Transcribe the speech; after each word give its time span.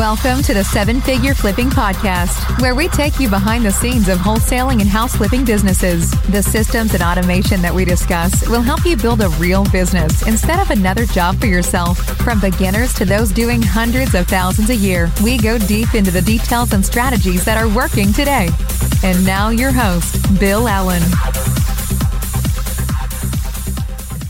Welcome 0.00 0.42
to 0.44 0.54
the 0.54 0.64
Seven 0.64 0.98
Figure 1.02 1.34
Flipping 1.34 1.68
Podcast, 1.68 2.58
where 2.62 2.74
we 2.74 2.88
take 2.88 3.20
you 3.20 3.28
behind 3.28 3.66
the 3.66 3.70
scenes 3.70 4.08
of 4.08 4.16
wholesaling 4.16 4.80
and 4.80 4.88
house 4.88 5.14
flipping 5.14 5.44
businesses. 5.44 6.10
The 6.30 6.42
systems 6.42 6.94
and 6.94 7.02
automation 7.02 7.60
that 7.60 7.74
we 7.74 7.84
discuss 7.84 8.48
will 8.48 8.62
help 8.62 8.86
you 8.86 8.96
build 8.96 9.20
a 9.20 9.28
real 9.28 9.62
business 9.64 10.26
instead 10.26 10.58
of 10.58 10.70
another 10.70 11.04
job 11.04 11.38
for 11.38 11.48
yourself. 11.48 11.98
From 12.24 12.40
beginners 12.40 12.94
to 12.94 13.04
those 13.04 13.30
doing 13.30 13.60
hundreds 13.60 14.14
of 14.14 14.26
thousands 14.26 14.70
a 14.70 14.74
year, 14.74 15.12
we 15.22 15.36
go 15.36 15.58
deep 15.58 15.94
into 15.94 16.10
the 16.10 16.22
details 16.22 16.72
and 16.72 16.84
strategies 16.84 17.44
that 17.44 17.58
are 17.58 17.68
working 17.68 18.10
today. 18.14 18.48
And 19.04 19.22
now, 19.26 19.50
your 19.50 19.70
host, 19.70 20.16
Bill 20.40 20.66
Allen. 20.66 21.02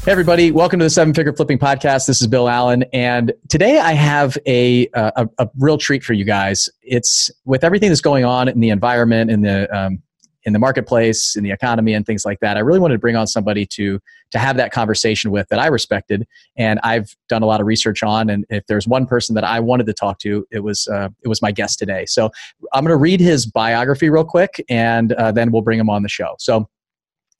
Hey, 0.02 0.12
everybody. 0.12 0.50
Welcome 0.50 0.78
to 0.78 0.86
the 0.86 0.90
Seven 0.90 1.12
Figure 1.12 1.34
Flipping 1.34 1.58
Podcast. 1.58 2.06
This 2.06 2.22
is 2.22 2.26
Bill 2.26 2.48
Allen. 2.48 2.84
And 2.94 3.34
today 3.50 3.78
I 3.78 3.92
have 3.92 4.38
a, 4.46 4.88
a, 4.94 5.28
a 5.36 5.50
real 5.58 5.76
treat 5.76 6.02
for 6.02 6.14
you 6.14 6.24
guys. 6.24 6.70
It's 6.80 7.30
with 7.44 7.64
everything 7.64 7.90
that's 7.90 8.00
going 8.00 8.24
on 8.24 8.48
in 8.48 8.60
the 8.60 8.70
environment, 8.70 9.30
in 9.30 9.42
the, 9.42 9.68
um, 9.78 10.02
in 10.44 10.54
the 10.54 10.58
marketplace, 10.58 11.36
in 11.36 11.44
the 11.44 11.50
economy, 11.50 11.92
and 11.92 12.06
things 12.06 12.24
like 12.24 12.40
that. 12.40 12.56
I 12.56 12.60
really 12.60 12.78
wanted 12.78 12.94
to 12.94 12.98
bring 12.98 13.14
on 13.14 13.26
somebody 13.26 13.66
to, 13.66 14.00
to 14.30 14.38
have 14.38 14.56
that 14.56 14.72
conversation 14.72 15.32
with 15.32 15.46
that 15.50 15.58
I 15.58 15.66
respected 15.66 16.26
and 16.56 16.80
I've 16.82 17.14
done 17.28 17.42
a 17.42 17.46
lot 17.46 17.60
of 17.60 17.66
research 17.66 18.02
on. 18.02 18.30
And 18.30 18.46
if 18.48 18.64
there's 18.68 18.88
one 18.88 19.04
person 19.04 19.34
that 19.34 19.44
I 19.44 19.60
wanted 19.60 19.84
to 19.84 19.92
talk 19.92 20.18
to, 20.20 20.46
it 20.50 20.60
was, 20.60 20.88
uh, 20.88 21.10
it 21.22 21.28
was 21.28 21.42
my 21.42 21.52
guest 21.52 21.78
today. 21.78 22.06
So 22.06 22.30
I'm 22.72 22.84
going 22.84 22.96
to 22.96 22.96
read 22.96 23.20
his 23.20 23.44
biography 23.44 24.08
real 24.08 24.24
quick 24.24 24.64
and 24.70 25.12
uh, 25.12 25.30
then 25.30 25.52
we'll 25.52 25.60
bring 25.60 25.78
him 25.78 25.90
on 25.90 26.02
the 26.02 26.08
show. 26.08 26.36
So, 26.38 26.70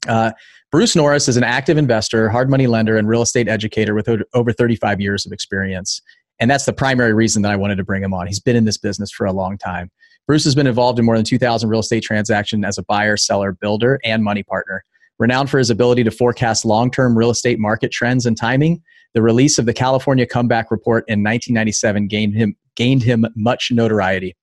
uh, 0.08 0.32
Bruce 0.70 0.94
Norris 0.94 1.26
is 1.26 1.36
an 1.36 1.42
active 1.42 1.76
investor, 1.76 2.28
hard 2.28 2.48
money 2.48 2.68
lender, 2.68 2.96
and 2.96 3.08
real 3.08 3.22
estate 3.22 3.48
educator 3.48 3.92
with 3.92 4.08
over 4.34 4.52
35 4.52 5.00
years 5.00 5.26
of 5.26 5.32
experience. 5.32 6.00
And 6.38 6.48
that's 6.48 6.64
the 6.64 6.72
primary 6.72 7.12
reason 7.12 7.42
that 7.42 7.50
I 7.50 7.56
wanted 7.56 7.74
to 7.76 7.84
bring 7.84 8.04
him 8.04 8.14
on. 8.14 8.28
He's 8.28 8.38
been 8.38 8.54
in 8.54 8.66
this 8.66 8.78
business 8.78 9.10
for 9.10 9.26
a 9.26 9.32
long 9.32 9.58
time. 9.58 9.90
Bruce 10.28 10.44
has 10.44 10.54
been 10.54 10.68
involved 10.68 11.00
in 11.00 11.04
more 11.04 11.16
than 11.16 11.24
2,000 11.24 11.68
real 11.68 11.80
estate 11.80 12.04
transactions 12.04 12.64
as 12.64 12.78
a 12.78 12.84
buyer, 12.84 13.16
seller, 13.16 13.50
builder, 13.50 13.98
and 14.04 14.22
money 14.22 14.44
partner. 14.44 14.84
Renowned 15.18 15.50
for 15.50 15.58
his 15.58 15.70
ability 15.70 16.04
to 16.04 16.10
forecast 16.12 16.64
long 16.64 16.88
term 16.88 17.18
real 17.18 17.30
estate 17.30 17.58
market 17.58 17.90
trends 17.90 18.24
and 18.24 18.36
timing, 18.36 18.80
the 19.12 19.22
release 19.22 19.58
of 19.58 19.66
the 19.66 19.74
California 19.74 20.24
Comeback 20.24 20.70
Report 20.70 21.02
in 21.08 21.24
1997 21.24 22.06
gained 22.06 22.34
him, 22.36 22.54
gained 22.76 23.02
him 23.02 23.26
much 23.34 23.72
notoriety. 23.72 24.36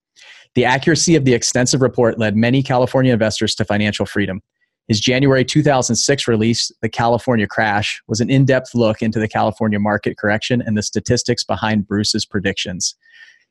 The 0.54 0.66
accuracy 0.66 1.16
of 1.16 1.24
the 1.24 1.32
extensive 1.32 1.80
report 1.80 2.18
led 2.18 2.36
many 2.36 2.62
California 2.62 3.14
investors 3.14 3.54
to 3.54 3.64
financial 3.64 4.04
freedom. 4.04 4.42
His 4.88 5.00
January 5.00 5.44
2006 5.44 6.26
release, 6.26 6.72
The 6.80 6.88
California 6.88 7.46
Crash, 7.46 8.02
was 8.08 8.20
an 8.20 8.30
in 8.30 8.46
depth 8.46 8.74
look 8.74 9.02
into 9.02 9.20
the 9.20 9.28
California 9.28 9.78
market 9.78 10.16
correction 10.16 10.62
and 10.62 10.76
the 10.76 10.82
statistics 10.82 11.44
behind 11.44 11.86
Bruce's 11.86 12.24
predictions. 12.24 12.96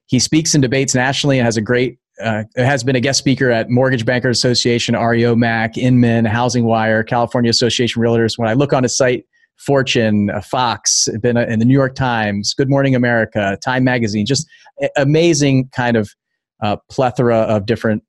He 0.07 0.19
speaks 0.19 0.55
and 0.55 0.61
debates 0.61 0.95
nationally 0.95 1.37
and 1.37 1.45
has 1.45 1.57
a 1.57 1.61
great 1.61 1.99
uh, 2.19 2.43
has 2.55 2.83
been 2.83 2.95
a 2.95 2.99
guest 2.99 3.19
speaker 3.19 3.51
at 3.51 3.69
Mortgage 3.69 4.03
Bankers 4.03 4.37
Association, 4.39 4.95
REO 4.95 5.35
Mac, 5.35 5.77
Inman, 5.77 6.25
Housing 6.25 6.65
Wire, 6.65 7.03
California 7.03 7.51
Association 7.51 8.01
Realtors. 8.01 8.39
When 8.39 8.49
I 8.49 8.53
look 8.53 8.73
on 8.73 8.81
his 8.81 8.97
site, 8.97 9.25
Fortune, 9.57 10.31
uh, 10.31 10.41
Fox, 10.41 11.07
been 11.21 11.37
in 11.37 11.59
the 11.59 11.65
New 11.65 11.73
York 11.73 11.93
Times, 11.93 12.55
Good 12.55 12.69
Morning 12.69 12.95
America, 12.95 13.57
Time 13.63 13.83
Magazine, 13.83 14.25
just 14.25 14.47
amazing 14.95 15.69
kind 15.75 15.95
of 15.95 16.09
uh, 16.63 16.77
plethora 16.89 17.37
of 17.37 17.65
different 17.65 18.03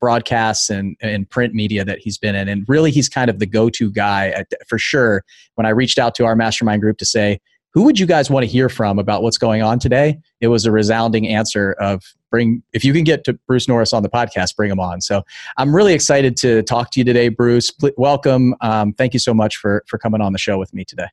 broadcasts 0.00 0.70
and, 0.70 0.96
and 1.00 1.28
print 1.28 1.54
media 1.54 1.84
that 1.84 1.98
he's 1.98 2.18
been 2.18 2.34
in. 2.34 2.48
And 2.48 2.64
really, 2.68 2.90
he's 2.90 3.08
kind 3.08 3.30
of 3.30 3.38
the 3.38 3.46
go 3.46 3.68
to 3.70 3.90
guy 3.90 4.28
at, 4.30 4.46
for 4.68 4.78
sure. 4.78 5.24
When 5.54 5.66
I 5.66 5.70
reached 5.70 5.98
out 5.98 6.14
to 6.16 6.24
our 6.24 6.36
mastermind 6.36 6.82
group 6.82 6.98
to 6.98 7.04
say, 7.06 7.40
who 7.74 7.82
would 7.84 7.98
you 7.98 8.06
guys 8.06 8.30
want 8.30 8.44
to 8.44 8.50
hear 8.50 8.68
from 8.68 8.98
about 8.98 9.22
what's 9.22 9.38
going 9.38 9.62
on 9.62 9.78
today? 9.78 10.18
It 10.40 10.48
was 10.48 10.64
a 10.64 10.72
resounding 10.72 11.28
answer 11.28 11.72
of 11.74 12.02
bring, 12.30 12.62
if 12.72 12.84
you 12.84 12.92
can 12.92 13.04
get 13.04 13.24
to 13.24 13.34
Bruce 13.46 13.68
Norris 13.68 13.92
on 13.92 14.02
the 14.02 14.08
podcast, 14.08 14.56
bring 14.56 14.70
him 14.70 14.80
on. 14.80 15.00
So 15.00 15.22
I'm 15.56 15.74
really 15.74 15.92
excited 15.92 16.36
to 16.38 16.62
talk 16.62 16.90
to 16.92 17.00
you 17.00 17.04
today, 17.04 17.28
Bruce. 17.28 17.70
welcome. 17.96 18.54
Um, 18.60 18.92
thank 18.94 19.12
you 19.12 19.20
so 19.20 19.34
much 19.34 19.56
for, 19.56 19.84
for 19.86 19.98
coming 19.98 20.20
on 20.20 20.32
the 20.32 20.38
show 20.38 20.58
with 20.58 20.72
me 20.72 20.84
today. 20.84 21.08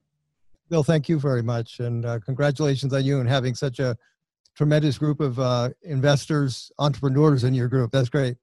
Bill, 0.69 0.83
thank 0.83 1.07
you 1.07 1.19
very 1.19 1.43
much. 1.43 1.79
And 1.79 2.05
uh, 2.05 2.19
congratulations 2.25 2.93
on 2.93 3.03
you 3.03 3.19
and 3.19 3.29
having 3.29 3.53
such 3.53 3.79
a 3.79 3.95
tremendous 4.55 4.97
group 4.97 5.19
of 5.19 5.37
uh, 5.39 5.69
investors, 5.83 6.71
entrepreneurs 6.79 7.43
in 7.43 7.53
your 7.53 7.67
group. 7.67 7.91
That's 7.91 8.09
great. 8.09 8.37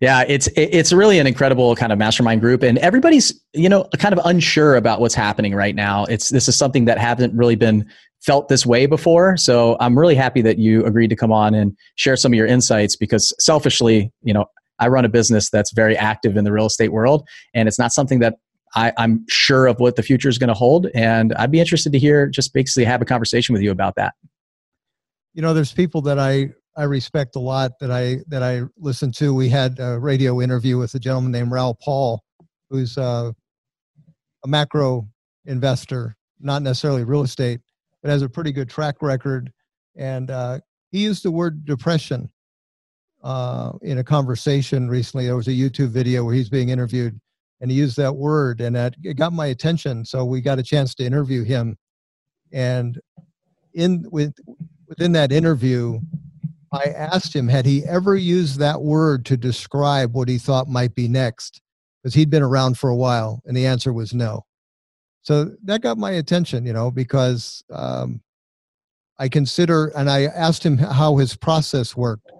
Yeah, 0.00 0.24
it's 0.26 0.48
it's 0.56 0.94
really 0.94 1.18
an 1.18 1.26
incredible 1.26 1.76
kind 1.76 1.92
of 1.92 1.98
mastermind 1.98 2.40
group, 2.40 2.62
and 2.62 2.78
everybody's 2.78 3.38
you 3.52 3.68
know 3.68 3.84
kind 3.98 4.14
of 4.14 4.20
unsure 4.24 4.76
about 4.76 4.98
what's 4.98 5.14
happening 5.14 5.54
right 5.54 5.74
now. 5.74 6.04
It's 6.06 6.30
this 6.30 6.48
is 6.48 6.56
something 6.56 6.86
that 6.86 6.96
hasn't 6.96 7.34
really 7.34 7.54
been 7.54 7.86
felt 8.22 8.48
this 8.48 8.64
way 8.64 8.86
before. 8.86 9.36
So 9.36 9.76
I'm 9.78 9.98
really 9.98 10.14
happy 10.14 10.40
that 10.42 10.58
you 10.58 10.84
agreed 10.86 11.08
to 11.08 11.16
come 11.16 11.32
on 11.32 11.54
and 11.54 11.76
share 11.96 12.16
some 12.16 12.32
of 12.32 12.36
your 12.36 12.46
insights 12.46 12.96
because 12.96 13.34
selfishly, 13.38 14.10
you 14.22 14.32
know, 14.32 14.46
I 14.78 14.88
run 14.88 15.04
a 15.04 15.08
business 15.08 15.50
that's 15.50 15.72
very 15.72 15.96
active 15.96 16.36
in 16.36 16.44
the 16.44 16.52
real 16.52 16.66
estate 16.66 16.92
world, 16.92 17.28
and 17.54 17.68
it's 17.68 17.78
not 17.78 17.92
something 17.92 18.20
that 18.20 18.36
I, 18.74 18.92
am 18.96 19.26
sure 19.28 19.66
of 19.66 19.80
what 19.80 19.96
the 19.96 20.02
future 20.02 20.30
is 20.30 20.38
going 20.38 20.48
to 20.48 20.54
hold. 20.54 20.86
And 20.94 21.34
I'd 21.34 21.50
be 21.50 21.60
interested 21.60 21.92
to 21.92 21.98
hear, 21.98 22.26
just 22.26 22.54
basically 22.54 22.84
have 22.84 23.02
a 23.02 23.04
conversation 23.04 23.52
with 23.52 23.62
you 23.62 23.70
about 23.70 23.96
that. 23.96 24.14
You 25.34 25.42
know, 25.42 25.52
there's 25.52 25.72
people 25.72 26.00
that 26.02 26.18
I 26.18 26.50
I 26.76 26.84
respect 26.84 27.36
a 27.36 27.40
lot 27.40 27.72
that 27.80 27.90
I 27.90 28.18
that 28.28 28.42
I 28.42 28.62
listen 28.78 29.12
to. 29.12 29.34
We 29.34 29.48
had 29.48 29.78
a 29.80 29.98
radio 29.98 30.40
interview 30.40 30.78
with 30.78 30.94
a 30.94 30.98
gentleman 30.98 31.32
named 31.32 31.50
Raoul 31.50 31.76
Pal, 31.84 32.22
who's 32.70 32.96
uh, 32.96 33.32
a 34.44 34.48
macro 34.48 35.08
investor, 35.46 36.16
not 36.40 36.62
necessarily 36.62 37.04
real 37.04 37.22
estate, 37.22 37.60
but 38.02 38.10
has 38.10 38.22
a 38.22 38.28
pretty 38.28 38.52
good 38.52 38.68
track 38.68 39.02
record. 39.02 39.52
And 39.96 40.30
uh, 40.30 40.60
he 40.90 41.00
used 41.00 41.24
the 41.24 41.30
word 41.30 41.64
depression 41.64 42.30
uh, 43.22 43.72
in 43.82 43.98
a 43.98 44.04
conversation 44.04 44.88
recently. 44.88 45.26
There 45.26 45.36
was 45.36 45.48
a 45.48 45.52
YouTube 45.52 45.88
video 45.88 46.24
where 46.24 46.34
he's 46.34 46.48
being 46.48 46.68
interviewed, 46.68 47.20
and 47.60 47.70
he 47.70 47.76
used 47.76 47.96
that 47.96 48.14
word, 48.14 48.60
and 48.60 48.74
that 48.76 48.94
it 49.02 49.14
got 49.14 49.32
my 49.32 49.46
attention. 49.46 50.04
So 50.04 50.24
we 50.24 50.40
got 50.40 50.58
a 50.58 50.62
chance 50.62 50.94
to 50.96 51.04
interview 51.04 51.42
him, 51.42 51.76
and 52.52 52.98
in 53.74 54.04
with 54.10 54.34
within 54.86 55.12
that 55.12 55.32
interview 55.32 56.00
I 56.72 56.84
asked 56.84 57.34
him, 57.34 57.48
had 57.48 57.66
he 57.66 57.84
ever 57.84 58.14
used 58.14 58.58
that 58.58 58.80
word 58.80 59.24
to 59.26 59.36
describe 59.36 60.14
what 60.14 60.28
he 60.28 60.38
thought 60.38 60.68
might 60.68 60.94
be 60.94 61.08
next? 61.08 61.60
Because 62.02 62.14
he'd 62.14 62.30
been 62.30 62.42
around 62.42 62.78
for 62.78 62.90
a 62.90 62.96
while, 62.96 63.42
and 63.44 63.56
the 63.56 63.66
answer 63.66 63.92
was 63.92 64.14
no. 64.14 64.46
So 65.22 65.50
that 65.64 65.82
got 65.82 65.98
my 65.98 66.12
attention, 66.12 66.64
you 66.64 66.72
know, 66.72 66.90
because 66.90 67.62
um, 67.70 68.22
I 69.18 69.28
consider, 69.28 69.88
and 69.96 70.08
I 70.08 70.26
asked 70.26 70.64
him 70.64 70.78
how 70.78 71.16
his 71.16 71.36
process 71.36 71.96
worked. 71.96 72.30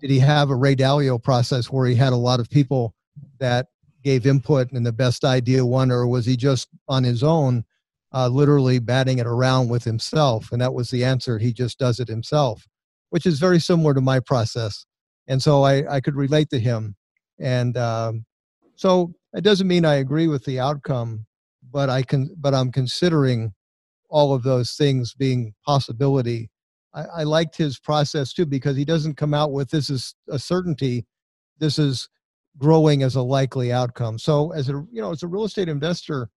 Did 0.00 0.10
he 0.10 0.18
have 0.18 0.50
a 0.50 0.56
Ray 0.56 0.76
Dalio 0.76 1.22
process 1.22 1.70
where 1.70 1.86
he 1.86 1.94
had 1.94 2.12
a 2.12 2.16
lot 2.16 2.40
of 2.40 2.50
people 2.50 2.94
that 3.38 3.66
gave 4.02 4.26
input 4.26 4.72
and 4.72 4.84
the 4.84 4.92
best 4.92 5.24
idea 5.24 5.64
won, 5.64 5.90
or 5.90 6.06
was 6.06 6.26
he 6.26 6.36
just 6.36 6.68
on 6.88 7.04
his 7.04 7.22
own, 7.22 7.64
uh, 8.12 8.28
literally 8.28 8.80
batting 8.80 9.18
it 9.18 9.26
around 9.26 9.68
with 9.68 9.84
himself? 9.84 10.50
And 10.52 10.60
that 10.60 10.74
was 10.74 10.90
the 10.90 11.04
answer. 11.04 11.38
He 11.38 11.52
just 11.52 11.78
does 11.78 12.00
it 12.00 12.08
himself 12.08 12.66
which 13.10 13.26
is 13.26 13.38
very 13.38 13.60
similar 13.60 13.94
to 13.94 14.00
my 14.00 14.20
process. 14.20 14.86
And 15.26 15.42
so 15.42 15.62
I, 15.62 15.96
I 15.96 16.00
could 16.00 16.16
relate 16.16 16.50
to 16.50 16.58
him. 16.58 16.96
And 17.38 17.76
um, 17.76 18.24
so 18.76 19.14
it 19.34 19.42
doesn't 19.42 19.68
mean 19.68 19.84
I 19.84 19.94
agree 19.94 20.26
with 20.26 20.44
the 20.44 20.60
outcome, 20.60 21.26
but 21.70 21.90
I 21.90 22.02
can, 22.02 22.34
but 22.38 22.54
I'm 22.54 22.72
considering 22.72 23.52
all 24.08 24.34
of 24.34 24.42
those 24.42 24.72
things 24.72 25.14
being 25.14 25.54
possibility. 25.66 26.50
I, 26.94 27.02
I 27.02 27.22
liked 27.24 27.56
his 27.56 27.78
process 27.78 28.32
too 28.32 28.46
because 28.46 28.76
he 28.76 28.84
doesn't 28.84 29.16
come 29.16 29.34
out 29.34 29.52
with 29.52 29.70
this 29.70 29.90
is 29.90 30.14
a 30.28 30.38
certainty. 30.38 31.06
This 31.58 31.78
is 31.78 32.08
growing 32.56 33.02
as 33.02 33.14
a 33.14 33.22
likely 33.22 33.72
outcome. 33.72 34.18
So 34.18 34.52
as 34.52 34.68
a 34.68 34.72
you 34.90 35.02
know 35.02 35.12
as 35.12 35.22
a 35.22 35.28
real 35.28 35.44
estate 35.44 35.68
investor, 35.68 36.30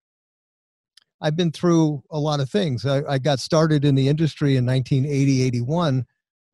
I've 1.21 1.37
been 1.37 1.53
through 1.53 2.03
a 2.11 2.19
lot 2.19 2.41
of 2.41 2.51
things. 2.51 2.87
I, 2.87 3.03
I 3.09 3.19
got 3.19 3.41
started 3.41 3.85
in 3.85 3.95
the 3.95 4.09
industry 4.09 4.57
in 4.57 4.67
1980, 4.67 5.43
81 5.43 6.07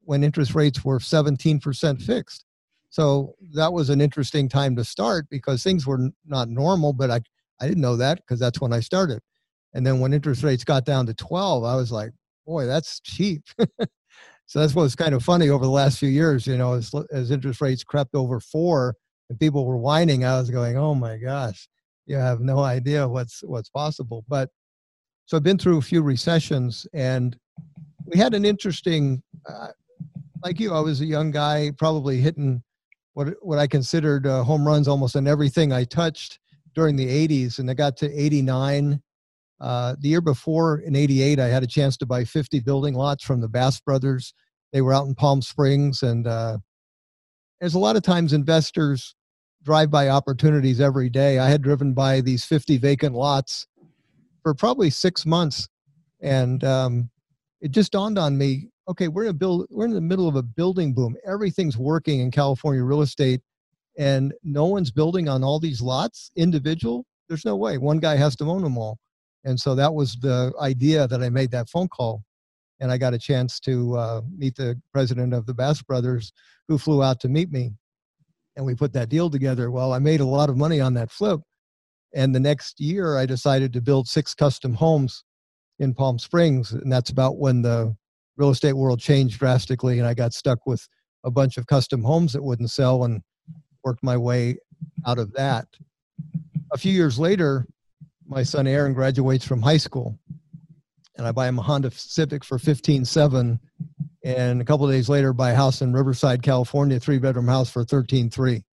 when 0.06 0.22
interest 0.22 0.54
rates 0.54 0.84
were 0.84 0.98
17% 0.98 2.00
fixed. 2.00 2.44
So 2.90 3.34
that 3.54 3.72
was 3.72 3.90
an 3.90 4.00
interesting 4.00 4.48
time 4.48 4.76
to 4.76 4.84
start 4.84 5.26
because 5.28 5.62
things 5.62 5.86
were 5.86 6.10
not 6.24 6.48
normal, 6.48 6.92
but 6.92 7.10
I, 7.10 7.20
I 7.60 7.66
didn't 7.66 7.82
know 7.82 7.96
that 7.96 8.18
because 8.18 8.38
that's 8.38 8.60
when 8.60 8.72
I 8.72 8.80
started. 8.80 9.20
And 9.74 9.84
then 9.86 10.00
when 10.00 10.14
interest 10.14 10.42
rates 10.42 10.64
got 10.64 10.84
down 10.84 11.06
to 11.06 11.14
12, 11.14 11.64
I 11.64 11.74
was 11.74 11.92
like, 11.92 12.12
boy, 12.46 12.66
that's 12.66 13.00
cheap. 13.00 13.42
so 14.46 14.60
that's 14.60 14.74
what's 14.74 14.94
kind 14.94 15.14
of 15.14 15.24
funny 15.24 15.50
over 15.50 15.64
the 15.64 15.70
last 15.70 15.98
few 15.98 16.08
years, 16.08 16.46
you 16.46 16.56
know, 16.56 16.74
as, 16.74 16.94
as 17.12 17.30
interest 17.30 17.60
rates 17.60 17.84
crept 17.84 18.14
over 18.14 18.40
four 18.40 18.94
and 19.28 19.38
people 19.40 19.66
were 19.66 19.76
whining, 19.76 20.24
I 20.24 20.38
was 20.38 20.50
going, 20.50 20.78
oh 20.78 20.94
my 20.94 21.18
gosh, 21.18 21.68
you 22.06 22.16
have 22.16 22.40
no 22.40 22.60
idea 22.60 23.06
what's, 23.08 23.42
what's 23.42 23.68
possible. 23.68 24.24
But 24.28 24.48
so 25.26 25.36
I've 25.36 25.42
been 25.42 25.58
through 25.58 25.78
a 25.78 25.82
few 25.82 26.02
recessions 26.02 26.86
and 26.94 27.36
we 28.04 28.16
had 28.16 28.32
an 28.32 28.44
interesting, 28.44 29.22
uh, 29.46 29.68
like 30.42 30.60
you, 30.60 30.72
I 30.72 30.80
was 30.80 31.00
a 31.00 31.06
young 31.06 31.30
guy, 31.30 31.72
probably 31.76 32.20
hitting 32.20 32.62
what 33.14 33.34
what 33.42 33.58
I 33.58 33.66
considered 33.66 34.26
uh, 34.26 34.42
home 34.42 34.66
runs 34.66 34.88
almost 34.88 35.16
on 35.16 35.26
everything 35.26 35.72
I 35.72 35.84
touched 35.84 36.38
during 36.74 36.96
the 36.96 37.06
'80s, 37.06 37.58
and 37.58 37.70
I 37.70 37.74
got 37.74 37.96
to 37.98 38.12
'89. 38.12 39.00
Uh, 39.58 39.96
the 40.00 40.08
year 40.08 40.20
before, 40.20 40.80
in 40.80 40.94
'88, 40.94 41.40
I 41.40 41.48
had 41.48 41.62
a 41.62 41.66
chance 41.66 41.96
to 41.98 42.06
buy 42.06 42.24
50 42.24 42.60
building 42.60 42.94
lots 42.94 43.24
from 43.24 43.40
the 43.40 43.48
Bass 43.48 43.80
Brothers 43.80 44.34
they 44.72 44.82
were 44.82 44.92
out 44.92 45.06
in 45.06 45.14
Palm 45.14 45.40
Springs, 45.40 46.02
and 46.02 46.26
uh, 46.26 46.58
there's 47.60 47.74
a 47.74 47.78
lot 47.78 47.96
of 47.96 48.02
times 48.02 48.32
investors 48.32 49.14
drive 49.62 49.90
by 49.90 50.08
opportunities 50.08 50.80
every 50.80 51.08
day. 51.08 51.38
I 51.38 51.48
had 51.48 51.62
driven 51.62 51.94
by 51.94 52.20
these 52.20 52.44
50 52.44 52.76
vacant 52.78 53.14
lots 53.14 53.66
for 54.42 54.54
probably 54.54 54.90
six 54.90 55.24
months, 55.24 55.68
and 56.20 56.62
um, 56.62 57.10
it 57.60 57.70
just 57.70 57.92
dawned 57.92 58.18
on 58.18 58.36
me. 58.36 58.68
Okay, 58.88 59.08
we're 59.08 59.24
in 59.24 59.30
a 59.30 59.34
build. 59.34 59.66
We're 59.70 59.86
in 59.86 59.94
the 59.94 60.00
middle 60.00 60.28
of 60.28 60.36
a 60.36 60.42
building 60.42 60.92
boom. 60.94 61.16
Everything's 61.26 61.76
working 61.76 62.20
in 62.20 62.30
California 62.30 62.84
real 62.84 63.02
estate, 63.02 63.40
and 63.98 64.32
no 64.44 64.66
one's 64.66 64.92
building 64.92 65.28
on 65.28 65.42
all 65.42 65.58
these 65.58 65.82
lots 65.82 66.30
individual. 66.36 67.04
There's 67.28 67.44
no 67.44 67.56
way. 67.56 67.78
One 67.78 67.98
guy 67.98 68.14
has 68.14 68.36
to 68.36 68.44
own 68.44 68.62
them 68.62 68.78
all, 68.78 68.98
and 69.44 69.58
so 69.58 69.74
that 69.74 69.92
was 69.92 70.14
the 70.16 70.52
idea 70.60 71.08
that 71.08 71.20
I 71.20 71.30
made 71.30 71.50
that 71.50 71.68
phone 71.68 71.88
call, 71.88 72.22
and 72.78 72.92
I 72.92 72.98
got 72.98 73.12
a 73.12 73.18
chance 73.18 73.58
to 73.60 73.96
uh, 73.96 74.20
meet 74.36 74.54
the 74.54 74.80
president 74.92 75.34
of 75.34 75.46
the 75.46 75.54
Bass 75.54 75.82
Brothers, 75.82 76.32
who 76.68 76.78
flew 76.78 77.02
out 77.02 77.18
to 77.20 77.28
meet 77.28 77.50
me, 77.50 77.72
and 78.54 78.64
we 78.64 78.76
put 78.76 78.92
that 78.92 79.08
deal 79.08 79.28
together. 79.28 79.72
Well, 79.72 79.94
I 79.94 79.98
made 79.98 80.20
a 80.20 80.26
lot 80.26 80.48
of 80.48 80.56
money 80.56 80.80
on 80.80 80.94
that 80.94 81.10
flip, 81.10 81.40
and 82.14 82.32
the 82.32 82.40
next 82.40 82.78
year 82.78 83.18
I 83.18 83.26
decided 83.26 83.72
to 83.72 83.80
build 83.80 84.06
six 84.06 84.32
custom 84.32 84.74
homes 84.74 85.24
in 85.80 85.92
Palm 85.92 86.20
Springs, 86.20 86.70
and 86.70 86.92
that's 86.92 87.10
about 87.10 87.38
when 87.38 87.62
the 87.62 87.96
real 88.36 88.50
estate 88.50 88.74
world 88.74 89.00
changed 89.00 89.38
drastically, 89.38 89.98
and 89.98 90.06
I 90.06 90.14
got 90.14 90.32
stuck 90.32 90.66
with 90.66 90.86
a 91.24 91.30
bunch 91.30 91.56
of 91.56 91.66
custom 91.66 92.02
homes 92.02 92.32
that 92.32 92.42
wouldn't 92.42 92.70
sell, 92.70 93.04
and 93.04 93.22
worked 93.84 94.02
my 94.02 94.16
way 94.16 94.58
out 95.06 95.18
of 95.18 95.32
that. 95.34 95.66
A 96.72 96.78
few 96.78 96.92
years 96.92 97.18
later, 97.18 97.66
my 98.26 98.42
son 98.42 98.66
Aaron 98.66 98.92
graduates 98.92 99.46
from 99.46 99.62
high 99.62 99.76
school, 99.76 100.18
and 101.16 101.26
I 101.26 101.32
buy 101.32 101.48
him 101.48 101.58
a 101.58 101.62
Honda 101.62 101.90
Civic 101.90 102.44
for 102.44 102.58
fifteen 102.58 103.04
seven, 103.04 103.60
and 104.24 104.60
a 104.60 104.64
couple 104.64 104.88
days 104.88 105.08
later, 105.08 105.32
buy 105.32 105.52
a 105.52 105.56
house 105.56 105.80
in 105.80 105.92
Riverside, 105.92 106.42
California, 106.42 107.00
three 107.00 107.18
bedroom 107.18 107.48
house 107.48 107.70
for 107.70 107.84
thirteen 107.84 108.30
three, 108.30 108.64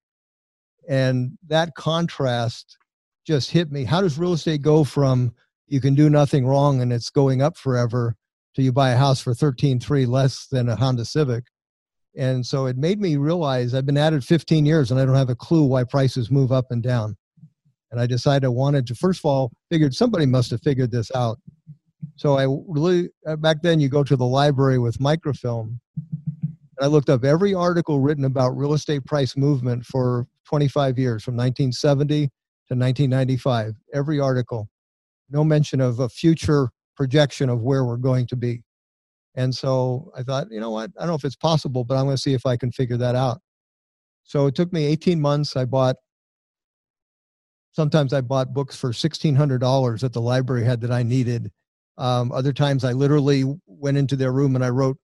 and 0.88 1.38
that 1.48 1.76
contrast 1.76 2.78
just 3.26 3.52
hit 3.52 3.72
me. 3.72 3.86
How 3.86 4.02
does 4.02 4.18
real 4.18 4.34
estate 4.34 4.62
go 4.62 4.84
from 4.84 5.34
you 5.68 5.80
can 5.82 5.96
do 5.96 6.10
nothing 6.10 6.46
wrong 6.46 6.82
and 6.82 6.92
it's 6.92 7.10
going 7.10 7.42
up 7.42 7.58
forever 7.58 8.16
to 8.56 8.62
you 8.62 8.72
buy 8.72 8.92
a 8.92 8.98
house 8.98 9.20
for 9.20 9.34
13.3 9.34 10.08
less 10.08 10.48
than 10.48 10.70
a 10.70 10.76
Honda 10.76 11.06
Civic? 11.06 11.46
And 12.16 12.46
so 12.46 12.68
it 12.68 12.78
made 12.78 13.00
me 13.00 13.18
realize 13.18 13.74
I've 13.74 13.86
been 13.86 13.98
at 13.98 14.14
it 14.14 14.24
15 14.24 14.66
years 14.66 14.92
and 14.92 15.00
I 15.00 15.06
don't 15.06 15.16
have 15.16 15.30
a 15.30 15.36
clue 15.36 15.64
why 15.64 15.84
prices 15.84 16.30
move 16.30 16.52
up 16.52 16.66
and 16.70 16.84
down. 16.84 17.18
And 17.92 18.00
I 18.00 18.08
decided 18.08 18.46
I 18.46 18.50
wanted 18.50 18.88
to, 18.88 18.96
first 18.96 19.22
of 19.22 19.26
all, 19.26 19.52
figured 19.70 19.94
somebody 19.94 20.26
must 20.26 20.52
have 20.52 20.62
figured 20.62 20.92
this 20.92 21.12
out. 21.16 21.38
So 22.16 22.38
I 22.38 22.46
really, 22.68 23.10
uh, 23.28 23.36
back 23.36 23.62
then 23.62 23.80
you 23.80 23.90
go 23.90 24.04
to 24.04 24.16
the 24.16 24.26
library 24.26 24.80
with 24.80 25.00
microfilm. 25.00 25.80
And 26.46 26.80
I 26.82 26.88
looked 26.88 27.10
up 27.10 27.24
every 27.24 27.54
article 27.54 28.00
written 28.00 28.26
about 28.26 28.58
real 28.58 28.74
estate 28.74 29.06
price 29.06 29.36
movement 29.38 29.86
for 29.86 30.28
25 30.46 31.00
years 31.00 31.24
from 31.24 31.36
1970 31.36 32.26
to 32.26 32.76
1995, 32.76 33.74
every 33.94 34.20
article. 34.20 34.70
No 35.30 35.44
mention 35.44 35.82
of 35.82 36.00
a 36.00 36.10
future 36.10 36.70
projection 36.96 37.50
of 37.50 37.62
where 37.62 37.86
we're 37.86 37.98
going 37.98 38.28
to 38.28 38.36
be. 38.36 38.64
And 39.36 39.54
so 39.54 40.12
I 40.16 40.24
thought, 40.24 40.48
you 40.52 40.60
know 40.60 40.72
what? 40.72 40.92
I 40.98 41.02
don't 41.02 41.10
know 41.10 41.16
if 41.16 41.26
it's 41.26 41.36
possible, 41.36 41.84
but 41.84 41.96
I'm 41.96 42.06
going 42.06 42.16
to 42.16 42.22
see 42.22 42.34
if 42.34 42.46
I 42.46 42.56
can 42.56 42.72
figure 42.72 42.98
that 42.98 43.16
out. 43.16 43.40
So 44.24 44.46
it 44.48 44.56
took 44.56 44.72
me 44.72 44.86
18 44.86 45.20
months. 45.20 45.56
I 45.56 45.66
bought, 45.66 45.96
sometimes 47.72 48.14
I 48.14 48.22
bought 48.22 48.54
books 48.54 48.76
for 48.76 48.92
$1,600 48.92 50.00
that 50.02 50.14
the 50.14 50.22
library 50.22 50.64
had 50.64 50.82
that 50.82 50.92
I 50.92 51.04
needed. 51.04 51.52
Um, 51.98 52.32
other 52.32 52.54
times 52.54 52.84
I 52.84 52.92
literally 52.92 53.44
went 53.66 53.98
into 53.98 54.16
their 54.16 54.32
room 54.32 54.56
and 54.56 54.64
I 54.64 54.70
wrote 54.70 54.98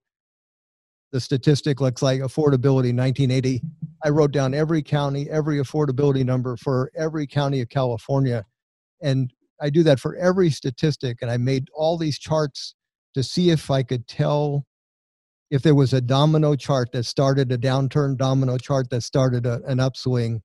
the 1.12 1.19
statistic 1.19 1.81
looks 1.81 2.01
like 2.01 2.21
affordability 2.21 2.95
1980 2.95 3.62
i 4.03 4.09
wrote 4.09 4.31
down 4.31 4.53
every 4.53 4.81
county 4.81 5.30
every 5.30 5.57
affordability 5.57 6.24
number 6.24 6.56
for 6.57 6.92
every 6.95 7.25
county 7.25 7.62
of 7.62 7.69
california 7.69 8.44
and 9.01 9.31
i 9.61 9.69
do 9.69 9.83
that 9.83 10.00
for 10.00 10.15
every 10.15 10.50
statistic 10.50 11.17
and 11.21 11.29
i 11.29 11.38
made 11.38 11.67
all 11.73 11.97
these 11.97 12.19
charts 12.19 12.75
to 13.13 13.23
see 13.23 13.50
if 13.50 13.69
i 13.71 13.83
could 13.83 14.07
tell 14.07 14.65
if 15.50 15.63
there 15.63 15.75
was 15.75 15.94
a 15.94 16.01
domino 16.01 16.56
chart 16.56 16.91
that 16.91 17.03
started 17.03 17.51
a 17.51 17.57
downturn 17.57 18.15
domino 18.15 18.57
chart 18.57 18.89
that 18.89 19.01
started 19.01 19.45
a, 19.45 19.61
an 19.65 19.79
upswing 19.79 20.41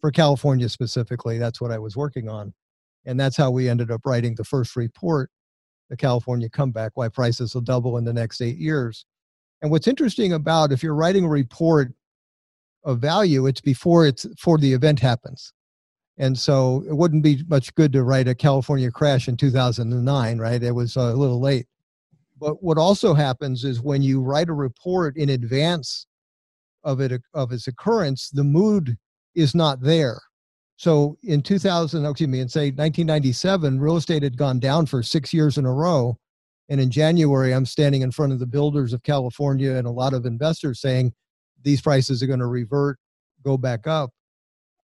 for 0.00 0.10
california 0.10 0.68
specifically. 0.68 1.38
That's 1.38 1.60
what 1.60 1.72
i 1.72 1.78
was 1.78 1.96
working 1.96 2.28
on. 2.28 2.54
And 3.04 3.18
that's 3.18 3.36
how 3.36 3.50
we 3.50 3.68
ended 3.68 3.90
up 3.90 4.02
writing 4.04 4.34
the 4.34 4.44
first 4.44 4.76
report 4.76 5.30
the 5.90 5.96
california 5.96 6.48
comeback 6.48 6.92
why 6.94 7.08
prices 7.08 7.54
will 7.54 7.62
double 7.62 7.96
in 7.96 8.04
the 8.04 8.12
next 8.12 8.40
eight 8.40 8.58
years. 8.58 9.06
And 9.60 9.70
what's 9.70 9.88
interesting 9.88 10.32
about 10.32 10.70
if 10.72 10.82
you're 10.82 10.94
writing 10.94 11.24
a 11.24 11.28
report 11.28 11.92
of 12.84 13.00
value, 13.00 13.46
it's 13.46 13.60
before 13.60 14.06
it's 14.06 14.24
before 14.24 14.58
the 14.58 14.72
event 14.72 15.00
happens. 15.00 15.52
And 16.18 16.36
so 16.36 16.84
it 16.88 16.94
wouldn't 16.94 17.22
be 17.22 17.44
much 17.48 17.74
good 17.76 17.92
to 17.92 18.02
write 18.02 18.26
a 18.26 18.34
California 18.34 18.90
crash 18.90 19.28
in 19.28 19.36
2009, 19.36 20.38
right? 20.38 20.62
It 20.62 20.72
was 20.72 20.96
a 20.96 21.12
little 21.14 21.40
late. 21.40 21.66
But 22.40 22.62
what 22.62 22.78
also 22.78 23.14
happens 23.14 23.64
is 23.64 23.80
when 23.80 24.02
you 24.02 24.20
write 24.20 24.48
a 24.48 24.54
report 24.54 25.16
in 25.16 25.30
advance 25.30 26.06
of 26.84 27.00
it 27.00 27.20
of 27.34 27.52
its 27.52 27.68
occurrence, 27.68 28.30
the 28.30 28.44
mood 28.44 28.96
is 29.34 29.54
not 29.54 29.80
there. 29.80 30.20
So 30.76 31.16
in 31.22 31.42
2000, 31.42 32.04
excuse 32.04 32.28
me, 32.28 32.40
in 32.40 32.48
say 32.48 32.66
1997, 32.66 33.80
real 33.80 33.96
estate 33.96 34.22
had 34.22 34.36
gone 34.36 34.60
down 34.60 34.86
for 34.86 35.02
six 35.02 35.32
years 35.32 35.58
in 35.58 35.66
a 35.66 35.72
row. 35.72 36.16
And 36.68 36.80
in 36.80 36.90
January, 36.90 37.52
I'm 37.52 37.66
standing 37.66 38.02
in 38.02 38.12
front 38.12 38.32
of 38.32 38.38
the 38.38 38.46
builders 38.46 38.92
of 38.92 39.02
California 39.02 39.72
and 39.72 39.86
a 39.86 39.90
lot 39.90 40.14
of 40.14 40.26
investors 40.26 40.80
saying 40.80 41.12
these 41.62 41.80
prices 41.80 42.22
are 42.22 42.26
going 42.26 42.38
to 42.38 42.46
revert, 42.46 42.98
go 43.42 43.56
back 43.56 43.86
up. 43.86 44.10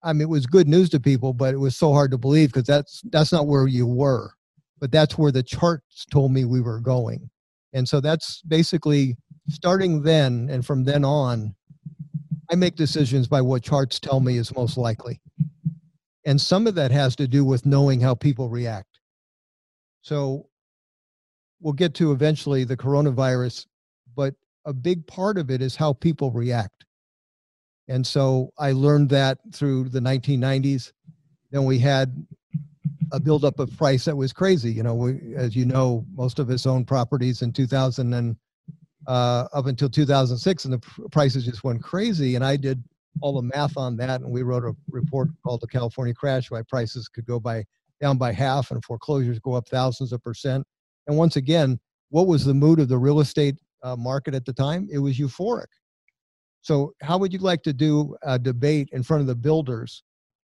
I 0.05 0.13
mean, 0.13 0.23
it 0.23 0.29
was 0.29 0.47
good 0.47 0.69
news 0.69 0.91
to 0.91 1.01
people, 1.01 1.33
but 1.33 1.55
it 1.55 1.59
was 1.59 1.77
so 1.77 1.93
hard 1.93 2.11
to 2.11 2.19
believe 2.19 2.53
because 2.53 2.67
that's 2.67 3.03
that's 3.11 3.33
not 3.33 3.47
where 3.47 3.67
you 3.67 3.87
were, 3.87 4.33
but 4.79 4.93
that's 4.93 5.17
where 5.17 5.33
the 5.33 5.43
charts 5.43 6.05
told 6.11 6.31
me 6.31 6.45
we 6.45 6.61
were 6.61 6.79
going. 6.79 7.31
And 7.73 7.89
so 7.89 8.01
that's 8.01 8.43
basically 8.43 9.17
starting 9.49 10.03
then 10.03 10.49
and 10.51 10.65
from 10.65 10.85
then 10.85 11.05
on, 11.05 11.55
I 12.51 12.55
make 12.55 12.77
decisions 12.77 13.27
by 13.27 13.41
what 13.41 13.63
charts 13.63 13.99
tell 13.99 14.21
me 14.21 14.37
is 14.37 14.55
most 14.55 14.77
likely. 14.77 15.21
And 16.27 16.41
some 16.41 16.67
of 16.67 16.75
that 16.75 16.91
has 16.91 17.17
to 17.17 17.27
do 17.27 17.45
with 17.45 17.67
knowing 17.67 18.01
how 18.01 18.15
people 18.15 18.49
react. 18.49 19.01
So 20.03 20.49
we'll 21.61 21.73
get 21.73 21.95
to 21.95 22.13
eventually 22.13 22.65
the 22.65 22.77
coronavirus, 22.77 23.67
but 24.15 24.35
a 24.67 24.73
big 24.73 25.07
part 25.07 25.39
of 25.39 25.51
it 25.51 25.63
is 25.63 25.77
how 25.77 25.95
people 25.95 26.31
react. 26.31 26.85
And 27.89 28.07
so 28.07 28.51
I 28.59 28.73
learned 28.73 29.11
that 29.11 29.39
through 29.53 29.91
the 29.91 30.01
1990s. 30.01 30.93
Then 31.51 31.65
we 31.65 31.79
had 31.79 32.27
a 33.13 33.21
buildup 33.21 33.59
of 33.59 33.77
price 33.77 34.05
that 34.07 34.17
was 34.17 34.33
crazy. 34.33 34.73
You 34.73 34.83
know, 34.83 34.95
we, 34.95 35.35
as 35.37 35.55
you 35.55 35.65
know, 35.65 36.05
most 36.15 36.39
of 36.39 36.51
us 36.51 36.67
owned 36.67 36.87
properties 36.87 37.43
in 37.43 37.53
2000 37.53 38.13
and 38.13 38.37
uh, 39.07 39.47
up 39.53 39.67
until 39.67 39.89
2006, 39.89 40.65
and 40.65 40.75
the 40.75 41.09
prices 41.11 41.45
just 41.45 41.63
went 41.63 41.83
crazy. 41.83 42.37
And 42.37 42.45
I 42.45 42.57
did 42.57 42.83
all 43.21 43.35
the 43.35 43.43
math 43.43 43.77
on 43.77 43.97
that, 43.99 44.23
and 44.23 44.31
we 44.31 44.43
wrote 44.43 44.65
a 44.65 44.75
report 44.91 45.29
called 45.45 45.61
the 45.61 45.67
California 45.67 46.15
Crash, 46.15 46.51
why 46.51 46.63
prices 46.63 47.09
could 47.09 47.27
go 47.27 47.39
by 47.39 47.65
down 48.01 48.19
by 48.19 48.33
half 48.33 48.71
and 48.71 48.85
foreclosures 48.85 49.39
go 49.39 49.55
up 49.55 49.69
thousands 49.69 50.13
of 50.13 50.23
percent. 50.23 50.67
And 51.07 51.17
once 51.17 51.37
again, 51.37 51.79
what 52.11 52.27
was 52.27 52.45
the 52.45 52.55
mood 52.55 52.81
of 52.81 52.89
the 52.89 52.99
real 52.99 53.21
estate 53.21 53.57
uh, 53.83 53.97
market 53.97 54.35
at 54.35 54.45
the 54.45 54.53
time? 54.53 54.89
It 54.91 54.99
was 54.99 55.19
euphoric. 55.19 55.67
So, 56.65 56.93
how 57.03 57.19
would 57.19 57.33
you 57.33 57.39
like 57.39 57.63
to 57.65 57.73
do 57.73 58.17
a 58.23 58.39
debate 58.39 58.89
in 58.93 59.03
front 59.03 59.21
of 59.21 59.27
the 59.27 59.37
builders 59.37 60.03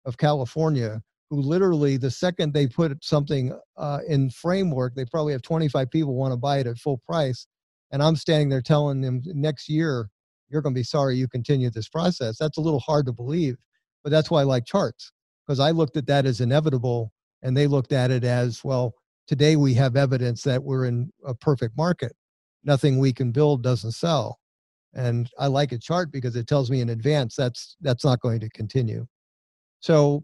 of 0.06 0.18
California 0.18 1.02
who 1.30 1.42
literally, 1.42 1.98
the 1.98 2.12
second 2.12 2.54
they 2.54 2.68
put 2.68 3.04
something 3.04 3.58
uh, 3.78 4.00
in 4.08 4.30
framework, 4.30 4.96
they 4.96 5.06
probably 5.06 5.34
have 5.34 5.42
25 5.42 5.90
people 5.90 6.16
want 6.16 6.32
to 6.32 6.38
buy 6.38 6.60
it 6.60 6.68
at 6.68 6.78
full 6.78 7.00
price. 7.00 7.48
And 7.92 8.02
I'm 8.02 8.16
standing 8.16 8.50
there 8.50 8.62
telling 8.62 9.02
them 9.02 9.22
next 9.26 9.70
year, 9.70 10.10
you're 10.50 10.62
going 10.62 10.74
to 10.74 10.80
be 10.80 10.84
sorry 10.84 11.16
you 11.16 11.28
continued 11.28 11.74
this 11.74 11.90
process. 11.90 12.38
That's 12.38 12.58
a 12.58 12.62
little 12.62 12.80
hard 12.80 13.06
to 13.08 13.14
believe, 13.14 13.58
but 14.04 14.10
that's 14.10 14.30
why 14.32 14.42
I 14.42 14.44
like 14.44 14.66
charts 14.66 15.12
because 15.46 15.60
I 15.60 15.72
looked 15.72 15.98
at 15.98 16.08
that 16.08 16.26
as 16.26 16.42
inevitable 16.42 17.12
and 17.42 17.56
they 17.56 17.68
looked 17.68 17.92
at 17.92 18.12
it 18.12 18.24
as, 18.24 18.64
well, 18.64 18.96
Today, 19.28 19.56
we 19.56 19.74
have 19.74 19.96
evidence 19.96 20.44
that 20.44 20.64
we're 20.64 20.86
in 20.86 21.12
a 21.26 21.34
perfect 21.34 21.76
market. 21.76 22.16
Nothing 22.64 23.00
we 23.00 23.12
can 23.12 23.32
build 23.32 23.64
doesn't 23.64 23.94
sell. 23.94 24.38
And 24.96 25.30
I 25.38 25.48
like 25.48 25.72
a 25.72 25.78
chart 25.78 26.12
because 26.12 26.36
it 26.36 26.48
tells 26.48 26.72
me 26.72 26.82
in 26.82 26.90
advance 26.90 27.36
that's 27.36 27.76
that's 27.82 28.06
not 28.06 28.22
going 28.22 28.40
to 28.40 28.50
continue. 28.50 29.06
So 29.82 30.24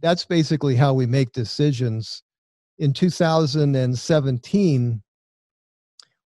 that's 0.00 0.24
basically 0.24 0.76
how 0.76 0.94
we 0.94 1.06
make 1.06 1.32
decisions. 1.32 2.22
In 2.78 2.92
2017, 2.92 5.02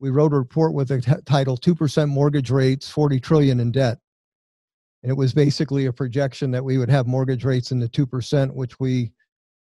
we 0.00 0.10
wrote 0.10 0.32
a 0.32 0.38
report 0.38 0.74
with 0.74 0.90
a 0.90 1.00
t- 1.00 1.12
title 1.26 1.56
2% 1.56 2.08
mortgage 2.08 2.50
rates 2.50 2.88
40 2.88 3.20
trillion 3.20 3.60
in 3.60 3.70
debt 3.70 3.98
and 5.02 5.10
it 5.10 5.16
was 5.16 5.32
basically 5.32 5.86
a 5.86 5.92
projection 5.92 6.50
that 6.52 6.64
we 6.64 6.78
would 6.78 6.90
have 6.90 7.06
mortgage 7.06 7.44
rates 7.44 7.72
in 7.72 7.80
the 7.80 7.88
2% 7.88 8.54
which 8.54 8.78
we 8.78 9.12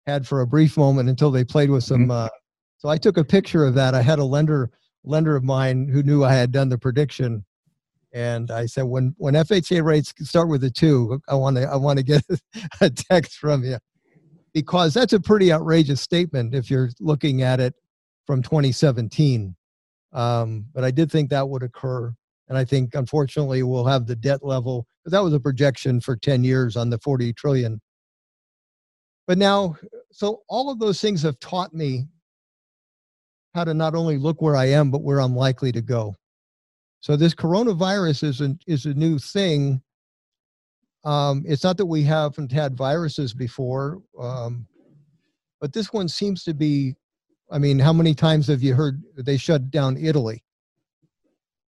had 0.06 0.26
for 0.26 0.40
a 0.40 0.46
brief 0.46 0.76
moment 0.76 1.08
until 1.08 1.30
they 1.30 1.44
played 1.44 1.70
with 1.70 1.84
some. 1.84 2.02
Mm-hmm. 2.02 2.10
Uh, 2.10 2.28
so 2.78 2.88
I 2.88 2.98
took 2.98 3.16
a 3.16 3.24
picture 3.24 3.64
of 3.64 3.74
that. 3.74 3.94
I 3.94 4.02
had 4.02 4.18
a 4.18 4.24
lender 4.24 4.70
lender 5.04 5.34
of 5.34 5.42
mine 5.42 5.88
who 5.88 6.02
knew 6.02 6.22
I 6.22 6.32
had 6.32 6.52
done 6.52 6.68
the 6.68 6.78
prediction, 6.78 7.44
And 8.12 8.50
I 8.50 8.66
said, 8.66 8.82
when 8.82 9.14
when 9.16 9.34
FHA 9.34 9.82
rates 9.82 10.12
start 10.20 10.48
with 10.48 10.62
a 10.64 10.70
two, 10.70 11.20
I 11.28 11.34
want 11.34 11.56
to 11.56 11.64
I 11.64 11.76
want 11.76 11.98
to 11.98 12.04
get 12.04 12.22
a 12.80 12.90
text 12.90 13.38
from 13.38 13.64
you 13.64 13.78
because 14.52 14.92
that's 14.94 15.12
a 15.12 15.20
pretty 15.20 15.52
outrageous 15.52 16.00
statement 16.00 16.54
if 16.54 16.70
you're 16.70 16.90
looking 17.00 17.42
at 17.42 17.60
it 17.60 17.74
from 18.26 18.42
2017. 18.42 19.56
Um, 20.12 20.66
but 20.74 20.84
I 20.84 20.90
did 20.90 21.10
think 21.10 21.30
that 21.30 21.48
would 21.48 21.62
occur. 21.62 22.14
And 22.48 22.58
I 22.58 22.64
think, 22.64 22.94
unfortunately, 22.94 23.62
we'll 23.62 23.86
have 23.86 24.06
the 24.06 24.16
debt 24.16 24.40
level. 24.42 24.86
But 25.04 25.12
that 25.12 25.22
was 25.22 25.32
a 25.32 25.40
projection 25.40 26.00
for 26.00 26.16
10 26.16 26.44
years 26.44 26.76
on 26.76 26.90
the 26.90 26.98
40 26.98 27.32
trillion. 27.32 27.80
But 29.26 29.38
now, 29.38 29.76
so 30.10 30.42
all 30.48 30.70
of 30.70 30.78
those 30.78 31.00
things 31.00 31.22
have 31.22 31.38
taught 31.40 31.72
me 31.72 32.06
how 33.54 33.64
to 33.64 33.72
not 33.72 33.94
only 33.94 34.18
look 34.18 34.42
where 34.42 34.56
I 34.56 34.66
am, 34.66 34.90
but 34.90 35.02
where 35.02 35.20
I'm 35.20 35.34
likely 35.34 35.72
to 35.72 35.80
go. 35.80 36.14
So 37.02 37.16
this 37.16 37.34
coronavirus 37.34 38.24
is 38.24 38.40
a, 38.40 38.56
is 38.66 38.86
a 38.86 38.94
new 38.94 39.18
thing 39.18 39.82
um, 41.04 41.42
it's 41.46 41.64
not 41.64 41.76
that 41.78 41.86
we 41.86 42.02
haven't 42.02 42.52
had 42.52 42.76
viruses 42.76 43.34
before, 43.34 44.00
um, 44.18 44.66
but 45.60 45.72
this 45.72 45.92
one 45.92 46.08
seems 46.08 46.44
to 46.44 46.54
be. 46.54 46.94
I 47.50 47.58
mean, 47.58 47.78
how 47.78 47.92
many 47.92 48.14
times 48.14 48.46
have 48.46 48.62
you 48.62 48.74
heard 48.74 49.02
they 49.16 49.36
shut 49.36 49.70
down 49.70 49.96
Italy? 49.96 50.42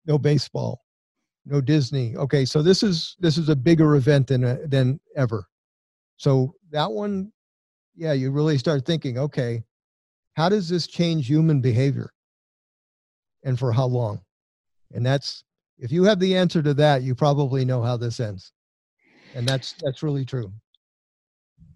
No 0.06 0.18
baseball, 0.18 0.82
no 1.46 1.60
Disney. 1.62 2.16
Okay, 2.16 2.46
so 2.46 2.62
this 2.62 2.84
is 2.84 3.16
this 3.20 3.38
is 3.38 3.50
a 3.50 3.56
bigger 3.56 3.96
event 3.96 4.28
than 4.28 4.44
uh, 4.44 4.58
than 4.66 5.00
ever. 5.16 5.46
So 6.16 6.56
that 6.72 6.92
one, 6.92 7.32
yeah, 7.96 8.14
you 8.14 8.32
really 8.32 8.58
start 8.58 8.86
thinking, 8.86 9.20
okay, 9.20 9.64
how 10.36 10.48
does 10.48 10.70
this 10.70 10.88
change 10.88 11.28
human 11.28 11.60
behavior, 11.60 12.12
and 13.44 13.60
for 13.60 13.74
how 13.74 13.86
long? 13.88 14.22
And 14.94 15.06
that's 15.06 15.44
if 15.80 15.92
you 15.92 16.04
have 16.06 16.20
the 16.20 16.36
answer 16.36 16.62
to 16.64 16.74
that, 16.76 17.04
you 17.04 17.16
probably 17.16 17.66
know 17.66 17.82
how 17.82 17.98
this 17.98 18.20
ends. 18.20 18.52
And 19.36 19.48
that's 19.48 19.76
that's 19.82 20.04
really 20.04 20.26
true 20.26 20.52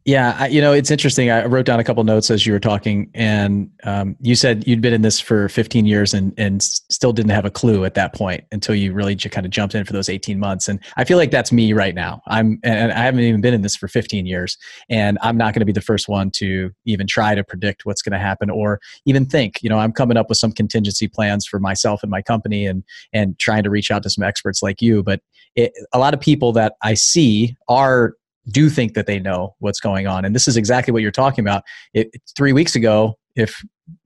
yeah, 0.06 0.36
I, 0.40 0.48
you 0.48 0.62
know, 0.62 0.74
it's 0.74 0.90
interesting. 0.90 1.30
I 1.30 1.46
wrote 1.46 1.68
down 1.68 1.80
a 1.80 1.84
couple 1.84 2.04
notes 2.04 2.32
as 2.32 2.46
you 2.48 2.54
were 2.54 2.60
talking, 2.60 3.12
and 3.14 3.70
um, 3.84 4.16
you 4.20 4.34
said 4.34 4.68
you'd 4.68 4.82
been 4.82 4.94
in 4.94 5.04
this 5.04 5.20
for 5.20 5.48
15 5.48 5.86
years 5.86 6.12
and 6.12 6.34
and 6.38 6.64
still 6.64 7.14
didn't 7.14 7.30
have 7.30 7.46
a 7.46 7.52
clue 7.52 7.86
at 7.86 7.94
that 7.94 8.16
point 8.16 8.44
until 8.52 8.74
you 8.74 8.94
really 8.94 9.14
just 9.14 9.34
kind 9.34 9.46
of 9.46 9.52
jumped 9.52 9.76
in 9.76 9.86
for 9.86 9.94
those 9.94 10.10
18 10.10 10.40
months. 10.40 10.68
And 10.68 10.80
I 10.98 11.04
feel 11.04 11.18
like 11.18 11.30
that's 11.30 11.52
me 11.52 11.74
right 11.74 11.94
now. 11.94 12.22
I'm 12.26 12.60
and 12.64 12.92
I 12.92 13.04
haven't 13.04 13.20
even 13.20 13.42
been 13.42 13.54
in 13.54 13.62
this 13.62 13.76
for 13.76 13.88
15 13.88 14.26
years, 14.26 14.58
and 14.90 15.20
I'm 15.22 15.38
not 15.38 15.54
going 15.54 15.60
to 15.62 15.66
be 15.66 15.72
the 15.72 15.82
first 15.82 16.10
one 16.10 16.32
to 16.32 16.72
even 16.86 17.06
try 17.06 17.36
to 17.36 17.44
predict 17.44 17.86
what's 17.86 18.02
going 18.02 18.14
to 18.14 18.20
happen 18.20 18.50
or 18.50 18.80
even 19.06 19.28
think. 19.28 19.62
You 19.62 19.70
know, 19.70 19.78
I'm 19.78 19.92
coming 19.92 20.18
up 20.18 20.30
with 20.30 20.40
some 20.40 20.52
contingency 20.52 21.08
plans 21.08 21.46
for 21.46 21.60
myself 21.60 22.02
and 22.02 22.10
my 22.10 22.24
company, 22.24 22.66
and 22.66 22.84
and 23.14 23.38
trying 23.38 23.62
to 23.64 23.70
reach 23.70 23.92
out 23.92 24.02
to 24.02 24.10
some 24.10 24.24
experts 24.24 24.64
like 24.64 24.82
you. 24.82 25.04
But 25.04 25.22
it, 25.56 25.74
a 25.94 26.00
lot 26.00 26.16
of 26.16 26.20
people 26.20 26.54
that 26.54 26.74
I 26.82 26.96
see 26.96 27.56
are 27.68 28.16
do 28.50 28.70
think 28.70 28.94
that 28.94 29.06
they 29.06 29.20
know 29.20 29.56
what's 29.60 29.80
going 29.80 30.08
on. 30.08 30.26
And 30.26 30.34
this 30.34 30.48
is 30.48 30.58
exactly 30.58 30.92
what 30.92 31.02
you're 31.02 31.12
talking 31.12 31.44
about. 31.44 31.64
It, 31.94 32.10
three 32.36 32.54
weeks 32.54 32.76
ago, 32.76 33.18
if 33.36 33.62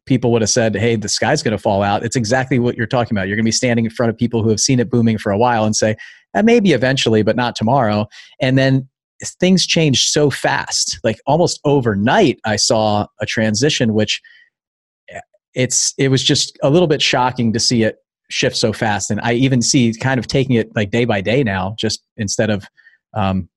people 0.05 0.31
would 0.31 0.41
have 0.41 0.49
said, 0.49 0.75
hey, 0.75 0.95
the 0.95 1.09
sky's 1.09 1.41
going 1.41 1.53
to 1.55 1.61
fall 1.61 1.81
out, 1.81 2.03
it's 2.03 2.15
exactly 2.15 2.59
what 2.59 2.75
you're 2.75 2.85
talking 2.85 3.15
about. 3.15 3.27
You're 3.27 3.37
going 3.37 3.43
to 3.43 3.47
be 3.47 3.51
standing 3.51 3.85
in 3.85 3.91
front 3.91 4.09
of 4.09 4.17
people 4.17 4.43
who 4.43 4.49
have 4.49 4.59
seen 4.59 4.79
it 4.79 4.89
booming 4.89 5.17
for 5.17 5.31
a 5.31 5.37
while 5.37 5.65
and 5.65 5.75
say, 5.75 5.95
eh, 6.35 6.41
maybe 6.41 6.73
eventually, 6.73 7.23
but 7.23 7.35
not 7.35 7.55
tomorrow. 7.55 8.07
And 8.39 8.57
then 8.57 8.87
things 9.39 9.65
change 9.65 10.09
so 10.09 10.29
fast. 10.29 10.99
Like 11.03 11.17
almost 11.25 11.59
overnight, 11.63 12.39
I 12.45 12.57
saw 12.57 13.07
a 13.19 13.25
transition, 13.25 13.93
which 13.93 14.21
eh, 15.09 15.21
it's 15.53 15.93
it 15.97 16.09
was 16.09 16.23
just 16.23 16.57
a 16.61 16.69
little 16.69 16.87
bit 16.87 17.01
shocking 17.01 17.53
to 17.53 17.59
see 17.59 17.83
it 17.83 17.97
shift 18.29 18.57
so 18.57 18.73
fast. 18.73 19.09
And 19.11 19.21
I 19.21 19.33
even 19.33 19.61
see 19.61 19.93
kind 19.93 20.19
of 20.19 20.27
taking 20.27 20.55
it 20.55 20.75
like 20.75 20.91
day 20.91 21.05
by 21.05 21.21
day 21.21 21.43
now, 21.43 21.75
just 21.79 22.03
instead 22.17 22.49
of 22.49 22.67
um, 23.13 23.49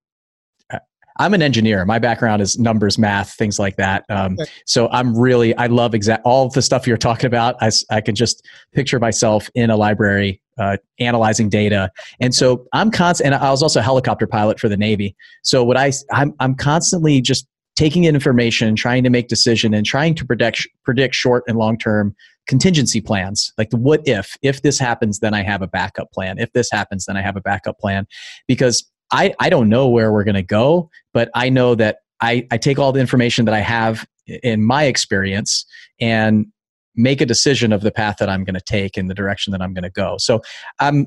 I'm 1.19 1.35
an 1.35 1.43
engineer. 1.43 1.85
My 1.85 1.99
background 1.99 2.43
is 2.43 2.59
numbers, 2.59 2.99
math, 2.99 3.35
things 3.35 3.59
like 3.59 3.77
that. 3.77 4.05
Um, 4.09 4.37
okay. 4.41 4.51
So 4.67 4.89
I'm 4.91 5.17
really, 5.17 5.57
I 5.57 5.67
love 5.67 5.95
exact 5.95 6.23
all 6.25 6.49
the 6.49 6.63
stuff 6.63 6.87
you're 6.87 6.97
talking 6.97 7.27
about. 7.27 7.57
I, 7.61 7.71
I 7.91 8.01
can 8.01 8.15
just 8.15 8.47
picture 8.73 9.01
myself 9.01 9.51
in 9.55 9.71
a 9.71 9.77
library 9.77 10.41
uh, 10.59 10.77
analyzing 11.01 11.49
data. 11.49 11.91
And 12.21 12.35
so 12.35 12.67
I'm 12.73 12.91
constant, 12.91 13.33
and 13.33 13.43
I 13.43 13.51
was 13.51 13.63
also 13.63 13.81
a 13.81 13.83
helicopter 13.83 14.27
pilot 14.27 14.61
for 14.61 14.69
the 14.69 14.77
Navy. 14.77 15.17
So 15.43 15.65
what 15.65 15.77
I, 15.77 15.93
I'm, 16.13 16.35
I'm 16.41 16.55
constantly 16.55 17.21
just 17.21 17.47
taking 17.77 18.05
in 18.05 18.15
information, 18.15 18.75
trying 18.75 19.05
to 19.05 19.11
make 19.11 19.29
decision 19.29 19.73
and 19.73 19.87
trying 19.87 20.15
to 20.17 20.25
predict, 20.25 20.67
predict 20.85 21.15
short 21.15 21.45
and 21.47 21.57
long-term 21.57 22.15
contingency 22.49 23.01
plans. 23.01 23.53
Like 23.57 23.71
the 23.71 23.77
what 23.77 24.01
if, 24.07 24.37
if 24.43 24.63
this 24.63 24.79
happens, 24.79 25.21
then 25.21 25.35
I 25.35 25.43
have 25.43 25.63
a 25.63 25.69
backup 25.69 26.11
plan. 26.13 26.39
If 26.39 26.53
this 26.55 26.71
happens, 26.73 27.05
then 27.05 27.17
I 27.17 27.23
have 27.23 27.37
a 27.37 27.41
backup 27.41 27.79
plan 27.79 28.07
because 28.49 28.91
I, 29.11 29.35
I 29.41 29.51
don't 29.51 29.69
know 29.69 29.89
where 29.89 30.13
we're 30.13 30.25
going 30.25 30.35
to 30.35 30.43
go, 30.43 30.91
but 31.13 31.31
I 31.35 31.49
know 31.49 31.75
that 31.75 31.99
I, 32.21 32.47
I 32.51 32.59
take 32.59 32.79
all 32.79 32.93
the 32.93 33.01
information 33.01 33.45
that 33.47 33.55
I 33.55 33.61
have 33.61 34.07
in 34.43 34.63
my 34.63 34.85
experience 34.85 35.65
and 36.01 36.47
make 36.95 37.21
a 37.21 37.27
decision 37.27 37.73
of 37.73 37.83
the 37.83 37.91
path 37.91 38.17
that 38.19 38.29
I'm 38.29 38.45
going 38.45 38.55
to 38.55 38.61
take 38.61 38.97
and 38.97 39.09
the 39.09 39.15
direction 39.15 39.53
that 39.53 39.63
I'm 39.63 39.73
going 39.73 39.85
to 39.85 39.91
go. 39.91 40.17
So, 40.19 40.43
um, 40.81 41.07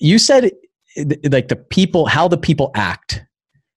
you 0.00 0.18
said 0.18 0.50
like 1.30 1.48
the 1.48 1.56
people, 1.56 2.06
how 2.06 2.28
the 2.28 2.38
people 2.38 2.70
act. 2.74 3.24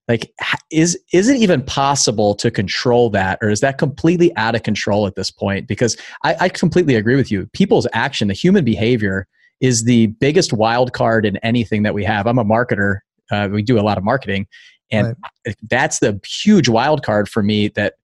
Like, 0.08 0.32
is 0.70 0.98
is 1.12 1.28
it 1.28 1.36
even 1.36 1.62
possible 1.62 2.34
to 2.36 2.50
control 2.50 3.10
that, 3.10 3.38
or 3.42 3.50
is 3.50 3.60
that 3.60 3.76
completely 3.76 4.34
out 4.36 4.54
of 4.54 4.62
control 4.62 5.06
at 5.06 5.16
this 5.16 5.30
point? 5.30 5.68
Because 5.68 5.98
I, 6.24 6.36
I 6.40 6.48
completely 6.48 6.94
agree 6.94 7.14
with 7.14 7.30
you. 7.30 7.46
People's 7.52 7.86
action, 7.92 8.28
the 8.28 8.34
human 8.34 8.64
behavior, 8.64 9.26
is 9.60 9.84
the 9.84 10.06
biggest 10.06 10.54
wild 10.54 10.94
card 10.94 11.26
in 11.26 11.36
anything 11.38 11.82
that 11.82 11.92
we 11.92 12.04
have. 12.04 12.26
I'm 12.26 12.38
a 12.38 12.44
marketer 12.44 13.00
uh, 13.30 13.48
we 13.50 13.62
do 13.62 13.78
a 13.78 13.82
lot 13.82 13.98
of 13.98 14.04
marketing, 14.04 14.46
and 14.90 15.16
right. 15.46 15.56
that's 15.68 15.98
the 15.98 16.20
huge 16.24 16.68
wild 16.68 17.02
card 17.02 17.28
for 17.28 17.42
me. 17.42 17.68
That 17.68 17.94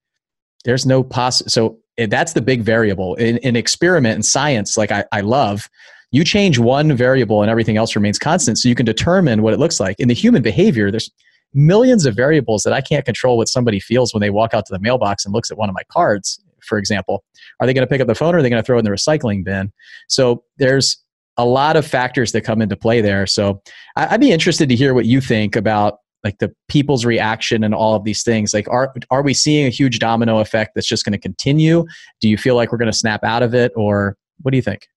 there's 0.65 0.87
no 0.87 1.03
poss. 1.03 1.43
So 1.47 1.79
eh, 1.99 2.07
that's 2.07 2.33
the 2.33 2.43
big 2.43 2.63
variable 2.63 3.15
in, 3.17 3.39
in 3.39 3.57
experiment 3.57 4.15
and 4.15 4.25
science. 4.25 4.77
Like 4.77 4.93
I, 4.93 5.05
I 5.13 5.21
love. 5.21 5.69
You 6.11 6.23
change 6.23 6.61
one 6.61 6.97
variable 6.97 7.43
and 7.43 7.51
everything 7.51 7.77
else 7.77 7.97
remains 7.97 8.21
constant, 8.21 8.59
so 8.59 8.69
you 8.69 8.77
can 8.77 8.87
determine 8.87 9.43
what 9.43 9.53
it 9.53 9.59
looks 9.59 9.81
like. 9.81 9.99
In 9.99 10.07
the 10.07 10.15
human 10.15 10.43
behavior, 10.43 10.91
there's 10.93 11.11
millions 11.55 12.05
of 12.05 12.15
variables 12.15 12.63
that 12.65 12.73
I 12.73 12.81
can't 12.81 13.05
control 13.05 13.37
what 13.37 13.49
somebody 13.49 13.81
feels 13.81 14.13
when 14.13 14.21
they 14.21 14.31
walk 14.31 14.55
out 14.55 14.67
to 14.67 14.73
the 14.73 14.79
mailbox 14.79 15.25
and 15.25 15.33
looks 15.33 15.51
at 15.51 15.57
one 15.57 15.69
of 15.69 15.75
my 15.75 15.83
cards, 15.89 16.41
for 16.61 16.79
example. 16.79 17.25
Are 17.61 17.67
they 17.67 17.73
going 17.73 17.87
to 17.87 17.91
pick 17.91 18.01
up 18.01 18.09
the 18.09 18.15
phone 18.15 18.35
or 18.35 18.39
are 18.39 18.43
they 18.43 18.51
going 18.51 18.63
to 18.63 18.67
throw 18.67 18.77
it 18.77 18.81
in 18.81 18.85
the 18.85 18.91
recycling 18.91 19.45
bin? 19.45 19.73
So 20.09 20.45
there's 20.59 21.04
a 21.37 21.45
lot 21.45 21.77
of 21.77 21.87
factors 21.87 22.33
that 22.33 22.43
come 22.43 22.63
into 22.63 22.77
play 22.77 23.01
there. 23.01 23.27
So 23.27 23.63
I'd 23.97 24.21
be 24.21 24.31
interested 24.31 24.69
to 24.69 24.77
hear 24.77 24.95
what 24.95 25.07
you 25.07 25.21
think 25.21 25.57
about 25.57 25.99
like 26.25 26.39
the 26.39 26.53
people's 26.69 27.05
reaction 27.05 27.63
and 27.63 27.75
all 27.75 27.95
of 27.95 28.05
these 28.05 28.23
things. 28.23 28.55
Like, 28.55 28.69
are 28.69 28.93
are 29.11 29.23
we 29.23 29.35
seeing 29.35 29.67
a 29.67 29.71
huge 29.71 29.99
domino 29.99 30.39
effect 30.39 30.73
that's 30.75 30.89
just 30.89 31.05
going 31.05 31.13
to 31.13 31.19
continue? 31.19 31.85
Do 32.21 32.29
you 32.29 32.39
feel 32.39 32.57
like 32.57 32.73
we're 32.73 32.79
going 32.79 32.91
to 32.91 32.97
snap 32.97 33.23
out 33.23 33.43
of 33.43 33.55
it, 33.55 33.73
or 33.77 34.17
what 34.41 34.51
do 34.51 34.57
you 34.57 34.63
think? 34.63 34.89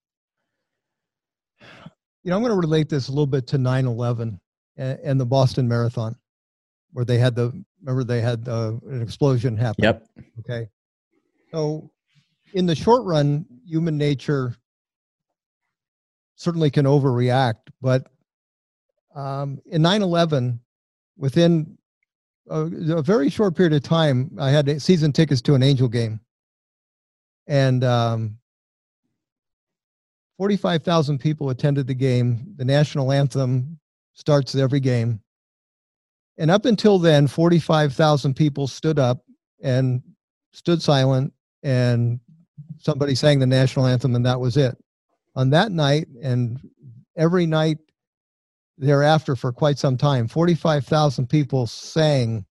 You 2.23 2.31
know, 2.31 2.37
I'm 2.37 2.41
going 2.41 2.53
to 2.53 2.59
relate 2.59 2.89
this 2.89 3.09
a 3.09 3.11
little 3.11 3.27
bit 3.27 3.45
to 3.47 3.57
9/11 3.57 4.39
and, 4.77 4.99
and 5.03 5.19
the 5.19 5.25
Boston 5.25 5.67
Marathon, 5.67 6.15
where 6.93 7.05
they 7.05 7.17
had 7.17 7.35
the 7.35 7.51
remember 7.81 8.05
they 8.05 8.21
had 8.21 8.47
uh, 8.47 8.73
an 8.89 9.01
explosion 9.01 9.57
happen. 9.57 9.83
Yep. 9.83 10.07
Okay. 10.39 10.69
So, 11.51 11.91
in 12.53 12.65
the 12.65 12.75
short 12.75 13.03
run, 13.03 13.45
human 13.65 13.97
nature 13.97 14.55
certainly 16.37 16.71
can 16.71 16.85
overreact. 16.85 17.67
But 17.81 18.07
um, 19.13 19.59
in 19.65 19.81
9 19.81 20.01
11, 20.01 20.59
within 21.17 21.77
a, 22.49 22.61
a, 22.61 23.01
very 23.01 23.29
short 23.29 23.55
period 23.55 23.73
of 23.73 23.83
time, 23.83 24.31
I 24.39 24.51
had 24.51 24.81
season 24.81 25.11
tickets 25.11 25.41
to 25.41 25.55
an 25.55 25.63
Angel 25.63 25.89
game. 25.89 26.21
And 27.47 27.83
um, 27.83 28.37
45,000 30.37 31.19
people 31.19 31.49
attended 31.49 31.87
the 31.87 31.95
game. 31.95 32.53
The 32.55 32.65
national 32.65 33.11
anthem 33.11 33.79
starts 34.13 34.55
every 34.55 34.79
game. 34.79 35.19
And 36.37 36.51
up 36.51 36.65
until 36.65 36.99
then, 36.99 37.25
45,000 37.25 38.35
people 38.35 38.67
stood 38.67 38.99
up 38.99 39.23
and 39.63 40.03
stood 40.51 40.83
silent, 40.83 41.33
and 41.63 42.19
somebody 42.77 43.15
sang 43.15 43.39
the 43.39 43.47
national 43.47 43.87
anthem, 43.87 44.15
and 44.15 44.25
that 44.25 44.39
was 44.39 44.55
it 44.55 44.77
on 45.37 45.51
that 45.51 45.71
night 45.71 46.07
and 46.21 46.59
every 47.15 47.45
night 47.45 47.77
thereafter 48.79 49.35
for 49.35 49.53
quite 49.53 49.77
some 49.77 49.95
time 49.95 50.27
45,000 50.27 51.27
people 51.27 51.67
sang 51.67 52.43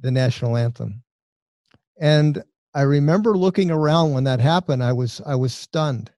the 0.00 0.10
national 0.10 0.56
anthem. 0.56 1.02
And 2.00 2.42
i 2.74 2.82
remember 2.82 3.36
looking 3.36 3.70
around 3.70 4.12
when 4.12 4.24
that 4.24 4.40
happened 4.40 4.84
i 4.84 4.92
was 4.92 5.20
i 5.26 5.34
was 5.34 5.54
stunned. 5.54 6.10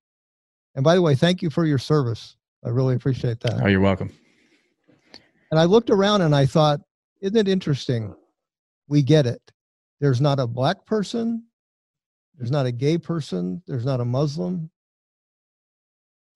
And 0.75 0.83
by 0.83 0.97
the 0.97 1.03
way 1.03 1.15
thank 1.15 1.41
you 1.43 1.49
for 1.49 1.65
your 1.65 1.79
service. 1.79 2.37
I 2.65 2.71
really 2.71 2.97
appreciate 2.97 3.41
that. 3.41 3.63
Oh 3.63 3.69
you're 3.69 3.81
welcome. 3.81 4.13
And 5.51 5.61
i 5.61 5.65
looked 5.65 5.91
around 5.91 6.23
and 6.23 6.35
i 6.35 6.45
thought 6.45 6.81
isn't 7.21 7.37
it 7.37 7.49
interesting? 7.49 8.15
We 8.89 9.01
get 9.03 9.27
it. 9.27 9.41
There's 10.01 10.21
not 10.21 10.41
a 10.41 10.47
black 10.47 10.85
person 10.87 11.45
there's 12.37 12.51
not 12.51 12.67
a 12.67 12.73
gay 12.73 12.99
person 12.99 13.63
there's 13.67 13.85
not 13.85 14.01
a 14.01 14.05
muslim 14.05 14.71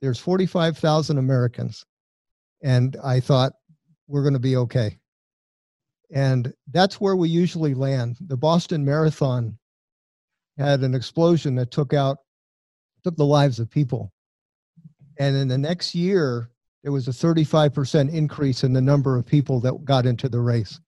there's 0.01 0.19
45,000 0.19 1.19
Americans. 1.19 1.85
And 2.63 2.97
I 3.03 3.21
thought, 3.21 3.53
we're 4.07 4.23
going 4.23 4.35
to 4.35 4.41
be 4.41 4.57
okay. 4.57 4.99
And 6.11 6.53
that's 6.71 7.01
where 7.01 7.17
we 7.17 7.29
usually 7.29 7.75
land. 7.75 8.17
The 8.21 8.37
Boston 8.37 8.85
Marathon 8.85 9.59
had 10.57 10.81
an 10.81 10.95
explosion 10.95 11.55
that 11.57 11.71
took 11.71 11.93
out, 11.93 12.19
took 13.05 13.17
the 13.17 13.25
lives 13.25 13.61
of 13.61 13.71
people. 13.71 14.13
And 15.19 15.37
in 15.37 15.49
the 15.49 15.59
next 15.59 15.95
year, 15.95 16.51
there 16.83 16.93
was 16.93 17.09
a 17.09 17.13
35% 17.13 18.13
increase 18.13 18.65
in 18.65 18.73
the 18.73 18.81
number 18.81 19.17
of 19.17 19.27
people 19.27 19.61
that 19.61 19.85
got 19.85 20.07
into 20.07 20.29
the 20.29 20.41
race. 20.41 20.81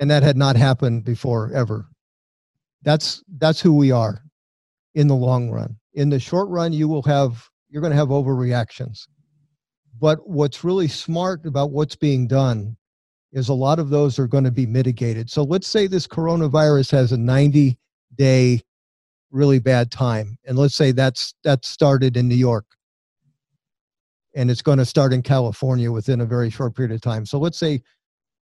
And 0.00 0.10
that 0.10 0.22
had 0.22 0.36
not 0.36 0.54
happened 0.54 1.04
before 1.04 1.50
ever. 1.52 1.88
That's 2.82 3.24
that's 3.38 3.60
who 3.60 3.74
we 3.74 3.90
are 3.90 4.22
in 4.94 5.08
the 5.08 5.16
long 5.16 5.50
run. 5.50 5.76
In 5.94 6.08
the 6.08 6.20
short 6.20 6.48
run, 6.48 6.72
you 6.72 6.86
will 6.86 7.02
have 7.02 7.48
you're 7.68 7.82
going 7.82 7.92
to 7.92 7.96
have 7.96 8.08
overreactions. 8.08 9.06
But 10.00 10.28
what's 10.28 10.64
really 10.64 10.88
smart 10.88 11.44
about 11.46 11.70
what's 11.70 11.96
being 11.96 12.26
done 12.26 12.76
is 13.32 13.48
a 13.48 13.54
lot 13.54 13.78
of 13.78 13.90
those 13.90 14.18
are 14.18 14.26
going 14.26 14.44
to 14.44 14.50
be 14.50 14.66
mitigated. 14.66 15.30
So 15.30 15.42
let's 15.42 15.66
say 15.66 15.86
this 15.86 16.06
coronavirus 16.06 16.90
has 16.92 17.12
a 17.12 17.18
90 17.18 17.78
day 18.16 18.62
really 19.30 19.58
bad 19.58 19.90
time 19.90 20.38
and 20.46 20.56
let's 20.56 20.74
say 20.74 20.90
that's 20.90 21.34
that 21.44 21.62
started 21.62 22.16
in 22.16 22.26
New 22.28 22.34
York 22.34 22.64
and 24.34 24.50
it's 24.50 24.62
going 24.62 24.78
to 24.78 24.86
start 24.86 25.12
in 25.12 25.20
California 25.20 25.92
within 25.92 26.22
a 26.22 26.26
very 26.26 26.48
short 26.48 26.74
period 26.74 26.94
of 26.94 27.02
time. 27.02 27.26
So 27.26 27.38
let's 27.38 27.58
say 27.58 27.82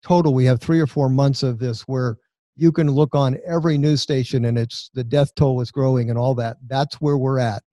total 0.04 0.34
we 0.34 0.46
have 0.46 0.62
3 0.62 0.80
or 0.80 0.86
4 0.86 1.10
months 1.10 1.42
of 1.42 1.58
this 1.58 1.82
where 1.84 2.18
you 2.56 2.72
can 2.72 2.92
look 2.92 3.16
on 3.16 3.40
every 3.48 3.78
news 3.78 4.02
station 4.02 4.46
and 4.46 4.58
it's 4.58 4.92
the 4.94 5.04
death 5.04 5.34
toll 5.36 5.60
is 5.62 5.72
growing 5.72 6.10
and 6.10 6.20
all 6.20 6.36
that. 6.36 6.58
That's 6.68 7.02
where 7.02 7.18
we're 7.18 7.40
at. 7.40 7.64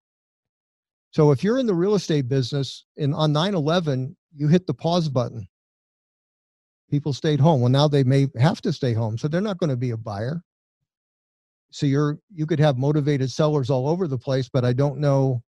So 1.13 1.31
if 1.31 1.45
you're 1.45 1.59
in 1.59 1.67
the 1.67 1.75
real 1.75 1.95
estate 1.95 2.29
business 2.29 2.85
and 2.97 3.15
on 3.15 3.33
9/11 3.33 4.17
you 4.35 4.49
hit 4.49 4.67
the 4.67 4.75
pause 4.75 5.09
button. 5.09 5.47
People 6.91 7.13
stayed 7.13 7.41
home. 7.41 7.61
Well 7.61 7.71
now 7.71 7.87
they 7.87 8.03
may 8.03 8.29
have 8.39 8.61
to 8.63 8.73
stay 8.73 8.95
home. 8.95 9.17
So 9.19 9.29
they're 9.29 9.41
not 9.41 9.59
going 9.59 9.71
to 9.71 9.77
be 9.77 9.91
a 9.91 9.97
buyer. 9.97 10.43
So 11.71 11.87
you're 11.87 12.19
you 12.35 12.47
could 12.47 12.61
have 12.61 12.77
motivated 12.79 13.31
sellers 13.31 13.71
all 13.71 13.89
over 13.89 14.09
the 14.09 14.19
place, 14.19 14.49
but 14.49 14.65
I 14.65 14.73
don't 14.73 14.99
know 14.99 15.43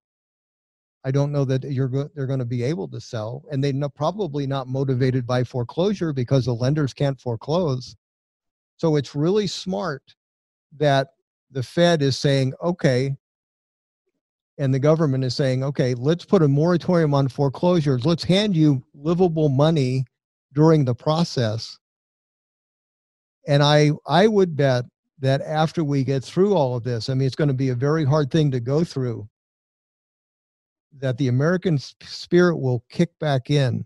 I 1.03 1.11
don't 1.11 1.31
know 1.31 1.45
that 1.45 1.63
you're 1.63 1.87
go- 1.87 2.09
they're 2.15 2.27
going 2.27 2.39
to 2.39 2.45
be 2.45 2.63
able 2.63 2.87
to 2.89 3.01
sell 3.01 3.43
and 3.51 3.63
they're 3.63 3.89
probably 3.89 4.47
not 4.47 4.67
motivated 4.67 5.25
by 5.25 5.43
foreclosure 5.43 6.13
because 6.13 6.45
the 6.45 6.53
lenders 6.55 6.93
can't 6.93 7.19
foreclose. 7.19 7.95
So 8.77 8.95
it's 8.95 9.15
really 9.15 9.47
smart 9.47 10.15
that 10.77 11.09
the 11.51 11.63
Fed 11.63 12.01
is 12.01 12.17
saying, 12.17 12.53
okay, 12.63 13.15
and 14.57 14.73
the 14.73 14.79
government 14.79 15.23
is 15.23 15.35
saying, 15.35 15.63
okay, 15.63 15.93
let's 15.95 16.25
put 16.25 16.43
a 16.43 16.47
moratorium 16.47 17.13
on 17.13 17.27
foreclosures. 17.27 18.05
Let's 18.05 18.23
hand 18.23 18.55
you 18.55 18.83
livable 18.93 19.49
money 19.49 20.05
during 20.53 20.85
the 20.85 20.95
process. 20.95 21.79
And 23.47 23.63
I, 23.63 23.91
I 24.05 24.27
would 24.27 24.55
bet 24.55 24.85
that 25.19 25.41
after 25.41 25.83
we 25.83 26.03
get 26.03 26.23
through 26.23 26.53
all 26.53 26.75
of 26.75 26.83
this, 26.83 27.09
I 27.09 27.13
mean, 27.13 27.25
it's 27.25 27.35
going 27.35 27.47
to 27.47 27.53
be 27.53 27.69
a 27.69 27.75
very 27.75 28.05
hard 28.05 28.29
thing 28.29 28.51
to 28.51 28.59
go 28.59 28.83
through, 28.83 29.27
that 30.99 31.17
the 31.17 31.29
American 31.29 31.77
spirit 31.77 32.57
will 32.57 32.83
kick 32.89 33.17
back 33.19 33.49
in 33.49 33.85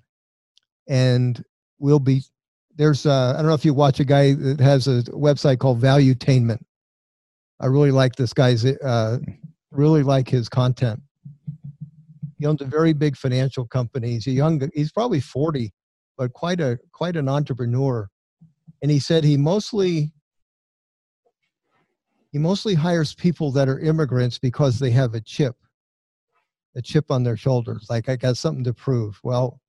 and 0.88 1.44
we'll 1.80 2.00
be. 2.00 2.24
There's, 2.78 3.06
uh, 3.06 3.34
I 3.34 3.38
don't 3.38 3.48
know 3.48 3.54
if 3.54 3.64
you 3.64 3.74
watch 3.74 4.02
a 4.02 4.06
guy 4.06 4.34
that 4.34 4.60
has 4.60 4.88
a 4.88 5.04
website 5.04 5.60
called 5.60 5.80
Valuetainment. 5.80 6.62
I 7.62 7.68
really 7.68 7.92
like 7.92 8.18
this 8.18 8.34
guy's 8.34 8.66
uh, 8.66 9.20
really 9.76 10.04
like 10.04 10.30
his 10.30 10.50
content. 10.50 11.02
He 12.38 12.46
owns 12.46 12.62
a 12.62 12.66
very 12.66 12.94
big 12.94 13.16
financial 13.16 13.66
company. 13.66 14.12
He's 14.12 14.28
a 14.28 14.32
young, 14.32 14.70
he's 14.74 14.92
probably 14.92 15.20
40, 15.20 15.74
but 16.18 16.34
quite 16.34 16.60
a 16.60 16.78
quite 16.92 17.16
an 17.16 17.30
entrepreneur. 17.30 18.10
And 18.82 18.92
he 18.92 19.00
said 19.00 19.24
he 19.24 19.38
mostly 19.38 20.12
he 22.32 22.38
mostly 22.38 22.74
hires 22.74 23.16
people 23.16 23.52
that 23.54 23.70
are 23.70 23.80
immigrants 23.80 24.38
because 24.38 24.80
they 24.80 24.92
have 24.92 25.14
a 25.14 25.22
chip, 25.22 25.56
a 26.76 26.82
chip 26.82 27.10
on 27.10 27.24
their 27.24 27.38
shoulders. 27.38 27.88
Like 27.90 28.10
I 28.10 28.18
got 28.18 28.38
something 28.38 28.66
to 28.66 28.74
prove. 28.74 29.20
Well, 29.24 29.62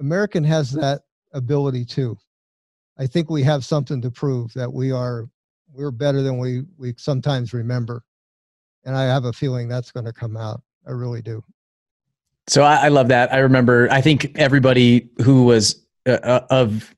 American 0.00 0.42
has 0.44 0.72
that 0.72 1.02
ability 1.32 1.84
too. 1.84 2.16
I 2.98 3.06
think 3.06 3.30
we 3.30 3.42
have 3.44 3.64
something 3.64 4.00
to 4.02 4.10
prove 4.10 4.52
that 4.54 4.72
we 4.72 4.90
are 4.90 5.26
we're 5.72 5.90
better 5.90 6.22
than 6.22 6.38
we 6.38 6.62
we 6.76 6.94
sometimes 6.96 7.52
remember 7.52 8.02
and 8.84 8.96
I 8.96 9.04
have 9.04 9.24
a 9.24 9.32
feeling 9.32 9.68
that's 9.68 9.90
going 9.90 10.06
to 10.06 10.12
come 10.12 10.36
out. 10.36 10.62
I 10.86 10.90
really 10.90 11.22
do. 11.22 11.42
So 12.46 12.62
I, 12.62 12.86
I 12.86 12.88
love 12.88 13.08
that. 13.08 13.32
I 13.32 13.38
remember. 13.38 13.88
I 13.90 14.00
think 14.00 14.32
everybody 14.38 15.08
who 15.22 15.44
was 15.44 15.84
uh, 16.06 16.18
uh 16.22 16.46
of 16.50 16.94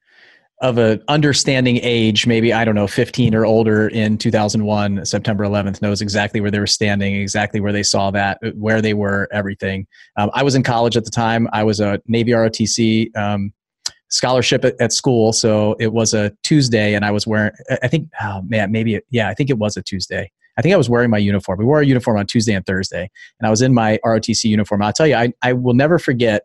of 0.63 0.79
a 0.79 0.99
understanding 1.09 1.79
age, 1.83 2.27
maybe 2.27 2.53
I 2.53 2.65
don't 2.65 2.75
know, 2.75 2.87
15 2.87 3.35
or 3.35 3.45
older 3.45 3.89
in 3.89 4.17
2001, 4.17 5.05
September 5.05 5.45
11th, 5.45 5.83
knows 5.83 6.01
exactly 6.01 6.41
where 6.41 6.51
they 6.51 6.59
were 6.59 6.67
standing, 6.67 7.15
exactly 7.15 7.61
where 7.61 7.73
they 7.73 7.83
saw 7.83 8.11
that, 8.13 8.39
uh, 8.43 8.51
where 8.53 8.81
they 8.81 8.95
were, 8.95 9.29
everything. 9.33 9.87
Um, 10.17 10.31
I 10.33 10.43
was 10.43 10.55
in 10.55 10.63
college 10.63 10.97
at 10.97 11.05
the 11.05 11.11
time. 11.11 11.47
I 11.53 11.63
was 11.63 11.81
a 11.81 12.01
Navy 12.07 12.31
ROTC 12.31 13.15
um, 13.17 13.53
scholarship 14.09 14.65
at, 14.65 14.81
at, 14.81 14.93
school, 14.93 15.35
so 15.35 15.77
it 15.79 15.93
was 15.93 16.15
a 16.15 16.33
Tuesday, 16.43 16.95
and 16.95 17.05
I 17.05 17.11
was 17.11 17.27
wearing. 17.27 17.53
I 17.83 17.89
think, 17.89 18.09
oh 18.23 18.41
man, 18.43 18.73
maybe 18.73 18.99
yeah, 19.11 19.29
I 19.29 19.35
think 19.35 19.51
it 19.51 19.59
was 19.59 19.77
a 19.77 19.83
Tuesday. 19.83 20.33
I 20.57 20.63
think 20.63 20.75
I 20.75 20.77
was 20.77 20.89
wearing 20.89 21.11
my 21.11 21.19
uniform. 21.19 21.59
We 21.59 21.65
wore 21.65 21.81
a 21.81 21.87
uniform 21.87 22.19
on 22.19 22.27
Tuesday 22.27 22.55
and 22.55 22.65
Thursday, 22.65 23.11
and 23.39 23.47
I 23.47 23.51
was 23.51 23.63
in 23.63 23.75
my 23.75 23.99
ROTC 24.05 24.45
uniform. 24.45 24.83
I'll 24.83 24.93
tell 24.93 25.07
you, 25.07 25.15
I, 25.15 25.33
I 25.43 25.53
will 25.53 25.75
never 25.75 25.99
forget 25.99 26.43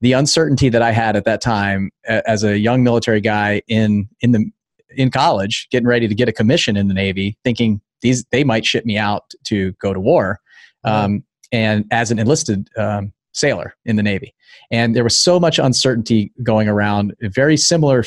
the 0.00 0.12
uncertainty 0.12 0.68
that 0.68 0.82
I 0.82 0.92
had 0.92 1.16
at 1.16 1.24
that 1.24 1.40
time 1.40 1.90
as 2.06 2.44
a 2.44 2.58
young 2.58 2.82
military 2.82 3.20
guy 3.20 3.62
in 3.68 4.08
in 4.20 4.32
the 4.32 4.50
in 4.96 5.10
college, 5.10 5.68
getting 5.70 5.86
ready 5.88 6.06
to 6.06 6.14
get 6.14 6.28
a 6.28 6.32
commission 6.32 6.76
in 6.76 6.88
the 6.88 6.94
Navy, 6.94 7.36
thinking 7.44 7.80
these 8.02 8.24
they 8.30 8.44
might 8.44 8.66
ship 8.66 8.84
me 8.84 8.98
out 8.98 9.32
to 9.44 9.72
go 9.72 9.92
to 9.94 10.00
war, 10.00 10.40
um, 10.84 11.24
and 11.52 11.84
as 11.90 12.10
an 12.10 12.18
enlisted 12.18 12.68
um, 12.76 13.12
sailor 13.32 13.74
in 13.84 13.96
the 13.96 14.02
Navy, 14.02 14.34
and 14.70 14.94
there 14.94 15.04
was 15.04 15.16
so 15.16 15.38
much 15.38 15.58
uncertainty 15.58 16.32
going 16.42 16.68
around. 16.68 17.14
Very 17.22 17.56
similar 17.56 18.04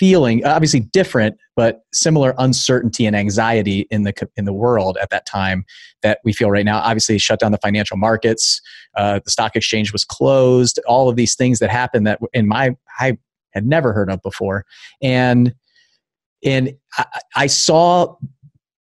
feeling 0.00 0.42
obviously 0.46 0.80
different 0.80 1.36
but 1.56 1.82
similar 1.92 2.34
uncertainty 2.38 3.04
and 3.04 3.14
anxiety 3.14 3.86
in 3.90 4.04
the 4.04 4.14
in 4.34 4.46
the 4.46 4.52
world 4.52 4.96
at 5.02 5.10
that 5.10 5.26
time 5.26 5.62
that 6.00 6.20
we 6.24 6.32
feel 6.32 6.50
right 6.50 6.64
now. 6.64 6.78
Obviously 6.78 7.18
shut 7.18 7.38
down 7.38 7.52
the 7.52 7.58
financial 7.58 7.98
markets 7.98 8.62
uh, 8.96 9.20
the 9.22 9.30
stock 9.30 9.54
exchange 9.54 9.92
was 9.92 10.02
closed 10.02 10.80
all 10.88 11.10
of 11.10 11.16
these 11.16 11.34
things 11.36 11.58
that 11.58 11.68
happened 11.68 12.06
that 12.06 12.18
in 12.32 12.48
my 12.48 12.74
i 12.98 13.16
had 13.50 13.66
never 13.66 13.92
heard 13.92 14.10
of 14.10 14.22
before. 14.22 14.64
And 15.02 15.52
and 16.42 16.74
I, 16.96 17.04
I 17.36 17.46
saw 17.46 18.16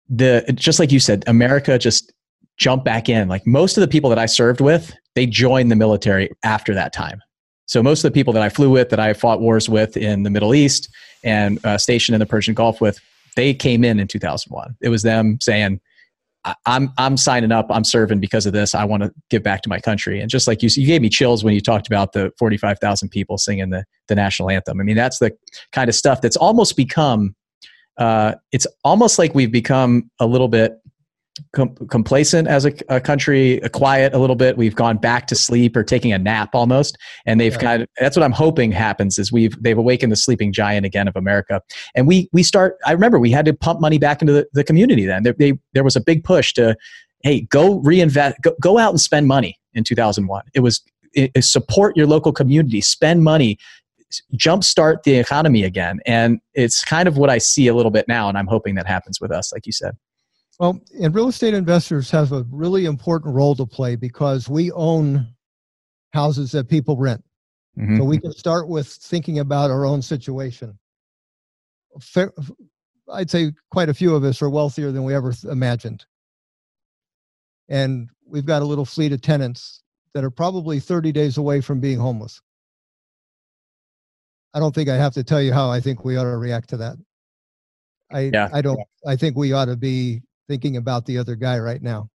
the 0.08 0.46
just 0.56 0.80
like 0.80 0.90
you 0.90 1.02
said 1.02 1.26
america 1.28 1.78
just 1.78 2.14
jump 2.56 2.86
back 2.86 3.10
in. 3.10 3.28
Like 3.28 3.46
most 3.46 3.76
of 3.76 3.82
the 3.82 3.90
people 3.90 4.10
that 4.10 4.20
i 4.20 4.26
served 4.26 4.62
with 4.62 4.96
they 5.16 5.26
joined 5.26 5.70
the 5.70 5.76
military 5.76 6.30
after 6.44 6.74
that 6.76 6.94
time. 6.94 7.20
So 7.70 7.84
most 7.84 8.04
of 8.04 8.12
the 8.12 8.16
people 8.18 8.34
that 8.34 8.42
I 8.42 8.50
flew 8.50 8.72
with, 8.72 8.90
that 8.90 9.00
I 9.00 9.14
fought 9.14 9.42
wars 9.42 9.70
with 9.70 9.96
in 9.96 10.24
the 10.24 10.32
Middle 10.32 10.56
East 10.56 10.90
and 11.24 11.64
uh, 11.66 11.78
stationed 11.78 12.16
in 12.16 12.20
the 12.20 12.26
Persian 12.26 12.54
Gulf 12.54 12.82
with, 12.82 13.00
they 13.36 13.54
came 13.54 13.84
in 13.84 14.00
in 14.00 14.08
2001. 14.08 14.76
It 14.82 14.90
was 14.90 15.04
them 15.04 15.38
saying, 15.42 15.80
I'm 16.66 16.92
I'm 16.98 17.18
signing 17.18 17.52
up. 17.52 17.68
I'm 17.70 17.84
serving 17.84 18.20
because 18.20 18.46
of 18.46 18.54
this. 18.54 18.74
I 18.74 18.86
want 18.86 19.04
to 19.04 19.14
give 19.30 19.44
back 19.44 19.62
to 19.64 19.70
my 19.70 19.80
country. 19.80 20.22
And 20.22 20.30
just 20.30 20.48
like 20.48 20.64
you, 20.64 20.70
you 20.74 20.88
gave 20.88 21.02
me 21.02 21.10
chills 21.10 21.44
when 21.44 21.54
you 21.54 21.60
talked 21.60 21.88
about 21.88 22.14
the 22.14 22.32
45,000 22.40 23.10
people 23.10 23.38
singing 23.38 23.70
the 23.70 23.84
the 24.08 24.16
national 24.16 24.50
anthem. 24.50 24.80
I 24.80 24.84
mean, 24.84 24.96
that's 24.96 25.20
the 25.20 25.36
kind 25.74 25.90
of 25.90 25.96
stuff 25.96 26.22
that's 26.22 26.38
almost 26.38 26.78
become. 26.78 27.36
Uh, 27.98 28.36
it's 28.54 28.66
almost 28.86 29.20
like 29.20 29.36
we've 29.36 29.52
become 29.52 30.10
a 30.20 30.26
little 30.26 30.48
bit 30.48 30.80
com- 31.54 31.76
complacent 31.90 32.48
as 32.48 32.66
a, 32.66 32.74
a, 32.90 33.00
country, 33.00 33.62
uh, 33.64 33.70
quiet 33.70 34.14
a 34.14 34.18
little 34.18 34.36
bit. 34.36 34.58
We've 34.58 34.76
gone 34.76 34.98
back 34.98 35.28
to 35.28 35.36
sleep 35.36 35.76
or 35.76 35.84
taking 35.84 36.14
a 36.14 36.18
nap 36.18 36.50
almost, 36.54 36.98
and 37.26 37.40
they've 37.40 37.54
yeah. 37.54 37.60
kind 37.60 37.82
of. 37.84 37.90
That's 38.00 38.16
what 38.16 38.24
I'm 38.24 38.32
hoping 38.32 38.72
happens 38.72 39.18
is 39.18 39.32
we've 39.32 39.62
they've 39.62 39.78
awakened 39.78 40.12
the 40.12 40.18
sleeping 40.18 40.52
giant 40.52 40.86
again 40.86 41.08
of 41.08 41.16
America, 41.16 41.62
and 41.96 42.08
we 42.08 42.30
we 42.34 42.44
start. 42.44 42.78
I 42.86 42.92
remember 42.92 43.20
we 43.20 43.32
had 43.32 43.46
to 43.46 43.54
pump 43.54 43.82
money 43.82 43.98
back 43.98 44.22
into 44.22 44.34
the, 44.34 44.48
the 44.54 44.64
community. 44.64 45.06
Then 45.06 45.24
there, 45.24 45.36
they, 45.38 45.54
there 45.74 45.84
was 45.84 45.96
a 45.96 46.02
big 46.02 46.24
push 46.24 46.54
to, 46.54 46.76
hey, 47.24 47.42
go 47.42 47.80
reinvest, 47.80 48.38
go, 48.42 48.56
go 48.62 48.78
out 48.78 48.92
and 48.92 49.02
spend 49.02 49.28
money 49.28 49.58
in 49.74 49.84
2001. 49.84 50.44
It 50.54 50.62
was 50.62 50.82
it, 51.14 51.44
support 51.44 51.98
your 51.98 52.08
local 52.08 52.32
community, 52.32 52.82
spend 52.82 53.24
money, 53.24 53.58
jumpstart 54.36 55.04
the 55.04 55.16
economy 55.16 55.64
again. 55.64 56.00
And 56.06 56.40
it's 56.54 56.84
kind 56.84 57.08
of 57.08 57.18
what 57.18 57.30
I 57.30 57.38
see 57.38 57.68
a 57.68 57.74
little 57.74 57.92
bit 57.92 58.08
now, 58.08 58.30
and 58.30 58.38
I'm 58.38 58.48
hoping 58.48 58.76
that 58.76 58.88
happens 58.88 59.20
with 59.20 59.32
us, 59.32 59.52
like 59.54 59.66
you 59.66 59.72
said. 59.72 59.96
Well, 60.60 60.82
and 61.02 61.16
real 61.16 61.30
estate 61.30 61.54
investors 61.54 62.12
have 62.12 62.34
a 62.34 62.46
really 62.52 62.86
important 62.86 63.34
role 63.34 63.56
to 63.56 63.66
play 63.66 63.96
because 63.96 64.50
we 64.50 64.72
own 64.74 65.28
houses 66.12 66.52
that 66.52 66.68
people 66.68 66.98
rent. 66.98 67.24
Mm-hmm. 67.78 67.98
So 67.98 68.04
we 68.04 68.20
can 68.20 68.34
start 68.34 68.68
with 68.68 68.88
thinking 68.88 69.40
about 69.40 69.72
our 69.72 69.86
own 69.86 70.02
situation. 70.02 70.78
Fair, 72.02 72.34
I'd 73.10 73.30
say 73.30 73.54
quite 73.72 73.88
a 73.88 73.94
few 73.94 74.14
of 74.14 74.26
us 74.26 74.42
are 74.42 74.50
wealthier 74.50 74.92
than 74.92 75.06
we 75.06 75.16
ever 75.16 75.34
imagined. 75.50 76.06
And 77.70 78.10
we've 78.26 78.46
got 78.46 78.62
a 78.62 78.66
little 78.66 78.86
fleet 78.86 79.14
of 79.14 79.22
tenants 79.22 79.82
that 80.14 80.26
are 80.26 80.32
probably 80.32 80.80
30 80.80 81.14
days 81.14 81.38
away 81.38 81.62
from 81.62 81.80
being 81.80 82.00
homeless. 82.00 82.42
I 84.54 84.60
don't 84.60 84.76
think 84.76 84.90
I 84.90 84.96
have 84.96 85.14
to 85.14 85.24
tell 85.24 85.42
you 85.42 85.54
how 85.54 85.70
I 85.70 85.80
think 85.80 86.04
we 86.04 86.18
ought 86.18 86.24
to 86.24 86.38
react 86.38 86.70
to 86.70 86.78
that. 86.78 86.98
I 88.12 88.32
Yeah. 88.34 88.50
I 88.52 88.62
don't 88.62 88.80
I 89.06 89.16
think 89.16 89.38
we 89.38 89.54
ought 89.54 89.66
to 89.66 89.78
be 89.78 90.24
thinking 90.50 90.78
about 90.78 91.06
the 91.06 91.18
other 91.18 91.36
guy 91.36 91.60
right 91.60 91.82
now. 91.82 92.10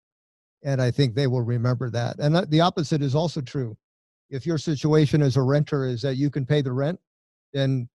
And 0.65 0.81
I 0.81 0.91
think 0.91 1.13
they 1.13 1.27
will 1.27 1.43
remember 1.43 1.89
that. 1.91 2.17
And 2.19 2.35
the 2.49 2.61
opposite 2.61 3.01
is 3.01 3.15
also 3.15 3.39
true. 3.41 3.77
If 4.29 4.45
your 4.45 4.57
situation 4.57 5.21
as 5.21 5.37
a 5.37 5.41
renter 5.41 5.85
is 5.85 6.01
that 6.01 6.15
you 6.15 6.31
can 6.31 6.45
pay 6.45 6.61
the 6.61 6.73
rent, 6.73 6.99
then 7.53 7.87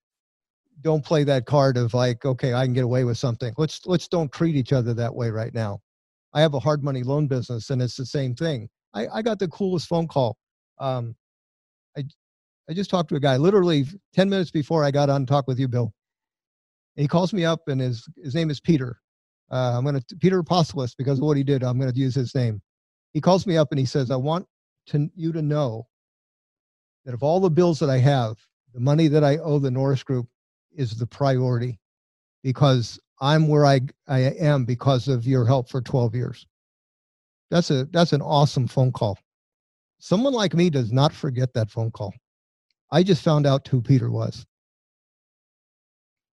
don't 0.82 1.04
play 1.04 1.24
that 1.24 1.44
card 1.44 1.76
of 1.76 1.92
like, 1.92 2.24
okay, 2.24 2.54
I 2.54 2.64
can 2.64 2.72
get 2.72 2.84
away 2.84 3.02
with 3.02 3.18
something. 3.18 3.52
Let's 3.58 3.84
let's 3.84 4.06
don't 4.06 4.30
treat 4.30 4.54
each 4.54 4.72
other 4.72 4.94
that 4.94 5.12
way 5.12 5.30
right 5.30 5.52
now. 5.52 5.80
I 6.32 6.40
have 6.40 6.54
a 6.54 6.60
hard 6.60 6.84
money 6.84 7.02
loan 7.02 7.26
business 7.26 7.70
and 7.70 7.82
it's 7.82 7.96
the 7.96 8.06
same 8.06 8.36
thing. 8.36 8.68
I, 8.94 9.08
I 9.08 9.22
got 9.22 9.40
the 9.40 9.48
coolest 9.48 9.88
phone 9.88 10.06
call. 10.06 10.36
Um, 10.78 11.16
I 11.96 12.04
I 12.70 12.74
just 12.74 12.90
talked 12.90 13.08
to 13.08 13.16
a 13.16 13.20
guy 13.20 13.38
literally 13.38 13.86
10 14.14 14.28
minutes 14.28 14.52
before 14.52 14.84
I 14.84 14.92
got 14.92 15.10
on 15.10 15.26
talk 15.26 15.48
with 15.48 15.58
you, 15.58 15.66
Bill. 15.66 15.92
And 16.96 17.02
he 17.02 17.08
calls 17.08 17.32
me 17.32 17.44
up 17.44 17.66
and 17.66 17.80
his 17.80 18.06
his 18.22 18.36
name 18.36 18.50
is 18.50 18.60
Peter. 18.60 19.00
Uh, 19.50 19.74
I'm 19.76 19.84
gonna 19.84 20.02
Peter 20.20 20.42
Apostolos 20.42 20.94
because 20.96 21.18
of 21.18 21.24
what 21.24 21.36
he 21.36 21.42
did. 21.42 21.62
I'm 21.62 21.78
gonna 21.78 21.92
use 21.94 22.14
his 22.14 22.34
name. 22.34 22.60
He 23.12 23.20
calls 23.20 23.46
me 23.46 23.56
up 23.56 23.68
and 23.70 23.78
he 23.78 23.86
says, 23.86 24.10
"I 24.10 24.16
want 24.16 24.46
to 24.86 25.10
you 25.14 25.32
to 25.32 25.42
know 25.42 25.86
that 27.04 27.14
of 27.14 27.22
all 27.22 27.40
the 27.40 27.50
bills 27.50 27.78
that 27.78 27.90
I 27.90 27.98
have, 27.98 28.36
the 28.74 28.80
money 28.80 29.08
that 29.08 29.24
I 29.24 29.38
owe 29.38 29.58
the 29.58 29.70
Norris 29.70 30.02
Group 30.02 30.28
is 30.72 30.92
the 30.96 31.06
priority 31.06 31.80
because 32.42 32.98
I'm 33.20 33.48
where 33.48 33.64
I 33.64 33.80
I 34.06 34.20
am 34.20 34.64
because 34.64 35.08
of 35.08 35.26
your 35.26 35.46
help 35.46 35.68
for 35.68 35.80
12 35.80 36.14
years." 36.14 36.46
That's 37.50 37.70
a 37.70 37.86
that's 37.86 38.12
an 38.12 38.22
awesome 38.22 38.66
phone 38.66 38.92
call. 38.92 39.18
Someone 39.98 40.34
like 40.34 40.54
me 40.54 40.70
does 40.70 40.92
not 40.92 41.12
forget 41.12 41.54
that 41.54 41.70
phone 41.70 41.90
call. 41.90 42.12
I 42.90 43.02
just 43.02 43.22
found 43.22 43.46
out 43.46 43.66
who 43.66 43.82
Peter 43.82 44.10
was. 44.10 44.46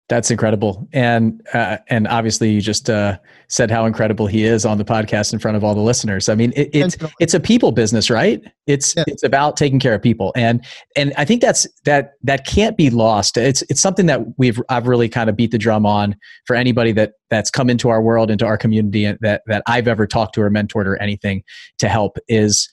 That's 0.10 0.32
incredible, 0.32 0.88
and 0.92 1.40
uh, 1.54 1.78
and 1.88 2.08
obviously 2.08 2.50
you 2.52 2.62
just 2.62 2.90
uh, 2.90 3.20
said 3.48 3.70
how 3.70 3.86
incredible 3.86 4.26
he 4.26 4.44
is 4.44 4.66
on 4.66 4.80
the 4.80 4.84
podcast 4.84 5.34
in 5.34 5.38
front 5.40 5.56
of 5.56 5.64
all 5.64 5.76
the 5.76 5.82
listeners. 5.82 6.30
I 6.30 6.34
mean, 6.34 6.52
it, 6.56 6.72
it's 6.74 6.98
it's 7.20 7.36
a 7.36 7.40
people 7.40 7.72
business, 7.72 8.10
right? 8.10 8.42
It's 8.66 8.96
Yeah. 8.98 9.04
it's 9.06 9.22
about 9.22 9.56
taking 9.56 9.80
care 9.80 9.94
of 9.94 10.02
people, 10.02 10.32
and 10.36 10.66
and 10.96 11.14
I 11.16 11.26
think 11.26 11.42
that's 11.42 11.68
that 11.86 12.14
that 12.24 12.48
can't 12.48 12.76
be 12.76 12.90
lost. 12.90 13.38
It's 13.38 13.62
it's 13.70 13.82
something 13.82 14.08
that 14.08 14.22
we've 14.40 14.60
I've 14.68 14.88
really 14.88 15.10
kind 15.10 15.30
of 15.30 15.36
beat 15.36 15.52
the 15.52 15.60
drum 15.60 15.86
on 15.86 16.16
for 16.48 16.56
anybody 16.56 16.92
that 16.94 17.12
that's 17.30 17.52
come 17.52 17.70
into 17.70 17.90
our 17.90 18.02
world, 18.02 18.32
into 18.32 18.48
our 18.48 18.58
community, 18.58 19.16
that 19.22 19.44
that 19.46 19.62
I've 19.68 19.88
ever 19.88 20.08
talked 20.08 20.34
to 20.36 20.42
or 20.42 20.50
mentored 20.50 20.88
or 20.88 21.00
anything 21.00 21.44
to 21.78 21.88
help 21.88 22.18
is. 22.28 22.68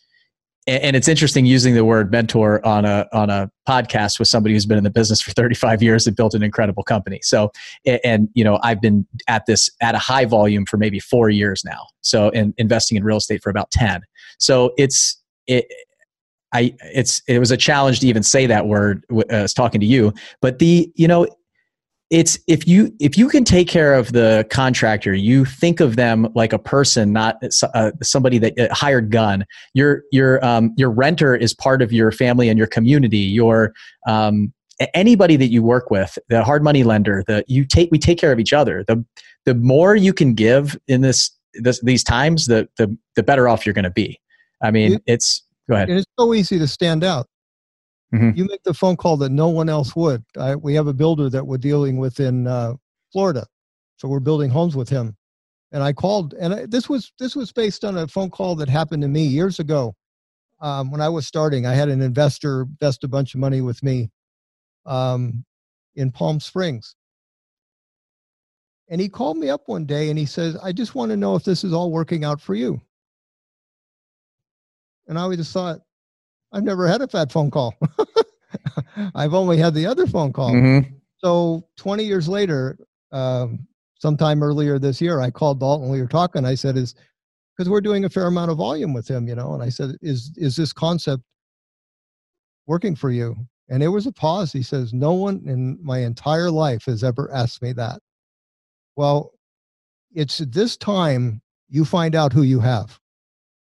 And- 0.66 0.96
it's 0.96 1.09
interesting 1.09 1.46
using 1.46 1.74
the 1.74 1.85
word 1.85 2.11
mentor 2.11 2.64
on 2.66 2.85
a 2.85 3.07
on 3.12 3.31
a 3.31 3.50
podcast 3.68 4.18
with 4.18 4.29
somebody 4.29 4.55
who's 4.55 4.66
been 4.66 4.79
in 4.79 4.85
the 4.85 4.90
business 4.90 5.20
for 5.20 5.31
35 5.33 5.83
years 5.83 6.07
and 6.07 6.16
built 6.16 6.35
an 6.35 6.42
incredible 6.42 6.83
company. 6.83 7.20
So 7.22 7.50
and 8.05 8.29
you 8.35 8.44
know 8.44 8.59
i've 8.62 8.81
been 8.81 9.07
at 9.29 9.46
this 9.46 9.70
at 9.81 9.94
a 9.94 9.98
high 9.98 10.24
volume 10.24 10.66
for 10.66 10.76
maybe 10.76 10.98
four 11.00 11.31
years 11.31 11.64
now. 11.64 11.87
So 12.00 12.31
and 12.31 12.55
investing 12.59 12.96
in 12.96 13.05
real 13.05 13.18
estate 13.18 13.42
for 13.42 13.50
about 13.50 13.70
10 13.70 14.02
so 14.38 14.72
it's 14.76 15.22
it 15.46 15.66
i 16.52 16.74
it's 16.94 17.22
it 17.29 17.38
was 17.38 17.50
a 17.50 17.57
challenge 17.57 18.00
to 18.00 18.07
even 18.07 18.22
say 18.22 18.46
that 18.46 18.66
word 18.66 19.05
uh, 19.31 19.46
talking 19.55 19.81
to 19.81 19.87
you. 19.87 20.12
But 20.40 20.59
the 20.59 20.90
you 20.94 21.09
know 21.09 21.26
it's 22.11 22.38
if 22.47 22.69
you 22.69 22.92
if 23.01 23.19
you 23.19 23.29
can 23.29 23.45
take 23.45 23.69
care 23.69 23.95
of 23.95 24.12
the 24.12 24.47
contractor 24.51 25.12
you 25.12 25.45
think 25.45 25.81
of 25.81 25.97
them 25.97 26.29
like 26.35 26.53
a 26.53 26.59
person 26.59 27.12
not 27.12 27.37
uh, 27.75 27.90
somebody 28.03 28.38
that 28.38 28.59
uh, 28.59 28.73
hired 28.73 29.11
gun. 29.11 29.45
Your 29.75 30.03
your 30.12 30.45
um, 30.45 30.73
your 30.77 30.90
renter 30.90 31.35
is 31.35 31.53
part 31.53 31.83
of 31.83 31.92
your 31.92 32.12
family 32.12 32.49
and 32.49 32.59
your 32.59 32.69
community. 32.69 33.19
Your 33.19 33.73
um, 34.07 34.53
anybody 34.95 35.37
that 35.37 35.49
you 35.49 35.62
work 35.62 35.90
with 35.90 36.16
the 36.29 36.45
hard 36.45 36.62
money 36.62 36.85
lender 36.85 37.25
the 37.27 37.45
you 37.49 37.64
take 37.64 37.90
we 37.90 37.99
take 37.99 38.19
care 38.19 38.33
of 38.33 38.38
each 38.38 38.53
other. 38.53 38.85
The 38.87 39.05
the 39.45 39.55
more 39.55 39.97
you 39.97 40.12
can 40.12 40.35
give 40.35 40.79
in 40.87 41.01
this, 41.01 41.31
this 41.55 41.81
these 41.83 42.05
times 42.05 42.47
the 42.47 42.69
the 42.79 42.97
the 43.16 43.23
better 43.25 43.49
off 43.49 43.66
you're 43.66 43.73
going 43.73 43.85
to 43.85 43.90
be. 43.90 44.21
I 44.62 44.71
mean 44.71 45.01
it's 45.07 45.42
go 45.69 45.75
ahead. 45.75 45.88
And 45.88 45.99
it's 45.99 46.11
so 46.19 46.33
easy 46.35 46.59
to 46.59 46.69
stand 46.69 47.03
out. 47.03 47.27
Mhm. 48.14 48.37
You 48.37 48.45
make 48.45 48.62
the 48.62 48.75
phone 48.75 48.97
call 48.97 49.16
that 49.19 49.31
no 49.31 49.49
one 49.49 49.69
else 49.69 49.97
would. 49.97 50.25
I, 50.38 50.57
we 50.57 50.75
have 50.75 50.87
a 50.87 50.95
builder 50.95 51.29
that 51.31 51.47
we're 51.47 51.59
dealing 51.59 51.99
with 51.99 52.21
in 52.21 52.47
uh, 52.47 52.75
Florida, 53.12 53.47
so 53.97 54.09
we're 54.09 54.21
building 54.21 54.51
homes 54.51 54.77
with 54.77 54.88
him. 54.88 55.16
And 55.73 55.83
I 55.83 55.92
called, 55.92 56.35
and 56.35 56.55
I, 56.55 56.66
this 56.66 56.88
was 56.88 57.12
this 57.19 57.37
was 57.37 57.53
based 57.53 57.85
on 57.85 57.97
a 57.99 58.09
phone 58.09 58.31
call 58.31 58.55
that 58.57 58.69
happened 58.69 59.03
to 59.03 59.09
me 59.09 59.25
years 59.25 59.59
ago 59.59 59.95
um, 60.61 60.90
when 60.90 61.01
I 61.01 61.09
was 61.09 61.27
starting. 61.27 61.66
I 61.66 61.75
had 61.75 61.88
an 61.88 62.03
investor 62.03 62.62
invest 62.62 63.05
a 63.05 63.09
bunch 63.09 63.35
of 63.35 63.40
money 63.40 63.61
with 63.61 63.83
me 63.83 64.11
um, 64.87 65.45
in 65.97 66.12
Palm 66.12 66.40
Springs. 66.40 66.95
And 68.88 69.01
he 69.01 69.09
called 69.09 69.37
me 69.37 69.51
up 69.51 69.62
one 69.66 69.85
day 69.85 70.11
and 70.11 70.19
he 70.19 70.27
says, 70.27 70.57
I 70.62 70.73
just 70.73 70.95
want 70.95 71.11
to 71.11 71.16
know 71.16 71.35
if 71.35 71.45
this 71.45 71.64
is 71.64 71.73
all 71.73 71.90
working 71.90 72.25
out 72.25 72.40
for 72.40 72.55
you. 72.55 72.81
And 75.09 75.19
I 75.19 75.35
just 75.37 75.53
thought, 75.53 75.81
I've 76.52 76.64
never 76.64 76.87
had 76.87 77.02
a 77.02 77.09
fat 77.09 77.30
phone 77.32 77.50
call. 77.50 77.74
I've 79.14 79.35
only 79.35 79.59
had 79.59 79.74
the 79.74 79.87
other 79.87 80.06
phone 80.06 80.32
call. 80.32 80.52
Mhm. 80.52 80.94
So 81.18 81.66
20 81.76 82.04
years 82.04 82.28
later, 82.28 82.78
um, 83.12 83.66
sometime 83.98 84.42
earlier 84.42 84.78
this 84.78 85.00
year, 85.00 85.20
I 85.20 85.30
called 85.30 85.61
Dalton. 85.61 85.88
We 85.88 86.00
were 86.00 86.06
talking. 86.06 86.44
I 86.44 86.54
said, 86.54 86.76
"Is 86.76 86.94
because 87.56 87.70
we're 87.70 87.80
doing 87.80 88.04
a 88.04 88.09
fair 88.11 88.26
amount 88.26 88.50
of 88.50 88.59
volume 88.59 88.92
with 88.92 89.09
him, 89.09 89.26
you 89.28 89.35
know." 89.35 89.54
And 89.54 89.62
I 89.62 89.68
said, 89.68 89.96
"Is 90.02 90.32
is 90.37 90.56
this 90.56 90.72
concept 90.72 91.22
working 92.66 92.94
for 92.94 93.11
you?" 93.11 93.37
And 93.68 93.82
there 93.82 93.90
was 93.90 94.06
a 94.06 94.12
pause. 94.12 94.52
He 94.52 94.62
says, 94.62 94.92
"No 94.92 95.12
one 95.14 95.42
in 95.46 95.78
my 95.82 95.98
entire 95.98 96.50
life 96.50 96.85
has 96.87 97.02
ever 97.02 97.30
asked 97.32 97.62
me 97.62 97.72
that." 97.72 98.00
Well, 98.96 99.32
it's 100.14 100.40
at 100.40 100.52
this 100.52 100.76
time 100.76 101.42
you 101.68 101.85
find 101.85 102.14
out 102.14 102.32
who 102.32 102.42
you 102.42 102.61
have, 102.61 103.00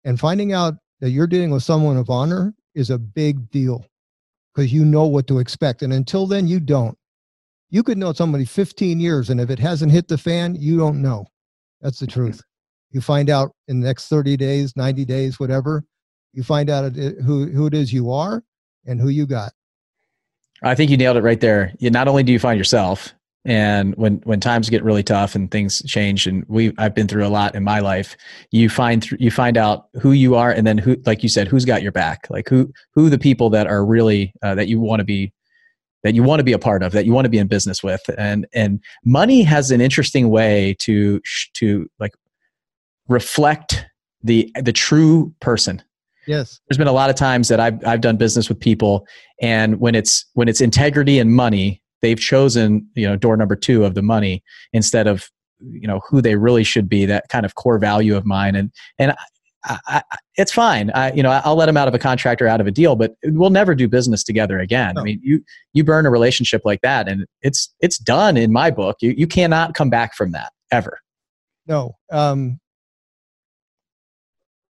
and 0.03 0.19
finding 0.19 0.53
out 0.53 0.75
that 0.99 1.11
you're 1.11 1.27
dealing 1.27 1.51
with 1.51 1.63
someone 1.63 1.97
of 1.97 2.09
honor 2.09 2.53
is 2.79 2.89
a 2.89 2.97
big 2.97 3.49
deal 3.51 3.85
because 4.53 4.73
you 4.73 4.83
know 4.83 5.05
what 5.05 5.27
to 5.27 5.39
expect. 5.39 5.81
And 5.81 5.93
until 5.93 6.25
then, 6.25 6.47
you 6.47 6.59
don't. 6.59 6.97
You 7.69 7.83
could 7.83 7.97
know 7.97 8.13
somebody 8.13 8.45
15 8.45 8.99
years, 8.99 9.29
and 9.29 9.39
if 9.39 9.49
it 9.49 9.59
hasn't 9.59 9.91
hit 9.91 10.07
the 10.07 10.17
fan, 10.17 10.55
you 10.55 10.77
don't 10.77 11.01
know. 11.01 11.27
That's 11.81 11.99
the 11.99 12.07
mm-hmm. 12.07 12.21
truth. 12.21 12.41
You 12.91 13.01
find 13.01 13.29
out 13.29 13.51
in 13.67 13.79
the 13.79 13.87
next 13.87 14.07
30 14.07 14.35
days, 14.37 14.75
90 14.75 15.05
days, 15.05 15.39
whatever. 15.39 15.83
You 16.33 16.43
find 16.43 16.69
out 16.69 16.95
who, 16.95 17.45
who 17.45 17.67
it 17.67 17.73
is 17.73 17.93
you 17.93 18.11
are 18.11 18.43
and 18.85 18.99
who 18.99 19.09
you 19.09 19.27
got. 19.27 19.51
I 20.63 20.75
think 20.75 20.89
you 20.89 20.97
nailed 20.97 21.17
it 21.17 21.23
right 21.23 21.39
there. 21.39 21.73
You 21.79 21.89
not 21.89 22.07
only 22.07 22.23
do 22.23 22.31
you 22.31 22.39
find 22.39 22.57
yourself, 22.57 23.13
and 23.45 23.95
when 23.95 24.17
when 24.25 24.39
times 24.39 24.69
get 24.69 24.83
really 24.83 25.03
tough 25.03 25.35
and 25.35 25.49
things 25.49 25.81
change, 25.87 26.27
and 26.27 26.45
we 26.47 26.73
I've 26.77 26.93
been 26.93 27.07
through 27.07 27.25
a 27.25 27.29
lot 27.29 27.55
in 27.55 27.63
my 27.63 27.79
life. 27.79 28.17
You 28.51 28.69
find 28.69 29.01
th- 29.01 29.19
you 29.19 29.31
find 29.31 29.57
out 29.57 29.87
who 30.01 30.11
you 30.11 30.35
are, 30.35 30.51
and 30.51 30.67
then 30.67 30.77
who, 30.77 30.97
like 31.05 31.23
you 31.23 31.29
said, 31.29 31.47
who's 31.47 31.65
got 31.65 31.81
your 31.81 31.91
back. 31.91 32.27
Like 32.29 32.49
who 32.49 32.71
who 32.93 33.09
the 33.09 33.17
people 33.17 33.49
that 33.51 33.67
are 33.67 33.85
really 33.85 34.33
uh, 34.43 34.55
that 34.55 34.67
you 34.67 34.79
want 34.79 34.99
to 34.99 35.05
be 35.05 35.31
that 36.03 36.15
you 36.15 36.23
want 36.23 36.39
to 36.39 36.43
be 36.43 36.53
a 36.53 36.59
part 36.59 36.81
of, 36.81 36.93
that 36.93 37.05
you 37.05 37.11
want 37.13 37.25
to 37.25 37.29
be 37.29 37.37
in 37.37 37.47
business 37.47 37.81
with, 37.83 38.01
and 38.17 38.45
and 38.53 38.81
money 39.05 39.41
has 39.43 39.71
an 39.71 39.81
interesting 39.81 40.29
way 40.29 40.75
to 40.79 41.21
sh- 41.23 41.47
to 41.53 41.89
like 41.99 42.13
reflect 43.07 43.85
the 44.21 44.51
the 44.61 44.73
true 44.73 45.33
person 45.39 45.81
Yes. 46.29 46.59
there's 46.67 46.77
been 46.77 46.87
a 46.87 46.91
lot 46.91 47.09
of 47.09 47.15
times 47.15 47.47
that 47.47 47.59
I've 47.59 47.83
I've 47.85 48.01
done 48.01 48.15
business 48.15 48.49
with 48.49 48.59
people, 48.59 49.07
and 49.41 49.79
when 49.79 49.95
it's 49.95 50.25
when 50.33 50.47
it's 50.47 50.61
integrity 50.61 51.17
and 51.17 51.33
money, 51.33 51.81
they've 52.01 52.19
chosen 52.19 52.87
you 52.95 53.07
know 53.07 53.15
door 53.15 53.37
number 53.37 53.55
two 53.55 53.85
of 53.85 53.95
the 53.95 54.01
money 54.01 54.43
instead 54.73 55.07
of 55.07 55.29
you 55.59 55.87
know 55.87 56.01
who 56.07 56.21
they 56.21 56.35
really 56.35 56.63
should 56.63 56.89
be. 56.89 57.05
That 57.05 57.29
kind 57.29 57.45
of 57.45 57.55
core 57.55 57.79
value 57.79 58.15
of 58.15 58.25
mine, 58.25 58.55
and 58.55 58.71
and 58.97 59.15
I, 59.65 59.79
I, 59.87 60.03
it's 60.35 60.51
fine. 60.51 60.91
I 60.91 61.11
you 61.13 61.23
know 61.23 61.41
I'll 61.43 61.55
let 61.55 61.65
them 61.65 61.77
out 61.77 61.87
of 61.87 61.93
a 61.93 61.99
contract 61.99 62.41
or 62.41 62.47
out 62.47 62.61
of 62.61 62.67
a 62.67 62.71
deal, 62.71 62.95
but 62.95 63.15
we'll 63.25 63.49
never 63.49 63.75
do 63.75 63.87
business 63.87 64.23
together 64.23 64.59
again. 64.59 64.97
I 64.97 65.03
mean 65.03 65.19
you 65.23 65.43
you 65.73 65.83
burn 65.83 66.05
a 66.05 66.09
relationship 66.09 66.61
like 66.65 66.81
that, 66.81 67.07
and 67.07 67.25
it's 67.41 67.73
it's 67.79 67.97
done 67.97 68.37
in 68.37 68.51
my 68.51 68.71
book. 68.71 68.97
You 69.01 69.11
you 69.11 69.27
cannot 69.27 69.73
come 69.73 69.89
back 69.89 70.15
from 70.15 70.31
that 70.31 70.51
ever. 70.71 70.99
No. 71.67 71.95
Um, 72.11 72.59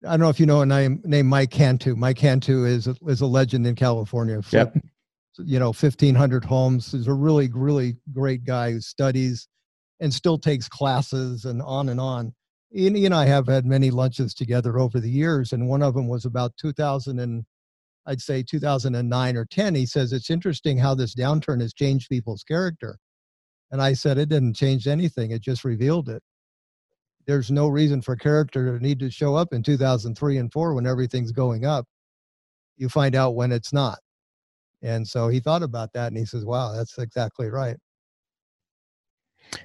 I 0.06 0.12
don't 0.12 0.20
know 0.20 0.30
if 0.30 0.40
you 0.40 0.46
know 0.46 0.62
a 0.62 0.66
name 0.66 1.02
named 1.04 1.28
Mike 1.28 1.52
Cantu. 1.52 1.96
Mike 1.96 2.18
Cantu 2.18 2.66
is 2.66 2.88
a, 2.88 2.96
is 3.08 3.22
a 3.22 3.26
legend 3.26 3.66
in 3.66 3.76
California. 3.76 4.40
Yep. 4.52 4.78
You 5.38 5.60
know, 5.60 5.68
1,500 5.68 6.46
homes. 6.46 6.92
He's 6.92 7.08
a 7.08 7.14
really, 7.14 7.50
really 7.54 7.98
great 8.14 8.46
guy 8.46 8.72
who 8.72 8.82
studies 8.82 9.48
and 10.00 10.14
still 10.14 10.38
takes 10.38 10.68
classes 10.68 11.46
and 11.46 11.62
on 11.62 11.90
and 11.90 12.00
on. 12.00 12.34
And 12.76 12.98
and 12.98 13.14
I 13.14 13.26
have 13.26 13.48
had 13.48 13.66
many 13.66 13.92
lunches 13.92 14.34
together 14.34 14.80
over 14.80 15.00
the 15.00 15.10
years, 15.10 15.54
and 15.54 15.70
one 15.70 15.82
of 15.82 15.94
them 15.94 16.08
was 16.08 16.26
about 16.26 16.58
2000 16.58 17.20
and 17.20 17.46
I'd 18.06 18.22
say 18.22 18.44
2009 18.44 19.38
or 19.38 19.46
10. 19.46 19.76
He 19.76 19.86
says 19.86 20.14
it's 20.14 20.30
interesting 20.30 20.78
how 20.78 20.96
this 20.96 21.16
downturn 21.16 21.62
has 21.62 21.74
changed 21.74 22.10
people's 22.10 22.44
character, 22.44 23.00
and 23.72 23.82
I 23.82 23.94
said 23.94 24.18
it 24.18 24.30
didn't 24.30 24.56
change 24.56 24.88
anything; 24.88 25.32
it 25.32 25.42
just 25.42 25.64
revealed 25.64 26.10
it 26.10 26.24
there's 27.28 27.50
no 27.52 27.68
reason 27.68 28.02
for 28.02 28.16
character 28.16 28.78
to 28.78 28.84
need 28.84 29.00
to 29.00 29.10
show 29.10 29.36
up 29.36 29.52
in 29.52 29.64
2003 29.64 30.38
and 30.38 30.52
4 30.52 30.76
when 30.76 30.86
everything's 30.86 31.32
going 31.32 31.66
up 31.66 31.86
you 32.78 32.90
find 32.90 33.16
out 33.16 33.36
when 33.36 33.52
it's 33.52 33.74
not. 33.74 34.00
And 34.82 35.08
so 35.08 35.28
he 35.28 35.40
thought 35.40 35.64
about 35.64 35.94
that 35.94 36.08
and 36.08 36.18
he 36.18 36.26
says, 36.26 36.46
wow, 36.46 36.74
that's 36.74 36.98
exactly 36.98 37.48
right. 37.50 37.78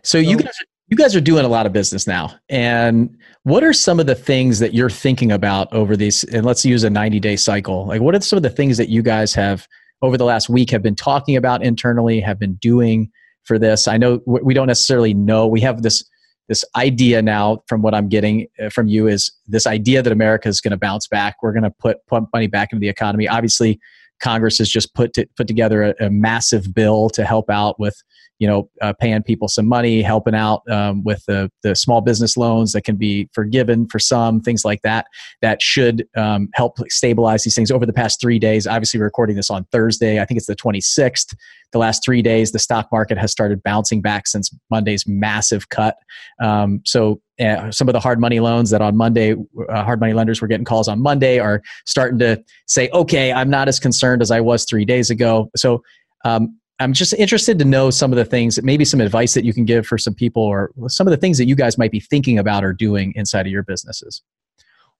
So, 0.03 0.19
so 0.19 0.19
you 0.19 0.37
guys 0.37 0.55
you 0.91 0.97
guys 0.97 1.15
are 1.15 1.21
doing 1.21 1.45
a 1.45 1.49
lot 1.49 1.67
of 1.67 1.73
business 1.73 2.07
now. 2.07 2.35
And 2.49 3.17
what 3.45 3.63
are 3.63 3.73
some 3.73 4.01
of 4.01 4.07
the 4.07 4.15
things 4.17 4.59
that 4.59 4.75
you're 4.75 4.91
thinking 4.91 5.31
about 5.31 5.73
over 5.73 5.97
these 5.97 6.25
and 6.25 6.45
let's 6.45 6.65
use 6.65 6.83
a 6.83 6.91
90 6.91 7.21
day 7.21 7.37
cycle. 7.37 7.87
Like 7.87 8.01
what 8.01 8.15
are 8.15 8.21
some 8.21 8.37
of 8.37 8.43
the 8.43 8.51
things 8.51 8.77
that 8.77 8.89
you 8.89 9.03
guys 9.03 9.33
have 9.35 9.67
over 10.03 10.17
the 10.17 10.25
last 10.25 10.49
week 10.49 10.71
have 10.71 10.83
been 10.83 10.97
talking 10.97 11.37
about 11.37 11.63
internally, 11.63 12.21
have 12.21 12.39
been 12.39 12.55
doing 12.55 13.11
for 13.45 13.59
this? 13.59 13.87
I 13.87 13.99
know 13.99 14.21
we 14.27 14.53
don't 14.53 14.67
necessarily 14.67 15.15
know. 15.15 15.47
We 15.47 15.61
have 15.61 15.83
this 15.83 16.05
this 16.49 16.65
idea 16.75 17.23
now 17.23 17.63
from 17.69 17.81
what 17.81 17.95
I'm 17.95 18.09
getting 18.09 18.49
uh, 18.61 18.71
from 18.71 18.89
you 18.89 19.07
is 19.07 19.31
this 19.47 19.69
idea 19.69 20.03
that 20.03 20.13
America 20.13 20.49
is 20.49 20.61
going 20.61 20.73
to 20.73 20.77
bounce 20.77 21.07
back. 21.07 21.37
We're 21.45 21.53
going 21.53 21.63
to 21.63 21.71
put 21.71 22.05
put 22.09 22.25
money 22.33 22.49
back 22.49 22.73
into 22.73 22.81
the 22.81 22.89
economy. 22.89 23.29
Obviously, 23.29 23.79
Congress 24.21 24.59
has 24.59 24.69
just 24.69 24.95
put 24.95 25.13
to, 25.15 25.27
put 25.37 25.49
together 25.49 25.83
a, 25.83 25.95
a, 26.07 26.11
massive 26.11 26.75
bill 26.75 27.09
to 27.11 27.25
help 27.25 27.51
out 27.51 27.79
with 27.79 27.95
you 28.39 28.47
know 28.47 28.69
uh, 28.81 28.93
paying 28.99 29.23
people 29.23 29.49
some 29.49 29.67
money, 29.67 30.03
helping 30.03 30.35
out 30.35 30.63
um, 30.71 31.03
with 31.05 31.25
the 31.27 31.51
the 31.63 31.75
small 31.75 32.01
business 32.01 32.37
loans 32.37 32.73
that 32.73 32.83
can 32.83 32.97
be 32.97 33.29
forgiven 33.33 33.87
for 33.89 33.99
some 33.99 34.41
things 34.41 34.65
like 34.65 34.83
that. 34.83 35.07
That 35.43 35.63
should 35.63 36.07
um, 36.17 36.49
help 36.55 36.79
stabilize 36.91 37.45
these 37.45 37.55
things 37.55 37.71
over 37.71 37.87
the 37.87 37.93
past 37.93 38.21
three 38.21 38.39
days. 38.39 38.67
Obviously, 38.67 38.99
we're 38.99 39.05
recording 39.05 39.37
this 39.37 39.51
on 39.51 39.65
Thursday. 39.73 40.21
I 40.21 40.25
think 40.25 40.39
it's 40.39 40.47
the 40.47 40.57
26th. 40.57 41.35
The 41.73 41.79
last 41.79 42.03
three 42.05 42.23
days, 42.23 42.51
the 42.51 42.59
stock 42.59 42.89
market 42.91 43.17
has 43.17 43.31
started 43.31 43.63
bouncing 43.63 44.01
back 44.01 44.27
since 44.27 44.51
Monday's 44.71 45.05
massive 45.07 45.69
cut. 45.69 45.97
Um, 46.43 46.81
so 46.85 47.21
uh, 47.41 47.71
some 47.71 47.89
of 47.89 47.93
the 47.93 48.01
hard 48.01 48.21
money 48.21 48.41
loans 48.41 48.71
that 48.71 48.83
on 48.83 48.97
Monday, 48.97 49.35
uh, 49.69 49.85
hard 49.85 50.01
money 50.01 50.13
lenders 50.13 50.41
were 50.41 50.49
getting 50.49 50.65
calls 50.65 50.89
on 50.89 51.01
Monday 51.01 51.39
are 51.39 51.63
starting 51.87 52.19
to 52.19 52.43
say, 52.67 52.89
okay, 52.93 53.33
I'm 53.33 53.51
not 53.51 53.69
as 53.69 53.81
concerned 53.81 54.23
as 54.23 54.31
I 54.31 54.41
was 54.41 54.65
three 54.65 54.85
days 54.85 55.11
ago. 55.11 55.51
So 55.57 55.83
um, 56.25 56.59
I'm 56.81 56.93
just 56.93 57.13
interested 57.15 57.59
to 57.59 57.65
know 57.65 57.91
some 57.91 58.13
of 58.13 58.17
the 58.17 58.25
things, 58.25 58.63
maybe 58.63 58.85
some 58.85 59.01
advice 59.01 59.35
that 59.35 59.45
you 59.45 59.53
can 59.53 59.65
give 59.65 59.87
for 59.87 59.99
some 59.99 60.15
people, 60.15 60.43
or 60.43 60.73
some 60.89 61.07
of 61.07 61.11
the 61.11 61.17
things 61.17 61.39
that 61.39 61.47
you 61.47 61.55
guys 61.55 61.77
might 61.79 61.93
be 61.93 62.01
thinking 62.01 62.39
about 62.39 62.65
or 62.65 62.73
doing 62.73 63.13
inside 63.17 63.47
of 63.47 63.53
your 63.53 63.63
businesses. 63.63 64.23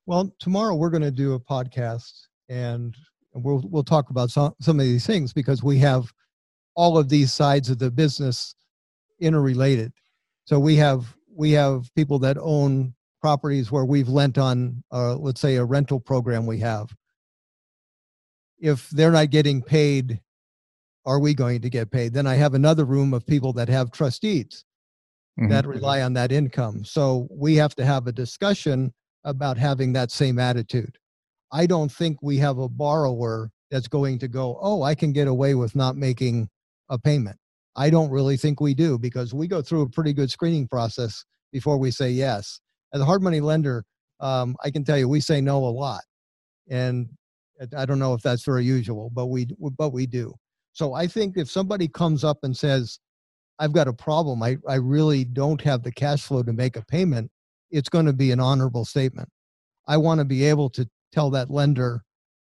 Well, 0.07 0.35
tomorrow 0.39 0.75
we're 0.75 0.91
going 0.91 1.03
to 1.03 1.11
do 1.11 1.35
a 1.35 1.41
podcast, 1.41 2.13
and 2.49 2.95
we'll 3.33 3.63
we'll 3.65 3.85
talk 3.85 4.11
about 4.11 4.31
some 4.31 4.55
some 4.61 4.79
of 4.79 4.87
these 4.87 5.07
things 5.07 5.33
because 5.33 5.63
we 5.63 5.79
have 5.79 6.13
all 6.75 6.99
of 6.99 7.09
these 7.09 7.33
sides 7.33 7.71
of 7.71 7.79
the 7.79 7.91
business 7.91 8.55
interrelated. 9.21 9.93
So 10.45 10.59
we 10.59 10.77
have 10.77 11.15
we 11.41 11.53
have 11.53 11.89
people 11.95 12.19
that 12.19 12.37
own 12.39 12.93
properties 13.23 13.73
where 13.73 13.87
we've 13.87 14.11
lent 14.11 14.37
on, 14.37 14.85
uh, 14.93 15.17
let's 15.17 15.41
say, 15.41 15.57
a 15.57 15.65
rental 15.65 15.99
program 15.99 16.45
we 16.45 16.59
have. 16.59 16.95
If 18.59 18.91
they're 18.91 19.11
not 19.11 19.31
getting 19.31 19.63
paid 19.63 20.21
are 21.07 21.19
we 21.19 21.33
going 21.33 21.63
to 21.63 21.71
get 21.71 21.91
paid? 21.91 22.13
Then 22.13 22.27
I 22.27 22.35
have 22.35 22.53
another 22.53 22.85
room 22.85 23.15
of 23.15 23.27
people 23.27 23.55
that 23.55 23.71
have 23.71 23.91
trustees 23.91 24.65
mm-hmm. 25.41 25.51
that 25.51 25.67
rely 25.67 26.03
on 26.03 26.13
that 26.13 26.31
income. 26.31 26.85
So 26.85 27.27
we 27.31 27.57
have 27.57 27.75
to 27.77 27.87
have 27.87 28.07
a 28.07 28.13
discussion 28.13 28.93
about 29.25 29.57
having 29.57 29.95
that 29.95 30.11
same 30.11 30.39
attitude. 30.39 30.99
I 31.51 31.65
don't 31.65 31.91
think 31.91 32.19
we 32.23 32.37
have 32.37 32.59
a 32.59 32.69
borrower 32.69 33.51
that's 33.71 33.89
going 33.89 34.19
to 34.19 34.29
go, 34.29 34.59
oh, 34.61 34.83
I 34.83 34.95
can 34.95 35.13
get 35.13 35.27
away 35.27 35.55
with 35.55 35.75
not 35.75 35.97
making 35.97 36.51
a 36.91 36.99
payment. 36.99 37.40
I 37.77 37.91
don't 37.91 38.11
really 38.11 38.37
think 38.37 38.61
we 38.61 38.75
do 38.75 38.99
because 38.99 39.33
we 39.33 39.47
go 39.47 39.63
through 39.63 39.83
a 39.83 39.89
pretty 39.89 40.13
good 40.13 40.31
screening 40.31 40.67
process 40.69 41.25
before 41.53 41.79
we 41.79 41.91
say 41.91 42.11
yes. 42.11 42.61
As 42.93 43.01
a 43.01 43.05
hard 43.05 43.23
money 43.23 43.41
lender, 43.41 43.85
um, 44.19 44.57
I 44.65 44.71
can 44.71 44.85
tell 44.85 44.99
you 44.99 45.09
we 45.09 45.21
say 45.21 45.41
no 45.41 45.59
a 45.59 45.71
lot, 45.71 46.03
and 46.69 47.09
I 47.77 47.87
don't 47.87 47.99
know 47.99 48.15
if 48.15 48.23
that's 48.23 48.45
very 48.45 48.65
usual, 48.65 49.11
but 49.13 49.27
we 49.27 49.47
but 49.79 49.93
we 49.93 50.07
do. 50.07 50.35
So 50.73 50.95
I 50.95 51.07
think 51.07 51.37
if 51.37 51.51
somebody 51.51 51.89
comes 51.89 52.25
up 52.25 52.39
and 52.43 52.57
says, 52.57 52.99
I've 53.59 53.73
got 53.73 53.89
a 53.89 53.93
problem, 53.93 54.43
I, 54.43 54.57
I 54.69 54.77
really 54.77 55.25
don't 55.25 55.61
have 55.63 55.83
the 55.83 55.93
cash 55.93 56.23
flow 56.23 56.43
to 56.43 56.53
make 56.53 56.77
a 56.77 56.85
payment, 56.85 57.31
it's 57.71 57.89
going 57.89 58.07
to 58.07 58.13
be 58.13 58.31
an 58.31 58.41
honorable 58.41 58.85
statement. 58.85 59.29
I 59.87 59.97
want 59.97 60.21
to 60.21 60.25
be 60.25 60.45
able 60.45 60.71
to 60.71 60.89
tell 61.13 61.31
that 61.31 61.51
lender, 61.51 62.03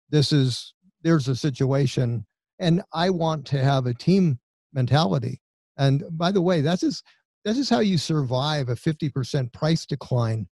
this 0.09 0.31
is, 0.31 0.73
there's 1.03 1.27
a 1.27 1.35
situation, 1.35 2.25
and 2.59 2.81
I 2.93 3.09
want 3.09 3.45
to 3.47 3.61
have 3.61 3.85
a 3.85 3.93
team 3.93 4.39
mentality. 4.75 5.41
And 5.77 6.03
by 6.11 6.31
the 6.31 6.41
way, 6.41 6.61
that's 6.61 6.81
just, 6.81 7.03
this 7.43 7.57
is 7.57 7.69
how 7.69 7.79
you 7.79 7.97
survive 7.97 8.69
a 8.69 8.75
50% 8.75 9.51
price 9.53 9.85
decline 9.85 10.47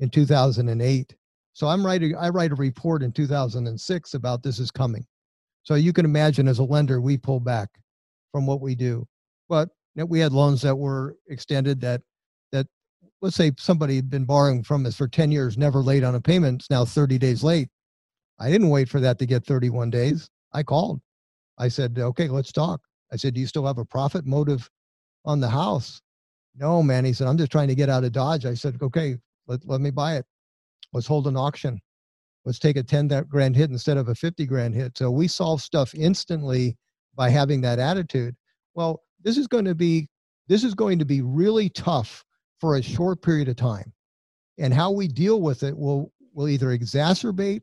in 0.00 0.10
2008. 0.10 1.16
So 1.54 1.66
I'm 1.66 1.84
writing, 1.84 2.14
I 2.16 2.28
write 2.28 2.52
a 2.52 2.56
report 2.56 3.02
in 3.02 3.12
2006 3.12 4.14
about 4.14 4.42
this 4.42 4.58
is 4.58 4.70
coming. 4.70 5.06
So 5.62 5.74
you 5.74 5.92
can 5.92 6.04
imagine 6.04 6.48
as 6.48 6.58
a 6.58 6.64
lender, 6.64 7.00
we 7.00 7.16
pull 7.16 7.40
back 7.40 7.68
from 8.32 8.46
what 8.46 8.60
we 8.60 8.74
do. 8.74 9.06
But 9.48 9.70
we 9.96 10.20
had 10.20 10.32
loans 10.32 10.62
that 10.62 10.76
were 10.76 11.16
extended 11.28 11.80
that 11.80 12.02
that 12.52 12.66
let's 13.20 13.36
say 13.36 13.50
somebody 13.58 13.96
had 13.96 14.08
been 14.08 14.24
borrowing 14.24 14.62
from 14.62 14.86
us 14.86 14.94
for 14.94 15.08
10 15.08 15.32
years, 15.32 15.58
never 15.58 15.80
late 15.80 16.04
on 16.04 16.14
a 16.14 16.20
payment, 16.20 16.60
it's 16.60 16.70
now 16.70 16.84
30 16.84 17.18
days 17.18 17.42
late. 17.42 17.68
I 18.38 18.50
didn't 18.50 18.68
wait 18.68 18.88
for 18.88 19.00
that 19.00 19.18
to 19.18 19.26
get 19.26 19.44
31 19.44 19.90
days. 19.90 20.30
I 20.52 20.62
called. 20.62 21.00
I 21.58 21.66
said, 21.66 21.98
okay, 21.98 22.28
let's 22.28 22.52
talk. 22.52 22.80
I 23.12 23.16
said, 23.16 23.34
do 23.34 23.40
you 23.40 23.46
still 23.46 23.66
have 23.66 23.78
a 23.78 23.84
profit 23.84 24.26
motive 24.26 24.68
on 25.24 25.40
the 25.40 25.48
house? 25.48 26.00
No, 26.54 26.82
man. 26.82 27.04
He 27.04 27.12
said, 27.12 27.26
I'm 27.26 27.38
just 27.38 27.52
trying 27.52 27.68
to 27.68 27.74
get 27.74 27.88
out 27.88 28.04
of 28.04 28.12
Dodge. 28.12 28.46
I 28.46 28.54
said, 28.54 28.76
okay, 28.82 29.16
let, 29.46 29.66
let 29.66 29.80
me 29.80 29.90
buy 29.90 30.16
it. 30.16 30.26
Let's 30.92 31.06
hold 31.06 31.26
an 31.26 31.36
auction 31.36 31.80
let's 32.48 32.58
take 32.58 32.78
a 32.78 32.82
10 32.82 33.08
grand 33.28 33.54
hit 33.54 33.68
instead 33.68 33.98
of 33.98 34.08
a 34.08 34.14
50 34.14 34.46
grand 34.46 34.74
hit. 34.74 34.96
So 34.96 35.10
we 35.10 35.28
solve 35.28 35.60
stuff 35.60 35.94
instantly 35.94 36.78
by 37.14 37.28
having 37.28 37.60
that 37.60 37.78
attitude. 37.78 38.34
Well, 38.74 39.02
this 39.22 39.36
is 39.36 39.46
going 39.46 39.66
to 39.66 39.74
be 39.74 40.08
this 40.46 40.64
is 40.64 40.74
going 40.74 40.98
to 40.98 41.04
be 41.04 41.20
really 41.20 41.68
tough 41.68 42.24
for 42.58 42.76
a 42.76 42.82
short 42.82 43.20
period 43.20 43.48
of 43.48 43.56
time. 43.56 43.92
And 44.56 44.72
how 44.72 44.90
we 44.90 45.08
deal 45.08 45.42
with 45.42 45.62
it 45.62 45.76
will 45.76 46.10
will 46.32 46.48
either 46.48 46.68
exacerbate 46.68 47.60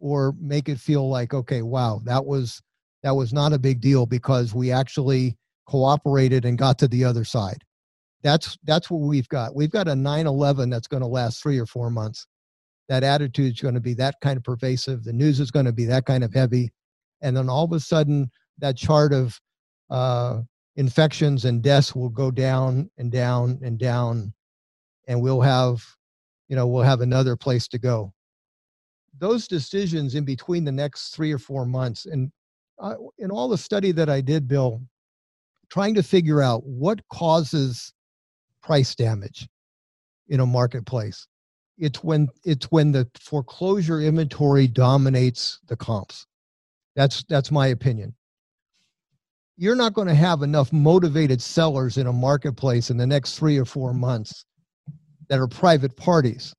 or 0.00 0.34
make 0.40 0.68
it 0.68 0.80
feel 0.80 1.08
like 1.08 1.32
okay, 1.32 1.62
wow, 1.62 2.00
that 2.04 2.26
was 2.26 2.60
that 3.02 3.16
was 3.16 3.32
not 3.32 3.52
a 3.52 3.58
big 3.58 3.80
deal 3.80 4.06
because 4.06 4.54
we 4.54 4.70
actually 4.70 5.36
cooperated 5.66 6.44
and 6.44 6.58
got 6.58 6.78
to 6.78 6.88
the 6.88 7.04
other 7.04 7.24
side. 7.24 7.64
That's 8.22 8.58
that's 8.64 8.90
what 8.90 9.00
we've 9.00 9.28
got. 9.28 9.54
We've 9.54 9.70
got 9.70 9.88
a 9.88 9.92
9/11 9.92 10.70
that's 10.70 10.88
going 10.88 11.02
to 11.02 11.06
last 11.06 11.42
3 11.42 11.58
or 11.58 11.66
4 11.66 11.90
months 11.90 12.26
that 12.90 13.04
attitude 13.04 13.54
is 13.54 13.60
going 13.60 13.74
to 13.74 13.80
be 13.80 13.94
that 13.94 14.16
kind 14.20 14.36
of 14.36 14.42
pervasive. 14.42 15.04
The 15.04 15.12
news 15.12 15.38
is 15.38 15.52
going 15.52 15.66
to 15.66 15.72
be 15.72 15.84
that 15.84 16.06
kind 16.06 16.24
of 16.24 16.34
heavy. 16.34 16.72
And 17.22 17.36
then 17.36 17.48
all 17.48 17.64
of 17.64 17.72
a 17.72 17.78
sudden, 17.78 18.28
that 18.58 18.76
chart 18.76 19.12
of 19.12 19.40
uh, 19.90 20.40
infections 20.74 21.44
and 21.44 21.62
deaths 21.62 21.94
will 21.94 22.08
go 22.08 22.32
down 22.32 22.90
and 22.98 23.12
down 23.12 23.60
and 23.62 23.78
down. 23.78 24.34
And 25.06 25.22
we'll 25.22 25.40
have, 25.40 25.86
you 26.48 26.56
know, 26.56 26.66
we'll 26.66 26.82
have 26.82 27.00
another 27.00 27.36
place 27.36 27.68
to 27.68 27.78
go. 27.78 28.12
Those 29.16 29.46
decisions 29.46 30.16
in 30.16 30.24
between 30.24 30.64
the 30.64 30.72
next 30.72 31.14
three 31.14 31.30
or 31.30 31.38
four 31.38 31.66
months, 31.66 32.06
and 32.06 32.32
uh, 32.80 32.94
in 33.18 33.30
all 33.30 33.48
the 33.48 33.58
study 33.58 33.92
that 33.92 34.08
I 34.08 34.20
did, 34.20 34.48
Bill, 34.48 34.80
trying 35.70 35.94
to 35.94 36.02
figure 36.02 36.42
out 36.42 36.64
what 36.64 37.00
causes 37.08 37.92
price 38.62 38.94
damage 38.94 39.48
in 40.28 40.40
a 40.40 40.46
marketplace 40.46 41.26
it's 41.80 42.04
when 42.04 42.28
it's 42.44 42.66
when 42.66 42.92
the 42.92 43.08
foreclosure 43.18 44.00
inventory 44.00 44.68
dominates 44.68 45.58
the 45.66 45.76
comps. 45.76 46.26
That's 46.94 47.24
that's 47.24 47.50
my 47.50 47.68
opinion. 47.68 48.14
You're 49.56 49.74
not 49.74 49.94
going 49.94 50.08
to 50.08 50.14
have 50.14 50.42
enough 50.42 50.72
motivated 50.72 51.40
sellers 51.42 51.96
in 51.96 52.06
a 52.06 52.12
marketplace 52.12 52.90
in 52.90 52.96
the 52.96 53.06
next 53.06 53.38
3 53.38 53.58
or 53.58 53.66
4 53.66 53.92
months 53.92 54.46
that 55.28 55.38
are 55.38 55.48
private 55.48 55.96
parties. 55.96 56.54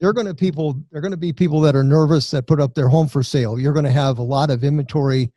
They're 0.00 0.12
going 0.12 0.26
to 0.26 0.34
people 0.34 0.80
they're 0.90 1.00
going 1.00 1.12
to 1.12 1.16
be 1.16 1.32
people 1.32 1.60
that 1.62 1.76
are 1.76 1.84
nervous 1.84 2.30
that 2.32 2.46
put 2.48 2.60
up 2.60 2.74
their 2.74 2.88
home 2.88 3.08
for 3.08 3.22
sale. 3.22 3.58
You're 3.58 3.72
going 3.72 3.84
to 3.84 3.92
have 3.92 4.18
a 4.18 4.22
lot 4.22 4.50
of 4.50 4.64
inventory 4.64 5.30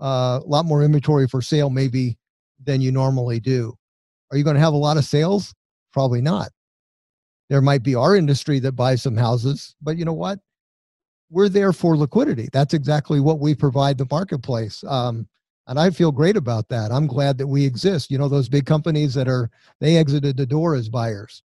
uh, 0.00 0.40
a 0.42 0.46
lot 0.46 0.64
more 0.64 0.82
inventory 0.82 1.26
for 1.26 1.42
sale 1.42 1.70
maybe 1.70 2.16
than 2.64 2.80
you 2.80 2.92
normally 2.92 3.40
do 3.40 3.74
are 4.30 4.36
you 4.36 4.44
going 4.44 4.54
to 4.54 4.60
have 4.60 4.74
a 4.74 4.76
lot 4.76 4.96
of 4.96 5.04
sales 5.04 5.54
probably 5.92 6.20
not 6.20 6.50
there 7.48 7.62
might 7.62 7.82
be 7.82 7.94
our 7.94 8.14
industry 8.14 8.58
that 8.60 8.72
buys 8.72 9.02
some 9.02 9.16
houses, 9.16 9.74
but 9.80 9.96
you 9.96 10.04
know 10.04 10.12
what? 10.12 10.38
We're 11.30 11.48
there 11.48 11.72
for 11.72 11.96
liquidity. 11.96 12.48
That's 12.52 12.74
exactly 12.74 13.20
what 13.20 13.40
we 13.40 13.54
provide 13.54 13.98
the 13.98 14.06
marketplace. 14.10 14.84
Um, 14.84 15.26
and 15.66 15.78
I 15.78 15.90
feel 15.90 16.12
great 16.12 16.36
about 16.36 16.68
that. 16.68 16.90
I'm 16.90 17.06
glad 17.06 17.36
that 17.38 17.46
we 17.46 17.64
exist. 17.64 18.10
You 18.10 18.18
know, 18.18 18.28
those 18.28 18.48
big 18.48 18.64
companies 18.64 19.14
that 19.14 19.28
are 19.28 19.50
they 19.80 19.96
exited 19.96 20.36
the 20.36 20.46
door 20.46 20.74
as 20.74 20.88
buyers. 20.88 21.42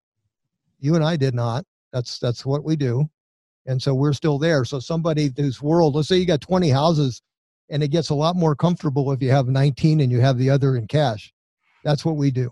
You 0.79 0.95
and 0.95 1.03
I 1.03 1.15
did 1.15 1.33
not. 1.33 1.65
That's 1.93 2.19
that's 2.19 2.45
what 2.45 2.63
we 2.63 2.75
do. 2.75 3.09
And 3.65 3.81
so 3.81 3.93
we're 3.93 4.13
still 4.13 4.37
there. 4.37 4.65
So 4.65 4.79
somebody 4.79 5.31
whose 5.35 5.61
world, 5.61 5.95
let's 5.95 6.07
say 6.07 6.17
you 6.17 6.25
got 6.25 6.41
20 6.41 6.69
houses 6.69 7.21
and 7.69 7.83
it 7.83 7.89
gets 7.89 8.09
a 8.09 8.15
lot 8.15 8.35
more 8.35 8.55
comfortable 8.55 9.11
if 9.11 9.21
you 9.21 9.31
have 9.31 9.47
19 9.47 9.99
and 9.99 10.11
you 10.11 10.19
have 10.19 10.37
the 10.37 10.49
other 10.49 10.75
in 10.75 10.87
cash. 10.87 11.33
That's 11.83 12.03
what 12.03 12.17
we 12.17 12.31
do. 12.31 12.51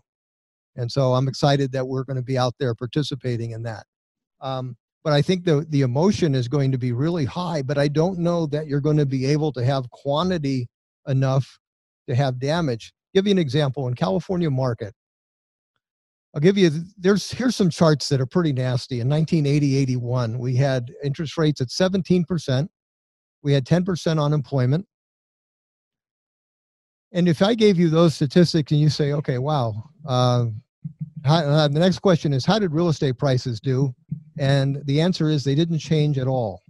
And 0.75 0.91
so 0.91 1.13
I'm 1.13 1.27
excited 1.27 1.71
that 1.71 1.87
we're 1.87 2.03
going 2.03 2.17
to 2.17 2.23
be 2.23 2.37
out 2.37 2.53
there 2.59 2.75
participating 2.75 3.51
in 3.51 3.63
that. 3.63 3.85
Um, 4.41 4.77
but 5.03 5.13
I 5.13 5.21
think 5.21 5.45
the 5.45 5.65
the 5.69 5.81
emotion 5.81 6.35
is 6.35 6.47
going 6.47 6.71
to 6.71 6.77
be 6.77 6.91
really 6.91 7.25
high. 7.25 7.61
But 7.61 7.77
I 7.77 7.87
don't 7.87 8.19
know 8.19 8.45
that 8.47 8.67
you're 8.67 8.81
going 8.81 8.97
to 8.97 9.05
be 9.05 9.25
able 9.25 9.51
to 9.53 9.63
have 9.63 9.89
quantity 9.89 10.67
enough 11.07 11.59
to 12.09 12.15
have 12.15 12.39
damage. 12.39 12.93
Give 13.13 13.25
you 13.25 13.31
an 13.31 13.37
example 13.37 13.87
in 13.87 13.93
California 13.93 14.51
market. 14.51 14.93
I'll 16.35 16.41
give 16.41 16.57
you 16.57 16.69
there's 16.97 17.31
here's 17.31 17.55
some 17.55 17.69
charts 17.69 18.09
that 18.09 18.21
are 18.21 18.25
pretty 18.25 18.53
nasty. 18.53 18.99
In 18.99 19.09
1980, 19.09 19.77
81, 19.77 20.37
we 20.37 20.55
had 20.55 20.91
interest 21.03 21.37
rates 21.37 21.61
at 21.61 21.69
17%. 21.69 22.67
We 23.43 23.53
had 23.53 23.65
10% 23.65 24.23
unemployment. 24.23 24.85
And 27.13 27.27
if 27.27 27.41
I 27.41 27.55
gave 27.55 27.79
you 27.79 27.89
those 27.89 28.15
statistics 28.15 28.71
and 28.71 28.81
you 28.81 28.89
say, 28.89 29.13
okay, 29.13 29.37
wow, 29.37 29.89
uh, 30.05 30.47
how, 31.23 31.37
uh, 31.37 31.67
the 31.67 31.79
next 31.79 31.99
question 31.99 32.33
is, 32.33 32.45
how 32.45 32.59
did 32.59 32.73
real 32.73 32.89
estate 32.89 33.17
prices 33.17 33.59
do? 33.59 33.93
And 34.37 34.81
the 34.85 35.01
answer 35.01 35.29
is 35.29 35.43
they 35.43 35.55
didn't 35.55 35.79
change 35.79 36.17
at 36.17 36.27
all. 36.27 36.61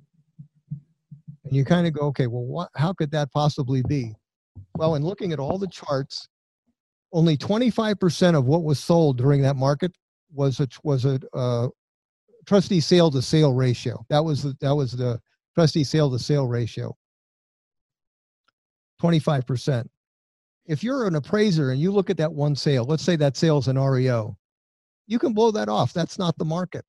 And 1.44 1.56
you 1.56 1.66
kind 1.66 1.88
of 1.88 1.94
go, 1.94 2.02
okay, 2.08 2.28
well, 2.28 2.46
what, 2.46 2.70
how 2.76 2.94
could 2.94 3.12
that 3.12 3.32
possibly 3.32 3.82
be? 3.88 4.16
Well, 4.76 4.96
in 4.96 5.04
looking 5.04 5.34
at 5.34 5.40
all 5.40 5.58
the 5.58 5.68
charts, 5.68 6.28
only 7.14 7.38
25% 7.38 8.36
of 8.36 8.46
what 8.46 8.64
was 8.64 8.80
sold 8.80 9.18
during 9.18 9.42
that 9.42 9.56
market 9.56 9.96
was 10.34 10.60
a 10.60 10.68
was 10.84 11.06
a 11.06 11.20
uh, 11.34 11.70
trustee 12.46 12.82
sale 12.82 13.10
to 13.12 13.22
sale 13.22 13.54
ratio. 13.54 14.06
That 14.10 14.24
was 14.24 14.44
the, 14.44 14.58
that 14.60 14.76
was 14.76 14.92
the 14.92 15.22
trustee 15.56 15.84
sale 15.84 16.12
to 16.12 16.20
sale 16.20 16.48
ratio. 16.48 16.96
25%. 19.02 19.88
If 20.68 20.84
you're 20.84 21.08
an 21.08 21.16
appraiser 21.16 21.72
and 21.72 21.80
you 21.80 21.92
look 21.92 22.10
at 22.10 22.18
that 22.18 22.34
one 22.34 22.56
sale, 22.56 22.84
let's 22.84 23.04
say 23.04 23.16
that 23.16 23.38
sale's 23.38 23.68
an 23.68 23.80
REO, 23.80 24.38
you 25.08 25.18
can 25.18 25.34
blow 25.34 25.52
that 25.52 25.70
off. 25.70 25.94
That's 25.94 26.20
not 26.20 26.38
the 26.38 26.46
market. 26.46 26.84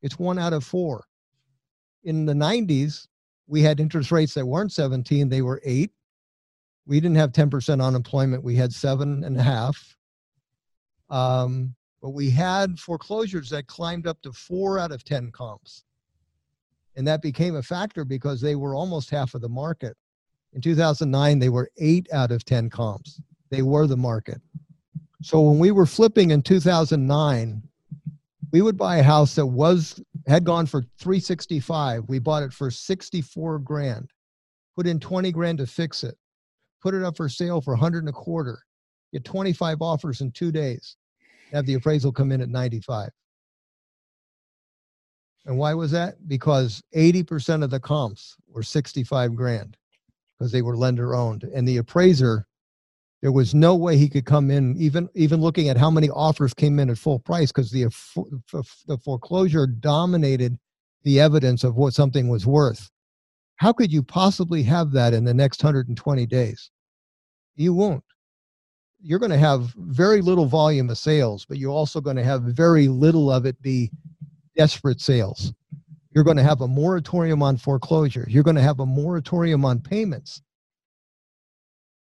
It's 0.00 0.18
one 0.18 0.38
out 0.38 0.52
of 0.52 0.64
four. 0.64 1.04
In 2.04 2.24
the 2.24 2.32
90s, 2.32 3.06
we 3.46 3.62
had 3.62 3.80
interest 3.80 4.12
rates 4.12 4.32
that 4.34 4.46
weren't 4.46 4.72
17, 4.72 5.28
they 5.28 5.42
were 5.42 5.60
eight. 5.64 5.90
We 6.86 7.00
didn't 7.00 7.16
have 7.16 7.32
10% 7.32 7.84
unemployment, 7.84 8.44
we 8.44 8.54
had 8.54 8.72
seven 8.72 9.24
and 9.24 9.36
a 9.36 9.42
half. 9.42 9.96
Um, 11.10 11.74
but 12.00 12.10
we 12.10 12.30
had 12.30 12.78
foreclosures 12.78 13.50
that 13.50 13.66
climbed 13.66 14.06
up 14.06 14.22
to 14.22 14.32
four 14.32 14.78
out 14.78 14.92
of 14.92 15.04
10 15.04 15.32
comps. 15.32 15.84
And 16.96 17.06
that 17.06 17.22
became 17.22 17.56
a 17.56 17.62
factor 17.62 18.04
because 18.04 18.40
they 18.40 18.54
were 18.54 18.74
almost 18.74 19.10
half 19.10 19.34
of 19.34 19.40
the 19.40 19.48
market. 19.48 19.96
In 20.52 20.60
2009, 20.60 21.38
they 21.38 21.48
were 21.48 21.70
eight 21.78 22.08
out 22.12 22.32
of 22.32 22.44
10 22.44 22.70
comps. 22.70 23.20
They 23.50 23.62
were 23.62 23.86
the 23.86 23.96
market. 23.96 24.40
So 25.22 25.40
when 25.40 25.58
we 25.58 25.70
were 25.70 25.86
flipping 25.86 26.30
in 26.30 26.42
2009, 26.42 27.62
we 28.52 28.62
would 28.62 28.76
buy 28.76 28.96
a 28.96 29.02
house 29.02 29.34
that 29.36 29.46
was 29.46 30.02
had 30.26 30.44
gone 30.44 30.66
for 30.66 30.82
365. 30.98 32.04
We 32.08 32.18
bought 32.18 32.42
it 32.42 32.52
for 32.52 32.70
64 32.70 33.58
grand, 33.60 34.10
put 34.76 34.86
in 34.86 34.98
20 34.98 35.30
grand 35.32 35.58
to 35.58 35.66
fix 35.66 36.02
it, 36.02 36.16
put 36.82 36.94
it 36.94 37.04
up 37.04 37.16
for 37.16 37.28
sale 37.28 37.60
for 37.60 37.74
100 37.74 38.00
and 38.00 38.08
a 38.08 38.12
quarter, 38.12 38.62
get 39.12 39.24
25 39.24 39.82
offers 39.82 40.20
in 40.20 40.32
two 40.32 40.50
days, 40.50 40.96
have 41.52 41.66
the 41.66 41.74
appraisal 41.74 42.12
come 42.12 42.32
in 42.32 42.40
at 42.40 42.48
95. 42.48 43.10
And 45.46 45.56
why 45.56 45.74
was 45.74 45.90
that? 45.92 46.28
Because 46.28 46.82
80% 46.94 47.64
of 47.64 47.70
the 47.70 47.80
comps 47.80 48.36
were 48.48 48.62
65 48.62 49.34
grand 49.34 49.76
because 50.40 50.52
they 50.52 50.62
were 50.62 50.76
lender 50.76 51.14
owned. 51.14 51.44
And 51.44 51.68
the 51.68 51.76
appraiser 51.76 52.46
there 53.20 53.32
was 53.32 53.54
no 53.54 53.76
way 53.76 53.98
he 53.98 54.08
could 54.08 54.24
come 54.24 54.50
in, 54.50 54.74
even 54.78 55.08
even 55.14 55.42
looking 55.42 55.68
at 55.68 55.76
how 55.76 55.90
many 55.90 56.08
offers 56.08 56.54
came 56.54 56.78
in 56.78 56.88
at 56.88 56.96
full 56.96 57.18
price, 57.18 57.52
because 57.52 57.70
the 57.70 57.84
the 58.86 58.98
foreclosure 58.98 59.66
dominated 59.66 60.58
the 61.02 61.20
evidence 61.20 61.62
of 61.62 61.76
what 61.76 61.92
something 61.92 62.28
was 62.28 62.46
worth. 62.46 62.90
How 63.56 63.74
could 63.74 63.92
you 63.92 64.02
possibly 64.02 64.62
have 64.62 64.92
that 64.92 65.12
in 65.12 65.24
the 65.24 65.34
next 65.34 65.62
120 65.62 66.24
days? 66.26 66.70
You 67.56 67.74
won't. 67.74 68.04
You're 69.02 69.18
going 69.18 69.30
to 69.32 69.38
have 69.38 69.74
very 69.76 70.22
little 70.22 70.46
volume 70.46 70.88
of 70.88 70.96
sales, 70.96 71.44
but 71.44 71.58
you're 71.58 71.70
also 71.70 72.00
going 72.00 72.16
to 72.16 72.24
have 72.24 72.42
very 72.42 72.88
little 72.88 73.30
of 73.30 73.44
it 73.44 73.60
be 73.60 73.90
desperate 74.56 75.00
sales. 75.00 75.52
You're 76.12 76.24
going 76.24 76.36
to 76.36 76.42
have 76.42 76.60
a 76.60 76.68
moratorium 76.68 77.42
on 77.42 77.56
foreclosure. 77.56 78.26
You're 78.28 78.42
going 78.42 78.56
to 78.56 78.62
have 78.62 78.80
a 78.80 78.86
moratorium 78.86 79.64
on 79.64 79.80
payments 79.80 80.42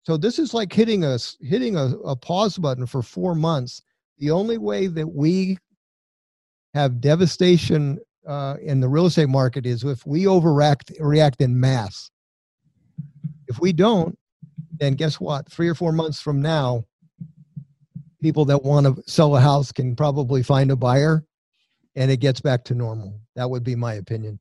so 0.06 0.16
this 0.16 0.38
is 0.38 0.54
like 0.54 0.72
hitting 0.72 1.02
a 1.02 1.18
hitting 1.40 1.76
a, 1.76 1.86
a 2.04 2.14
pause 2.14 2.56
button 2.58 2.86
for 2.86 3.02
four 3.02 3.34
months. 3.34 3.82
The 4.18 4.30
only 4.30 4.56
way 4.56 4.86
that 4.86 5.08
we 5.08 5.58
have 6.74 7.00
devastation 7.00 7.98
uh, 8.24 8.54
in 8.62 8.78
the 8.78 8.88
real 8.88 9.06
estate 9.06 9.28
market 9.28 9.66
is 9.66 9.82
if 9.82 10.06
we 10.06 10.22
overreact 10.22 10.92
react 11.00 11.40
in 11.40 11.58
mass. 11.58 12.08
If 13.48 13.58
we 13.58 13.72
don't, 13.72 14.16
then 14.78 14.94
guess 14.94 15.18
what? 15.18 15.50
Three 15.50 15.68
or 15.68 15.74
four 15.74 15.90
months 15.90 16.20
from 16.20 16.40
now, 16.40 16.84
people 18.22 18.44
that 18.44 18.62
want 18.62 18.86
to 18.86 19.02
sell 19.10 19.36
a 19.36 19.40
house 19.40 19.72
can 19.72 19.96
probably 19.96 20.44
find 20.44 20.70
a 20.70 20.76
buyer, 20.76 21.24
and 21.96 22.10
it 22.10 22.18
gets 22.18 22.40
back 22.40 22.64
to 22.64 22.74
normal. 22.74 23.18
That 23.34 23.50
would 23.50 23.64
be 23.64 23.74
my 23.74 23.94
opinion. 23.94 24.38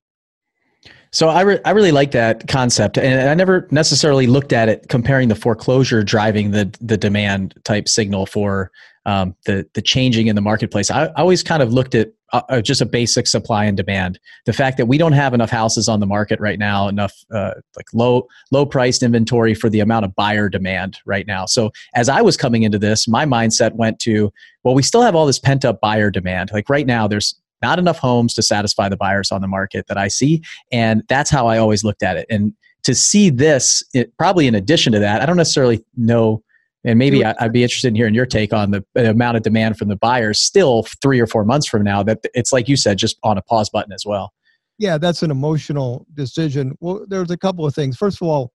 So 1.12 1.30
I, 1.30 1.42
re- 1.42 1.60
I 1.66 1.72
really 1.72 1.92
like 1.92 2.12
that 2.12 2.48
concept, 2.48 2.98
and 2.98 3.30
I 3.30 3.34
never 3.34 3.68
necessarily 3.72 4.28
looked 4.28 4.54
at 4.54 4.70
it 4.70 4.88
comparing 4.90 5.30
the 5.30 5.36
foreclosure 5.36 6.04
driving 6.04 6.52
the 6.52 6.76
the 6.82 6.98
demand 6.98 7.56
type 7.64 7.88
signal 7.88 8.26
for 8.26 8.70
um, 9.06 9.36
the 9.46 9.66
the 9.74 9.82
changing 9.82 10.28
in 10.28 10.36
the 10.36 10.42
marketplace. 10.42 10.92
I, 10.92 11.06
I 11.06 11.22
always 11.22 11.42
kind 11.42 11.64
of 11.64 11.72
looked 11.72 11.96
at 11.96 12.10
uh, 12.34 12.42
uh, 12.50 12.62
just 12.62 12.82
a 12.82 12.86
basic 12.86 13.28
supply 13.28 13.66
and 13.66 13.78
demand. 13.78 14.20
The 14.46 14.54
fact 14.54 14.78
that 14.78 14.88
we 14.88 14.98
don't 14.98 15.14
have 15.14 15.34
enough 15.34 15.50
houses 15.50 15.88
on 15.88 16.02
the 16.02 16.06
market 16.06 16.40
right 16.40 16.60
now, 16.60 16.90
enough 16.90 17.14
uh, 17.32 17.54
like 17.78 17.88
low 17.94 18.28
low 18.52 18.66
priced 18.66 19.02
inventory 19.02 19.54
for 19.54 19.70
the 19.70 19.80
amount 19.80 20.06
of 20.06 20.14
buyer 20.16 20.50
demand 20.50 20.98
right 21.06 21.26
now. 21.26 21.46
So 21.46 21.72
as 21.94 22.10
I 22.10 22.22
was 22.22 22.36
coming 22.36 22.64
into 22.64 22.78
this, 22.78 23.08
my 23.08 23.26
mindset 23.26 23.74
went 23.74 24.00
to 24.00 24.34
well, 24.64 24.76
we 24.76 24.84
still 24.84 25.04
have 25.04 25.16
all 25.16 25.26
this 25.26 25.40
pent 25.40 25.64
up 25.64 25.80
buyer 25.80 26.12
demand. 26.12 26.52
Like 26.52 26.70
right 26.70 26.86
now, 26.86 27.08
there's 27.08 27.40
not 27.62 27.80
enough 27.80 27.98
homes 27.98 28.34
to 28.36 28.42
satisfy 28.42 28.90
the 28.90 28.98
buyers 28.98 29.32
on 29.32 29.42
the 29.42 29.48
market 29.48 29.88
that 29.88 29.98
I 29.98 30.08
see. 30.08 30.42
And 30.72 31.04
that's 31.08 31.30
how 31.30 31.48
I 31.48 31.58
always 31.58 31.84
looked 31.84 32.04
at 32.04 32.18
it. 32.18 32.26
And 32.30 32.54
to 32.84 32.94
see 32.94 33.30
this, 33.30 33.84
it, 33.94 34.16
probably 34.18 34.48
in 34.48 34.56
addition 34.56 34.94
to 34.94 35.00
that, 35.00 35.22
I 35.22 35.26
don't 35.26 35.38
necessarily 35.38 35.84
know. 35.96 36.44
And 36.84 37.00
maybe 37.00 37.26
I, 37.26 37.34
would 37.42 37.52
be 37.52 37.64
interested 37.64 37.88
in 37.88 37.96
hearing 37.96 38.14
your 38.14 38.28
take 38.28 38.54
on 38.54 38.70
the, 38.70 38.86
the 38.94 39.10
amount 39.10 39.38
of 39.38 39.44
demand 39.44 39.78
from 39.78 39.88
the 39.88 39.96
buyers 39.96 40.40
still 40.40 40.84
three 41.02 41.20
or 41.20 41.26
four 41.26 41.44
months 41.44 41.68
from 41.68 41.84
now 41.84 42.04
that 42.04 42.20
it's 42.36 42.54
like 42.54 42.70
you 42.70 42.78
said, 42.78 43.00
just 43.00 43.18
on 43.24 43.38
a 43.40 43.42
pause 43.42 43.72
button 43.72 43.92
as 43.92 44.06
well. 44.06 44.34
Yeah, 44.78 45.00
that's 45.00 45.24
an 45.24 45.32
emotional 45.32 46.06
decision. 46.14 46.76
Well, 46.80 47.06
there's 47.08 47.32
a 47.32 47.38
couple 47.38 47.66
of 47.66 47.74
things. 47.74 47.98
First 47.98 48.22
of 48.22 48.28
all, 48.28 48.52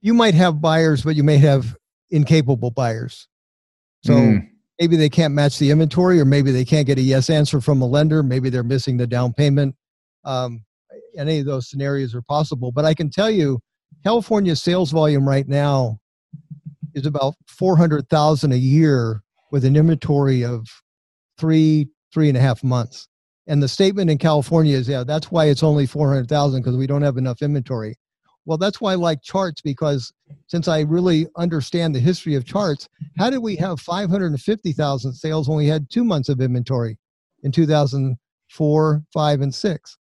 you 0.00 0.14
might 0.14 0.34
have 0.34 0.60
buyers, 0.60 1.02
but 1.02 1.16
you 1.16 1.24
may 1.24 1.38
have 1.38 1.74
incapable 2.10 2.70
buyers. 2.70 3.26
So 4.04 4.14
mm 4.14 4.48
maybe 4.78 4.96
they 4.96 5.08
can't 5.08 5.34
match 5.34 5.58
the 5.58 5.70
inventory 5.70 6.20
or 6.20 6.24
maybe 6.24 6.50
they 6.50 6.64
can't 6.64 6.86
get 6.86 6.98
a 6.98 7.02
yes 7.02 7.30
answer 7.30 7.60
from 7.60 7.80
a 7.80 7.86
lender. 7.86 8.22
Maybe 8.22 8.50
they're 8.50 8.62
missing 8.62 8.96
the 8.96 9.06
down 9.06 9.32
payment. 9.32 9.74
Um, 10.24 10.64
any 11.16 11.40
of 11.40 11.46
those 11.46 11.68
scenarios 11.68 12.14
are 12.14 12.22
possible. 12.22 12.72
But 12.72 12.84
i 12.84 12.94
can 12.94 13.10
tell 13.10 13.30
you 13.30 13.60
california 14.04 14.54
sales 14.54 14.90
volume 14.90 15.26
right 15.26 15.48
now 15.48 15.98
is 16.94 17.06
about 17.06 17.34
400000 17.46 18.52
a 18.52 18.56
year 18.56 19.22
with 19.50 19.64
an 19.64 19.76
inventory 19.76 20.44
of 20.44 20.66
three 21.38 21.88
three 22.12 22.28
and 22.28 22.36
a 22.36 22.40
half 22.40 22.62
months. 22.62 23.08
And 23.46 23.62
the 23.62 23.68
statement 23.68 24.10
in 24.10 24.18
california 24.18 24.76
is 24.76 24.88
yeah 24.88 25.04
that's 25.04 25.30
why 25.30 25.46
it's 25.46 25.62
only 25.62 25.86
400000 25.86 26.60
because 26.60 26.76
we 26.76 26.86
don't 26.86 27.02
have 27.02 27.16
enough 27.16 27.42
inventory 27.42 27.96
well, 28.46 28.56
that's 28.56 28.80
why 28.80 28.92
I 28.92 28.94
like 28.94 29.22
charts 29.22 29.60
because 29.60 30.12
since 30.46 30.68
I 30.68 30.80
really 30.80 31.26
understand 31.36 31.94
the 31.94 32.00
history 32.00 32.36
of 32.36 32.44
charts, 32.44 32.88
how 33.18 33.28
did 33.28 33.38
we 33.38 33.56
have 33.56 33.80
550,000 33.80 35.12
sales 35.12 35.48
when 35.48 35.58
we 35.58 35.66
had 35.66 35.90
two 35.90 36.04
months 36.04 36.28
of 36.28 36.40
inventory 36.40 36.96
in 37.42 37.50
2004, 37.50 39.02
5, 39.12 39.40
and 39.40 39.54
6? 39.54 39.98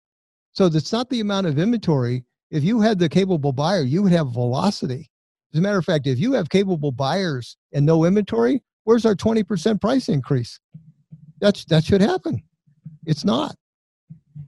So 0.52 0.66
it's 0.66 0.92
not 0.92 1.10
the 1.10 1.22
amount 1.22 1.48
of 1.48 1.58
inventory. 1.58 2.26
If 2.52 2.64
you 2.64 2.82
had 2.82 3.00
the 3.00 3.10
capable 3.10 3.54
buyer, 3.54 3.82
you 3.82 4.04
would 4.04 4.12
have 4.12 4.34
velocity. 4.34 5.10
As 5.54 5.60
a 5.60 5.62
matter 5.62 5.78
of 5.78 5.86
fact, 5.86 6.06
if 6.06 6.20
you 6.20 6.34
have 6.34 6.50
capable 6.50 6.92
buyers 6.92 7.58
and 7.74 7.86
no 7.86 8.04
inventory, 8.04 8.62
where's 8.84 9.06
our 9.06 9.16
20% 9.16 9.80
price 9.80 10.10
increase? 10.10 10.60
That's, 11.40 11.64
that 11.66 11.86
should 11.86 12.02
happen. 12.02 12.44
It's 13.06 13.24
not. 13.24 13.56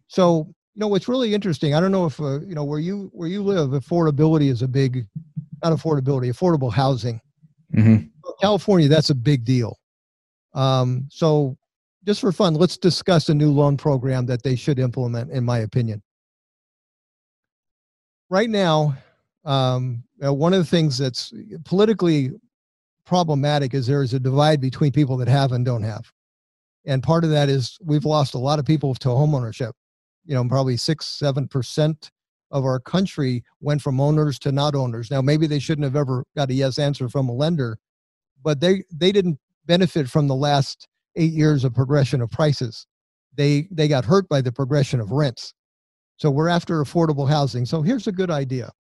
So 0.08 0.54
you 0.76 0.80
know 0.80 0.88
what's 0.88 1.08
really 1.08 1.34
interesting 1.34 1.74
i 1.74 1.80
don't 1.80 1.92
know 1.92 2.06
if 2.06 2.20
uh, 2.20 2.42
you 2.42 2.54
know 2.54 2.64
where 2.64 2.80
you 2.80 3.10
where 3.14 3.28
you 3.28 3.42
live 3.42 3.70
affordability 3.70 4.50
is 4.50 4.62
a 4.62 4.68
big 4.68 5.06
not 5.64 5.74
affordability 5.74 6.30
affordable 6.30 6.72
housing 6.72 7.20
mm-hmm. 7.74 8.06
california 8.42 8.88
that's 8.88 9.10
a 9.10 9.16
big 9.16 9.44
deal 9.44 9.80
um, 10.54 11.06
so 11.10 11.58
just 12.06 12.22
for 12.22 12.32
fun 12.32 12.54
let's 12.54 12.78
discuss 12.78 13.30
a 13.30 13.34
new 13.34 13.52
loan 13.52 13.78
program 13.78 14.26
that 14.26 14.44
they 14.44 14.56
should 14.56 14.80
implement 14.80 15.32
in 15.32 15.44
my 15.44 15.60
opinion 15.60 16.02
right 18.30 18.50
now 18.50 18.96
um, 19.46 20.04
uh, 20.24 20.34
one 20.34 20.54
of 20.54 20.60
the 20.60 20.66
things 20.66 20.98
that's 20.98 21.34
politically 21.64 22.32
problematic 23.06 23.74
is 23.74 23.86
there 23.86 24.02
is 24.02 24.14
a 24.14 24.20
divide 24.20 24.60
between 24.60 24.92
people 24.92 25.16
that 25.18 25.28
have 25.28 25.52
and 25.52 25.66
don't 25.66 25.84
have 25.84 26.12
and 26.86 27.02
part 27.02 27.24
of 27.24 27.30
that 27.32 27.50
is 27.50 27.78
we've 27.84 28.06
lost 28.06 28.34
a 28.34 28.38
lot 28.38 28.60
of 28.60 28.66
people 28.66 28.94
to 28.96 29.10
homeownership. 29.10 29.72
You 30.26 30.36
know, 30.36 30.48
probably 30.48 30.78
six, 30.78 31.06
seven 31.06 31.48
percent 31.48 32.12
of 32.52 32.64
our 32.64 32.80
country 32.80 33.44
went 33.60 33.82
from 33.82 34.00
owners 34.00 34.40
to 34.40 34.52
not 34.52 34.76
owners. 34.76 35.12
Now, 35.12 35.22
maybe 35.22 35.48
they 35.48 35.60
shouldn't 35.60 35.84
have 35.84 35.96
ever 35.96 36.26
got 36.36 36.50
a 36.50 36.54
yes 36.54 36.80
answer 36.80 37.10
from 37.10 37.30
a 37.30 37.34
lender, 37.34 37.78
but 38.44 38.60
they 38.60 38.84
they 38.92 39.12
didn't 39.12 39.40
benefit 39.66 40.10
from 40.10 40.28
the 40.28 40.36
last 40.36 40.88
eight 41.16 41.34
years 41.34 41.64
of 41.64 41.74
progression 41.74 42.22
of 42.22 42.30
prices. 42.30 42.88
They 43.36 43.68
they 43.72 43.88
got 43.88 44.06
hurt 44.06 44.30
by 44.30 44.42
the 44.42 44.52
progression 44.52 45.00
of 45.00 45.12
rents. 45.12 45.54
So 46.18 46.32
we're 46.32 46.48
after 46.48 46.82
affordable 46.82 47.28
housing. 47.28 47.66
So 47.66 47.82
here's 47.82 48.08
a 48.08 48.12
good 48.12 48.32
idea. 48.32 48.72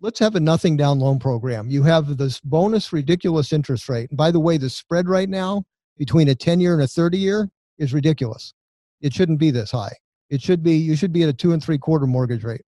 Let's 0.00 0.18
have 0.20 0.34
a 0.34 0.40
nothing 0.40 0.78
down 0.78 0.98
loan 0.98 1.18
program. 1.18 1.68
You 1.68 1.82
have 1.82 2.16
this 2.16 2.40
bonus 2.40 2.92
ridiculous 2.92 3.52
interest 3.52 3.88
rate. 3.88 4.08
And 4.10 4.16
by 4.16 4.30
the 4.30 4.40
way, 4.40 4.56
the 4.56 4.70
spread 4.70 5.08
right 5.08 5.28
now 5.28 5.64
between 5.98 6.28
a 6.28 6.34
10 6.34 6.60
year 6.60 6.72
and 6.72 6.82
a 6.82 6.86
30 6.86 7.18
year 7.18 7.50
is 7.78 7.92
ridiculous. 7.92 8.54
It 9.02 9.12
shouldn't 9.12 9.38
be 9.38 9.50
this 9.50 9.70
high. 9.70 9.92
It 10.30 10.40
should 10.40 10.62
be, 10.62 10.76
you 10.76 10.96
should 10.96 11.12
be 11.12 11.24
at 11.24 11.28
a 11.28 11.32
two 11.32 11.52
and 11.52 11.62
three 11.62 11.78
quarter 11.78 12.06
mortgage 12.06 12.44
rate 12.44 12.62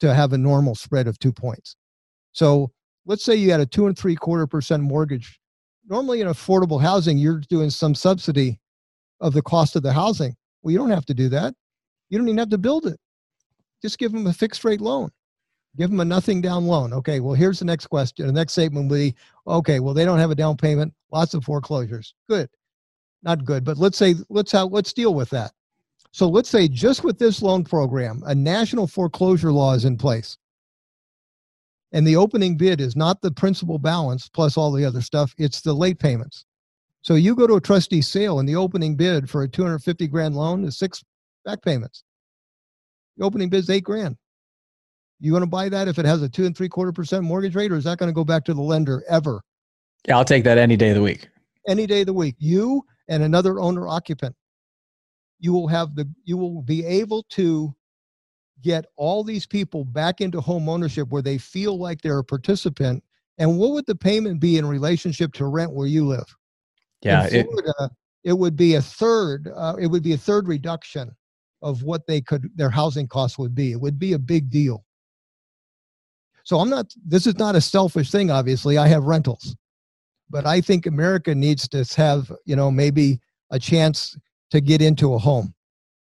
to 0.00 0.14
have 0.14 0.32
a 0.32 0.38
normal 0.38 0.74
spread 0.74 1.06
of 1.06 1.18
two 1.18 1.32
points. 1.32 1.76
So 2.32 2.70
let's 3.04 3.24
say 3.24 3.34
you 3.34 3.50
had 3.50 3.60
a 3.60 3.66
two 3.66 3.86
and 3.86 3.98
three 3.98 4.16
quarter 4.16 4.46
percent 4.46 4.82
mortgage. 4.82 5.38
Normally 5.88 6.20
in 6.20 6.28
affordable 6.28 6.80
housing, 6.80 7.18
you're 7.18 7.40
doing 7.48 7.70
some 7.70 7.94
subsidy 7.94 8.58
of 9.20 9.32
the 9.32 9.42
cost 9.42 9.76
of 9.76 9.82
the 9.82 9.92
housing. 9.92 10.34
Well, 10.62 10.72
you 10.72 10.78
don't 10.78 10.90
have 10.90 11.06
to 11.06 11.14
do 11.14 11.28
that. 11.30 11.54
You 12.08 12.18
don't 12.18 12.28
even 12.28 12.38
have 12.38 12.50
to 12.50 12.58
build 12.58 12.86
it. 12.86 12.98
Just 13.82 13.98
give 13.98 14.12
them 14.12 14.26
a 14.26 14.32
fixed 14.32 14.64
rate 14.64 14.80
loan. 14.80 15.10
Give 15.76 15.90
them 15.90 16.00
a 16.00 16.04
nothing 16.04 16.40
down 16.40 16.66
loan. 16.66 16.92
Okay, 16.92 17.20
well, 17.20 17.34
here's 17.34 17.58
the 17.58 17.64
next 17.64 17.86
question. 17.86 18.26
The 18.26 18.32
next 18.32 18.54
statement 18.54 18.88
will 18.88 18.96
be 18.96 19.14
okay, 19.46 19.80
well, 19.80 19.94
they 19.94 20.04
don't 20.04 20.18
have 20.18 20.30
a 20.30 20.34
down 20.34 20.56
payment, 20.56 20.92
lots 21.12 21.34
of 21.34 21.44
foreclosures. 21.44 22.14
Good. 22.28 22.48
Not 23.22 23.44
good, 23.44 23.64
but 23.64 23.76
let's 23.76 23.98
say, 23.98 24.14
let's 24.28 24.52
have, 24.52 24.72
let's 24.72 24.92
deal 24.92 25.14
with 25.14 25.30
that. 25.30 25.52
So 26.16 26.26
let's 26.26 26.48
say 26.48 26.66
just 26.66 27.04
with 27.04 27.18
this 27.18 27.42
loan 27.42 27.62
program, 27.62 28.22
a 28.24 28.34
national 28.34 28.86
foreclosure 28.86 29.52
law 29.52 29.74
is 29.74 29.84
in 29.84 29.98
place. 29.98 30.38
And 31.92 32.06
the 32.06 32.16
opening 32.16 32.56
bid 32.56 32.80
is 32.80 32.96
not 32.96 33.20
the 33.20 33.30
principal 33.30 33.78
balance 33.78 34.26
plus 34.26 34.56
all 34.56 34.72
the 34.72 34.86
other 34.86 35.02
stuff, 35.02 35.34
it's 35.36 35.60
the 35.60 35.74
late 35.74 35.98
payments. 35.98 36.46
So 37.02 37.16
you 37.16 37.34
go 37.34 37.46
to 37.46 37.56
a 37.56 37.60
trustee 37.60 38.00
sale 38.00 38.38
and 38.38 38.48
the 38.48 38.56
opening 38.56 38.96
bid 38.96 39.28
for 39.28 39.42
a 39.42 39.48
250 39.48 40.06
grand 40.06 40.34
loan 40.34 40.64
is 40.64 40.78
six 40.78 41.04
back 41.44 41.60
payments. 41.60 42.02
The 43.18 43.26
opening 43.26 43.50
bid 43.50 43.64
is 43.64 43.68
eight 43.68 43.84
grand. 43.84 44.16
You 45.20 45.34
want 45.34 45.42
to 45.42 45.50
buy 45.50 45.68
that 45.68 45.86
if 45.86 45.98
it 45.98 46.06
has 46.06 46.22
a 46.22 46.30
two 46.30 46.46
and 46.46 46.56
three 46.56 46.70
quarter 46.70 46.92
percent 46.92 47.24
mortgage 47.24 47.54
rate, 47.54 47.70
or 47.70 47.76
is 47.76 47.84
that 47.84 47.98
going 47.98 48.08
to 48.08 48.14
go 48.14 48.24
back 48.24 48.46
to 48.46 48.54
the 48.54 48.62
lender 48.62 49.04
ever? 49.06 49.42
Yeah, 50.08 50.16
I'll 50.16 50.24
take 50.24 50.44
that 50.44 50.56
any 50.56 50.78
day 50.78 50.88
of 50.88 50.94
the 50.94 51.02
week. 51.02 51.28
Any 51.68 51.86
day 51.86 52.00
of 52.00 52.06
the 52.06 52.14
week. 52.14 52.36
You 52.38 52.84
and 53.06 53.22
another 53.22 53.60
owner 53.60 53.86
occupant. 53.86 54.34
You 55.38 55.52
will 55.52 55.68
have 55.68 55.94
the 55.94 56.08
you 56.24 56.36
will 56.36 56.62
be 56.62 56.84
able 56.84 57.24
to 57.30 57.74
get 58.62 58.86
all 58.96 59.22
these 59.22 59.46
people 59.46 59.84
back 59.84 60.20
into 60.20 60.40
home 60.40 60.68
ownership 60.68 61.08
where 61.08 61.22
they 61.22 61.38
feel 61.38 61.78
like 61.78 62.00
they're 62.00 62.18
a 62.18 62.24
participant. 62.24 63.02
And 63.38 63.58
what 63.58 63.72
would 63.72 63.86
the 63.86 63.94
payment 63.94 64.40
be 64.40 64.56
in 64.56 64.66
relationship 64.66 65.32
to 65.34 65.46
rent 65.46 65.72
where 65.72 65.86
you 65.86 66.06
live? 66.06 66.34
Yeah, 67.02 67.28
in 67.28 67.46
Florida, 67.46 67.74
it, 67.80 68.30
it 68.30 68.32
would 68.32 68.56
be 68.56 68.74
a 68.74 68.82
third. 68.82 69.52
Uh, 69.54 69.76
it 69.78 69.86
would 69.86 70.02
be 70.02 70.14
a 70.14 70.18
third 70.18 70.48
reduction 70.48 71.14
of 71.62 71.82
what 71.82 72.06
they 72.06 72.20
could 72.20 72.50
their 72.56 72.70
housing 72.70 73.06
costs 73.06 73.38
would 73.38 73.54
be. 73.54 73.72
It 73.72 73.80
would 73.80 73.98
be 73.98 74.14
a 74.14 74.18
big 74.18 74.50
deal. 74.50 74.84
So 76.44 76.58
I'm 76.58 76.70
not. 76.70 76.92
This 77.04 77.26
is 77.26 77.36
not 77.36 77.56
a 77.56 77.60
selfish 77.60 78.10
thing. 78.10 78.30
Obviously, 78.30 78.78
I 78.78 78.88
have 78.88 79.04
rentals, 79.04 79.56
but 80.30 80.46
I 80.46 80.60
think 80.60 80.86
America 80.86 81.34
needs 81.34 81.68
to 81.68 81.84
have 81.96 82.32
you 82.44 82.56
know 82.56 82.70
maybe 82.70 83.20
a 83.50 83.58
chance 83.58 84.16
to 84.50 84.60
get 84.60 84.82
into 84.82 85.14
a 85.14 85.18
home. 85.18 85.54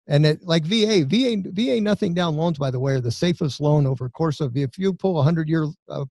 And 0.07 0.27
it, 0.27 0.43
like 0.43 0.65
VA, 0.65 1.05
VA, 1.07 1.43
VA, 1.47 1.81
nothing 1.81 2.13
down 2.13 2.37
loans, 2.37 2.59
by 2.59 2.71
the 2.71 2.81
way, 2.81 2.95
are 2.95 3.01
the 3.01 3.11
safest 3.11 3.61
loan 3.61 3.87
over 3.87 4.09
course 4.11 4.41
of 4.41 4.57
if 4.57 4.79
you 4.79 4.93
pull 4.93 5.19
a 5.19 5.23
hundred 5.23 5.49
year 5.49 5.67
uh, 5.89 6.05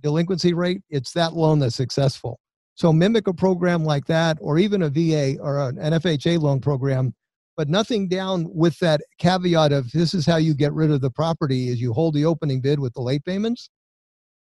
delinquency 0.00 0.54
rate, 0.54 0.82
it's 0.90 1.12
that 1.12 1.34
loan 1.34 1.58
that's 1.58 1.74
successful. 1.74 2.38
So 2.74 2.92
mimic 2.92 3.26
a 3.26 3.34
program 3.34 3.84
like 3.84 4.06
that, 4.06 4.38
or 4.40 4.58
even 4.58 4.82
a 4.82 4.88
VA 4.88 5.36
or 5.40 5.68
an 5.68 5.76
FHA 5.76 6.40
loan 6.40 6.60
program 6.60 7.14
but 7.60 7.68
nothing 7.68 8.08
down 8.08 8.48
with 8.54 8.78
that 8.78 9.02
caveat 9.18 9.70
of 9.70 9.92
this 9.92 10.14
is 10.14 10.24
how 10.24 10.38
you 10.38 10.54
get 10.54 10.72
rid 10.72 10.90
of 10.90 11.02
the 11.02 11.10
property 11.10 11.68
is 11.68 11.78
you 11.78 11.92
hold 11.92 12.14
the 12.14 12.24
opening 12.24 12.58
bid 12.58 12.80
with 12.80 12.94
the 12.94 13.02
late 13.02 13.22
payments 13.22 13.68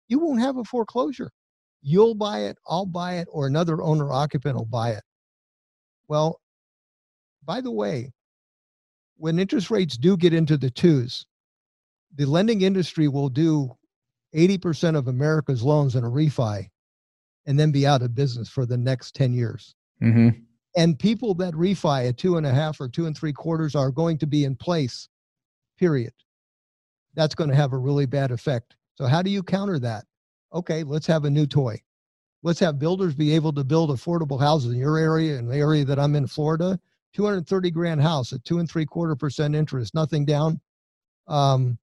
you 0.08 0.18
won't 0.18 0.40
have 0.40 0.58
a 0.58 0.64
foreclosure 0.64 1.30
you'll 1.84 2.16
buy 2.16 2.40
it 2.40 2.58
i'll 2.68 2.88
buy 2.88 3.18
it 3.18 3.28
or 3.32 3.46
another 3.46 3.84
owner 3.84 4.12
occupant 4.12 4.56
will 4.56 4.66
buy 4.66 4.90
it 4.90 5.04
well 6.08 6.40
by 7.46 7.62
the 7.62 7.72
way 7.72 8.12
when 9.18 9.40
interest 9.40 9.70
rates 9.70 9.98
do 9.98 10.18
get 10.18 10.34
into 10.34 10.58
the 10.58 10.70
twos 10.70 11.26
the 12.16 12.26
lending 12.26 12.62
industry 12.62 13.08
will 13.08 13.30
do 13.30 13.72
80% 14.36 14.96
of 14.96 15.08
america's 15.08 15.64
loans 15.64 15.96
in 15.96 16.04
a 16.04 16.10
refi 16.10 16.68
and 17.46 17.60
then 17.60 17.72
be 17.72 17.86
out 17.86 18.02
of 18.02 18.16
business 18.16 18.50
for 18.50 18.66
the 18.66 18.78
next 18.78 19.16
10 19.16 19.34
years 19.34 19.76
mm-hmm. 20.02 20.30
And 20.76 20.98
people 20.98 21.34
that 21.36 21.54
refi 21.54 22.10
at 22.10 22.18
two 22.18 22.38
and 22.38 22.46
a 22.46 22.54
half 22.54 22.82
or 22.82 22.90
two 22.90 23.06
and 23.06 23.16
three 23.16 23.34
quarters 23.34 23.76
are 23.76 23.92
going 23.92 24.18
to 24.20 24.28
be 24.28 24.44
in 24.44 24.56
place, 24.56 25.08
period. 25.78 26.14
That's 27.14 27.36
going 27.36 27.50
to 27.52 27.56
have 27.56 27.74
a 27.74 27.78
really 27.78 28.08
bad 28.08 28.32
effect. 28.32 28.76
So, 28.96 29.06
how 29.06 29.22
do 29.22 29.30
you 29.30 29.44
counter 29.44 29.78
that? 29.80 30.06
Okay, 30.52 30.84
let's 30.84 31.08
have 31.08 31.26
a 31.26 31.30
new 31.30 31.46
toy. 31.46 31.80
Let's 32.42 32.60
have 32.60 32.80
builders 32.80 33.14
be 33.14 33.34
able 33.36 33.54
to 33.54 33.64
build 33.64 33.92
affordable 33.92 34.40
houses 34.40 34.74
in 34.74 34.80
your 34.80 34.98
area 34.98 35.38
and 35.38 35.50
the 35.50 35.58
area 35.58 35.86
that 35.86 36.00
I'm 36.00 36.16
in, 36.16 36.28
Florida. 36.28 36.80
230 37.14 37.72
grand 37.72 38.02
house 38.02 38.34
at 38.34 38.44
two 38.44 38.60
and 38.60 38.70
three 38.70 38.86
quarter 38.86 39.16
percent 39.16 39.56
interest, 39.56 39.94
nothing 39.94 40.26
down. 40.26 40.60
Um, 41.28 41.78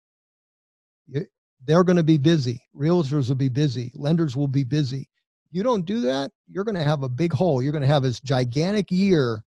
they're 1.66 1.84
going 1.84 1.96
to 1.96 2.02
be 2.02 2.18
busy. 2.18 2.62
Realtors 2.74 3.28
will 3.28 3.36
be 3.36 3.48
busy. 3.48 3.92
Lenders 3.94 4.36
will 4.36 4.48
be 4.48 4.64
busy. 4.64 5.08
You 5.52 5.62
don't 5.62 5.84
do 5.84 6.00
that, 6.02 6.30
you're 6.48 6.64
going 6.64 6.76
to 6.76 6.84
have 6.84 7.02
a 7.02 7.08
big 7.08 7.32
hole. 7.32 7.60
You're 7.60 7.72
going 7.72 7.82
to 7.82 7.88
have 7.88 8.04
this 8.04 8.20
gigantic 8.20 8.90
year 8.90 9.42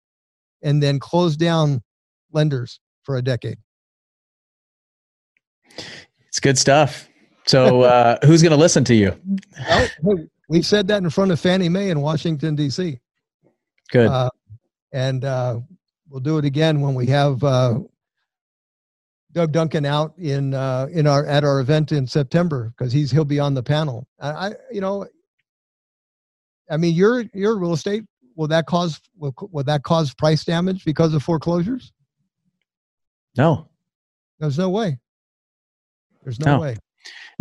and 0.63 0.81
then 0.81 0.99
close 0.99 1.37
down 1.37 1.81
lenders 2.31 2.79
for 3.03 3.17
a 3.17 3.21
decade. 3.21 3.57
It's 6.27 6.39
good 6.39 6.57
stuff. 6.57 7.07
So, 7.45 7.81
uh, 7.81 8.17
who's 8.25 8.41
going 8.41 8.51
to 8.51 8.57
listen 8.57 8.83
to 8.85 8.95
you? 8.95 9.15
Well, 10.01 10.17
we've 10.49 10.65
said 10.65 10.87
that 10.87 11.03
in 11.03 11.09
front 11.09 11.31
of 11.31 11.39
Fannie 11.39 11.69
Mae 11.69 11.89
in 11.89 12.01
Washington, 12.01 12.55
D.C. 12.55 12.99
Good. 13.91 14.07
Uh, 14.07 14.29
and 14.91 15.23
uh, 15.25 15.59
we'll 16.09 16.19
do 16.19 16.37
it 16.37 16.45
again 16.45 16.81
when 16.81 16.93
we 16.93 17.07
have 17.07 17.43
uh, 17.43 17.79
Doug 19.31 19.51
Duncan 19.51 19.85
out 19.85 20.13
in 20.17 20.53
uh, 20.53 20.87
in 20.91 21.07
our 21.07 21.25
at 21.25 21.43
our 21.43 21.59
event 21.59 21.91
in 21.91 22.07
September 22.07 22.73
because 22.77 22.91
he's 22.91 23.11
he'll 23.11 23.25
be 23.25 23.39
on 23.39 23.53
the 23.53 23.63
panel. 23.63 24.07
I, 24.19 24.29
I 24.29 24.51
you 24.71 24.81
know 24.81 25.05
I 26.71 26.77
mean, 26.77 26.95
your 26.95 27.25
your 27.33 27.57
real 27.57 27.73
estate 27.73 28.05
will 28.35 28.47
that 28.47 28.65
cause 28.65 29.01
will, 29.17 29.35
will 29.51 29.65
that 29.65 29.83
cause 29.83 30.13
price 30.13 30.45
damage 30.45 30.85
because 30.85 31.13
of 31.13 31.21
foreclosures? 31.21 31.91
No. 33.37 33.67
There's 34.39 34.57
no 34.57 34.69
way. 34.69 34.97
There's 36.23 36.39
no, 36.39 36.55
no. 36.55 36.61
way. 36.61 36.77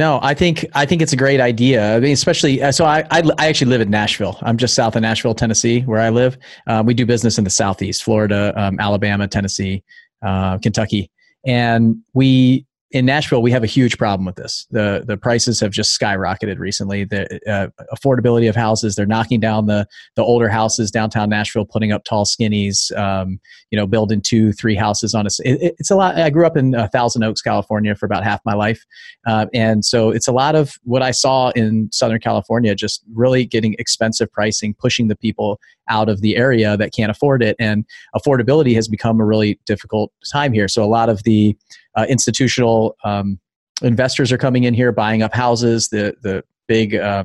No, 0.00 0.18
I 0.22 0.32
think 0.32 0.64
I 0.72 0.86
think 0.86 1.02
it's 1.02 1.12
a 1.12 1.16
great 1.16 1.40
idea. 1.40 1.94
I 1.94 2.00
mean, 2.00 2.12
especially 2.12 2.62
uh, 2.62 2.72
so. 2.72 2.86
I, 2.86 3.04
I, 3.10 3.22
I 3.36 3.48
actually 3.48 3.68
live 3.68 3.82
in 3.82 3.90
Nashville. 3.90 4.38
I'm 4.40 4.56
just 4.56 4.74
south 4.74 4.96
of 4.96 5.02
Nashville, 5.02 5.34
Tennessee, 5.34 5.82
where 5.82 6.00
I 6.00 6.08
live. 6.08 6.38
Um, 6.66 6.86
we 6.86 6.94
do 6.94 7.04
business 7.04 7.36
in 7.36 7.44
the 7.44 7.50
southeast, 7.50 8.02
Florida, 8.02 8.54
um, 8.56 8.80
Alabama, 8.80 9.28
Tennessee, 9.28 9.84
uh, 10.22 10.56
Kentucky, 10.56 11.10
and 11.44 11.98
we 12.14 12.64
in 12.92 13.06
Nashville, 13.06 13.40
we 13.40 13.52
have 13.52 13.62
a 13.62 13.68
huge 13.68 13.98
problem 13.98 14.26
with 14.26 14.34
this. 14.34 14.66
The 14.70 15.04
the 15.06 15.16
prices 15.16 15.60
have 15.60 15.70
just 15.70 15.98
skyrocketed 15.98 16.58
recently. 16.58 17.04
The 17.04 17.40
uh, 17.48 17.68
affordability 17.94 18.48
of 18.48 18.56
houses, 18.56 18.96
they're 18.96 19.06
knocking 19.06 19.38
down 19.38 19.66
the 19.66 19.86
the 20.16 20.22
older 20.22 20.48
houses 20.48 20.90
downtown 20.90 21.28
Nashville, 21.28 21.64
putting 21.64 21.92
up 21.92 22.02
tall 22.02 22.24
skinnies. 22.24 22.96
Um, 22.96 23.38
you 23.70 23.76
know, 23.76 23.86
building 23.86 24.20
two, 24.20 24.52
three 24.52 24.74
houses 24.74 25.14
on 25.14 25.26
a. 25.26 25.30
It, 25.44 25.76
it's 25.78 25.90
a 25.90 25.94
lot. 25.94 26.16
I 26.16 26.30
grew 26.30 26.46
up 26.46 26.56
in 26.56 26.74
uh, 26.74 26.88
Thousand 26.88 27.22
Oaks, 27.22 27.40
California, 27.40 27.94
for 27.94 28.06
about 28.06 28.24
half 28.24 28.40
my 28.44 28.54
life, 28.54 28.84
uh, 29.24 29.46
and 29.54 29.84
so 29.84 30.10
it's 30.10 30.26
a 30.26 30.32
lot 30.32 30.56
of 30.56 30.74
what 30.82 31.02
I 31.02 31.12
saw 31.12 31.50
in 31.50 31.88
Southern 31.92 32.20
California, 32.20 32.74
just 32.74 33.04
really 33.14 33.44
getting 33.44 33.76
expensive 33.78 34.32
pricing, 34.32 34.74
pushing 34.74 35.06
the 35.06 35.16
people 35.16 35.60
out 35.90 36.08
of 36.08 36.20
the 36.22 36.36
area 36.36 36.76
that 36.76 36.94
can't 36.94 37.10
afford 37.10 37.42
it, 37.42 37.56
and 37.58 37.84
affordability 38.16 38.74
has 38.74 38.88
become 38.88 39.20
a 39.20 39.24
really 39.24 39.60
difficult 39.66 40.12
time 40.32 40.52
here. 40.52 40.68
So 40.68 40.82
a 40.82 40.86
lot 40.86 41.08
of 41.08 41.22
the 41.24 41.56
uh, 41.96 42.06
institutional 42.08 42.96
um, 43.04 43.38
investors 43.82 44.32
are 44.32 44.38
coming 44.38 44.64
in 44.64 44.74
here 44.74 44.92
buying 44.92 45.22
up 45.22 45.34
houses. 45.34 45.88
The 45.88 46.14
the 46.22 46.44
big 46.66 46.94
uh, 46.94 47.24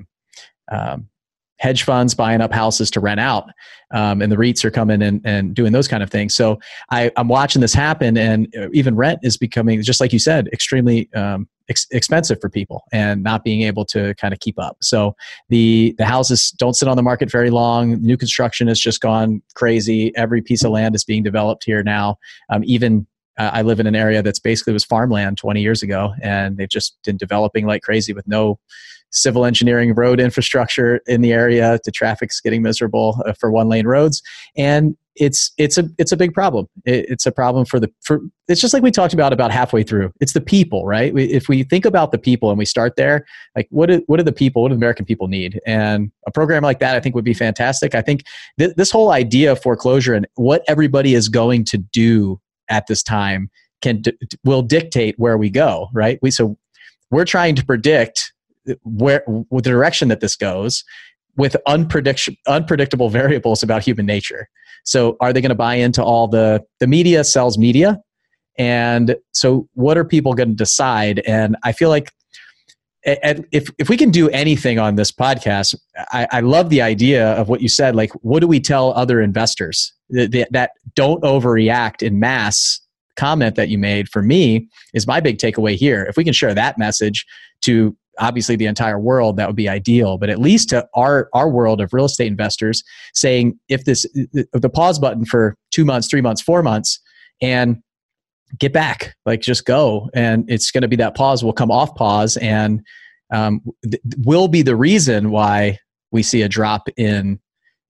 um, 0.72 1.08
hedge 1.58 1.84
funds 1.84 2.14
buying 2.14 2.42
up 2.42 2.52
houses 2.52 2.92
to 2.92 3.00
rent 3.00 3.20
out, 3.20 3.50
um, 3.92 4.22
and 4.22 4.32
the 4.32 4.36
REITs 4.36 4.64
are 4.66 4.72
coming 4.72 5.02
and, 5.02 5.22
and 5.26 5.54
doing 5.54 5.72
those 5.72 5.88
kind 5.88 6.04
of 6.04 6.10
things. 6.10 6.36
So 6.36 6.60
I, 6.92 7.12
I'm 7.18 7.28
watching 7.28 7.62
this 7.62 7.74
happen, 7.74 8.18
and 8.18 8.54
uh, 8.58 8.70
even 8.74 8.96
rent 8.96 9.20
is 9.24 9.38
becoming 9.38 9.82
just 9.82 10.02
like 10.02 10.14
you 10.14 10.20
said, 10.20 10.48
extremely 10.54 11.12
um, 11.14 11.48
ex- 11.70 11.88
expensive 11.92 12.40
for 12.42 12.50
people 12.50 12.84
and 12.92 13.24
not 13.24 13.44
being 13.44 13.62
able 13.62 13.86
to 13.86 14.14
kind 14.16 14.34
of 14.34 14.40
keep 14.40 14.60
up. 14.60 14.78
So 14.82 15.16
the 15.50 15.96
the 15.98 16.06
houses 16.06 16.52
don't 16.52 16.76
sit 16.76 16.88
on 16.88 16.98
the 16.98 17.04
market 17.04 17.32
very 17.32 17.50
long. 17.50 18.02
New 18.02 18.18
construction 18.18 18.68
has 18.68 18.80
just 18.80 19.02
gone 19.02 19.42
crazy. 19.56 20.16
Every 20.16 20.42
piece 20.42 20.64
of 20.64 20.72
land 20.72 20.96
is 20.96 21.04
being 21.04 21.24
developed 21.24 21.64
here 21.64 21.84
now. 21.84 22.18
Um, 22.50 22.64
even 22.66 23.08
uh, 23.38 23.52
I 23.54 23.62
live 23.64 23.80
in 23.80 23.88
an 23.88 23.96
area 23.96 24.22
that's 24.22 24.40
basically 24.40 24.74
was 24.74 24.86
farmland 24.86 25.38
20 25.38 25.62
years 25.62 25.84
ago, 25.84 26.14
and 26.22 26.58
they've 26.58 26.70
just 26.70 26.98
been 27.04 27.18
developing 27.18 27.66
like 27.66 27.82
crazy 27.82 28.14
with 28.14 28.28
no 28.28 28.60
civil 29.12 29.46
engineering 29.46 29.94
road 29.94 30.20
infrastructure 30.20 31.00
in 31.08 31.22
the 31.22 31.34
area. 31.34 31.80
The 31.84 31.92
traffic's 31.92 32.42
getting 32.42 32.62
miserable 32.62 33.22
uh, 33.26 33.34
for 33.34 33.52
one 33.52 33.70
lane 33.70 33.88
roads, 33.88 34.22
and 34.58 34.96
it's 35.16 35.52
it's 35.58 35.78
a 35.78 35.86
it's 35.98 36.12
a 36.12 36.18
big 36.18 36.34
problem. 36.34 36.68
It, 36.84 37.06
it's 37.10 37.26
a 37.26 37.32
problem 37.32 37.66
for 37.66 37.80
the 37.80 37.90
for 38.04 38.20
it's 38.48 38.60
just 38.60 38.74
like 38.74 38.84
we 38.84 38.92
talked 38.92 39.14
about 39.14 39.32
about 39.32 39.52
halfway 39.52 39.84
through. 39.84 40.12
It's 40.20 40.34
the 40.34 40.42
people, 40.42 40.86
right? 40.86 41.18
If 41.18 41.48
we 41.48 41.64
think 41.64 41.86
about 41.86 42.12
the 42.12 42.18
people 42.18 42.50
and 42.50 42.58
we 42.58 42.66
start 42.66 42.96
there, 42.96 43.26
like 43.56 43.68
what 43.70 43.88
do, 43.88 44.04
what 44.08 44.18
do 44.18 44.24
the 44.24 44.34
people, 44.34 44.62
what 44.62 44.70
do 44.70 44.76
the 44.76 44.80
American 44.80 45.06
people 45.06 45.28
need? 45.28 45.60
And 45.66 46.12
a 46.28 46.32
program 46.32 46.64
like 46.64 46.80
that, 46.80 46.96
I 46.96 47.00
think, 47.00 47.16
would 47.16 47.26
be 47.26 47.34
fantastic. 47.34 47.96
I 47.96 48.02
think 48.02 48.24
th- 48.60 48.76
this 48.76 48.92
whole 48.92 49.12
idea 49.12 49.52
of 49.54 49.62
foreclosure 49.62 50.14
and 50.14 50.28
what 50.36 50.64
everybody 50.68 51.16
is 51.16 51.30
going 51.30 51.64
to 51.66 51.78
do 51.78 52.40
at 52.68 52.88
this 52.88 53.02
time 53.02 53.50
can 53.82 54.04
will 54.44 54.62
dictate 54.62 55.16
where 55.18 55.38
we 55.38 55.50
go, 55.50 55.88
right? 55.94 56.20
We 56.22 56.32
so 56.32 56.58
we're 57.12 57.26
trying 57.26 57.56
to 57.56 57.66
predict 57.66 58.34
where 58.84 59.24
with 59.28 59.64
the 59.64 59.70
direction 59.70 60.08
that 60.10 60.20
this 60.20 60.36
goes 60.36 60.84
with 61.38 61.56
unpredict- 61.68 62.38
unpredictable 62.48 63.10
variables 63.10 63.62
about 63.62 63.84
human 63.84 64.06
nature. 64.06 64.48
So 64.84 65.18
are 65.20 65.34
they 65.34 65.42
going 65.42 65.50
to 65.50 65.56
buy 65.56 65.76
into 65.76 66.04
all 66.04 66.28
the 66.28 66.64
the 66.80 66.88
media 66.88 67.24
sells 67.24 67.58
media? 67.58 68.00
And 68.58 69.16
so 69.34 69.68
what 69.74 69.98
are 69.98 70.06
people 70.06 70.34
going 70.34 70.50
to 70.50 70.56
decide? 70.56 71.20
And 71.26 71.58
I 71.64 71.72
feel 71.72 71.90
like 71.90 72.12
if 73.06 73.70
if 73.78 73.90
we 73.90 73.98
can 73.98 74.10
do 74.10 74.30
anything 74.30 74.80
on 74.80 74.96
this 74.96 75.12
podcast, 75.12 75.76
I, 76.12 76.28
I, 76.32 76.40
love 76.40 76.70
the 76.70 76.82
idea 76.82 77.34
of 77.34 77.50
what 77.50 77.62
you 77.62 77.70
said. 77.70 77.96
Like, 77.96 78.12
what 78.24 78.40
do 78.40 78.48
we 78.48 78.60
tell 78.60 78.94
other 78.94 79.22
investors 79.22 79.94
that, 80.10 80.48
that 80.52 80.72
don't 80.96 81.22
overreact 81.24 82.02
in 82.02 82.20
mass? 82.20 82.80
Comment 83.16 83.56
that 83.56 83.70
you 83.70 83.78
made 83.78 84.10
for 84.10 84.22
me 84.22 84.68
is 84.94 85.08
my 85.08 85.22
big 85.22 85.38
takeaway 85.38 85.76
here. 85.76 86.04
If 86.04 86.18
we 86.18 86.24
can 86.24 86.34
share 86.34 86.54
that 86.54 86.78
message 86.78 87.26
to 87.62 87.96
obviously 88.20 88.56
the 88.56 88.66
entire 88.66 89.00
world 89.00 89.38
that 89.38 89.48
would 89.48 89.56
be 89.56 89.70
ideal. 89.70 90.18
But 90.18 90.30
at 90.30 90.40
least 90.40 90.70
to 90.70 90.88
our 90.94 91.30
our 91.34 91.50
world 91.50 91.82
of 91.82 91.94
real 91.94 92.06
estate 92.06 92.28
investors 92.28 92.84
saying 93.14 93.60
if 93.70 93.86
this 93.86 94.04
the 94.34 94.72
pause 94.74 95.00
button 95.00 95.26
for 95.26 95.56
2 95.72 95.86
months 95.86 96.08
3 96.08 96.22
months 96.22 96.42
4 96.42 96.64
months 96.64 97.00
and 97.42 97.82
get 98.60 98.74
back 98.74 99.16
like 99.26 99.42
just 99.42 99.66
go. 99.66 100.10
And 100.14 100.50
it's 100.50 100.72
going 100.72 100.84
to 100.84 100.88
be 100.88 100.96
that 100.98 101.16
pause 101.16 101.44
will 101.44 101.54
come 101.54 101.72
off 101.72 101.96
pause. 101.96 102.38
And 102.38 102.82
um, 103.32 103.62
th- 103.84 104.02
will 104.20 104.48
be 104.48 104.62
the 104.62 104.76
reason 104.76 105.32
why 105.32 105.80
we 106.12 106.24
see 106.24 106.42
a 106.42 106.50
drop 106.50 106.88
in 106.98 107.40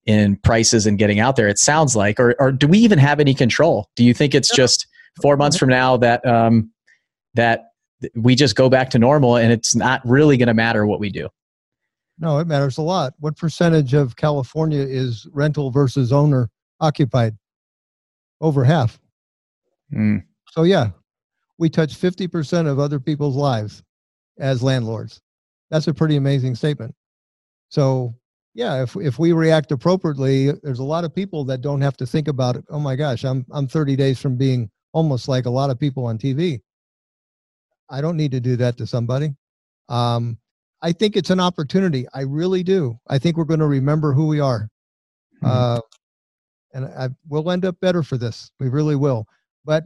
in 0.06 0.38
prices 0.38 0.86
and 0.86 1.00
getting 1.00 1.20
out 1.20 1.36
there 1.36 1.48
it 1.48 1.58
sounds 1.60 1.96
like. 1.96 2.20
Or, 2.20 2.36
or 2.40 2.52
do 2.52 2.68
we 2.68 2.78
even 2.80 3.00
have 3.00 3.20
any 3.20 3.34
control? 3.34 3.90
Do 3.96 4.04
you 4.04 4.14
think 4.14 4.36
it's 4.36 4.54
just 4.56 4.88
four 5.22 5.36
months 5.36 5.58
from 5.58 5.70
now 5.70 5.98
that 5.98 6.26
um, 6.26 6.72
that 7.34 7.66
we 8.16 8.36
just 8.36 8.56
go 8.56 8.70
back 8.70 8.90
to 8.92 9.00
normal 9.00 9.38
and 9.38 9.52
it's 9.52 9.76
not 9.76 10.02
really 10.06 10.38
going 10.38 10.48
to 10.48 10.54
matter 10.54 10.86
what 10.86 11.00
we 11.00 11.10
do. 11.10 11.30
No, 12.20 12.40
it 12.40 12.48
matters 12.48 12.78
a 12.78 12.82
lot. 12.82 13.14
What 13.20 13.38
percentage 13.38 13.94
of 13.94 14.16
California 14.16 14.82
is 14.82 15.28
rental 15.34 15.72
versus 15.72 16.14
owner 16.14 16.50
occupied? 16.80 17.36
Over 18.42 18.64
half. 18.64 19.00
Mm. 19.94 20.24
So, 20.52 20.64
yeah, 20.64 20.90
we 21.58 21.70
touch 21.70 21.96
50% 21.96 22.68
of 22.68 22.80
other 22.80 23.00
people's 23.00 23.36
lives 23.36 23.84
as 24.40 24.62
landlords. 24.64 25.22
That's 25.72 25.88
a 25.88 25.94
pretty 25.94 26.16
amazing 26.16 26.56
statement. 26.56 26.94
So, 27.70 28.14
yeah, 28.54 28.84
if, 28.84 28.96
if 28.96 29.20
we 29.20 29.34
react 29.34 29.72
appropriately, 29.72 30.52
there's 30.64 30.80
a 30.80 30.84
lot 30.84 31.04
of 31.04 31.14
people 31.14 31.44
that 31.46 31.62
don't 31.62 31.82
have 31.82 31.98
to 31.98 32.06
think 32.06 32.28
about 32.28 32.56
it. 32.56 32.64
Oh 32.70 32.80
my 32.80 32.96
gosh, 32.96 33.26
I'm, 33.26 33.46
I'm 33.52 33.68
30 33.68 33.96
days 33.96 34.22
from 34.22 34.38
being 34.38 34.70
almost 34.94 35.28
like 35.28 35.46
a 35.46 35.50
lot 35.50 35.70
of 35.70 35.80
people 35.80 36.06
on 36.06 36.18
TV. 36.18 36.62
I 37.90 38.02
don't 38.02 38.18
need 38.18 38.32
to 38.32 38.40
do 38.40 38.56
that 38.58 38.78
to 38.78 38.88
somebody. 38.88 39.36
Um, 39.90 40.38
I 40.82 40.92
think 40.92 41.16
it's 41.16 41.30
an 41.30 41.40
opportunity. 41.40 42.06
I 42.14 42.22
really 42.22 42.64
do. 42.64 42.98
I 43.08 43.18
think 43.18 43.38
we're 43.38 43.46
going 43.46 43.60
to 43.60 43.68
remember 43.68 44.14
who 44.14 44.28
we 44.28 44.40
are. 44.40 44.70
Mm-hmm. 45.44 45.46
Uh, 45.46 45.80
and 46.74 46.86
I, 46.86 47.10
we'll 47.28 47.50
end 47.52 47.66
up 47.66 47.80
better 47.80 48.04
for 48.04 48.18
this. 48.18 48.52
We 48.60 48.70
really 48.70 48.96
will. 48.96 49.26
But 49.64 49.86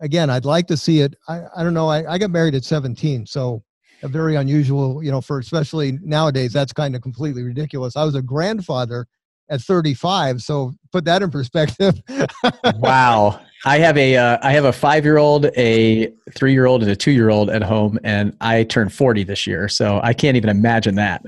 again, 0.00 0.30
I'd 0.30 0.44
like 0.44 0.66
to 0.68 0.76
see 0.76 1.00
it. 1.00 1.14
I, 1.28 1.42
I 1.56 1.64
don't 1.64 1.74
know. 1.74 1.88
I, 1.88 2.12
I 2.12 2.18
got 2.18 2.30
married 2.30 2.54
at 2.54 2.64
17. 2.64 3.26
So 3.26 3.62
a 4.02 4.08
very 4.08 4.36
unusual, 4.36 5.02
you 5.02 5.10
know, 5.10 5.20
for 5.20 5.38
especially 5.38 5.98
nowadays, 6.02 6.52
that's 6.52 6.72
kind 6.72 6.94
of 6.96 7.02
completely 7.02 7.42
ridiculous. 7.42 7.96
I 7.96 8.04
was 8.04 8.14
a 8.14 8.22
grandfather 8.22 9.06
at 9.52 9.60
35. 9.60 10.42
So 10.42 10.74
put 10.90 11.04
that 11.04 11.22
in 11.22 11.30
perspective. 11.30 12.02
wow. 12.76 13.40
I 13.64 13.78
have 13.78 13.96
a 13.96 14.16
uh, 14.16 14.38
I 14.42 14.50
have 14.52 14.64
a 14.64 14.72
five 14.72 15.04
year 15.04 15.18
old, 15.18 15.46
a 15.56 16.12
three 16.34 16.52
year 16.52 16.66
old, 16.66 16.82
and 16.82 16.90
a 16.90 16.96
two 16.96 17.12
year 17.12 17.30
old 17.30 17.48
at 17.48 17.62
home, 17.62 17.96
and 18.02 18.36
I 18.40 18.64
turned 18.64 18.92
forty 18.92 19.22
this 19.22 19.46
year, 19.46 19.68
so 19.68 20.00
I 20.02 20.14
can't 20.14 20.36
even 20.36 20.50
imagine 20.50 20.96
that. 20.96 21.22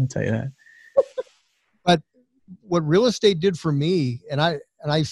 I'll 0.00 0.08
tell 0.08 0.24
you 0.24 0.32
that. 0.32 0.52
but 1.84 2.02
what 2.62 2.84
real 2.84 3.06
estate 3.06 3.38
did 3.38 3.56
for 3.56 3.70
me, 3.70 4.20
and 4.28 4.40
I 4.40 4.58
and 4.80 4.90
I, 4.90 5.04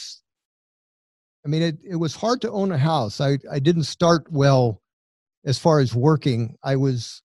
I 1.45 1.49
mean, 1.49 1.63
it 1.63 1.79
it 1.89 1.97
was 1.97 2.17
hard 2.17 2.41
to 2.41 2.51
own 2.51 2.73
a 2.73 2.79
house. 2.79 3.21
I 3.21 3.39
I 3.53 3.61
didn't 3.61 3.85
start 3.85 4.27
well, 4.33 4.83
as 5.45 5.61
far 5.61 5.79
as 5.79 5.95
working. 5.95 6.57
I 6.65 6.75
was, 6.75 7.23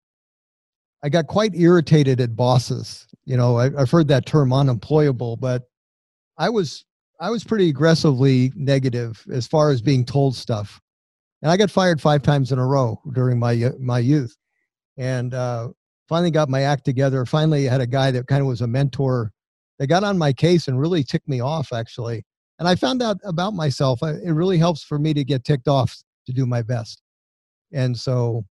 I 1.03 1.09
got 1.09 1.27
quite 1.27 1.55
irritated 1.55 2.21
at 2.21 2.37
bosses. 2.37 3.08
You 3.29 3.37
know, 3.37 3.59
I, 3.59 3.67
I've 3.79 3.91
heard 3.91 4.09
that 4.09 4.25
term 4.25 4.55
unemployable, 4.55 5.37
but 5.37 5.65
I 6.39 6.49
was 6.49 6.87
I 7.21 7.29
was 7.29 7.45
pretty 7.45 7.69
aggressively 7.69 8.51
negative 8.57 9.23
as 9.31 9.47
far 9.47 9.71
as 9.71 9.83
being 9.83 10.07
told 10.07 10.35
stuff, 10.35 10.81
and 11.43 11.51
I 11.51 11.59
got 11.59 11.71
fired 11.71 12.01
five 12.01 12.23
times 12.23 12.53
in 12.53 12.59
a 12.59 12.67
row 12.67 12.99
during 13.13 13.39
my 13.39 13.71
my 13.79 13.99
youth, 13.99 14.35
and 14.97 15.35
uh, 15.35 15.69
finally 16.09 16.31
got 16.31 16.49
my 16.49 16.63
act 16.63 16.87
together. 16.87 17.27
Finally 17.27 17.65
had 17.65 17.83
a 17.83 17.87
guy 17.87 18.11
that 18.13 18.29
kind 18.29 18.41
of 18.41 18.47
was 18.47 18.63
a 18.63 18.67
mentor 18.67 19.31
that 19.79 19.89
got 19.89 20.05
on 20.05 20.17
my 20.17 20.33
case 20.33 20.67
and 20.67 20.81
really 20.81 21.05
ticked 21.05 21.29
me 21.29 21.41
off 21.41 21.71
actually. 21.71 22.25
And 22.59 22.67
I 22.67 22.77
found 22.77 23.03
out 23.03 23.19
about 23.25 23.53
myself. 23.53 24.03
It 24.03 24.33
really 24.33 24.57
helps 24.57 24.83
for 24.83 24.99
me 24.99 25.13
to 25.13 25.23
get 25.23 25.45
ticked 25.45 25.69
off 25.69 25.95
to 26.25 26.33
do 26.33 26.47
my 26.47 26.63
best, 26.63 27.03
and 27.75 27.95
so 27.95 28.47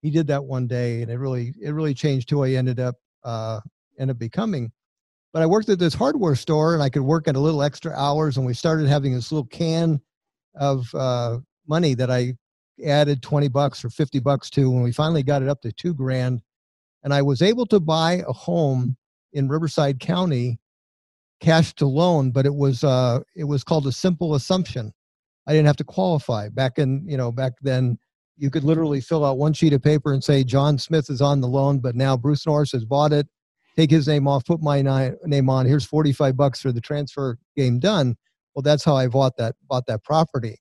he 0.00 0.10
did 0.10 0.26
that 0.28 0.46
one 0.46 0.66
day, 0.66 1.02
and 1.02 1.10
it 1.10 1.18
really 1.18 1.52
it 1.60 1.72
really 1.72 1.92
changed 1.92 2.30
who 2.30 2.44
I 2.44 2.52
ended 2.52 2.80
up 2.80 2.94
uh, 3.22 3.60
ended 3.98 4.16
up 4.16 4.18
becoming 4.18 4.70
but 5.36 5.42
I 5.42 5.46
worked 5.46 5.68
at 5.68 5.78
this 5.78 5.92
hardware 5.92 6.34
store 6.34 6.72
and 6.72 6.82
I 6.82 6.88
could 6.88 7.02
work 7.02 7.28
at 7.28 7.36
a 7.36 7.40
little 7.40 7.62
extra 7.62 7.92
hours. 7.92 8.38
And 8.38 8.46
we 8.46 8.54
started 8.54 8.88
having 8.88 9.12
this 9.12 9.30
little 9.30 9.44
can 9.48 10.00
of 10.54 10.86
uh, 10.94 11.40
money 11.68 11.92
that 11.92 12.10
I 12.10 12.32
added 12.82 13.20
20 13.20 13.48
bucks 13.48 13.84
or 13.84 13.90
50 13.90 14.18
bucks 14.20 14.48
to 14.48 14.70
when 14.70 14.82
we 14.82 14.92
finally 14.92 15.22
got 15.22 15.42
it 15.42 15.48
up 15.50 15.60
to 15.60 15.72
two 15.72 15.92
grand. 15.92 16.40
And 17.04 17.12
I 17.12 17.20
was 17.20 17.42
able 17.42 17.66
to 17.66 17.78
buy 17.78 18.22
a 18.26 18.32
home 18.32 18.96
in 19.34 19.50
Riverside 19.50 20.00
County 20.00 20.58
cash 21.42 21.74
to 21.74 21.86
loan, 21.86 22.30
but 22.30 22.46
it 22.46 22.54
was 22.54 22.82
uh, 22.82 23.20
it 23.34 23.44
was 23.44 23.62
called 23.62 23.86
a 23.86 23.92
simple 23.92 24.36
assumption. 24.36 24.90
I 25.46 25.52
didn't 25.52 25.66
have 25.66 25.76
to 25.76 25.84
qualify 25.84 26.48
back 26.48 26.78
in 26.78 27.04
you 27.06 27.18
know 27.18 27.30
back 27.30 27.52
then. 27.60 27.98
You 28.38 28.48
could 28.48 28.64
literally 28.64 29.02
fill 29.02 29.22
out 29.22 29.36
one 29.36 29.52
sheet 29.52 29.74
of 29.74 29.82
paper 29.82 30.14
and 30.14 30.24
say 30.24 30.44
John 30.44 30.78
Smith 30.78 31.10
is 31.10 31.20
on 31.20 31.42
the 31.42 31.46
loan, 31.46 31.78
but 31.78 31.94
now 31.94 32.16
Bruce 32.16 32.46
Norris 32.46 32.72
has 32.72 32.86
bought 32.86 33.12
it 33.12 33.26
take 33.76 33.90
his 33.90 34.08
name 34.08 34.26
off, 34.26 34.44
put 34.44 34.62
my 34.62 34.82
name 35.24 35.50
on. 35.50 35.66
Here's 35.66 35.84
45 35.84 36.36
bucks 36.36 36.60
for 36.60 36.72
the 36.72 36.80
transfer 36.80 37.38
game 37.56 37.78
done. 37.78 38.16
Well, 38.54 38.62
that's 38.62 38.84
how 38.84 38.96
I 38.96 39.06
bought 39.06 39.36
that 39.36 39.54
bought 39.68 39.86
that 39.86 40.02
property. 40.02 40.58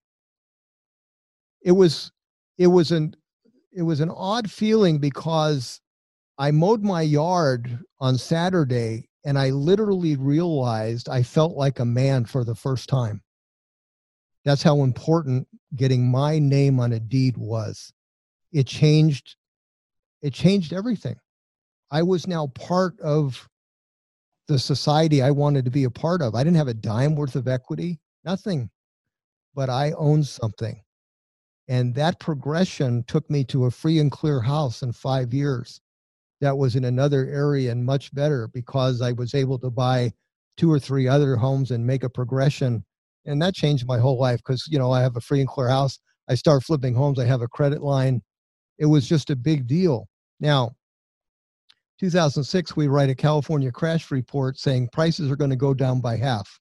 It 1.62 1.72
was 1.72 2.12
it 2.58 2.68
was 2.68 2.92
an 2.92 3.16
it 3.72 3.84
was 3.84 4.02
an 4.02 4.12
odd 4.12 4.52
feeling 4.52 5.00
because 5.00 5.82
I 6.38 6.52
mowed 6.52 6.84
my 6.84 7.02
yard 7.02 7.80
on 8.00 8.18
Saturday 8.18 9.10
and 9.26 9.40
I 9.40 9.50
literally 9.50 10.18
realized 10.18 11.10
I 11.10 11.24
felt 11.24 11.56
like 11.56 11.80
a 11.80 11.86
man 11.86 12.26
for 12.26 12.44
the 12.44 12.56
first 12.56 12.90
time. 12.90 13.22
That's 14.44 14.62
how 14.62 14.84
important 14.84 15.48
getting 15.76 16.10
my 16.10 16.38
name 16.38 16.80
on 16.80 16.94
a 16.94 17.00
deed 17.00 17.38
was. 17.38 17.94
It 18.52 18.68
changed 18.68 19.36
it 20.22 20.34
changed 20.34 20.74
everything. 20.74 21.16
I 21.96 22.04
was 22.04 22.28
now 22.28 22.48
part 22.48 23.00
of 23.00 23.48
the 24.50 24.60
society 24.60 25.22
I 25.22 25.32
wanted 25.32 25.64
to 25.64 25.72
be 25.72 25.86
a 25.86 25.90
part 25.90 26.22
of. 26.22 26.36
I 26.36 26.44
didn't 26.44 26.58
have 26.58 26.68
a 26.68 26.74
dime 26.74 27.16
worth 27.16 27.38
of 27.38 27.48
equity, 27.48 28.02
nothing, 28.26 28.70
but 29.56 29.70
I 29.70 29.94
owned 29.94 30.28
something. 30.28 30.82
And 31.70 31.96
that 31.96 32.20
progression 32.20 33.06
took 33.08 33.30
me 33.30 33.46
to 33.46 33.64
a 33.64 33.72
free 33.72 34.00
and 34.00 34.12
clear 34.12 34.42
house 34.42 34.82
in 34.82 34.92
five 34.92 35.34
years. 35.34 35.80
That 36.42 36.58
was 36.58 36.76
in 36.76 36.84
another 36.84 37.30
area 37.30 37.72
and 37.72 37.86
much 37.86 38.14
better 38.14 38.50
because 38.50 39.02
I 39.02 39.14
was 39.14 39.34
able 39.34 39.58
to 39.60 39.70
buy 39.70 40.12
two 40.58 40.70
or 40.70 40.80
three 40.80 41.08
other 41.08 41.38
homes 41.38 41.72
and 41.72 41.88
make 41.88 42.04
a 42.04 42.10
progression. 42.10 42.84
And 43.26 43.42
that 43.42 43.56
changed 43.56 43.88
my 43.88 44.00
whole 44.00 44.20
life 44.20 44.42
because, 44.46 44.68
you 44.70 44.78
know, 44.78 44.92
I 44.92 45.02
have 45.02 45.16
a 45.16 45.22
free 45.22 45.40
and 45.40 45.48
clear 45.48 45.70
house. 45.70 45.98
I 46.28 46.36
start 46.36 46.64
flipping 46.64 46.94
homes. 46.94 47.20
I 47.20 47.26
have 47.26 47.42
a 47.42 47.48
credit 47.48 47.82
line 47.82 48.22
it 48.78 48.86
was 48.86 49.08
just 49.08 49.30
a 49.30 49.36
big 49.36 49.68
deal. 49.68 50.10
Now, 50.40 50.76
2006, 52.00 52.76
we 52.76 52.88
write 52.88 53.10
a 53.10 53.16
California 53.16 53.72
crash 53.72 54.12
report 54.12 54.58
saying 54.58 54.90
prices 54.92 55.32
are 55.32 55.36
going 55.36 55.50
to 55.50 55.56
go 55.56 55.74
down 55.74 56.02
by 56.02 56.18
half. 56.18 56.60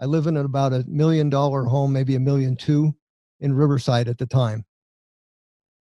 I 0.00 0.06
live 0.06 0.26
in 0.26 0.36
about 0.36 0.72
a 0.72 0.84
million 0.86 1.30
dollar 1.30 1.64
home, 1.64 1.92
maybe 1.92 2.14
a 2.14 2.20
million 2.20 2.56
two 2.56 2.94
in 3.40 3.52
Riverside 3.52 4.08
at 4.08 4.18
the 4.18 4.26
time. 4.26 4.64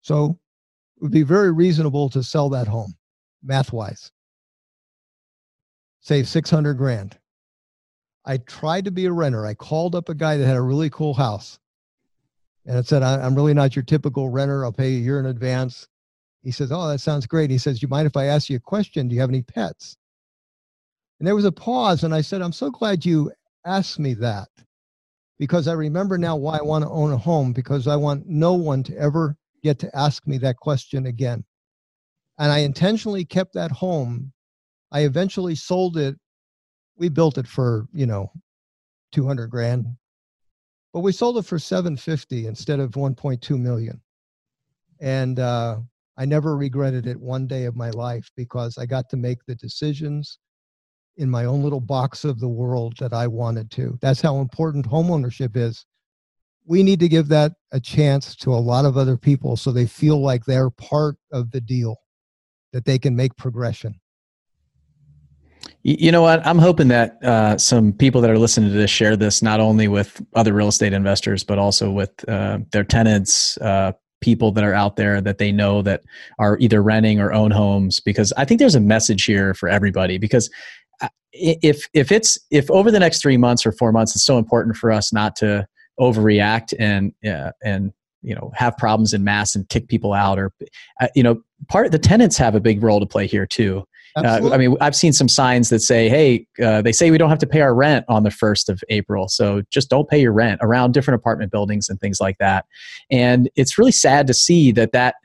So 0.02 0.38
it 0.98 1.04
would 1.04 1.12
be 1.12 1.24
very 1.24 1.52
reasonable 1.52 2.10
to 2.10 2.24
sell 2.24 2.50
that 2.50 2.68
home, 2.68 2.94
math 3.44 3.72
wise. 3.72 4.12
Save 6.02 6.28
600 6.28 6.76
grand. 6.76 7.18
I 8.26 8.38
tried 8.38 8.86
to 8.86 8.92
be 8.92 9.06
a 9.06 9.12
renter. 9.12 9.46
I 9.46 9.54
called 9.54 9.96
up 9.96 10.10
a 10.10 10.16
guy 10.16 10.38
that 10.38 10.46
had 10.46 10.58
a 10.58 10.62
really 10.62 10.90
cool 10.90 11.14
house 11.14 11.60
and 12.68 12.78
it 12.78 12.86
said, 12.86 13.02
I'm 13.02 13.34
really 13.34 13.54
not 13.54 13.78
your 13.78 13.84
typical 13.84 14.28
renter. 14.28 14.66
I'll 14.66 14.74
pay 14.74 14.92
you 14.92 14.98
a 14.98 15.02
year 15.02 15.20
in 15.20 15.26
advance. 15.26 15.88
He 16.44 16.52
says, 16.52 16.72
Oh, 16.72 16.88
that 16.88 17.00
sounds 17.00 17.28
great. 17.28 17.50
He 17.50 17.58
says, 17.58 17.80
Do 17.80 17.84
you 17.86 17.90
mind 17.90 18.08
if 18.08 18.18
I 18.18 18.26
ask 18.26 18.50
you 18.50 18.58
a 18.58 18.62
question? 18.62 19.08
Do 19.08 19.16
you 19.16 19.22
have 19.22 19.30
any 19.30 19.42
pets? 19.42 19.98
And 21.20 21.28
there 21.28 21.36
was 21.36 21.46
a 21.46 21.52
pause, 21.52 22.04
and 22.04 22.14
I 22.14 22.22
said, 22.22 22.42
I'm 22.42 22.54
so 22.54 22.70
glad 22.70 23.06
you 23.06 23.32
asked 23.66 24.00
me 24.00 24.14
that 24.16 24.50
because 25.40 25.68
I 25.68 25.74
remember 25.74 26.18
now 26.18 26.36
why 26.36 26.58
I 26.58 26.64
want 26.64 26.84
to 26.84 26.90
own 26.90 27.12
a 27.12 27.18
home 27.18 27.54
because 27.54 27.88
I 27.88 27.96
want 27.96 28.28
no 28.28 28.54
one 28.54 28.84
to 28.84 28.98
ever 28.98 29.36
get 29.64 29.80
to 29.80 29.96
ask 29.96 30.26
me 30.28 30.38
that 30.40 30.58
question 30.58 31.08
again. 31.08 31.44
And 32.40 32.52
I 32.52 32.60
intentionally 32.60 33.26
kept 33.26 33.54
that 33.54 33.72
home. 33.72 34.32
I 34.92 35.02
eventually 35.02 35.56
sold 35.56 35.98
it. 35.98 36.16
We 36.98 37.10
built 37.10 37.38
it 37.38 37.48
for, 37.48 37.88
you 37.94 38.06
know, 38.06 38.32
200 39.12 39.48
grand, 39.50 39.86
but 40.94 41.02
we 41.02 41.12
sold 41.12 41.38
it 41.38 41.46
for 41.46 41.60
750 41.60 42.48
instead 42.48 42.80
of 42.80 42.92
1.2 42.92 43.60
million. 43.60 44.02
And 45.00 45.40
uh, 45.40 45.78
I 46.18 46.26
never 46.26 46.58
regretted 46.58 47.06
it 47.06 47.20
one 47.20 47.46
day 47.48 47.66
of 47.66 47.76
my 47.76 47.92
life 47.92 48.30
because 48.36 48.78
I 48.78 48.86
got 48.86 49.10
to 49.10 49.18
make 49.18 49.46
the 49.46 49.56
decisions 49.56 50.40
in 51.18 51.30
my 51.30 51.46
own 51.46 51.64
little 51.64 51.82
box 51.82 52.24
of 52.24 52.40
the 52.40 52.48
world 52.48 52.96
that 53.00 53.14
I 53.14 53.28
wanted 53.28 53.72
to. 53.72 53.98
That's 54.02 54.22
how 54.22 54.40
important 54.40 54.90
homeownership 54.90 55.56
is. 55.56 55.86
We 56.66 56.84
need 56.84 57.00
to 57.00 57.08
give 57.08 57.28
that 57.30 57.54
a 57.72 57.80
chance 57.80 58.36
to 58.38 58.54
a 58.54 58.56
lot 58.56 58.86
of 58.86 58.98
other 58.98 59.18
people 59.18 59.56
so 59.56 59.72
they 59.72 59.86
feel 59.86 60.22
like 60.22 60.46
they're 60.46 60.70
part 60.70 61.16
of 61.32 61.52
the 61.52 61.62
deal, 61.62 61.96
that 62.74 62.86
they 62.86 63.00
can 63.00 63.16
make 63.16 63.36
progression. 63.38 64.00
You 65.84 66.12
know 66.12 66.22
what? 66.22 66.46
I'm 66.46 66.58
hoping 66.58 66.90
that 66.90 67.24
uh, 67.24 67.58
some 67.58 67.94
people 67.94 68.20
that 68.22 68.30
are 68.30 68.38
listening 68.38 68.72
to 68.72 68.78
this 68.78 68.92
share 68.92 69.16
this 69.16 69.42
not 69.42 69.60
only 69.60 69.88
with 69.88 70.22
other 70.36 70.54
real 70.54 70.68
estate 70.68 70.94
investors, 70.94 71.44
but 71.44 71.58
also 71.58 71.90
with 71.90 72.28
uh, 72.28 72.60
their 72.72 72.84
tenants, 72.84 73.58
uh, 73.60 73.94
people 74.22 74.52
that 74.52 74.64
are 74.64 74.74
out 74.74 74.96
there 74.96 75.22
that 75.22 75.38
they 75.38 75.52
know 75.52 75.82
that 75.82 76.04
are 76.40 76.58
either 76.60 76.82
renting 76.82 77.20
or 77.20 77.34
own 77.34 77.52
homes. 77.52 78.00
Because 78.00 78.34
I 78.38 78.46
think 78.46 78.60
there's 78.60 78.76
a 78.76 78.80
message 78.80 79.26
here 79.26 79.54
for 79.54 79.70
everybody. 79.70 80.18
Because 80.18 80.50
uh, 81.02 81.10
if 81.32 81.88
if 81.94 82.12
it's 82.12 82.38
if 82.52 82.70
over 82.72 82.92
the 82.92 83.00
next 83.00 83.22
three 83.22 83.38
months 83.38 83.66
or 83.66 83.72
four 83.72 83.92
months, 83.92 84.16
it's 84.16 84.26
so 84.26 84.38
important 84.38 84.76
for 84.76 84.92
us 84.92 85.14
not 85.14 85.36
to 85.38 85.68
overreact 86.00 86.74
and 86.80 87.14
uh, 87.28 87.52
and 87.64 87.92
you 88.22 88.36
know 88.36 88.52
have 88.56 88.76
problems 88.78 89.14
in 89.14 89.24
mass 89.24 89.56
and 89.56 89.70
kick 89.70 89.88
people 89.88 90.14
out 90.14 90.38
or 90.38 90.52
uh, 91.02 91.08
you 91.16 91.24
know 91.24 91.42
part 91.68 91.92
the 91.92 92.00
tenants 92.00 92.38
have 92.38 92.56
a 92.56 92.60
big 92.60 92.84
role 92.84 93.00
to 93.00 93.06
play 93.06 93.26
here 93.26 93.46
too 93.46 93.87
uh, 94.26 94.50
I 94.52 94.58
mean, 94.58 94.76
I've 94.82 94.96
seen 94.96 95.14
some 95.14 95.28
signs 95.28 95.70
that 95.70 95.80
say, 95.80 96.10
"Hey, 96.10 96.48
uh, 96.64 96.82
they 96.82 96.92
say 96.92 97.12
we 97.12 97.18
don't 97.18 97.30
have 97.30 97.40
to 97.40 97.48
pay 97.48 97.62
our 97.62 97.74
rent 97.74 98.06
on 98.08 98.24
the 98.24 98.32
first 98.32 98.70
of 98.70 98.84
April, 98.90 99.28
so 99.28 99.62
just 99.70 99.90
don't 99.90 100.10
pay 100.10 100.20
your 100.20 100.34
rent 100.34 100.60
around 100.64 100.94
different 100.94 101.20
apartment 101.20 101.52
buildings 101.52 101.90
and 101.90 102.00
things 102.00 102.20
like 102.20 102.38
that." 102.40 102.66
And 103.12 103.50
it's 103.56 103.78
really 103.78 103.92
sad 103.92 104.28
to 104.28 104.34
see 104.34 104.72
that 104.74 104.92
that 104.92 105.16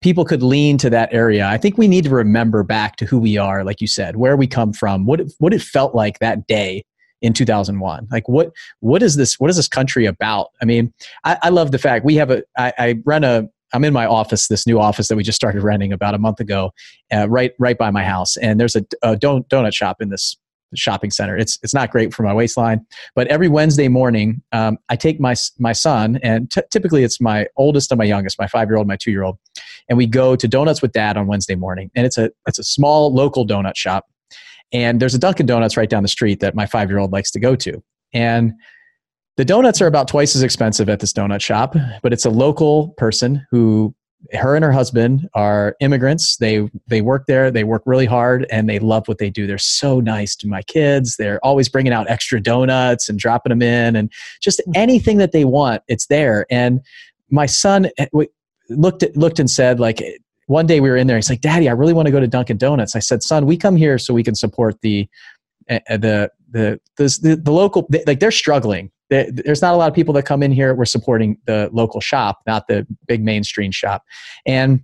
people 0.00 0.24
could 0.24 0.42
lean 0.42 0.76
to 0.76 0.90
that 0.90 1.08
area. 1.12 1.46
I 1.46 1.56
think 1.56 1.78
we 1.78 1.88
need 1.88 2.04
to 2.04 2.10
remember 2.10 2.62
back 2.62 2.96
to 2.96 3.06
who 3.06 3.18
we 3.18 3.38
are, 3.38 3.64
like 3.64 3.80
you 3.80 3.86
said, 3.86 4.16
where 4.16 4.36
we 4.36 4.46
come 4.46 4.74
from, 4.74 5.06
what 5.06 5.20
it, 5.20 5.32
what 5.38 5.54
it 5.54 5.62
felt 5.62 5.94
like 5.94 6.18
that 6.18 6.46
day 6.46 6.84
in 7.22 7.32
2001 7.32 8.06
like 8.10 8.28
what 8.28 8.52
what 8.80 9.02
is 9.02 9.16
this 9.16 9.40
what 9.40 9.48
is 9.48 9.56
this 9.56 9.68
country 9.68 10.04
about 10.04 10.48
i 10.60 10.66
mean 10.66 10.92
i, 11.24 11.38
I 11.44 11.48
love 11.48 11.70
the 11.70 11.78
fact 11.78 12.04
we 12.04 12.16
have 12.16 12.30
a 12.30 12.42
I, 12.58 12.72
I 12.78 13.02
run 13.06 13.24
a 13.24 13.48
I'm 13.74 13.84
in 13.84 13.92
my 13.92 14.06
office, 14.06 14.48
this 14.48 14.66
new 14.66 14.80
office 14.80 15.08
that 15.08 15.16
we 15.16 15.22
just 15.22 15.36
started 15.36 15.62
renting 15.62 15.92
about 15.92 16.14
a 16.14 16.18
month 16.18 16.40
ago, 16.40 16.72
uh, 17.12 17.28
right 17.28 17.52
right 17.58 17.76
by 17.76 17.90
my 17.90 18.04
house. 18.04 18.36
And 18.36 18.58
there's 18.58 18.76
a, 18.76 18.84
a 19.02 19.16
don- 19.16 19.42
donut 19.44 19.74
shop 19.74 20.00
in 20.00 20.08
this 20.08 20.36
shopping 20.74 21.10
center. 21.10 21.36
It's 21.36 21.58
it's 21.62 21.74
not 21.74 21.90
great 21.90 22.14
for 22.14 22.22
my 22.22 22.32
waistline, 22.32 22.84
but 23.14 23.26
every 23.28 23.48
Wednesday 23.48 23.88
morning, 23.88 24.42
um, 24.52 24.78
I 24.88 24.96
take 24.96 25.20
my 25.20 25.34
my 25.58 25.72
son, 25.72 26.18
and 26.22 26.50
t- 26.50 26.62
typically 26.70 27.04
it's 27.04 27.20
my 27.20 27.46
oldest 27.56 27.90
and 27.90 27.98
my 27.98 28.04
youngest, 28.04 28.38
my 28.38 28.46
five 28.46 28.68
year 28.68 28.76
old, 28.76 28.86
my 28.86 28.96
two 28.96 29.10
year 29.10 29.22
old, 29.22 29.38
and 29.88 29.98
we 29.98 30.06
go 30.06 30.36
to 30.36 30.48
Donuts 30.48 30.80
with 30.80 30.92
Dad 30.92 31.16
on 31.16 31.26
Wednesday 31.26 31.54
morning. 31.54 31.90
And 31.94 32.06
it's 32.06 32.18
a 32.18 32.30
it's 32.46 32.58
a 32.58 32.64
small 32.64 33.12
local 33.12 33.46
donut 33.46 33.76
shop, 33.76 34.06
and 34.72 35.00
there's 35.00 35.14
a 35.14 35.18
Dunkin' 35.18 35.46
Donuts 35.46 35.76
right 35.76 35.90
down 35.90 36.02
the 36.02 36.08
street 36.08 36.40
that 36.40 36.54
my 36.54 36.66
five 36.66 36.90
year 36.90 36.98
old 36.98 37.12
likes 37.12 37.30
to 37.32 37.40
go 37.40 37.56
to, 37.56 37.82
and 38.12 38.52
the 39.36 39.44
donuts 39.44 39.80
are 39.82 39.86
about 39.86 40.08
twice 40.08 40.36
as 40.36 40.42
expensive 40.42 40.88
at 40.88 41.00
this 41.00 41.12
donut 41.12 41.40
shop, 41.40 41.74
but 42.02 42.12
it's 42.12 42.24
a 42.24 42.30
local 42.30 42.88
person 42.96 43.44
who 43.50 43.94
her 44.32 44.54
and 44.54 44.64
her 44.64 44.72
husband 44.72 45.28
are 45.34 45.76
immigrants. 45.80 46.36
They 46.36 46.68
they 46.86 47.02
work 47.02 47.26
there. 47.26 47.50
They 47.50 47.64
work 47.64 47.82
really 47.84 48.06
hard, 48.06 48.46
and 48.50 48.68
they 48.68 48.78
love 48.78 49.06
what 49.06 49.18
they 49.18 49.30
do. 49.30 49.46
They're 49.46 49.58
so 49.58 50.00
nice 50.00 50.34
to 50.36 50.48
my 50.48 50.62
kids. 50.62 51.16
They're 51.16 51.44
always 51.44 51.68
bringing 51.68 51.92
out 51.92 52.08
extra 52.08 52.40
donuts 52.40 53.08
and 53.08 53.18
dropping 53.18 53.50
them 53.50 53.62
in, 53.62 53.96
and 53.96 54.10
just 54.40 54.62
anything 54.74 55.18
that 55.18 55.32
they 55.32 55.44
want, 55.44 55.82
it's 55.88 56.06
there. 56.06 56.46
And 56.50 56.80
my 57.30 57.46
son 57.46 57.90
eh, 57.98 58.06
looked 58.70 59.02
at, 59.02 59.16
looked 59.16 59.38
and 59.38 59.50
said, 59.50 59.78
like 59.78 60.02
one 60.46 60.66
day 60.66 60.80
we 60.80 60.88
were 60.88 60.96
in 60.96 61.06
there. 61.06 61.16
He's 61.16 61.30
like, 61.30 61.40
"Daddy, 61.40 61.68
I 61.68 61.72
really 61.72 61.92
want 61.92 62.06
to 62.06 62.12
go 62.12 62.20
to 62.20 62.28
Dunkin' 62.28 62.56
Donuts." 62.56 62.96
I 62.96 63.00
said, 63.00 63.22
"Son, 63.22 63.46
we 63.46 63.56
come 63.56 63.76
here 63.76 63.98
so 63.98 64.14
we 64.14 64.22
can 64.22 64.34
support 64.34 64.80
the 64.80 65.08
eh, 65.68 65.80
eh, 65.86 65.96
the 65.96 66.30
the 66.50 66.80
the, 66.96 67.40
the 67.42 67.52
local 67.52 67.86
like 68.06 68.20
they're 68.20 68.30
struggling 68.30 68.90
there's 69.10 69.62
not 69.62 69.74
a 69.74 69.76
lot 69.76 69.88
of 69.88 69.94
people 69.94 70.14
that 70.14 70.24
come 70.24 70.42
in 70.42 70.50
here. 70.50 70.74
We're 70.74 70.84
supporting 70.84 71.38
the 71.46 71.68
local 71.72 72.00
shop, 72.00 72.40
not 72.46 72.66
the 72.68 72.86
big 73.06 73.22
mainstream 73.22 73.70
shop. 73.70 74.02
And 74.46 74.80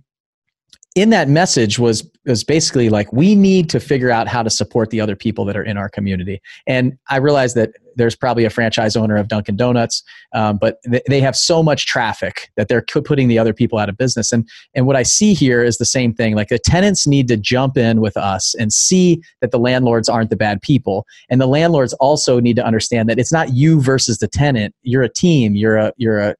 in 0.95 1.09
that 1.11 1.29
message 1.29 1.79
was 1.79 2.09
was 2.25 2.43
basically 2.43 2.89
like 2.89 3.11
we 3.13 3.33
need 3.33 3.69
to 3.69 3.79
figure 3.79 4.11
out 4.11 4.27
how 4.27 4.43
to 4.43 4.49
support 4.49 4.89
the 4.89 5.01
other 5.01 5.15
people 5.15 5.45
that 5.45 5.55
are 5.55 5.63
in 5.63 5.77
our 5.77 5.89
community. 5.89 6.41
And 6.67 6.97
I 7.09 7.17
realized 7.17 7.55
that 7.55 7.71
there's 7.95 8.15
probably 8.15 8.45
a 8.45 8.49
franchise 8.49 8.95
owner 8.95 9.15
of 9.15 9.27
Dunkin' 9.27 9.55
Donuts, 9.55 10.03
um, 10.33 10.57
but 10.57 10.77
th- 10.83 11.03
they 11.07 11.19
have 11.21 11.35
so 11.35 11.61
much 11.61 11.85
traffic 11.85 12.49
that 12.57 12.67
they're 12.67 12.81
putting 12.81 13.27
the 13.27 13.39
other 13.39 13.53
people 13.53 13.77
out 13.79 13.89
of 13.89 13.97
business. 13.97 14.31
And 14.31 14.47
and 14.73 14.85
what 14.87 14.95
I 14.95 15.03
see 15.03 15.33
here 15.33 15.63
is 15.63 15.77
the 15.77 15.85
same 15.85 16.13
thing. 16.13 16.35
Like 16.35 16.49
the 16.49 16.59
tenants 16.59 17.07
need 17.07 17.27
to 17.29 17.37
jump 17.37 17.77
in 17.77 18.01
with 18.01 18.17
us 18.17 18.55
and 18.55 18.71
see 18.71 19.21
that 19.41 19.51
the 19.51 19.59
landlords 19.59 20.09
aren't 20.09 20.29
the 20.29 20.35
bad 20.35 20.61
people, 20.61 21.05
and 21.29 21.39
the 21.39 21.47
landlords 21.47 21.93
also 21.93 22.39
need 22.39 22.55
to 22.55 22.65
understand 22.65 23.09
that 23.09 23.19
it's 23.19 23.33
not 23.33 23.53
you 23.53 23.81
versus 23.81 24.19
the 24.19 24.27
tenant. 24.27 24.75
You're 24.81 25.03
a 25.03 25.09
team. 25.09 25.55
You're 25.55 25.77
a 25.77 25.93
you're 25.97 26.19
a 26.19 26.35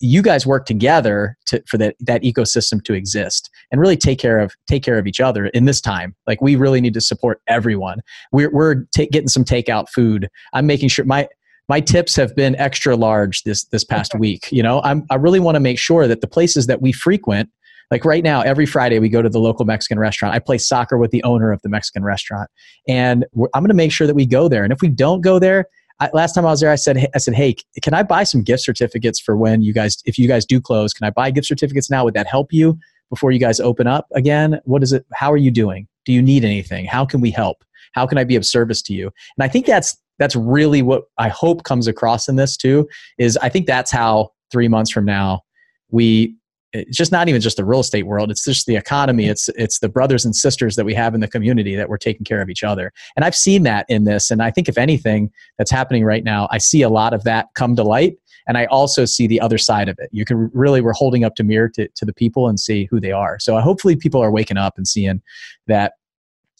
you 0.00 0.22
guys 0.22 0.46
work 0.46 0.66
together 0.66 1.36
to, 1.46 1.62
for 1.66 1.78
that, 1.78 1.96
that 2.00 2.22
ecosystem 2.22 2.82
to 2.84 2.94
exist 2.94 3.50
and 3.70 3.80
really 3.80 3.96
take 3.96 4.18
care 4.18 4.38
of 4.38 4.54
take 4.66 4.82
care 4.82 4.98
of 4.98 5.06
each 5.06 5.20
other 5.20 5.46
in 5.48 5.64
this 5.64 5.80
time. 5.80 6.14
Like 6.26 6.40
we 6.40 6.56
really 6.56 6.80
need 6.80 6.94
to 6.94 7.00
support 7.00 7.40
everyone. 7.46 8.00
We're, 8.32 8.50
we're 8.50 8.84
ta- 8.96 9.06
getting 9.10 9.28
some 9.28 9.44
takeout 9.44 9.88
food. 9.88 10.28
I'm 10.52 10.66
making 10.66 10.88
sure 10.88 11.04
my 11.04 11.28
my 11.66 11.80
tips 11.80 12.14
have 12.16 12.36
been 12.36 12.54
extra 12.56 12.94
large 12.94 13.42
this 13.44 13.64
this 13.64 13.84
past 13.84 14.14
week. 14.18 14.50
You 14.52 14.62
know 14.62 14.82
I'm, 14.82 15.04
i 15.10 15.14
really 15.14 15.40
want 15.40 15.56
to 15.56 15.60
make 15.60 15.78
sure 15.78 16.06
that 16.06 16.20
the 16.20 16.26
places 16.26 16.66
that 16.66 16.82
we 16.82 16.92
frequent 16.92 17.50
like 17.90 18.04
right 18.04 18.24
now 18.24 18.40
every 18.40 18.66
friday 18.66 18.98
we 18.98 19.08
go 19.08 19.22
to 19.22 19.28
the 19.28 19.40
local 19.40 19.64
mexican 19.64 19.98
restaurant. 19.98 20.34
I 20.34 20.40
play 20.40 20.58
soccer 20.58 20.98
with 20.98 21.10
the 21.10 21.22
owner 21.22 21.52
of 21.52 21.62
the 21.62 21.68
mexican 21.70 22.04
restaurant. 22.04 22.50
And 22.86 23.24
i'm 23.54 23.62
going 23.62 23.68
to 23.68 23.74
make 23.74 23.92
sure 23.92 24.06
that 24.06 24.14
we 24.14 24.26
go 24.26 24.48
there. 24.48 24.62
And 24.64 24.72
if 24.72 24.82
we 24.82 24.88
don't 24.88 25.22
go 25.22 25.38
there 25.38 25.66
I, 26.00 26.10
last 26.12 26.34
time 26.34 26.44
I 26.44 26.50
was 26.50 26.60
there, 26.60 26.70
I 26.70 26.76
said, 26.76 27.06
I 27.14 27.18
said, 27.18 27.34
hey, 27.34 27.54
can 27.82 27.94
I 27.94 28.02
buy 28.02 28.24
some 28.24 28.42
gift 28.42 28.64
certificates 28.64 29.20
for 29.20 29.36
when 29.36 29.62
you 29.62 29.72
guys, 29.72 29.98
if 30.04 30.18
you 30.18 30.26
guys 30.26 30.44
do 30.44 30.60
close, 30.60 30.92
can 30.92 31.06
I 31.06 31.10
buy 31.10 31.30
gift 31.30 31.46
certificates 31.46 31.90
now? 31.90 32.04
Would 32.04 32.14
that 32.14 32.26
help 32.26 32.52
you 32.52 32.78
before 33.10 33.30
you 33.30 33.38
guys 33.38 33.60
open 33.60 33.86
up 33.86 34.06
again? 34.14 34.60
What 34.64 34.82
is 34.82 34.92
it? 34.92 35.06
How 35.12 35.30
are 35.30 35.36
you 35.36 35.50
doing? 35.50 35.86
Do 36.04 36.12
you 36.12 36.20
need 36.20 36.44
anything? 36.44 36.86
How 36.86 37.04
can 37.04 37.20
we 37.20 37.30
help? 37.30 37.64
How 37.92 38.06
can 38.06 38.18
I 38.18 38.24
be 38.24 38.36
of 38.36 38.44
service 38.44 38.82
to 38.82 38.92
you? 38.92 39.10
And 39.36 39.44
I 39.44 39.48
think 39.48 39.66
that's 39.66 39.96
that's 40.18 40.36
really 40.36 40.82
what 40.82 41.04
I 41.18 41.28
hope 41.28 41.64
comes 41.64 41.86
across 41.86 42.28
in 42.28 42.36
this 42.36 42.56
too. 42.56 42.88
Is 43.18 43.36
I 43.38 43.48
think 43.48 43.66
that's 43.66 43.90
how 43.90 44.32
three 44.50 44.68
months 44.68 44.90
from 44.90 45.04
now 45.04 45.42
we 45.90 46.36
it's 46.74 46.96
just 46.96 47.12
not 47.12 47.28
even 47.28 47.40
just 47.40 47.56
the 47.56 47.64
real 47.64 47.80
estate 47.80 48.06
world 48.06 48.30
it's 48.30 48.44
just 48.44 48.66
the 48.66 48.76
economy 48.76 49.26
it's 49.26 49.48
it's 49.56 49.78
the 49.78 49.88
brothers 49.88 50.24
and 50.24 50.34
sisters 50.34 50.76
that 50.76 50.84
we 50.84 50.92
have 50.92 51.14
in 51.14 51.20
the 51.20 51.28
community 51.28 51.74
that 51.76 51.88
we're 51.88 51.96
taking 51.96 52.24
care 52.24 52.42
of 52.42 52.50
each 52.50 52.62
other. 52.62 52.92
And 53.16 53.24
i've 53.24 53.34
seen 53.34 53.62
that 53.62 53.86
in 53.88 54.04
this 54.04 54.30
and 54.30 54.42
i 54.42 54.50
think 54.50 54.68
if 54.68 54.76
anything 54.76 55.30
that's 55.56 55.70
happening 55.70 56.04
right 56.04 56.24
now 56.24 56.48
i 56.50 56.58
see 56.58 56.82
a 56.82 56.88
lot 56.88 57.14
of 57.14 57.24
that 57.24 57.46
come 57.54 57.76
to 57.76 57.82
light 57.82 58.18
and 58.46 58.58
i 58.58 58.66
also 58.66 59.04
see 59.04 59.26
the 59.26 59.40
other 59.40 59.58
side 59.58 59.88
of 59.88 59.98
it. 59.98 60.08
You 60.12 60.24
can 60.24 60.50
really 60.52 60.80
we're 60.80 60.92
holding 60.92 61.24
up 61.24 61.34
to 61.36 61.44
mirror 61.44 61.68
to, 61.70 61.88
to 61.88 62.04
the 62.04 62.12
people 62.12 62.48
and 62.48 62.58
see 62.58 62.86
who 62.90 63.00
they 63.00 63.12
are. 63.12 63.38
So 63.38 63.56
uh, 63.56 63.62
hopefully 63.62 63.96
people 63.96 64.22
are 64.22 64.30
waking 64.30 64.56
up 64.56 64.74
and 64.76 64.86
seeing 64.86 65.22
that 65.66 65.94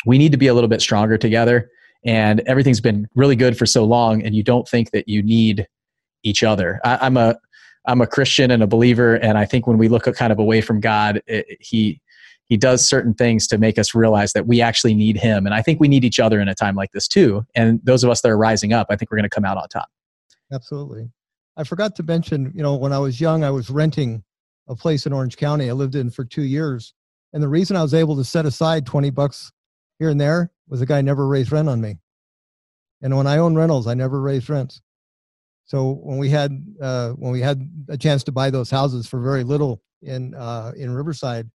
we 0.07 0.19
need 0.19 0.33
to 0.33 0.39
be 0.39 0.47
a 0.47 0.55
little 0.55 0.69
bit 0.69 0.81
stronger 0.81 1.19
together 1.19 1.71
and 2.05 2.41
everything's 2.41 2.81
been 2.81 3.09
really 3.15 3.37
good 3.37 3.57
for 3.57 3.67
so 3.67 3.85
long 3.85 4.23
and 4.23 4.35
you 4.35 4.43
don't 4.43 4.69
think 4.69 4.91
that 4.91 5.09
you 5.09 5.23
need 5.23 5.67
each 6.23 6.43
other. 6.43 6.81
I, 6.85 6.99
i'm 7.03 7.17
a 7.17 7.37
I'm 7.87 8.01
a 8.01 8.07
Christian 8.07 8.51
and 8.51 8.63
a 8.63 8.67
believer, 8.67 9.15
and 9.15 9.37
I 9.37 9.45
think 9.45 9.67
when 9.67 9.79
we 9.79 9.89
look 9.89 10.05
kind 10.17 10.33
of 10.33 10.39
away 10.39 10.61
from 10.61 10.81
God, 10.81 11.23
it, 11.27 11.47
he 11.61 12.01
he 12.47 12.57
does 12.59 12.87
certain 12.87 13.15
things 13.15 13.47
to 13.49 13.59
make 13.59 13.79
us 13.79 13.95
realize 13.95 14.35
that 14.35 14.47
we 14.47 14.61
actually 14.61 14.95
need 14.95 15.17
him, 15.17 15.47
and 15.47 15.55
I 15.55 15.63
think 15.63 15.81
we 15.81 15.89
need 15.89 16.05
each 16.05 16.21
other 16.21 16.41
in 16.41 16.49
a 16.49 16.55
time 16.55 16.77
like 16.77 16.93
this 16.93 17.09
too. 17.09 17.45
And 17.55 17.81
those 17.85 18.05
of 18.05 18.11
us 18.11 18.21
that 18.23 18.31
are 18.31 18.39
rising 18.39 18.73
up, 18.73 18.87
I 18.91 18.97
think 18.97 19.11
we're 19.11 19.19
going 19.19 19.29
to 19.29 19.35
come 19.35 19.45
out 19.45 19.57
on 19.57 19.69
top. 19.69 19.89
Absolutely. 20.53 21.11
I 21.57 21.65
forgot 21.65 21.95
to 21.97 22.03
mention, 22.03 22.53
you 22.55 22.63
know, 22.63 22.75
when 22.75 22.93
I 22.93 22.99
was 22.99 23.21
young, 23.21 23.45
I 23.45 23.51
was 23.51 23.71
renting 23.71 24.25
a 24.69 24.75
place 24.75 25.07
in 25.07 25.13
Orange 25.13 25.37
County. 25.37 25.71
I 25.71 25.73
lived 25.73 25.95
in 25.95 26.11
for 26.11 26.25
two 26.25 26.43
years, 26.43 26.95
and 27.33 27.43
the 27.43 27.49
reason 27.49 27.77
I 27.77 27.83
was 27.83 27.95
able 27.95 28.17
to 28.17 28.25
set 28.25 28.47
aside 28.47 28.87
twenty 28.87 29.11
bucks 29.11 29.53
here 29.99 30.09
and 30.09 30.21
there 30.21 30.51
was 30.69 30.81
a 30.81 30.87
guy 30.87 31.01
never 31.03 31.27
raised 31.27 31.53
rent 31.53 31.69
on 31.69 31.81
me. 31.81 31.99
And 33.03 33.17
when 33.17 33.27
I 33.27 33.37
owned 33.37 33.57
rentals, 33.57 33.87
I 33.87 33.95
never 33.95 34.21
raised 34.21 34.49
rents. 34.49 34.81
So 35.75 35.95
when 36.05 36.19
we 36.19 36.31
had 36.31 36.65
uh, 36.81 37.11
when 37.15 37.33
we 37.33 37.41
had 37.41 37.69
a 37.89 37.99
chance 37.99 38.23
to 38.25 38.33
buy 38.33 38.49
those 38.49 38.71
houses 38.71 39.09
for 39.09 39.21
very 39.21 39.43
little 39.43 39.83
in 40.03 40.33
uh, 40.37 40.71
in 40.77 40.95
Riverside 40.95 41.51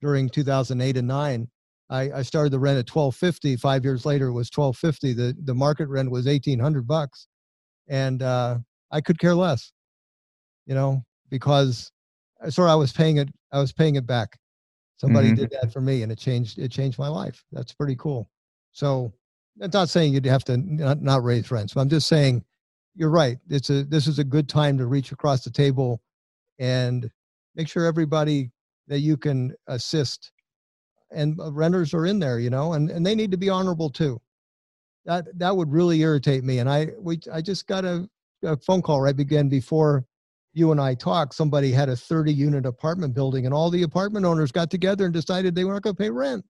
during 0.00 0.28
2008 0.28 0.96
and 0.96 1.08
nine, 1.08 1.48
I, 1.90 2.02
I 2.12 2.22
started 2.22 2.52
the 2.52 2.60
rent 2.60 2.78
at 2.78 2.88
1250. 2.88 3.56
Five 3.56 3.82
years 3.82 4.06
later, 4.06 4.28
it 4.28 4.32
was 4.32 4.48
1250. 4.54 5.14
The 5.14 5.36
the 5.42 5.56
market 5.56 5.88
rent 5.88 6.08
was 6.08 6.26
1800 6.26 6.86
bucks, 6.86 7.26
and 7.88 8.22
uh, 8.22 8.58
I 8.92 9.00
could 9.00 9.18
care 9.18 9.34
less, 9.34 9.72
you 10.66 10.76
know, 10.76 11.02
because 11.28 11.90
sorry 12.50 12.70
I 12.70 12.76
was 12.76 12.92
paying 12.92 13.16
it. 13.16 13.28
I 13.50 13.58
was 13.58 13.72
paying 13.72 13.96
it 13.96 14.06
back. 14.06 14.38
Somebody 14.98 15.30
mm-hmm. 15.30 15.36
did 15.36 15.56
that 15.60 15.72
for 15.72 15.80
me, 15.80 16.04
and 16.04 16.12
it 16.12 16.18
changed. 16.18 16.60
It 16.60 16.70
changed 16.70 16.96
my 16.96 17.08
life. 17.08 17.42
That's 17.50 17.72
pretty 17.72 17.96
cool. 17.96 18.30
So, 18.70 19.12
I'm 19.60 19.70
not 19.72 19.88
saying 19.88 20.14
you'd 20.14 20.26
have 20.26 20.44
to 20.44 20.58
not, 20.58 21.02
not 21.02 21.24
raise 21.24 21.50
rents, 21.50 21.74
but 21.74 21.80
I'm 21.80 21.88
just 21.88 22.06
saying 22.06 22.44
you're 22.94 23.10
right. 23.10 23.38
It's 23.48 23.70
a 23.70 23.84
this 23.84 24.06
is 24.06 24.18
a 24.18 24.24
good 24.24 24.48
time 24.48 24.78
to 24.78 24.86
reach 24.86 25.12
across 25.12 25.44
the 25.44 25.50
table 25.50 26.00
and 26.58 27.10
make 27.54 27.68
sure 27.68 27.84
everybody 27.84 28.50
that 28.88 29.00
you 29.00 29.16
can 29.16 29.54
assist 29.66 30.32
and 31.10 31.38
uh, 31.40 31.52
renters 31.52 31.94
are 31.94 32.06
in 32.06 32.18
there, 32.18 32.38
you 32.38 32.50
know, 32.50 32.74
and, 32.74 32.90
and 32.90 33.04
they 33.04 33.14
need 33.14 33.30
to 33.30 33.36
be 33.36 33.48
honorable 33.48 33.90
too. 33.90 34.20
That 35.06 35.26
that 35.38 35.56
would 35.56 35.70
really 35.70 36.00
irritate 36.00 36.44
me. 36.44 36.58
And 36.58 36.68
I 36.68 36.88
we 36.98 37.20
I 37.32 37.40
just 37.40 37.66
got 37.66 37.84
a, 37.84 38.08
a 38.42 38.56
phone 38.56 38.82
call 38.82 39.00
right 39.00 39.18
again 39.18 39.48
before 39.48 40.04
you 40.54 40.70
and 40.70 40.80
I 40.80 40.94
talked. 40.94 41.34
Somebody 41.34 41.72
had 41.72 41.88
a 41.88 41.96
30 41.96 42.32
unit 42.32 42.64
apartment 42.64 43.14
building, 43.14 43.44
and 43.44 43.54
all 43.54 43.70
the 43.70 43.82
apartment 43.82 44.24
owners 44.24 44.52
got 44.52 44.70
together 44.70 45.04
and 45.04 45.12
decided 45.12 45.54
they 45.54 45.64
weren't 45.64 45.82
going 45.82 45.96
to 45.96 46.02
pay 46.02 46.10
rent. 46.10 46.44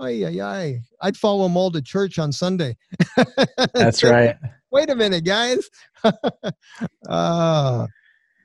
Ay, 0.00 0.24
ay, 0.24 0.40
ay. 0.40 0.80
I'd 1.02 1.16
follow 1.16 1.44
them 1.44 1.56
all 1.56 1.70
to 1.72 1.82
church 1.82 2.18
on 2.18 2.32
Sunday. 2.32 2.76
That's 3.74 4.02
right 4.02 4.36
wait 4.70 4.90
a 4.90 4.96
minute, 4.96 5.24
guys. 5.24 5.68
uh, 7.08 7.86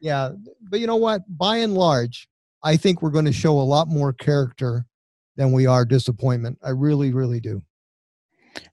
yeah, 0.02 0.32
but 0.70 0.80
you 0.80 0.88
know 0.88 0.96
what? 0.96 1.22
By 1.28 1.58
and 1.58 1.74
large, 1.74 2.28
I 2.64 2.78
think 2.78 3.02
we're 3.02 3.12
going 3.12 3.26
to 3.26 3.34
show 3.34 3.60
a 3.60 3.62
lot 3.62 3.88
more 3.88 4.14
character 4.14 4.86
than 5.36 5.52
we 5.52 5.66
are 5.66 5.86
disappointment. 5.86 6.58
I 6.64 6.70
really, 6.72 7.14
really 7.14 7.40
do. 7.40 7.62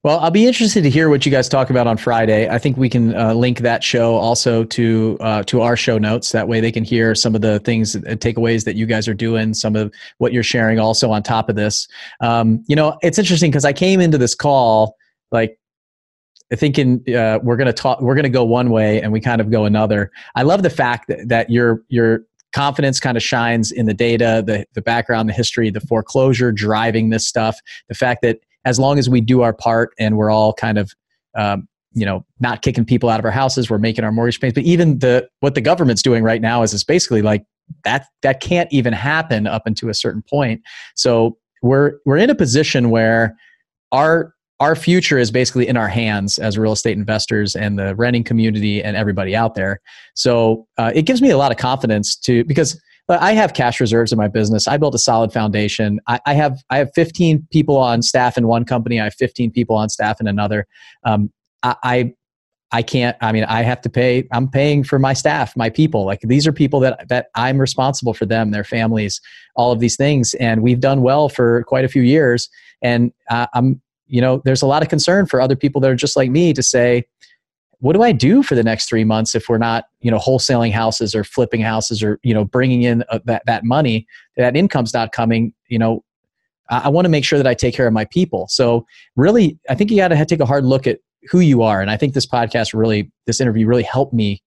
Well, 0.03 0.19
I'll 0.21 0.31
be 0.31 0.47
interested 0.47 0.83
to 0.83 0.91
hear 0.91 1.09
what 1.09 1.25
you 1.25 1.33
guys 1.33 1.49
talk 1.49 1.71
about 1.71 1.87
on 1.87 1.97
Friday. 1.97 2.49
I 2.49 2.59
think 2.59 2.77
we 2.77 2.89
can 2.89 3.15
uh, 3.17 3.35
link 3.35 3.61
that 3.61 3.85
show 3.85 4.15
also 4.17 4.65
to 4.65 5.17
uh, 5.21 5.43
to 5.45 5.63
our 5.63 5.77
show 5.77 5.99
notes. 5.99 6.33
That 6.33 6.49
way, 6.49 6.61
they 6.61 6.73
can 6.73 6.85
hear 6.85 7.15
some 7.15 7.35
of 7.35 7.41
the 7.41 7.61
things, 7.61 7.95
uh, 7.97 8.01
takeaways 8.01 8.65
that 8.65 8.75
you 8.75 8.87
guys 8.87 9.07
are 9.07 9.15
doing, 9.15 9.55
some 9.55 9.77
of 9.77 9.93
what 10.19 10.33
you're 10.33 10.43
sharing. 10.43 10.79
Also, 10.79 11.11
on 11.11 11.23
top 11.23 11.49
of 11.49 11.57
this, 11.57 11.89
um, 12.21 12.65
you 12.67 12.77
know, 12.77 12.99
it's 13.03 13.19
interesting 13.19 13.51
because 13.51 13.65
I 13.65 13.73
came 13.73 14.01
into 14.01 14.19
this 14.19 14.35
call 14.35 14.97
like 15.31 15.59
thinking 16.55 17.03
uh, 17.15 17.39
we're 17.43 17.57
going 17.57 17.67
to 17.67 17.73
talk 17.73 18.01
we're 18.01 18.15
going 18.15 18.25
to 18.25 18.29
go 18.29 18.45
one 18.45 18.71
way 18.71 19.01
and 19.01 19.13
we 19.13 19.21
kind 19.21 19.41
of 19.41 19.51
go 19.51 19.65
another 19.65 20.11
i 20.35 20.43
love 20.43 20.63
the 20.63 20.71
fact 20.71 21.09
that, 21.09 21.27
that 21.29 21.49
your 21.49 21.83
your 21.89 22.21
confidence 22.53 23.01
kind 23.01 23.17
of 23.17 23.23
shines 23.23 23.73
in 23.73 23.87
the 23.87 23.95
data 23.95 24.43
the, 24.47 24.67
the 24.75 24.83
background 24.83 25.29
the 25.29 25.33
history 25.33 25.71
the 25.71 25.81
foreclosure 25.81 26.53
driving 26.53 27.09
this 27.09 27.27
stuff 27.27 27.59
the 27.89 27.95
fact 27.95 28.21
that 28.23 28.41
as 28.65 28.79
long 28.79 28.99
as 28.99 29.09
we 29.09 29.21
do 29.21 29.43
our 29.43 29.53
part 29.53 29.93
and 29.99 30.17
we're 30.17 30.31
all 30.31 30.53
kind 30.53 30.79
of 30.79 30.93
um, 31.37 31.69
you 31.93 32.07
know 32.07 32.25
not 32.41 32.63
kicking 32.63 32.85
people 32.85 33.09
out 33.09 33.19
of 33.19 33.25
our 33.25 33.31
houses 33.31 33.69
we're 33.69 33.79
making 33.79 34.05
our 34.05 34.13
mortgage 34.13 34.41
payments 34.41 34.55
but 34.55 34.65
even 34.65 34.99
the 34.99 35.29
what 35.41 35.55
the 35.55 35.61
government's 35.61 36.03
doing 36.03 36.23
right 36.23 36.41
now 36.41 36.63
is 36.63 36.73
it's 36.73 36.85
basically 36.85 37.23
like 37.23 37.45
that 37.85 38.07
that 38.23 38.41
can't 38.41 38.73
even 38.73 38.93
happen 38.93 39.47
up 39.47 39.63
until 39.67 39.89
a 39.89 39.95
certain 39.95 40.23
point 40.23 40.61
so 40.95 41.37
we're 41.63 41.99
we're 42.05 42.17
in 42.17 42.31
a 42.31 42.35
position 42.35 42.91
where 42.91 43.37
our 43.93 44.35
our 44.63 44.77
future 44.77 45.19
is 45.19 45.33
basically 45.33 45.67
in 45.67 45.77
our 45.77 45.89
hands 45.89 46.39
as 46.39 46.57
real 46.57 46.71
estate 46.71 46.97
investors 46.97 47.57
and 47.57 47.81
the 47.81 47.97
renting 47.97 48.23
community 48.23 48.81
and 48.81 48.97
everybody 48.97 49.35
out 49.35 49.57
there. 49.57 49.81
So 50.15 50.69
uh, 50.79 50.93
it 50.95 51.03
gives 51.03 51.21
me 51.21 51.31
a 51.31 51.37
lot 51.37 51.51
of 51.51 51.59
confidence 51.59 52.15
to 52.19 52.45
because 52.45 52.81
I 53.09 53.33
have 53.33 53.53
cash 53.55 53.81
reserves 53.81 54.13
in 54.13 54.19
my 54.19 54.29
business. 54.29 54.69
I 54.69 54.77
built 54.77 54.95
a 54.95 54.99
solid 54.99 55.33
foundation. 55.33 56.01
I, 56.07 56.21
I 56.27 56.35
have 56.35 56.63
I 56.71 56.79
have 56.79 56.91
15 56.95 57.47
people 57.51 57.77
on 57.77 58.03
staff 58.03 58.39
in 58.39 58.47
one 58.47 58.65
company. 58.65 59.01
I 59.01 59.05
have 59.05 59.15
15 59.15 59.51
people 59.51 59.77
on 59.77 59.89
staff 59.89 60.21
in 60.21 60.27
another. 60.27 60.67
Um, 61.05 61.33
I, 61.63 61.77
I 61.83 62.13
I 62.75 62.81
can't. 62.83 63.17
I 63.21 63.33
mean, 63.33 63.45
I 63.45 63.63
have 63.63 63.83
to 63.83 63.91
pay. 63.91 64.27
I'm 64.33 64.49
paying 64.49 64.83
for 64.83 64.99
my 64.99 65.13
staff, 65.13 65.55
my 65.57 65.69
people. 65.69 66.07
Like 66.07 66.21
these 66.23 66.47
are 66.47 66.53
people 66.53 66.81
that 66.81 67.09
that 67.09 67.27
I'm 67.35 67.59
responsible 67.59 68.15
for 68.15 68.25
them, 68.25 68.51
their 68.51 68.65
families, 68.65 69.21
all 69.57 69.73
of 69.73 69.81
these 69.81 69.97
things, 69.97 70.35
and 70.35 70.63
we've 70.63 70.81
done 70.81 71.03
well 71.03 71.29
for 71.29 71.65
quite 71.65 71.85
a 71.85 71.89
few 71.89 72.03
years. 72.03 72.49
And 72.81 73.13
uh, 73.31 73.47
I'm 73.53 73.81
you 74.07 74.21
know, 74.21 74.43
there's 74.45 74.63
a 74.63 74.67
lot 74.67 74.83
of 74.83 74.89
concern 74.91 75.27
for 75.27 75.41
other 75.41 75.57
people 75.57 75.81
that 75.81 75.91
are 75.91 75.97
just 75.97 76.17
like 76.17 76.31
me 76.31 76.53
to 76.53 76.63
say, 76.63 77.05
what 77.83 77.95
do 77.95 78.03
I 78.03 78.13
do 78.13 78.45
for 78.45 78.55
the 78.55 78.63
next 78.63 78.89
three 78.89 79.03
months 79.03 79.35
if 79.35 79.49
we're 79.49 79.59
not, 79.59 79.87
you 80.03 80.11
know, 80.11 80.19
wholesaling 80.19 80.71
houses 80.71 81.17
or 81.17 81.25
flipping 81.25 81.61
houses 81.61 82.01
or, 82.01 82.21
you 82.23 82.33
know, 82.33 82.45
bringing 82.45 82.83
in 82.83 83.03
uh, 83.09 83.19
that, 83.25 83.43
that 83.47 83.65
money, 83.65 84.07
that 84.37 84.57
income's 84.57 84.95
not 84.95 85.11
coming, 85.11 85.53
you 85.67 85.81
know, 85.81 86.05
I, 86.71 86.83
I 86.85 86.89
want 86.91 87.07
to 87.07 87.09
make 87.09 87.25
sure 87.25 87.39
that 87.41 87.47
I 87.47 87.55
take 87.55 87.75
care 87.75 87.89
of 87.89 87.93
my 87.93 88.05
people. 88.05 88.47
So 88.49 88.87
really, 89.17 89.59
I 89.69 89.75
think 89.75 89.91
you 89.91 89.97
got 89.97 90.09
to 90.09 90.25
take 90.25 90.39
a 90.39 90.47
hard 90.47 90.65
look 90.65 90.87
at 90.87 91.01
who 91.29 91.41
you 91.41 91.63
are. 91.63 91.81
And 91.81 91.91
I 91.91 91.97
think 91.97 92.15
this 92.15 92.25
podcast 92.25 92.73
really, 92.73 93.11
this 93.27 93.41
interview 93.41 93.67
really 93.67 93.83
helped 93.83 94.15
me. 94.15 94.41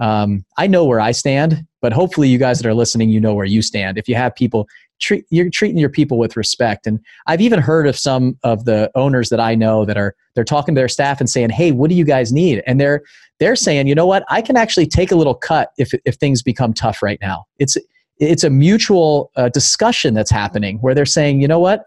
Um, 0.00 0.44
I 0.58 0.66
know 0.66 0.84
where 0.84 1.00
I 1.00 1.12
stand, 1.12 1.64
but 1.80 1.92
hopefully 1.92 2.26
you 2.26 2.38
guys 2.38 2.58
that 2.58 2.68
are 2.68 2.74
listening, 2.74 3.10
you 3.10 3.20
know 3.20 3.34
where 3.34 3.46
you 3.46 3.62
stand. 3.62 3.98
If 3.98 4.08
you 4.08 4.16
have 4.16 4.34
people, 4.34 4.66
treat 5.00 5.24
you're 5.30 5.50
treating 5.50 5.78
your 5.78 5.88
people 5.88 6.18
with 6.18 6.36
respect. 6.36 6.86
And 6.86 7.00
i've 7.26 7.40
even 7.40 7.60
heard 7.60 7.86
of 7.86 7.98
some 7.98 8.38
of 8.42 8.64
the 8.64 8.90
owners 8.94 9.28
that 9.30 9.40
i 9.40 9.54
know 9.54 9.84
that 9.84 9.96
are 9.96 10.14
they're 10.34 10.44
talking 10.44 10.74
to 10.74 10.80
their 10.80 10.88
staff 10.88 11.20
and 11.20 11.28
saying 11.28 11.50
hey 11.50 11.72
what 11.72 11.90
do 11.90 11.96
you 11.96 12.04
guys 12.04 12.32
need? 12.32 12.62
And 12.66 12.80
they're 12.80 13.02
they're 13.38 13.56
saying 13.56 13.86
you 13.86 13.94
know 13.94 14.06
what? 14.06 14.24
I 14.28 14.42
can 14.42 14.56
actually 14.56 14.86
take 14.86 15.10
a 15.10 15.16
little 15.16 15.34
cut 15.34 15.72
if 15.78 15.92
if 16.04 16.16
things 16.16 16.42
become 16.42 16.72
tough 16.72 17.02
right 17.02 17.18
now. 17.20 17.46
It's 17.58 17.76
it's 18.18 18.44
a 18.44 18.50
mutual 18.50 19.30
uh, 19.36 19.48
discussion 19.48 20.12
that's 20.12 20.30
happening 20.30 20.78
where 20.78 20.94
they're 20.94 21.06
saying 21.06 21.40
you 21.40 21.48
know 21.48 21.60
what? 21.60 21.84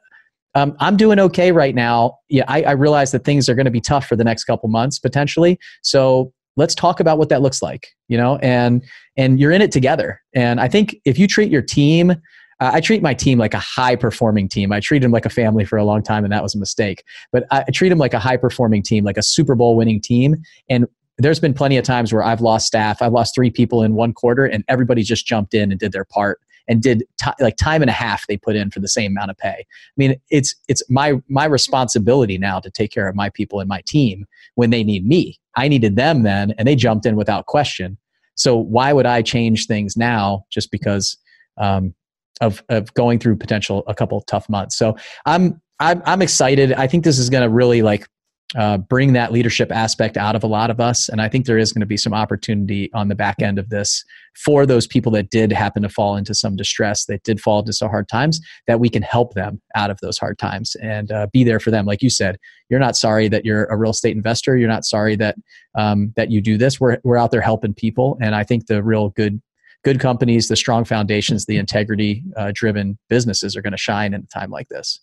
Um, 0.56 0.76
i'm 0.80 0.98
doing 0.98 1.20
okay 1.20 1.52
right 1.52 1.74
now. 1.74 2.20
Yeah 2.30 2.44
I, 2.48 2.64
I 2.64 2.72
realize 2.72 3.12
that 3.12 3.24
things 3.24 3.50
are 3.50 3.56
going 3.56 3.66
to 3.66 3.72
be 3.72 3.82
tough 3.82 4.06
for 4.06 4.16
the 4.16 4.24
next 4.24 4.44
couple 4.44 4.70
months 4.70 5.00
potentially. 5.00 5.60
So 5.82 6.32
let's 6.56 6.76
talk 6.76 7.00
about 7.00 7.18
what 7.18 7.30
that 7.30 7.42
looks 7.42 7.62
like 7.62 7.88
you 8.08 8.18
know? 8.18 8.38
And 8.38 8.84
and 9.18 9.40
you're 9.40 9.52
in 9.52 9.62
it 9.62 9.72
together. 9.72 10.22
And 10.36 10.60
i 10.60 10.68
think 10.68 10.96
if 11.06 11.18
you 11.18 11.28
treat 11.28 11.52
your 11.52 11.62
team 11.62 12.16
uh, 12.64 12.72
I 12.74 12.80
treat 12.80 13.02
my 13.02 13.14
team 13.14 13.38
like 13.38 13.54
a 13.54 13.60
high 13.60 13.98
performing 13.98 14.48
team. 14.48 14.72
I 14.72 14.80
treated 14.80 15.04
them 15.04 15.12
like 15.12 15.26
a 15.26 15.30
family 15.30 15.66
for 15.66 15.78
a 15.78 15.84
long 15.84 16.02
time, 16.02 16.24
and 16.24 16.32
that 16.32 16.42
was 16.42 16.56
a 16.56 16.58
mistake. 16.58 17.04
But 17.34 17.44
I, 17.52 17.66
I 17.68 17.72
treat 17.72 17.90
them 17.90 17.98
like 17.98 18.14
a 18.14 18.20
high 18.20 18.38
performing 18.38 18.84
team, 18.84 19.04
like 19.04 19.18
a 19.18 19.22
Super 19.22 19.54
Bowl 19.54 19.76
winning 19.76 20.00
team. 20.00 20.38
And 20.70 20.88
there's 21.18 21.42
been 21.42 21.54
plenty 21.54 21.78
of 21.78 21.84
times 21.84 22.14
where 22.14 22.24
I've 22.24 22.40
lost 22.40 22.66
staff. 22.66 23.02
I've 23.02 23.12
lost 23.12 23.36
three 23.36 23.50
people 23.50 23.84
in 23.84 23.96
one 23.96 24.14
quarter, 24.14 24.46
and 24.46 24.64
everybody 24.70 25.04
just 25.04 25.28
jumped 25.28 25.54
in 25.54 25.72
and 25.72 25.80
did 25.80 25.92
their 25.92 26.06
part 26.06 26.40
and 26.70 26.82
did 26.82 27.04
t- 27.22 27.32
like 27.42 27.58
time 27.58 27.82
and 27.82 27.90
a 27.90 27.94
half 27.94 28.26
they 28.28 28.38
put 28.38 28.56
in 28.56 28.72
for 28.72 28.80
the 28.80 28.88
same 28.88 29.12
amount 29.12 29.32
of 29.32 29.38
pay. 29.38 29.58
I 29.60 29.66
mean, 29.98 30.16
it's 30.30 30.56
it's 30.70 30.90
my 30.90 31.16
my 31.28 31.44
responsibility 31.44 32.38
now 32.38 32.62
to 32.62 32.72
take 32.72 32.92
care 32.94 33.10
of 33.10 33.16
my 33.16 33.30
people 33.30 33.60
and 33.60 33.68
my 33.68 33.82
team 33.86 34.26
when 34.56 34.70
they 34.70 34.86
need 34.86 35.06
me. 35.06 35.38
I 35.58 35.68
needed 35.68 35.98
them 35.98 36.24
then, 36.24 36.54
and 36.58 36.66
they 36.66 36.78
jumped 36.78 37.06
in 37.06 37.18
without 37.18 37.46
question. 37.48 37.98
So 38.36 38.56
why 38.56 38.94
would 38.94 39.06
I 39.06 39.22
change 39.22 39.68
things 39.68 39.98
now 39.98 40.46
just 40.50 40.72
because 40.72 41.18
um, 41.58 41.94
of 42.42 42.64
of 42.70 42.94
going 42.94 43.20
through 43.20 43.38
potential 43.38 43.84
a 43.88 43.96
couple 43.96 44.22
tough 44.22 44.50
months. 44.50 44.78
So 44.78 44.96
I'm 45.26 45.62
I'm 45.80 46.02
I'm 46.06 46.22
excited. 46.22 46.74
I 46.74 46.88
think 46.88 47.04
this 47.04 47.20
is 47.20 47.30
going 47.30 47.44
to 47.44 47.50
really 47.50 47.82
like 47.82 48.08
uh, 48.56 48.78
bring 48.78 49.14
that 49.14 49.32
leadership 49.32 49.72
aspect 49.72 50.16
out 50.16 50.36
of 50.36 50.44
a 50.44 50.48
lot 50.48 50.70
of 50.70 50.80
us, 50.80 51.10
and 51.10 51.22
I 51.22 51.28
think 51.28 51.46
there 51.46 51.58
is 51.58 51.74
going 51.74 51.82
to 51.82 51.88
be 51.88 51.98
some 51.98 52.14
opportunity 52.14 52.92
on 52.94 53.08
the 53.08 53.16
back 53.16 53.42
end 53.42 53.58
of 53.58 53.70
this 53.70 54.04
for 54.36 54.66
those 54.66 54.86
people 54.86 55.12
that 55.14 55.30
did 55.32 55.52
happen 55.52 55.82
to 55.82 55.90
fall 55.90 56.16
into 56.16 56.36
some 56.36 56.56
distress, 56.56 57.06
that 57.06 57.24
did 57.24 57.42
fall 57.42 57.60
into 57.60 57.74
some 57.74 57.90
hard 57.90 58.08
times, 58.08 58.40
that 58.68 58.80
we 58.80 58.90
can 58.90 59.02
help 59.02 59.34
them 59.34 59.62
out 59.76 59.90
of 59.90 60.00
those 60.02 60.18
hard 60.18 60.38
times 60.38 60.76
and 60.82 61.12
uh, 61.12 61.28
be 61.34 61.44
there 61.44 61.60
for 61.60 61.72
them. 61.72 61.86
Like 61.86 62.04
you 62.04 62.10
said, 62.10 62.38
you're 62.70 62.80
not 62.80 62.96
sorry 62.96 63.28
that 63.30 63.44
you're 63.44 63.66
a 63.66 63.78
real 63.78 63.92
estate 63.92 64.16
investor. 64.16 64.56
You're 64.56 64.70
not 64.70 64.86
sorry 64.86 65.16
that 65.16 65.36
um, 65.76 66.14
that 66.16 66.30
you 66.30 66.42
do 66.42 66.58
this. 66.58 66.80
We're 66.80 67.00
we're 67.04 67.18
out 67.18 67.32
there 67.32 67.42
helping 67.42 67.74
people, 67.74 68.18
and 68.22 68.36
I 68.36 68.44
think 68.44 68.68
the 68.68 68.84
real 68.84 69.10
good 69.10 69.42
good 69.84 70.00
companies, 70.00 70.48
the 70.48 70.56
strong 70.56 70.86
foundations, 70.86 71.46
the 71.46 71.58
integrity 71.58 72.24
uh, 72.38 72.52
driven 72.54 72.98
businesses 73.10 73.56
are 73.56 73.62
going 73.62 73.72
to 73.72 73.78
shine 73.78 74.14
in 74.14 74.22
a 74.22 74.40
time 74.40 74.50
like 74.50 74.70
this. 74.70 75.00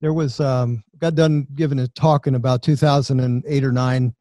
There 0.00 0.12
was, 0.12 0.40
um, 0.40 0.82
got 0.98 1.14
done 1.14 1.46
giving 1.54 1.78
a 1.78 1.88
talk 1.88 2.26
in 2.26 2.34
about 2.34 2.62
2008 2.62 3.64
or 3.64 3.72
nine. 3.72 4.14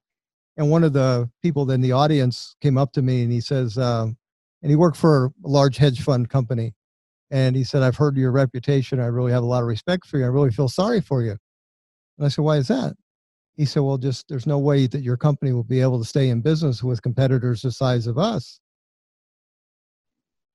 And 0.55 0.69
one 0.69 0.83
of 0.83 0.93
the 0.93 1.29
people 1.41 1.69
in 1.71 1.81
the 1.81 1.91
audience 1.91 2.55
came 2.61 2.77
up 2.77 2.91
to 2.93 3.01
me 3.01 3.23
and 3.23 3.31
he 3.31 3.41
says, 3.41 3.77
um, 3.77 4.17
and 4.61 4.69
he 4.69 4.75
worked 4.75 4.97
for 4.97 5.31
a 5.43 5.47
large 5.47 5.77
hedge 5.77 6.01
fund 6.01 6.29
company. 6.29 6.73
And 7.31 7.55
he 7.55 7.63
said, 7.63 7.81
I've 7.81 7.97
heard 7.97 8.15
your 8.15 8.31
reputation. 8.31 8.99
I 8.99 9.07
really 9.07 9.31
have 9.31 9.43
a 9.43 9.47
lot 9.47 9.63
of 9.63 9.67
respect 9.67 10.05
for 10.05 10.19
you. 10.19 10.25
I 10.25 10.27
really 10.27 10.51
feel 10.51 10.69
sorry 10.69 11.01
for 11.01 11.23
you. 11.23 11.35
And 12.17 12.25
I 12.25 12.29
said, 12.29 12.43
Why 12.43 12.57
is 12.57 12.67
that? 12.67 12.93
He 13.55 13.65
said, 13.65 13.81
Well, 13.81 13.97
just 13.97 14.27
there's 14.29 14.45
no 14.45 14.59
way 14.59 14.85
that 14.85 15.01
your 15.01 15.17
company 15.17 15.51
will 15.51 15.63
be 15.63 15.81
able 15.81 15.99
to 15.99 16.05
stay 16.05 16.29
in 16.29 16.41
business 16.41 16.83
with 16.83 17.01
competitors 17.01 17.63
the 17.63 17.71
size 17.71 18.05
of 18.05 18.19
us. 18.19 18.59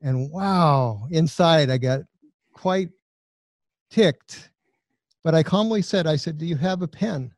And 0.01 0.31
wow, 0.31 1.07
inside 1.11 1.71
I 1.71 1.79
got 1.79 2.01
quite 2.53 2.91
ticked. 3.91 4.51
But 5.25 5.35
I 5.35 5.43
calmly 5.43 5.83
said, 5.83 6.07
I 6.07 6.17
said, 6.17 6.39
Do 6.39 6.47
you 6.47 6.57
have 6.57 6.83
a 6.83 6.89
pen? 6.89 7.33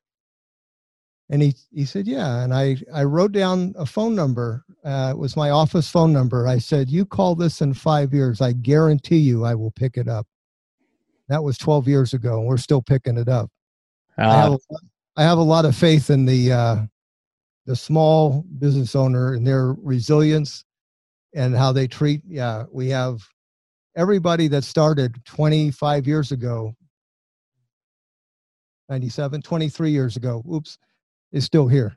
And 1.30 1.40
he, 1.40 1.54
he 1.72 1.84
said, 1.84 2.06
Yeah. 2.06 2.42
And 2.42 2.52
I, 2.52 2.76
I 2.92 3.04
wrote 3.04 3.32
down 3.32 3.74
a 3.78 3.86
phone 3.86 4.14
number. 4.14 4.64
Uh, 4.84 5.10
it 5.12 5.18
was 5.18 5.36
my 5.36 5.50
office 5.50 5.88
phone 5.88 6.12
number. 6.12 6.46
I 6.46 6.58
said, 6.58 6.90
You 6.90 7.06
call 7.06 7.34
this 7.34 7.60
in 7.60 7.72
five 7.72 8.12
years. 8.12 8.40
I 8.40 8.52
guarantee 8.52 9.18
you 9.18 9.44
I 9.44 9.54
will 9.54 9.70
pick 9.70 9.96
it 9.96 10.08
up. 10.08 10.26
That 11.28 11.44
was 11.44 11.56
12 11.58 11.86
years 11.86 12.12
ago, 12.12 12.38
and 12.38 12.46
we're 12.46 12.56
still 12.56 12.82
picking 12.82 13.16
it 13.16 13.28
up. 13.28 13.50
Uh, 14.18 14.22
I, 14.22 14.36
have 14.36 14.52
a, 14.52 14.58
I, 15.16 15.22
have 15.22 15.38
a 15.38 15.42
lot 15.42 15.64
of 15.64 15.76
faith 15.76 16.10
in 16.10 16.26
the, 16.26 16.52
uh, 16.52 16.76
the 17.66 17.76
small 17.76 18.44
business 18.58 18.96
owner 18.96 19.34
and 19.34 19.46
their 19.46 19.74
resilience 19.74 20.64
and 21.34 21.56
how 21.56 21.72
they 21.72 21.86
treat. 21.86 22.22
Yeah, 22.26 22.64
we 22.72 22.88
have 22.90 23.20
everybody 23.96 24.48
that 24.48 24.64
started 24.64 25.14
25 25.24 26.06
years 26.06 26.30
ago 26.30 26.74
97 28.88 29.42
23 29.42 29.90
years 29.90 30.16
ago 30.16 30.42
oops 30.50 30.78
is 31.32 31.44
still 31.44 31.68
here. 31.68 31.96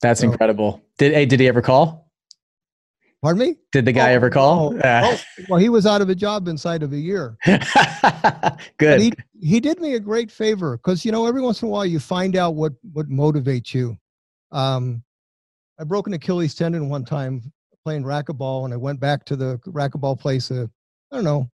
That's 0.00 0.20
so, 0.20 0.30
incredible. 0.30 0.82
Did 0.98 1.12
hey, 1.12 1.26
did 1.26 1.40
he 1.40 1.48
ever 1.48 1.60
call? 1.60 2.10
Pardon 3.22 3.40
me? 3.40 3.56
Did 3.70 3.84
the 3.84 3.92
guy 3.92 4.12
oh, 4.12 4.14
ever 4.14 4.30
call? 4.30 4.74
Oh, 4.74 4.80
oh, 4.82 5.20
well, 5.50 5.60
he 5.60 5.68
was 5.68 5.84
out 5.84 6.00
of 6.00 6.08
a 6.08 6.14
job 6.14 6.48
inside 6.48 6.82
of 6.82 6.94
a 6.94 6.96
year. 6.96 7.36
Good. 8.78 9.00
he 9.00 9.12
he 9.42 9.60
did 9.60 9.78
me 9.78 9.94
a 9.94 10.00
great 10.00 10.30
favor 10.30 10.78
because 10.78 11.04
you 11.04 11.12
know 11.12 11.26
every 11.26 11.42
once 11.42 11.60
in 11.60 11.68
a 11.68 11.70
while 11.70 11.84
you 11.84 12.00
find 12.00 12.34
out 12.34 12.54
what 12.54 12.72
what 12.92 13.10
motivates 13.10 13.74
you. 13.74 13.98
Um, 14.52 15.02
I 15.80 15.84
broke 15.84 16.06
an 16.06 16.12
Achilles 16.12 16.54
tendon 16.54 16.90
one 16.90 17.06
time 17.06 17.40
playing 17.84 18.04
racquetball, 18.04 18.66
and 18.66 18.74
I 18.74 18.76
went 18.76 19.00
back 19.00 19.24
to 19.24 19.36
the 19.36 19.58
racquetball 19.66 20.20
place. 20.20 20.50
Uh, 20.50 20.66
I 21.10 21.16
don't 21.16 21.24
know, 21.24 21.48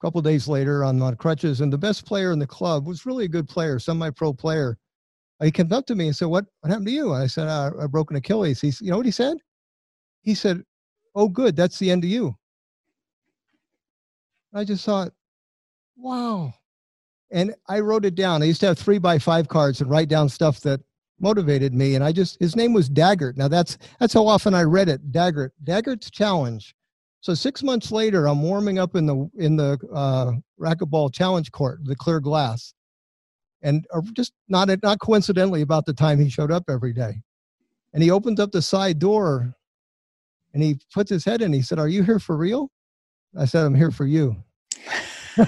a 0.00 0.06
couple 0.06 0.22
days 0.22 0.48
later 0.48 0.82
on, 0.82 1.02
on 1.02 1.14
crutches. 1.16 1.60
And 1.60 1.70
the 1.70 1.78
best 1.78 2.06
player 2.06 2.32
in 2.32 2.38
the 2.38 2.46
club 2.46 2.86
was 2.86 3.04
really 3.04 3.26
a 3.26 3.28
good 3.28 3.46
player, 3.46 3.78
semi-pro 3.78 4.32
player. 4.32 4.78
He 5.42 5.50
came 5.50 5.70
up 5.70 5.84
to 5.86 5.94
me 5.94 6.06
and 6.06 6.16
said, 6.16 6.28
"What 6.28 6.46
what 6.60 6.70
happened 6.70 6.86
to 6.86 6.92
you?" 6.92 7.12
I 7.12 7.26
said, 7.26 7.48
"I, 7.48 7.70
I 7.78 7.86
broke 7.86 8.10
an 8.10 8.16
Achilles." 8.16 8.62
He, 8.62 8.72
you 8.80 8.90
know 8.90 8.96
what 8.96 9.04
he 9.04 9.12
said? 9.12 9.36
He 10.22 10.34
said, 10.34 10.62
"Oh, 11.14 11.28
good, 11.28 11.54
that's 11.54 11.78
the 11.78 11.90
end 11.90 12.04
of 12.04 12.10
you." 12.10 12.34
I 14.54 14.64
just 14.64 14.84
thought, 14.86 15.12
"Wow." 15.96 16.54
And 17.30 17.54
I 17.68 17.80
wrote 17.80 18.06
it 18.06 18.14
down. 18.14 18.42
I 18.42 18.46
used 18.46 18.60
to 18.60 18.66
have 18.66 18.78
three 18.78 18.98
by 18.98 19.18
five 19.18 19.48
cards 19.48 19.82
and 19.82 19.90
write 19.90 20.08
down 20.08 20.30
stuff 20.30 20.60
that 20.60 20.80
motivated 21.24 21.72
me. 21.72 21.96
And 21.96 22.04
I 22.04 22.12
just 22.12 22.38
his 22.38 22.54
name 22.54 22.72
was 22.72 22.88
Daggert. 22.88 23.36
Now 23.36 23.48
that's 23.48 23.78
that's 23.98 24.14
how 24.14 24.26
often 24.26 24.54
I 24.54 24.62
read 24.62 24.88
it. 24.88 25.10
Daggert. 25.10 25.50
Daggert's 25.64 26.10
challenge. 26.10 26.74
So 27.20 27.32
six 27.32 27.62
months 27.62 27.90
later, 27.90 28.28
I'm 28.28 28.42
warming 28.42 28.78
up 28.78 28.94
in 28.94 29.06
the 29.06 29.30
in 29.36 29.56
the 29.56 29.78
uh, 29.92 30.32
racquetball 30.60 31.12
challenge 31.12 31.50
court, 31.50 31.80
the 31.82 31.96
clear 31.96 32.20
glass, 32.20 32.74
and 33.62 33.86
uh, 33.94 34.02
just 34.12 34.34
not 34.48 34.68
not 34.82 35.00
coincidentally 35.00 35.62
about 35.62 35.86
the 35.86 35.94
time 35.94 36.20
he 36.20 36.28
showed 36.28 36.52
up 36.52 36.64
every 36.68 36.92
day, 36.92 37.22
and 37.94 38.02
he 38.02 38.10
opened 38.10 38.38
up 38.38 38.52
the 38.52 38.60
side 38.60 38.98
door, 38.98 39.54
and 40.52 40.62
he 40.62 40.78
puts 40.92 41.08
his 41.08 41.24
head 41.24 41.40
in. 41.40 41.54
He 41.54 41.62
said, 41.62 41.78
"Are 41.78 41.88
you 41.88 42.02
here 42.02 42.18
for 42.18 42.36
real?" 42.36 42.70
I 43.36 43.46
said, 43.46 43.64
"I'm 43.64 43.74
here 43.74 43.90
for 43.90 44.04
you." 44.04 44.36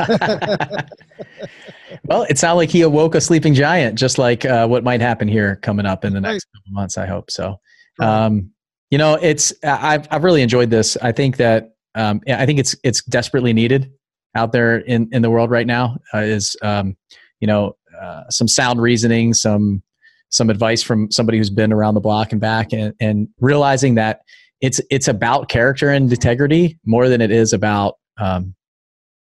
well, 2.05 2.23
it 2.23 2.39
sounded 2.39 2.57
like 2.57 2.71
he 2.71 2.83
awoke 2.83 3.15
a 3.15 3.21
sleeping 3.21 3.55
giant, 3.55 3.99
just 3.99 4.19
like 4.19 4.45
uh, 4.45 4.67
what 4.67 4.85
might 4.85 5.01
happen 5.01 5.29
here 5.29 5.57
coming 5.57 5.87
up 5.87 6.05
in 6.05 6.13
the 6.13 6.21
next 6.21 6.47
couple 6.55 6.73
months. 6.73 6.99
I 6.99 7.07
hope 7.07 7.31
so. 7.31 7.61
Um, 8.01 8.51
you 8.91 8.99
know, 8.99 9.15
it's 9.21 9.53
I've 9.65 10.07
I've 10.11 10.25
really 10.25 10.43
enjoyed 10.43 10.71
this. 10.71 10.97
I 10.99 11.13
think 11.13 11.37
that 11.39 11.75
um, 11.95 12.21
I 12.29 12.47
think 12.47 12.59
it's 12.59 12.77
it's 12.85 13.03
desperately 13.05 13.53
needed 13.53 13.91
out 14.35 14.53
there 14.53 14.79
in 14.79 15.09
in 15.13 15.23
the 15.23 15.31
world 15.31 15.51
right 15.51 15.67
now. 15.67 15.97
Uh, 16.15 16.19
is 16.19 16.57
um, 16.63 16.97
you 17.41 17.47
know 17.47 17.77
uh, 18.01 18.25
some 18.31 18.49
sound 18.49 18.81
reasoning, 18.81 19.35
some 19.35 19.83
some 20.31 20.51
advice 20.51 20.83
from 20.83 21.11
somebody 21.11 21.39
who's 21.39 21.51
been 21.51 21.73
around 21.73 21.95
the 21.95 22.01
block 22.01 22.33
and 22.33 22.41
back, 22.41 22.73
and, 22.73 22.95
and 23.01 23.29
realizing 23.41 23.95
that 23.97 24.21
it's 24.61 24.81
it's 24.91 25.09
about 25.09 25.49
character 25.49 25.91
and 25.91 26.11
integrity 26.13 26.79
more 26.85 27.09
than 27.09 27.21
it 27.21 27.31
is 27.31 27.53
about 27.53 27.97
um, 28.19 28.55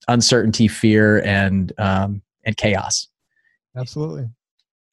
uncertainty, 0.09 0.69
fear, 0.69 1.23
and 1.25 1.73
um, 1.79 2.23
and 2.45 2.57
chaos. 2.57 3.09
Absolutely. 3.77 4.29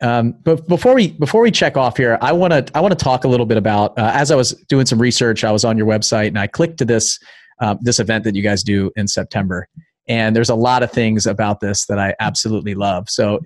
Um, 0.01 0.35
but 0.43 0.67
before 0.67 0.93
we 0.93 1.09
before 1.09 1.41
we 1.41 1.51
check 1.51 1.75
off 1.75 1.97
here, 1.97 2.17
I 2.21 2.31
want 2.31 2.53
to 2.53 2.65
I 2.75 2.81
want 2.81 2.97
to 2.97 3.03
talk 3.03 3.23
a 3.23 3.27
little 3.27 3.45
bit 3.45 3.57
about 3.57 3.97
uh, 3.97 4.11
as 4.13 4.31
I 4.31 4.35
was 4.35 4.53
doing 4.69 4.85
some 4.85 4.99
research, 4.99 5.43
I 5.43 5.51
was 5.51 5.65
on 5.65 5.77
your 5.77 5.87
website 5.87 6.27
and 6.27 6.39
I 6.39 6.47
clicked 6.47 6.77
to 6.79 6.85
this 6.85 7.19
um, 7.59 7.79
this 7.81 7.99
event 7.99 8.23
that 8.25 8.35
you 8.35 8.43
guys 8.43 8.63
do 8.63 8.91
in 8.95 9.07
September, 9.07 9.67
and 10.07 10.35
there's 10.35 10.49
a 10.49 10.55
lot 10.55 10.83
of 10.83 10.91
things 10.91 11.25
about 11.25 11.59
this 11.59 11.87
that 11.87 11.97
I 11.97 12.13
absolutely 12.19 12.75
love. 12.75 13.09
So, 13.09 13.39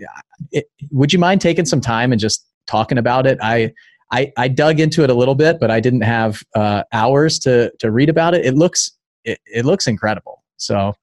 it, 0.52 0.66
would 0.92 1.14
you 1.14 1.20
mind 1.20 1.40
taking 1.40 1.66
some 1.66 1.80
time 1.80 2.12
and 2.12 2.20
just 2.20 2.46
talking 2.68 2.98
about 2.98 3.26
it? 3.26 3.38
I 3.42 3.74
I, 4.12 4.34
I 4.38 4.48
dug 4.50 4.80
into 4.80 5.04
it 5.04 5.10
a 5.10 5.14
little 5.14 5.36
bit, 5.36 5.60
but 5.60 5.72
I 5.72 5.80
didn't 5.80 6.02
have 6.02 6.44
uh, 6.54 6.84
hours 6.92 7.40
to 7.40 7.72
to 7.80 7.92
read 7.92 8.10
about 8.10 8.34
it. 8.34 8.46
It 8.46 8.56
looks 8.56 8.92
it, 9.24 9.40
it 9.46 9.66
looks 9.66 9.88
incredible. 9.88 10.44
So, 10.58 10.96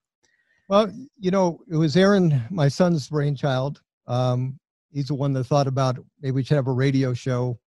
well, 0.69 0.93
you 1.19 1.31
know, 1.31 1.61
it 1.71 1.77
was 1.77 1.97
Aaron, 1.97 2.43
my 2.51 2.69
son's 2.69 3.09
brainchild. 3.09 3.81
Um, 4.07 4.59
he's 4.91 5.09
the 5.09 5.15
one 5.15 5.33
that 5.35 5.45
thought 5.45 5.67
about 5.67 5.99
maybe 6.21 6.33
we 6.33 6.45
should 6.45 6.57
have 6.57 6.67
a 6.67 6.73
radio 6.73 7.15
show. 7.15 7.59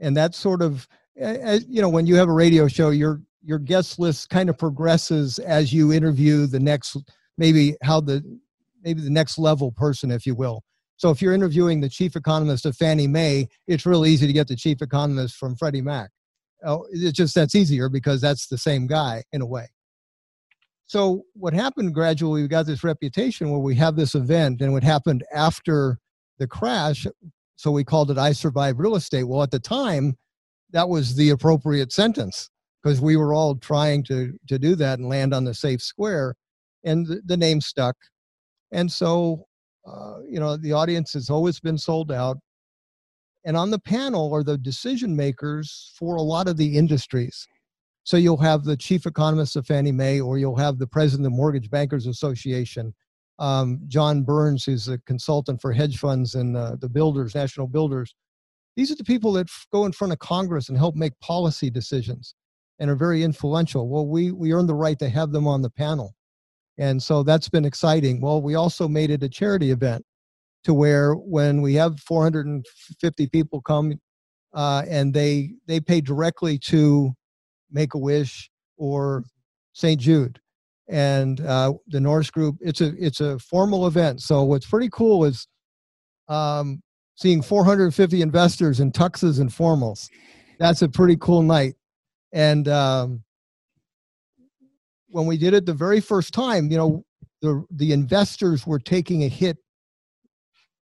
And 0.00 0.16
that 0.16 0.34
sort 0.34 0.62
of 0.62 0.86
as, 1.18 1.64
you 1.68 1.80
know 1.80 1.88
when 1.88 2.06
you 2.06 2.16
have 2.16 2.28
a 2.28 2.32
radio 2.32 2.66
show 2.68 2.90
your 2.90 3.20
your 3.42 3.58
guest 3.58 3.98
list 3.98 4.30
kind 4.30 4.48
of 4.48 4.58
progresses 4.58 5.38
as 5.38 5.72
you 5.72 5.92
interview 5.92 6.46
the 6.46 6.58
next 6.58 6.96
maybe 7.38 7.76
how 7.82 8.00
the 8.00 8.22
maybe 8.82 9.00
the 9.00 9.10
next 9.10 9.38
level 9.38 9.70
person 9.72 10.10
if 10.10 10.26
you 10.26 10.34
will. 10.34 10.62
So 10.96 11.10
if 11.10 11.20
you're 11.20 11.34
interviewing 11.34 11.80
the 11.80 11.88
chief 11.88 12.16
economist 12.16 12.66
of 12.66 12.76
fannie 12.76 13.06
mae 13.06 13.48
it's 13.66 13.86
real 13.86 14.06
easy 14.06 14.26
to 14.26 14.32
get 14.32 14.48
the 14.48 14.56
chief 14.56 14.82
economist 14.82 15.36
from 15.36 15.56
freddie 15.56 15.82
mac. 15.82 16.10
Oh, 16.64 16.86
it's 16.90 17.12
just 17.12 17.34
that's 17.34 17.54
easier 17.54 17.88
because 17.88 18.20
that's 18.20 18.48
the 18.48 18.58
same 18.58 18.86
guy 18.86 19.22
in 19.32 19.40
a 19.40 19.46
way 19.46 19.68
so 20.94 21.24
what 21.32 21.52
happened 21.52 21.92
gradually 21.92 22.42
we 22.42 22.46
got 22.46 22.66
this 22.66 22.84
reputation 22.84 23.50
where 23.50 23.58
we 23.58 23.74
have 23.74 23.96
this 23.96 24.14
event 24.14 24.60
and 24.60 24.72
what 24.72 24.84
happened 24.84 25.24
after 25.34 25.98
the 26.38 26.46
crash. 26.46 27.04
So 27.56 27.72
we 27.72 27.82
called 27.82 28.12
it 28.12 28.16
I 28.16 28.30
Survived 28.30 28.78
Real 28.78 28.94
Estate. 28.94 29.24
Well, 29.24 29.42
at 29.42 29.50
the 29.50 29.58
time, 29.58 30.16
that 30.70 30.88
was 30.88 31.16
the 31.16 31.30
appropriate 31.30 31.90
sentence 31.90 32.48
because 32.80 33.00
we 33.00 33.16
were 33.16 33.34
all 33.34 33.56
trying 33.56 34.04
to, 34.04 34.38
to 34.46 34.56
do 34.56 34.76
that 34.76 35.00
and 35.00 35.08
land 35.08 35.34
on 35.34 35.42
the 35.42 35.52
safe 35.52 35.82
square. 35.82 36.36
And 36.84 37.04
the, 37.08 37.20
the 37.24 37.36
name 37.36 37.60
stuck. 37.60 37.96
And 38.70 38.92
so, 38.92 39.46
uh, 39.84 40.18
you 40.30 40.38
know, 40.38 40.56
the 40.56 40.74
audience 40.74 41.12
has 41.14 41.28
always 41.28 41.58
been 41.58 41.76
sold 41.76 42.12
out. 42.12 42.36
And 43.44 43.56
on 43.56 43.72
the 43.72 43.80
panel 43.80 44.32
are 44.32 44.44
the 44.44 44.58
decision 44.58 45.16
makers 45.16 45.92
for 45.98 46.14
a 46.14 46.22
lot 46.22 46.46
of 46.46 46.56
the 46.56 46.78
industries. 46.78 47.48
So 48.04 48.18
you'll 48.18 48.36
have 48.36 48.64
the 48.64 48.76
chief 48.76 49.06
economist 49.06 49.56
of 49.56 49.66
Fannie 49.66 49.92
Mae, 49.92 50.20
or 50.20 50.38
you'll 50.38 50.56
have 50.56 50.78
the 50.78 50.86
president 50.86 51.26
of 51.26 51.32
the 51.32 51.36
Mortgage 51.36 51.70
Bankers 51.70 52.06
Association, 52.06 52.94
um, 53.38 53.80
John 53.88 54.22
Burns, 54.22 54.64
who's 54.64 54.88
a 54.88 54.98
consultant 54.98 55.60
for 55.60 55.72
hedge 55.72 55.98
funds 55.98 56.34
and 56.34 56.56
uh, 56.56 56.76
the 56.78 56.88
builders, 56.88 57.34
national 57.34 57.66
builders. 57.66 58.14
These 58.76 58.90
are 58.90 58.96
the 58.96 59.04
people 59.04 59.32
that 59.32 59.48
f- 59.48 59.66
go 59.72 59.86
in 59.86 59.92
front 59.92 60.12
of 60.12 60.18
Congress 60.18 60.68
and 60.68 60.76
help 60.76 60.94
make 60.94 61.18
policy 61.20 61.70
decisions 61.70 62.34
and 62.78 62.90
are 62.90 62.96
very 62.96 63.22
influential. 63.22 63.88
Well, 63.88 64.06
we, 64.06 64.32
we 64.32 64.52
earned 64.52 64.68
the 64.68 64.74
right 64.74 64.98
to 64.98 65.08
have 65.08 65.32
them 65.32 65.46
on 65.46 65.62
the 65.62 65.70
panel. 65.70 66.14
And 66.76 67.02
so 67.02 67.22
that's 67.22 67.48
been 67.48 67.64
exciting. 67.64 68.20
Well, 68.20 68.42
we 68.42 68.54
also 68.54 68.86
made 68.86 69.10
it 69.10 69.22
a 69.22 69.28
charity 69.28 69.70
event 69.70 70.04
to 70.64 70.74
where 70.74 71.14
when 71.14 71.62
we 71.62 71.74
have 71.74 72.00
450 72.00 73.28
people 73.28 73.62
come 73.62 73.94
uh, 74.52 74.82
and 74.88 75.14
they 75.14 75.54
they 75.66 75.80
pay 75.80 76.00
directly 76.00 76.58
to 76.58 77.14
Make 77.74 77.94
a 77.94 77.98
Wish 77.98 78.50
or 78.78 79.24
St. 79.74 80.00
Jude 80.00 80.40
and 80.88 81.40
uh, 81.40 81.74
the 81.88 82.00
Norris 82.00 82.30
Group. 82.30 82.56
It's 82.60 82.80
a 82.80 82.94
it's 82.98 83.20
a 83.20 83.38
formal 83.38 83.86
event. 83.86 84.22
So 84.22 84.44
what's 84.44 84.66
pretty 84.66 84.88
cool 84.90 85.24
is 85.24 85.46
um, 86.28 86.82
seeing 87.16 87.42
450 87.42 88.22
investors 88.22 88.80
in 88.80 88.92
tuxes 88.92 89.40
and 89.40 89.50
formals. 89.50 90.08
That's 90.58 90.82
a 90.82 90.88
pretty 90.88 91.16
cool 91.16 91.42
night. 91.42 91.74
And 92.32 92.68
um, 92.68 93.22
when 95.08 95.26
we 95.26 95.36
did 95.36 95.54
it 95.54 95.66
the 95.66 95.74
very 95.74 96.00
first 96.00 96.32
time, 96.32 96.70
you 96.70 96.76
know, 96.76 97.04
the 97.40 97.64
the 97.70 97.92
investors 97.92 98.66
were 98.66 98.78
taking 98.78 99.24
a 99.24 99.28
hit 99.28 99.58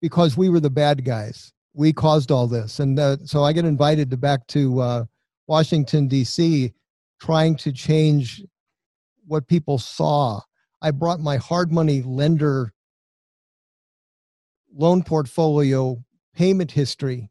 because 0.00 0.36
we 0.36 0.48
were 0.48 0.60
the 0.60 0.70
bad 0.70 1.04
guys. 1.04 1.52
We 1.76 1.92
caused 1.92 2.30
all 2.30 2.46
this, 2.46 2.78
and 2.78 2.98
uh, 2.98 3.16
so 3.24 3.42
I 3.42 3.52
get 3.52 3.64
invited 3.64 4.10
to 4.10 4.16
back 4.16 4.46
to 4.48 4.80
uh, 4.80 5.04
Washington, 5.46 6.08
D.C., 6.08 6.72
trying 7.20 7.56
to 7.56 7.72
change 7.72 8.42
what 9.26 9.48
people 9.48 9.78
saw. 9.78 10.40
I 10.82 10.90
brought 10.90 11.20
my 11.20 11.36
hard 11.36 11.72
money 11.72 12.02
lender 12.02 12.72
loan 14.76 15.02
portfolio 15.02 16.02
payment 16.34 16.70
history. 16.70 17.30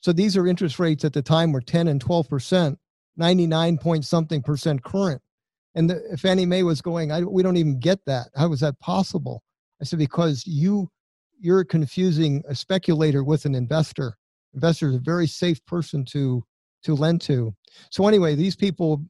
So 0.00 0.12
these 0.12 0.36
are 0.36 0.46
interest 0.46 0.78
rates 0.78 1.04
at 1.04 1.12
the 1.12 1.22
time 1.22 1.52
were 1.52 1.60
10 1.60 1.86
and 1.86 2.00
12 2.00 2.28
percent, 2.28 2.78
99 3.16 3.78
point 3.78 4.04
something 4.04 4.42
percent 4.42 4.82
current. 4.82 5.22
And 5.74 5.88
the, 5.88 6.18
Fannie 6.18 6.46
Mae 6.46 6.64
was 6.64 6.82
going, 6.82 7.12
I, 7.12 7.22
we 7.22 7.42
don't 7.42 7.56
even 7.56 7.78
get 7.78 8.00
that. 8.06 8.28
How 8.36 8.48
was 8.48 8.60
that 8.60 8.78
possible? 8.80 9.42
I 9.80 9.84
said, 9.84 9.98
because 9.98 10.46
you, 10.46 10.90
you're 11.40 11.64
confusing 11.64 12.42
a 12.48 12.54
speculator 12.54 13.24
with 13.24 13.44
an 13.44 13.54
investor. 13.54 14.16
Investor 14.54 14.90
is 14.90 14.96
a 14.96 15.00
very 15.00 15.26
safe 15.26 15.64
person 15.66 16.04
to, 16.06 16.44
to 16.84 16.94
lend 16.94 17.20
to. 17.22 17.54
So 17.90 18.06
anyway, 18.06 18.34
these 18.34 18.56
people 18.56 19.04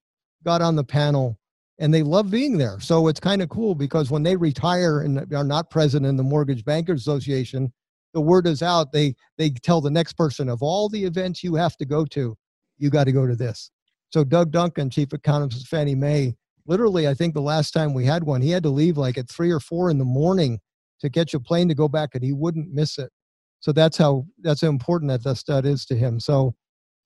got 0.45 0.63
on 0.63 0.77
the 0.77 0.85
panel 0.85 1.39
and 1.79 1.93
they 1.93 2.03
love 2.03 2.31
being 2.31 2.59
there. 2.59 2.79
So 2.81 3.09
it's 3.09 3.21
kind 3.21 3.43
of 3.43 3.49
cool 3.49 3.75
because 3.75 4.11
when 4.11 4.23
they 4.23 4.37
retire 4.37 5.01
and 5.01 5.33
are 5.35 5.45
not 5.45 5.71
present 5.71 6.07
in 6.07 6.17
the 6.17 6.23
Mortgage 6.23 6.65
Bankers 6.65 7.01
Association, 7.01 7.73
the 8.15 8.21
word 8.21 8.47
is 8.47 8.63
out. 8.63 8.93
They 8.93 9.15
they 9.39 9.51
tell 9.51 9.81
the 9.81 9.91
next 9.91 10.15
person 10.15 10.49
of 10.49 10.63
all 10.63 10.89
the 10.89 11.05
events 11.05 11.43
you 11.43 11.55
have 11.55 11.77
to 11.79 11.85
go 11.85 12.05
to, 12.07 12.37
you 12.79 12.91
got 12.91 13.05
to 13.05 13.13
go 13.13 13.27
to 13.27 13.35
this. 13.35 13.71
So 14.11 14.23
Doug 14.23 14.51
Duncan, 14.51 14.91
chief 14.91 15.13
economist 15.13 15.63
of 15.63 15.69
Fannie 15.69 15.95
Mae, 15.95 16.35
literally, 16.67 17.09
I 17.09 17.15
think 17.15 17.35
the 17.35 17.41
last 17.41 17.73
time 17.73 17.95
we 17.95 18.05
had 18.05 18.25
one, 18.25 18.43
he 18.43 18.51
had 18.51 18.63
to 18.65 18.69
leave 18.69 18.99
like 18.99 19.17
at 19.17 19.31
three 19.31 19.51
or 19.51 19.61
four 19.61 19.91
in 19.91 19.99
the 19.99 20.05
morning 20.05 20.61
to 21.01 21.11
catch 21.11 21.35
a 21.35 21.41
plane 21.41 21.69
to 21.69 21.75
go 21.75 21.89
back, 21.89 22.11
and 22.15 22.23
he 22.23 22.33
wouldn't 22.33 22.73
miss 22.73 22.99
it. 22.99 23.11
So 23.61 23.73
that's 23.73 23.97
how 23.97 24.27
that's 24.41 24.61
how 24.61 24.69
important 24.69 25.11
that 25.11 25.25
the 25.25 25.35
stud 25.35 25.65
is 25.65 25.87
to 25.87 25.97
him. 25.97 26.21
So 26.21 26.55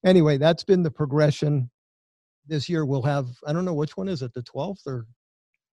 anyway, 0.04 0.38
that's 0.38 0.64
been 0.64 0.82
the 0.82 0.90
progression. 0.90 1.70
This 2.46 2.68
year 2.68 2.84
we'll 2.84 3.02
have 3.02 3.26
I 3.46 3.52
don't 3.52 3.64
know 3.64 3.74
which 3.74 3.96
one 3.96 4.08
is 4.08 4.22
it, 4.22 4.32
the 4.34 4.42
twelfth 4.42 4.82
or 4.86 5.06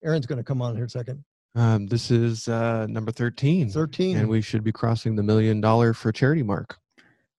Aaron's 0.04 0.26
going 0.26 0.38
to 0.38 0.44
come 0.44 0.62
on 0.62 0.76
here 0.76 0.86
a 0.86 0.90
second. 0.90 1.24
Um, 1.54 1.86
this 1.88 2.10
is 2.10 2.48
uh, 2.48 2.86
number 2.86 3.10
13. 3.10 3.70
13. 3.70 4.16
And 4.16 4.28
we 4.28 4.40
should 4.40 4.62
be 4.62 4.72
crossing 4.72 5.16
the 5.16 5.22
million 5.22 5.60
dollar 5.60 5.92
for 5.92 6.12
charity 6.12 6.42
mark. 6.42 6.78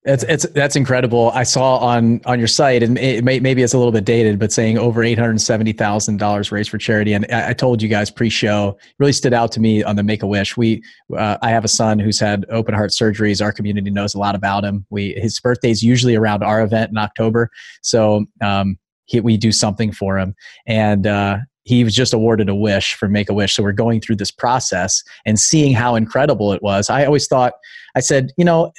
It's 0.04 0.24
it's 0.24 0.47
that's 0.56 0.76
incredible. 0.76 1.30
I 1.36 1.43
saw 1.43 1.78
on 1.78 2.22
on 2.26 2.39
your 2.39 2.47
site, 2.47 2.82
and 2.82 2.97
it 2.97 3.24
may, 3.24 3.39
maybe 3.39 3.62
it's 3.62 3.76
a 3.76 3.78
little 3.78 3.91
bit 3.91 4.04
dated, 4.04 4.39
but 4.39 4.52
saying 4.52 4.80
over 4.80 5.04
eight 5.04 5.20
hundred 5.20 5.39
seventy 5.41 5.74
thousand 5.74 6.18
dollars 6.18 6.52
raised 6.52 6.72
for 6.72 6.80
charity. 6.80 7.14
And 7.14 7.28
I, 7.32 7.49
I, 7.49 7.54
told 7.54 7.84
you 7.84 7.88
guys 7.88 8.10
pre-show, 8.10 8.80
really 8.97 9.14
stood 9.14 9.32
out 9.32 9.52
to 9.52 9.60
me 9.60 9.84
on 9.84 9.95
the 9.95 10.02
Make 10.02 10.24
a 10.24 10.28
Wish. 10.28 10.58
We, 10.58 10.82
uh, 11.16 11.38
I 11.43 11.52
have 11.52 11.64
a 11.64 11.68
son 11.68 11.99
who's 11.99 12.20
had 12.20 12.47
open 12.49 12.74
heart 12.74 12.89
surgeries. 12.89 13.43
Our 13.43 13.52
community 13.52 13.91
knows 13.91 14.16
a 14.16 14.18
lot 14.18 14.34
about 14.34 14.64
him. 14.64 14.88
We 14.89 15.14
his 15.18 15.39
birthday's 15.39 15.84
usually 15.84 16.16
around 16.16 16.41
our 16.41 16.64
event 16.64 16.89
in 16.89 16.97
October, 16.97 17.52
so 17.84 18.26
um, 18.41 18.80
he, 19.06 19.20
we 19.20 19.38
do 19.38 19.52
something 19.52 19.91
for 19.91 20.18
him. 20.18 20.34
And 20.66 21.06
uh, 21.06 21.38
he 21.64 21.84
was 21.84 21.93
just 21.93 22.14
awarded 22.14 22.49
a 22.49 22.56
wish 22.56 22.95
for 22.95 23.08
Make 23.08 23.30
a 23.30 23.36
Wish. 23.36 23.54
So 23.54 23.62
we're 23.62 23.72
going 23.72 24.02
through 24.02 24.16
this 24.16 24.32
process 24.32 25.04
and 25.28 25.39
seeing 25.39 25.74
how 25.74 25.93
incredible 25.93 26.54
it 26.54 26.64
was. 26.64 26.89
I 26.89 27.06
always 27.06 27.28
thought, 27.28 27.54
I 27.95 27.99
said, 27.99 28.32
you 28.36 28.45
know, 28.45 28.72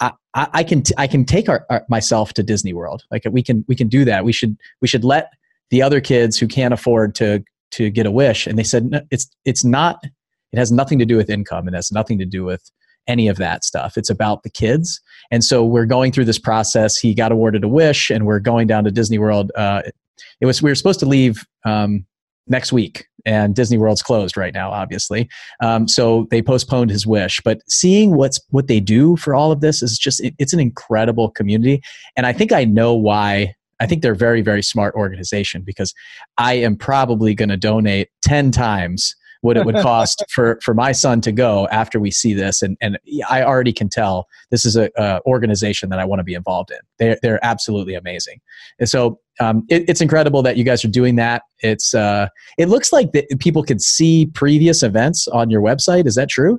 I, 0.00 0.12
I 0.34 0.64
can 0.64 0.82
t- 0.82 0.94
I 0.98 1.06
can 1.06 1.24
take 1.24 1.48
our, 1.48 1.64
our, 1.70 1.84
myself 1.88 2.34
to 2.34 2.42
Disney 2.42 2.72
World. 2.72 3.04
Like 3.10 3.24
we 3.30 3.42
can 3.42 3.64
we 3.68 3.74
can 3.74 3.88
do 3.88 4.04
that. 4.04 4.24
We 4.24 4.32
should 4.32 4.56
we 4.80 4.88
should 4.88 5.04
let 5.04 5.30
the 5.70 5.82
other 5.82 6.00
kids 6.00 6.38
who 6.38 6.46
can't 6.46 6.74
afford 6.74 7.14
to 7.16 7.42
to 7.72 7.90
get 7.90 8.06
a 8.06 8.10
wish. 8.10 8.46
And 8.46 8.58
they 8.58 8.62
said 8.62 8.90
no, 8.90 9.00
it's 9.10 9.28
it's 9.44 9.64
not. 9.64 9.98
It 10.52 10.58
has 10.58 10.70
nothing 10.70 10.98
to 11.00 11.06
do 11.06 11.16
with 11.16 11.28
income. 11.28 11.68
It 11.68 11.74
has 11.74 11.90
nothing 11.90 12.18
to 12.18 12.24
do 12.24 12.44
with 12.44 12.70
any 13.08 13.28
of 13.28 13.36
that 13.36 13.64
stuff. 13.64 13.96
It's 13.96 14.10
about 14.10 14.42
the 14.42 14.50
kids. 14.50 15.00
And 15.30 15.44
so 15.44 15.64
we're 15.64 15.86
going 15.86 16.12
through 16.12 16.24
this 16.24 16.38
process. 16.38 16.96
He 16.96 17.14
got 17.14 17.32
awarded 17.32 17.64
a 17.64 17.68
wish, 17.68 18.10
and 18.10 18.26
we're 18.26 18.40
going 18.40 18.66
down 18.66 18.84
to 18.84 18.90
Disney 18.90 19.18
World. 19.18 19.50
Uh, 19.56 19.82
it 20.40 20.46
was 20.46 20.62
we 20.62 20.70
were 20.70 20.74
supposed 20.74 21.00
to 21.00 21.06
leave 21.06 21.46
um, 21.64 22.06
next 22.46 22.72
week. 22.72 23.06
And 23.24 23.54
disney 23.56 23.76
world's 23.76 24.02
closed 24.02 24.36
right 24.36 24.54
now 24.54 24.70
obviously. 24.70 25.28
Um, 25.60 25.88
so 25.88 26.26
they 26.30 26.42
postponed 26.42 26.90
his 26.90 27.06
wish. 27.06 27.40
But 27.44 27.60
seeing 27.68 28.14
what's 28.14 28.40
what 28.50 28.68
they 28.68 28.80
do 28.80 29.16
for 29.16 29.34
all 29.34 29.52
of 29.52 29.60
this 29.60 29.82
is 29.82 29.98
just 29.98 30.20
it, 30.20 30.34
it's 30.38 30.52
an 30.52 30.60
incredible 30.60 31.30
community. 31.30 31.82
And 32.16 32.26
i 32.26 32.32
think 32.32 32.52
i 32.52 32.64
know 32.64 32.94
why. 32.94 33.54
I 33.78 33.86
think 33.86 34.00
they're 34.00 34.12
a 34.12 34.16
very 34.16 34.40
very 34.40 34.62
smart 34.62 34.94
organization 34.94 35.62
because 35.62 35.92
i 36.38 36.54
am 36.54 36.76
probably 36.76 37.34
going 37.34 37.50
to 37.50 37.56
donate 37.56 38.08
10 38.22 38.50
times 38.50 39.14
what 39.46 39.56
it 39.56 39.64
would 39.64 39.76
cost 39.76 40.24
for 40.30 40.58
for 40.62 40.74
my 40.74 40.92
son 40.92 41.20
to 41.22 41.32
go 41.32 41.66
after 41.68 41.98
we 41.98 42.10
see 42.10 42.34
this. 42.34 42.62
And 42.62 42.76
and 42.80 42.98
I 43.28 43.42
already 43.42 43.72
can 43.72 43.88
tell 43.88 44.26
this 44.50 44.64
is 44.64 44.76
a, 44.76 44.90
organization 45.26 45.88
that 45.90 45.98
I 45.98 46.04
want 46.04 46.20
to 46.20 46.24
be 46.24 46.34
involved 46.34 46.70
in. 46.70 46.78
They're 46.98 47.18
they're 47.22 47.44
absolutely 47.44 47.94
amazing. 47.94 48.40
And 48.78 48.88
so 48.88 49.18
um, 49.40 49.64
it, 49.68 49.88
it's 49.88 50.00
incredible 50.00 50.42
that 50.42 50.56
you 50.56 50.64
guys 50.64 50.84
are 50.84 50.88
doing 50.88 51.16
that. 51.16 51.42
It's 51.60 51.94
uh 51.94 52.28
it 52.58 52.68
looks 52.68 52.92
like 52.92 53.12
that 53.12 53.26
people 53.38 53.62
can 53.62 53.78
see 53.78 54.26
previous 54.34 54.82
events 54.82 55.28
on 55.28 55.48
your 55.48 55.62
website. 55.62 56.06
Is 56.06 56.16
that 56.16 56.28
true 56.28 56.58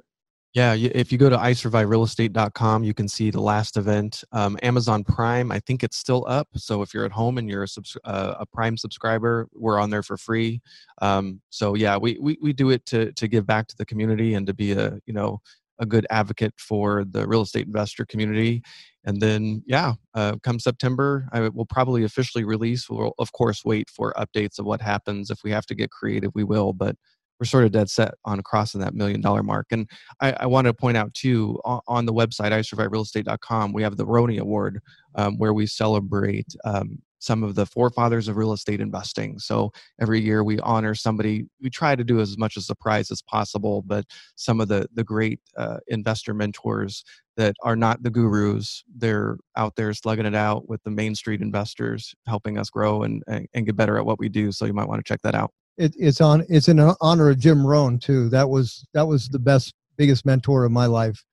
yeah, 0.58 0.74
if 0.74 1.12
you 1.12 1.20
go 1.20 1.30
to 1.30 1.38
isurviverealestate.com, 1.38 2.84
you 2.84 2.96
can 2.96 3.08
see 3.08 3.30
the 3.30 3.40
last 3.40 3.78
event. 3.78 4.24
Um, 4.32 4.58
Amazon 4.64 5.04
Prime, 5.04 5.52
I 5.52 5.60
think 5.60 5.84
it's 5.84 5.98
still 5.98 6.26
up. 6.28 6.48
So 6.56 6.82
if 6.82 6.96
you're 6.96 7.06
at 7.06 7.12
home 7.12 7.38
and 7.38 7.48
you're 7.48 7.62
a, 7.62 7.68
subs- 7.68 7.96
uh, 8.04 8.34
a 8.40 8.46
Prime 8.48 8.76
subscriber, 8.76 9.48
we're 9.54 9.80
on 9.80 9.92
there 9.92 10.02
for 10.02 10.18
free. 10.18 10.60
Um, 11.00 11.42
so 11.52 11.76
yeah, 11.76 11.96
we, 11.98 12.18
we, 12.20 12.40
we 12.42 12.54
do 12.54 12.72
it 12.72 12.88
to, 12.88 13.12
to 13.12 13.28
give 13.28 13.46
back 13.46 13.68
to 13.68 13.78
the 13.78 13.86
community 13.86 14.34
and 14.34 14.48
to 14.48 14.54
be 14.56 14.72
a, 14.72 14.98
you 15.06 15.14
know, 15.14 15.42
a 15.78 15.86
good 15.86 16.08
advocate 16.10 16.56
for 16.58 17.06
the 17.08 17.28
real 17.28 17.44
estate 17.44 17.68
investor 17.68 18.04
community. 18.04 18.64
And 19.06 19.22
then, 19.22 19.62
yeah, 19.68 19.94
uh, 20.16 20.38
come 20.42 20.60
September, 20.60 21.30
I 21.32 21.50
will 21.50 21.68
probably 21.68 22.04
officially 22.04 22.46
release. 22.46 22.90
We'll, 22.90 23.14
of 23.20 23.32
course, 23.32 23.64
wait 23.64 23.92
for 23.92 24.12
updates 24.18 24.58
of 24.58 24.66
what 24.66 24.82
happens. 24.82 25.30
If 25.30 25.44
we 25.44 25.52
have 25.52 25.68
to 25.68 25.76
get 25.76 25.92
creative, 25.92 26.32
we 26.34 26.44
will. 26.44 26.74
But 26.74 26.96
we're 27.40 27.46
sort 27.46 27.66
of 27.66 27.72
dead 27.72 27.90
set 27.90 28.14
on 28.26 28.42
crossing 28.42 28.82
that 28.82 28.94
million 28.94 29.22
dollar 29.22 29.44
mark. 29.44 29.68
And 29.72 29.90
I, 30.22 30.34
I 30.40 30.46
want 30.46 30.66
to 30.66 30.74
point 30.74 30.98
out 30.98 31.14
too 31.14 31.60
on, 31.64 32.06
the 32.06 32.14
website 32.14 32.52
isurviverealestate.com, 32.52 33.74
we 33.74 33.84
have 33.84 33.98
the 33.98 34.06
Roni 34.06 34.40
Award 34.40 34.80
um, 35.16 35.38
where 35.38 35.54
we 35.54 35.68
celebrate 35.68 36.48
um, 36.64 37.00
some 37.20 37.44
of 37.44 37.56
the 37.56 37.66
forefathers 37.66 38.28
of 38.28 38.38
real 38.38 38.54
estate 38.54 38.80
investing. 38.80 39.40
So 39.40 39.72
every 40.00 40.22
year 40.22 40.44
we 40.44 40.60
honor 40.60 40.94
somebody. 40.94 41.46
We 41.62 41.70
try 41.70 41.96
to 41.96 42.04
do 42.04 42.20
as 42.20 42.38
much 42.38 42.58
as 42.58 42.64
a 42.64 42.66
surprise 42.66 43.12
as 43.12 43.22
possible, 43.22 43.82
but 43.82 44.06
some 44.36 44.62
of 44.62 44.68
the 44.68 44.88
the 44.94 45.04
great 45.04 45.40
uh, 45.58 45.78
investor 45.88 46.34
mentors 46.34 47.04
that 47.36 47.56
are 47.64 47.76
not 47.76 48.04
the 48.04 48.10
gurus, 48.10 48.84
they're 48.96 49.38
out 49.56 49.76
there 49.76 49.94
slugging 49.94 50.26
it 50.26 50.36
out 50.36 50.68
with 50.70 50.82
the 50.84 50.92
Main 50.92 51.16
Street 51.16 51.42
investors, 51.42 52.16
helping 52.26 52.58
us 52.58 52.70
grow 52.70 53.04
and, 53.04 53.24
and, 53.28 53.48
and 53.54 53.66
get 53.66 53.76
better 53.76 53.98
at 53.98 54.06
what 54.06 54.20
we 54.20 54.28
do. 54.30 54.52
So 54.52 54.66
you 54.66 54.74
might 54.74 54.88
want 54.88 55.04
to 55.04 55.08
check 55.08 55.22
that 55.22 55.36
out 55.36 55.52
it, 55.78 55.96
it's 55.98 56.22
on 56.22 56.44
it's 56.50 56.68
in 56.68 56.80
honor 57.02 57.30
of 57.30 57.40
Jim 57.40 57.66
Rohn 57.66 58.00
too. 58.00 58.30
That 58.30 58.50
was 58.50 58.86
that 58.94 59.08
was 59.08 59.30
the 59.30 59.40
best 59.40 59.74
biggest 59.96 60.26
mentor 60.26 60.66
of 60.66 60.72
my 60.72 60.86
life. 60.88 61.24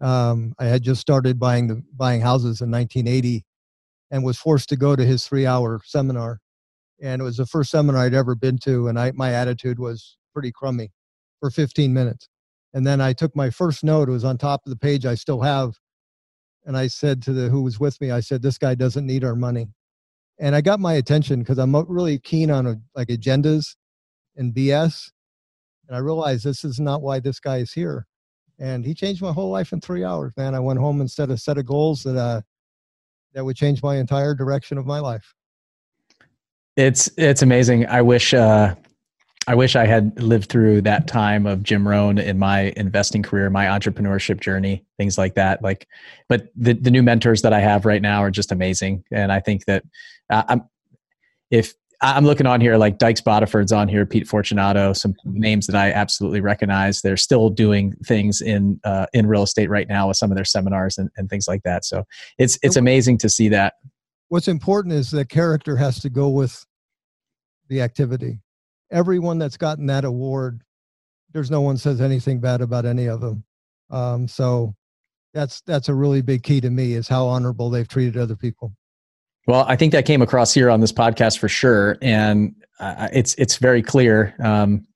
Um, 0.00 0.54
I 0.58 0.66
had 0.66 0.82
just 0.82 1.00
started 1.00 1.38
buying 1.38 1.68
the 1.68 1.82
buying 1.94 2.20
houses 2.22 2.60
in 2.60 2.70
1980, 2.70 3.44
and 4.10 4.24
was 4.24 4.38
forced 4.38 4.68
to 4.70 4.76
go 4.76 4.96
to 4.96 5.04
his 5.04 5.26
three 5.26 5.46
hour 5.46 5.80
seminar, 5.84 6.40
and 7.00 7.20
it 7.20 7.24
was 7.24 7.36
the 7.36 7.46
first 7.46 7.70
seminar 7.70 8.02
I'd 8.02 8.14
ever 8.14 8.34
been 8.34 8.58
to, 8.58 8.88
and 8.88 8.98
I 8.98 9.12
my 9.12 9.32
attitude 9.32 9.78
was 9.78 10.16
pretty 10.32 10.52
crummy 10.52 10.90
for 11.40 11.50
15 11.50 11.92
minutes, 11.92 12.28
and 12.72 12.86
then 12.86 13.00
I 13.00 13.12
took 13.12 13.36
my 13.36 13.50
first 13.50 13.84
note. 13.84 14.08
It 14.08 14.12
was 14.12 14.24
on 14.24 14.38
top 14.38 14.62
of 14.64 14.70
the 14.70 14.78
page 14.78 15.04
I 15.04 15.14
still 15.14 15.42
have, 15.42 15.74
and 16.64 16.76
I 16.76 16.86
said 16.86 17.22
to 17.22 17.32
the 17.34 17.50
who 17.50 17.62
was 17.62 17.78
with 17.78 18.00
me, 18.00 18.10
I 18.10 18.20
said, 18.20 18.40
"This 18.40 18.58
guy 18.58 18.74
doesn't 18.74 19.06
need 19.06 19.24
our 19.24 19.36
money." 19.36 19.68
And 20.38 20.56
I 20.56 20.62
got 20.62 20.80
my 20.80 20.94
attention 20.94 21.40
because 21.40 21.58
I'm 21.58 21.76
really 21.76 22.18
keen 22.18 22.50
on 22.50 22.66
a, 22.66 22.76
like 22.94 23.08
agendas 23.08 23.74
and 24.40 24.52
BS. 24.52 25.12
And 25.86 25.96
I 25.96 26.00
realized 26.00 26.42
this 26.42 26.64
is 26.64 26.80
not 26.80 27.02
why 27.02 27.20
this 27.20 27.38
guy 27.38 27.58
is 27.58 27.72
here. 27.72 28.06
And 28.58 28.84
he 28.84 28.94
changed 28.94 29.22
my 29.22 29.32
whole 29.32 29.50
life 29.50 29.72
in 29.72 29.80
three 29.80 30.04
hours, 30.04 30.32
man. 30.36 30.54
I 30.54 30.60
went 30.60 30.80
home 30.80 31.00
and 31.00 31.10
set 31.10 31.30
a 31.30 31.36
set 31.36 31.58
of 31.58 31.66
goals 31.66 32.02
that 32.02 32.16
uh, 32.16 32.40
that 33.32 33.44
would 33.44 33.56
change 33.56 33.82
my 33.82 33.96
entire 33.96 34.34
direction 34.34 34.76
of 34.76 34.86
my 34.86 34.98
life. 34.98 35.34
It's 36.76 37.08
it's 37.16 37.42
amazing. 37.42 37.86
I 37.86 38.02
wish 38.02 38.34
uh, 38.34 38.74
I 39.46 39.54
wish 39.54 39.76
I 39.76 39.86
had 39.86 40.20
lived 40.20 40.50
through 40.50 40.82
that 40.82 41.06
time 41.08 41.46
of 41.46 41.62
Jim 41.62 41.88
Rohn 41.88 42.18
in 42.18 42.38
my 42.38 42.72
investing 42.76 43.22
career, 43.22 43.48
my 43.48 43.64
entrepreneurship 43.66 44.40
journey, 44.40 44.84
things 44.98 45.16
like 45.16 45.34
that. 45.36 45.62
Like, 45.62 45.88
but 46.28 46.48
the 46.54 46.74
the 46.74 46.90
new 46.90 47.02
mentors 47.02 47.40
that 47.42 47.54
I 47.54 47.60
have 47.60 47.86
right 47.86 48.02
now 48.02 48.22
are 48.22 48.30
just 48.30 48.52
amazing, 48.52 49.04
and 49.10 49.32
I 49.32 49.40
think 49.40 49.64
that 49.64 49.84
uh, 50.28 50.42
I'm 50.48 50.62
if 51.50 51.74
I'm 52.02 52.24
looking 52.24 52.46
on 52.46 52.60
here 52.60 52.76
like 52.78 52.98
Dyches 52.98 53.22
Boddiford's 53.22 53.72
on 53.72 53.86
here, 53.86 54.06
Pete 54.06 54.26
Fortunato, 54.26 54.94
some 54.94 55.14
names 55.24 55.66
that 55.66 55.76
I 55.76 55.92
absolutely 55.92 56.40
recognize. 56.40 57.02
They're 57.02 57.16
still 57.16 57.50
doing 57.50 57.94
things 58.04 58.40
in 58.40 58.80
uh, 58.84 59.06
in 59.12 59.26
real 59.26 59.42
estate 59.42 59.68
right 59.68 59.86
now 59.86 60.08
with 60.08 60.16
some 60.16 60.30
of 60.30 60.36
their 60.36 60.44
seminars 60.44 60.96
and, 60.96 61.10
and 61.16 61.28
things 61.28 61.46
like 61.46 61.62
that. 61.64 61.84
So 61.84 62.04
it's 62.38 62.58
it's 62.62 62.76
amazing 62.76 63.18
to 63.18 63.28
see 63.28 63.48
that. 63.50 63.74
What's 64.28 64.48
important 64.48 64.94
is 64.94 65.10
that 65.10 65.28
character 65.28 65.76
has 65.76 66.00
to 66.00 66.08
go 66.08 66.28
with 66.30 66.64
the 67.68 67.82
activity. 67.82 68.40
Everyone 68.90 69.38
that's 69.38 69.56
gotten 69.56 69.86
that 69.86 70.04
award, 70.04 70.62
there's 71.32 71.50
no 71.50 71.60
one 71.60 71.76
says 71.76 72.00
anything 72.00 72.40
bad 72.40 72.62
about 72.62 72.86
any 72.86 73.06
of 73.06 73.20
them. 73.20 73.44
Um, 73.90 74.26
so 74.26 74.74
that's 75.34 75.60
that's 75.62 75.88
a 75.88 75.94
really 75.94 76.22
big 76.22 76.42
key 76.42 76.60
to 76.62 76.70
me 76.70 76.94
is 76.94 77.08
how 77.08 77.26
honorable 77.26 77.68
they've 77.68 77.86
treated 77.88 78.16
other 78.16 78.36
people. 78.36 78.72
Well, 79.50 79.64
I 79.66 79.74
think 79.74 79.90
that 79.94 80.04
came 80.06 80.22
across 80.22 80.54
here 80.54 80.70
on 80.70 80.78
this 80.78 80.92
podcast 80.92 81.40
for 81.40 81.48
sure, 81.48 81.98
and 82.02 82.54
uh, 82.78 83.08
it's 83.12 83.34
it's 83.34 83.56
very 83.56 83.82
clear. 83.82 84.32
Um, 84.38 84.86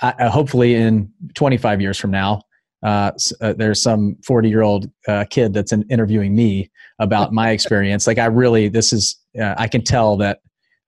I, 0.00 0.28
hopefully, 0.28 0.74
in 0.74 1.12
25 1.34 1.82
years 1.82 1.98
from 1.98 2.10
now, 2.10 2.40
uh, 2.82 3.10
uh, 3.42 3.52
there's 3.52 3.82
some 3.82 4.16
40 4.24 4.48
year 4.48 4.62
old 4.62 4.90
uh, 5.06 5.26
kid 5.28 5.52
that's 5.52 5.70
in, 5.70 5.82
interviewing 5.90 6.34
me 6.34 6.70
about 6.98 7.34
my 7.34 7.50
experience. 7.50 8.06
Like, 8.06 8.16
I 8.16 8.24
really, 8.24 8.68
this 8.68 8.90
is, 8.90 9.20
uh, 9.38 9.54
I 9.58 9.68
can 9.68 9.84
tell 9.84 10.16
that 10.16 10.38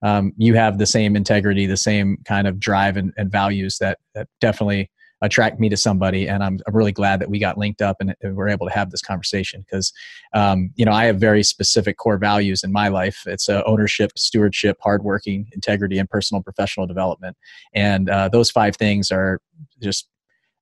um, 0.01 0.33
you 0.35 0.55
have 0.55 0.79
the 0.79 0.87
same 0.87 1.15
integrity, 1.15 1.67
the 1.67 1.77
same 1.77 2.17
kind 2.25 2.47
of 2.47 2.59
drive 2.59 2.97
and, 2.97 3.13
and 3.15 3.31
values 3.31 3.77
that, 3.77 3.99
that 4.15 4.27
definitely 4.41 4.89
attract 5.21 5.59
me 5.59 5.69
to 5.69 5.77
somebody 5.77 6.27
and 6.27 6.43
I'm, 6.43 6.59
I'm 6.67 6.75
really 6.75 6.91
glad 6.91 7.19
that 7.21 7.29
we 7.29 7.39
got 7.39 7.57
linked 7.57 7.81
up 7.81 7.97
and, 7.99 8.15
and 8.21 8.35
we're 8.35 8.49
able 8.49 8.67
to 8.67 8.73
have 8.73 8.91
this 8.91 9.01
conversation 9.01 9.61
because 9.61 9.91
um, 10.33 10.71
you 10.75 10.85
know 10.85 10.91
i 10.91 11.05
have 11.05 11.19
very 11.19 11.43
specific 11.43 11.97
core 11.97 12.17
values 12.17 12.63
in 12.63 12.71
my 12.71 12.87
life. 12.87 13.23
It's 13.25 13.49
uh, 13.49 13.63
ownership 13.65 14.11
stewardship 14.17 14.77
hardworking 14.81 15.47
integrity 15.53 15.97
and 15.97 16.09
personal 16.09 16.43
professional 16.43 16.87
development. 16.87 17.37
And 17.73 18.09
uh, 18.09 18.29
those 18.29 18.51
five 18.51 18.75
things 18.75 19.11
are 19.11 19.39
just 19.81 20.07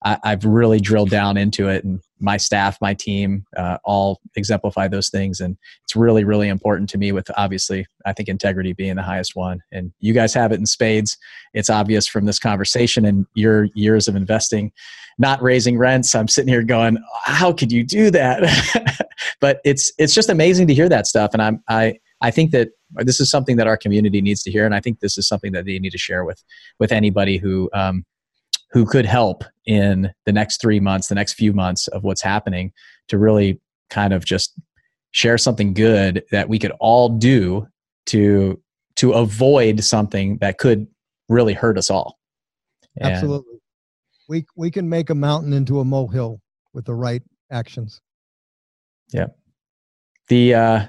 I, 0.05 0.29
have 0.29 0.45
really 0.45 0.79
drilled 0.79 1.09
down 1.09 1.35
into 1.35 1.67
it, 1.67 1.83
and 1.83 1.99
my 2.19 2.37
staff, 2.37 2.77
my 2.79 2.93
team, 2.93 3.43
uh, 3.57 3.79
all 3.83 4.21
exemplify 4.35 4.87
those 4.87 5.09
things. 5.09 5.39
And 5.39 5.57
it's 5.83 5.95
really, 5.95 6.23
really 6.23 6.47
important 6.47 6.89
to 6.91 6.99
me. 6.99 7.11
With 7.11 7.29
obviously, 7.35 7.87
I 8.05 8.13
think 8.13 8.29
integrity 8.29 8.73
being 8.73 8.95
the 8.95 9.01
highest 9.01 9.35
one, 9.35 9.61
and 9.71 9.91
you 9.99 10.13
guys 10.13 10.33
have 10.35 10.51
it 10.51 10.59
in 10.59 10.67
spades. 10.67 11.17
It's 11.55 11.71
obvious 11.71 12.07
from 12.07 12.25
this 12.25 12.37
conversation 12.37 13.03
and 13.03 13.25
your 13.33 13.67
years 13.73 14.07
of 14.07 14.15
investing, 14.15 14.71
not 15.17 15.41
raising 15.41 15.75
rents. 15.75 16.13
I'm 16.13 16.27
sitting 16.27 16.53
here 16.53 16.63
going, 16.63 16.99
"How 17.23 17.51
could 17.51 17.71
you 17.71 17.83
do 17.83 18.11
that?" 18.11 19.07
but 19.41 19.59
it's 19.65 19.91
it's 19.97 20.13
just 20.13 20.29
amazing 20.29 20.67
to 20.67 20.73
hear 20.75 20.87
that 20.87 21.07
stuff, 21.07 21.31
and 21.33 21.41
I'm 21.41 21.63
I 21.67 21.95
I 22.21 22.29
think 22.29 22.51
that 22.51 22.69
this 22.97 23.19
is 23.19 23.31
something 23.31 23.57
that 23.57 23.65
our 23.65 23.77
community 23.77 24.21
needs 24.21 24.43
to 24.43 24.51
hear, 24.51 24.67
and 24.67 24.75
I 24.75 24.81
think 24.81 24.99
this 24.99 25.17
is 25.17 25.27
something 25.27 25.51
that 25.53 25.65
they 25.65 25.79
need 25.79 25.91
to 25.91 25.97
share 25.97 26.23
with 26.23 26.43
with 26.79 26.91
anybody 26.91 27.37
who 27.37 27.71
um, 27.73 28.05
who 28.75 28.85
could 28.85 29.05
help 29.05 29.45
in 29.65 30.11
the 30.25 30.33
next 30.33 30.59
three 30.59 30.81
months, 30.81 31.07
the 31.07 31.15
next 31.15 31.35
few 31.35 31.53
months 31.53 31.87
of 31.87 32.03
what's 32.03 32.21
happening 32.21 32.73
to 33.07 33.17
really 33.17 33.57
kind 33.89 34.11
of 34.13 34.25
just 34.25 34.53
share 35.11 35.37
something 35.37 35.73
good 35.73 36.25
that 36.31 36.49
we 36.49 36.59
could 36.59 36.73
all 36.81 37.07
do 37.07 37.65
to 38.05 38.61
to 38.97 39.13
avoid 39.13 39.81
something 39.81 40.37
that 40.39 40.57
could 40.57 40.85
really 41.29 41.53
hurt 41.53 41.77
us 41.77 41.89
all. 41.89 42.19
And 42.97 43.13
Absolutely. 43.13 43.59
We 44.27 44.45
we 44.57 44.69
can 44.69 44.89
make 44.89 45.09
a 45.09 45.15
mountain 45.15 45.53
into 45.53 45.79
a 45.79 45.85
molehill 45.85 46.41
with 46.73 46.83
the 46.83 46.95
right 46.95 47.23
actions. 47.49 48.01
Yeah. 49.13 49.27
The 50.27 50.53
uh 50.53 50.85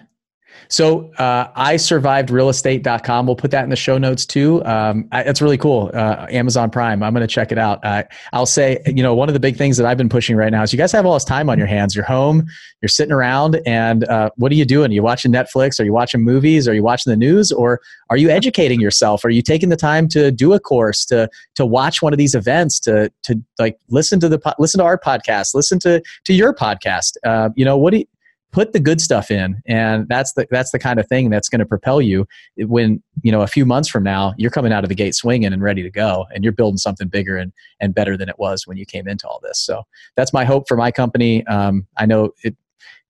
so 0.69 1.13
uh, 1.15 1.49
I 1.55 1.77
survived 1.77 2.31
realestate.com. 2.31 3.27
We'll 3.27 3.37
put 3.37 3.51
that 3.51 3.65
in 3.65 3.71
the 3.71 3.77
show 3.77 3.99
notes 3.99 4.27
too. 4.27 4.65
Um, 4.65 5.09
I, 5.13 5.23
it's 5.23 5.41
really 5.41 5.59
cool. 5.59 5.91
Uh, 5.93 6.27
Amazon 6.31 6.71
Prime. 6.71 7.03
I'm 7.03 7.13
going 7.13 7.27
to 7.27 7.33
check 7.33 7.53
it 7.53 7.59
out. 7.59 7.85
Uh, 7.85 8.05
I'll 8.33 8.47
say, 8.47 8.81
you 8.87 9.03
know, 9.03 9.15
one 9.15 9.29
of 9.29 9.35
the 9.35 9.41
big 9.41 9.57
things 9.57 9.77
that 9.77 9.87
I've 9.87 9.99
been 9.99 10.09
pushing 10.09 10.37
right 10.37 10.51
now 10.51 10.63
is 10.63 10.73
you 10.73 10.79
guys 10.79 10.93
have 10.93 11.07
all 11.07 11.15
this 11.15 11.25
time 11.25 11.49
on 11.49 11.59
your 11.59 11.67
hands. 11.67 11.95
You're 11.95 12.05
home, 12.05 12.47
you're 12.81 12.89
sitting 12.89 13.13
around, 13.13 13.61
and 13.67 14.05
uh, 14.05 14.31
what 14.37 14.51
are 14.53 14.55
you 14.55 14.65
doing? 14.65 14.91
Are 14.91 14.95
you 14.95 15.03
watching 15.03 15.33
Netflix? 15.33 15.79
Are 15.81 15.85
you 15.85 15.93
watching 15.93 16.23
movies? 16.23 16.67
Are 16.69 16.75
you 16.75 16.83
watching 16.83 17.11
the 17.11 17.17
news? 17.17 17.53
Or 17.53 17.81
are 18.11 18.17
you 18.17 18.31
educating 18.31 18.81
yourself? 18.81 19.25
Are 19.25 19.31
you 19.31 19.43
taking 19.43 19.69
the 19.69 19.77
time 19.77 20.09
to 20.09 20.31
do 20.31 20.53
a 20.53 20.61
course, 20.61 21.05
to 21.07 21.29
to 21.55 21.67
watch 21.67 22.03
one 22.03 22.13
of 22.13 22.19
these 22.19 22.35
events, 22.35 22.81
to 22.81 23.13
to 23.23 23.41
like 23.59 23.79
listen 23.89 24.21
to 24.21 24.29
the 24.29 24.55
listen 24.59 24.79
to 24.79 24.85
our 24.85 24.99
podcast, 24.99 25.55
listen 25.55 25.79
to 25.81 26.03
to 26.25 26.33
your 26.33 26.55
podcast? 26.55 27.17
Uh, 27.25 27.51
you 27.57 27.65
know, 27.65 27.77
what 27.77 27.93
do 27.93 27.99
you, 27.99 28.05
put 28.53 28.73
the 28.73 28.81
good 28.81 29.01
stuff 29.01 29.31
in 29.31 29.61
and 29.67 30.09
that's 30.09 30.33
the 30.33 30.47
that's 30.51 30.71
the 30.71 30.79
kind 30.79 30.99
of 30.99 31.07
thing 31.09 31.29
that's 31.29 31.49
going 31.49 31.59
to 31.59 31.67
propel 31.67 32.01
you 32.01 32.27
when 32.59 33.03
you 33.23 33.31
know 33.31 33.43
a 33.43 33.47
few 33.47 33.67
months 33.67 33.89
from 33.89 34.03
now 34.03 34.33
you're 34.39 34.51
coming 34.51 34.73
out 34.73 34.85
of 34.85 34.89
the 34.89 34.95
gate 34.95 35.15
swinging 35.15 35.53
and 35.53 35.63
ready 35.63 35.83
to 35.83 35.91
go 35.91 36.27
and 36.35 36.43
you're 36.45 36.53
building 36.53 36.79
something 36.79 37.09
bigger 37.09 37.37
and 37.37 37.53
and 37.81 37.95
better 37.95 38.17
than 38.17 38.29
it 38.29 38.39
was 38.39 38.67
when 38.67 38.77
you 38.77 38.87
came 38.87 39.09
into 39.09 39.27
all 39.27 39.41
this. 39.43 39.59
So 39.61 39.83
that's 40.17 40.33
my 40.33 40.45
hope 40.45 40.69
for 40.69 40.77
my 40.77 40.91
company. 40.91 41.47
Um, 41.47 41.87
i 41.97 42.07
know 42.07 42.31
it 42.43 42.57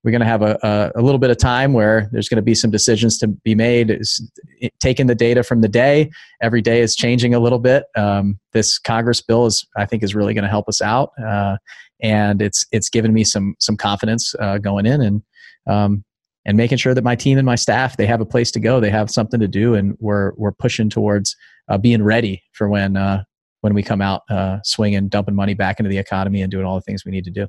we're 0.03 0.11
going 0.11 0.21
to 0.21 0.27
have 0.27 0.41
a, 0.41 0.57
a, 0.63 0.99
a, 0.99 1.01
little 1.01 1.19
bit 1.19 1.31
of 1.31 1.37
time 1.37 1.73
where 1.73 2.07
there's 2.11 2.29
going 2.29 2.37
to 2.37 2.41
be 2.41 2.55
some 2.55 2.71
decisions 2.71 3.17
to 3.17 3.27
be 3.27 3.55
made. 3.55 3.89
Is 3.89 4.31
taking 4.79 5.07
the 5.07 5.15
data 5.15 5.43
from 5.43 5.61
the 5.61 5.67
day 5.67 6.09
every 6.41 6.61
day 6.61 6.81
is 6.81 6.95
changing 6.95 7.33
a 7.33 7.39
little 7.39 7.59
bit. 7.59 7.85
Um, 7.95 8.39
this 8.53 8.79
congress 8.79 9.21
bill 9.21 9.45
is 9.45 9.67
i 9.77 9.85
think 9.85 10.01
is 10.01 10.15
really 10.15 10.33
going 10.33 10.43
to 10.43 10.49
help 10.49 10.67
us 10.67 10.81
out 10.81 11.11
uh, 11.23 11.57
and 12.01 12.41
it's 12.41 12.65
it's 12.71 12.89
given 12.89 13.13
me 13.13 13.23
some 13.23 13.55
some 13.59 13.77
confidence 13.77 14.33
uh, 14.39 14.57
going 14.57 14.85
in 14.85 15.01
and 15.01 15.21
um, 15.67 16.03
and 16.45 16.55
making 16.55 16.77
sure 16.77 16.93
that 16.93 17.03
my 17.03 17.15
team 17.15 17.37
and 17.37 17.45
my 17.45 17.55
staff 17.55 17.97
they 17.97 18.07
have 18.07 18.21
a 18.21 18.25
place 18.25 18.51
to 18.51 18.59
go, 18.59 18.79
they 18.79 18.89
have 18.89 19.11
something 19.11 19.39
to 19.39 19.47
do, 19.47 19.75
and 19.75 19.95
we're 19.99 20.31
we're 20.37 20.51
pushing 20.51 20.89
towards 20.89 21.35
uh, 21.69 21.77
being 21.77 22.03
ready 22.03 22.41
for 22.53 22.69
when 22.69 22.97
uh, 22.97 23.23
when 23.61 23.73
we 23.73 23.83
come 23.83 24.01
out 24.01 24.21
uh, 24.29 24.59
swinging, 24.63 25.09
dumping 25.09 25.35
money 25.35 25.53
back 25.53 25.79
into 25.79 25.89
the 25.89 25.97
economy, 25.97 26.41
and 26.41 26.51
doing 26.51 26.65
all 26.65 26.75
the 26.75 26.81
things 26.81 27.03
we 27.05 27.11
need 27.11 27.25
to 27.25 27.31
do. 27.31 27.47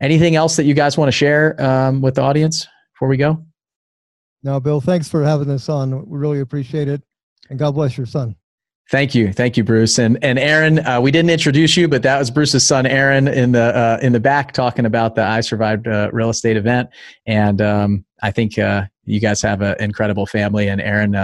Anything 0.00 0.36
else 0.36 0.56
that 0.56 0.64
you 0.64 0.74
guys 0.74 0.98
want 0.98 1.08
to 1.08 1.12
share 1.12 1.60
um, 1.62 2.00
with 2.02 2.16
the 2.16 2.22
audience 2.22 2.66
before 2.94 3.08
we 3.08 3.16
go? 3.16 3.42
No, 4.42 4.60
Bill. 4.60 4.80
Thanks 4.80 5.08
for 5.08 5.22
having 5.22 5.50
us 5.50 5.68
on. 5.68 6.06
We 6.08 6.18
really 6.18 6.40
appreciate 6.40 6.88
it, 6.88 7.02
and 7.50 7.58
God 7.58 7.72
bless 7.72 7.96
your 7.96 8.06
son. 8.06 8.36
Thank 8.88 9.16
you, 9.16 9.32
thank 9.32 9.56
you, 9.56 9.64
Bruce, 9.64 9.98
and 9.98 10.16
and 10.22 10.38
Aaron. 10.38 10.78
Uh, 10.86 11.00
we 11.00 11.10
didn't 11.10 11.30
introduce 11.30 11.76
you, 11.76 11.88
but 11.88 12.02
that 12.04 12.18
was 12.18 12.30
Bruce's 12.30 12.64
son, 12.64 12.86
Aaron, 12.86 13.26
in 13.26 13.50
the 13.50 13.76
uh, 13.76 13.98
in 14.00 14.12
the 14.12 14.20
back 14.20 14.52
talking 14.52 14.86
about 14.86 15.16
the 15.16 15.24
I 15.24 15.40
Survived 15.40 15.88
uh, 15.88 16.10
real 16.12 16.30
estate 16.30 16.56
event. 16.56 16.90
And 17.26 17.60
um, 17.60 18.04
I 18.22 18.30
think 18.30 18.58
uh, 18.58 18.84
you 19.04 19.18
guys 19.18 19.42
have 19.42 19.60
an 19.60 19.74
incredible 19.80 20.26
family. 20.26 20.68
And 20.68 20.80
Aaron, 20.80 21.16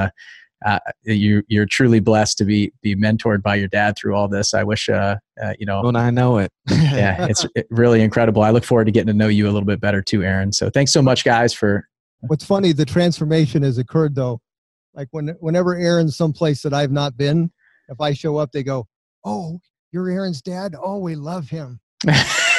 uh, 0.64 0.78
uh, 0.86 0.92
you 1.04 1.42
you're 1.48 1.66
truly 1.66 2.00
blessed 2.00 2.38
to 2.38 2.44
be 2.44 2.72
be 2.82 2.94
mentored 2.96 3.42
by 3.42 3.54
your 3.56 3.68
dad 3.68 3.96
through 3.96 4.14
all 4.14 4.28
this. 4.28 4.54
I 4.54 4.62
wish 4.64 4.88
you 4.88 5.66
know. 5.66 5.82
When 5.82 5.96
I 5.96 6.10
know 6.10 6.38
it. 6.38 6.50
yeah, 6.70 7.26
it's 7.28 7.46
really 7.70 8.02
incredible. 8.02 8.42
I 8.42 8.50
look 8.50 8.64
forward 8.64 8.84
to 8.86 8.92
getting 8.92 9.08
to 9.08 9.14
know 9.14 9.28
you 9.28 9.46
a 9.46 9.52
little 9.52 9.66
bit 9.66 9.80
better 9.80 10.02
too, 10.02 10.22
Aaron. 10.22 10.52
So 10.52 10.70
thanks 10.70 10.92
so 10.92 11.02
much, 11.02 11.24
guys, 11.24 11.52
for. 11.52 11.88
What's 12.28 12.44
funny, 12.44 12.72
the 12.72 12.84
transformation 12.84 13.62
has 13.64 13.78
occurred 13.78 14.14
though 14.14 14.40
like 14.94 15.08
when 15.10 15.28
whenever 15.40 15.74
Aaron's 15.76 16.16
someplace 16.16 16.62
that 16.62 16.74
I've 16.74 16.92
not 16.92 17.16
been, 17.16 17.50
if 17.88 18.00
I 18.00 18.12
show 18.12 18.36
up, 18.36 18.52
they 18.52 18.62
go, 18.62 18.86
"Oh, 19.24 19.60
you're 19.90 20.10
Aaron's 20.10 20.42
dad. 20.42 20.74
Oh, 20.80 20.98
we 20.98 21.14
love 21.14 21.48
him." 21.48 21.80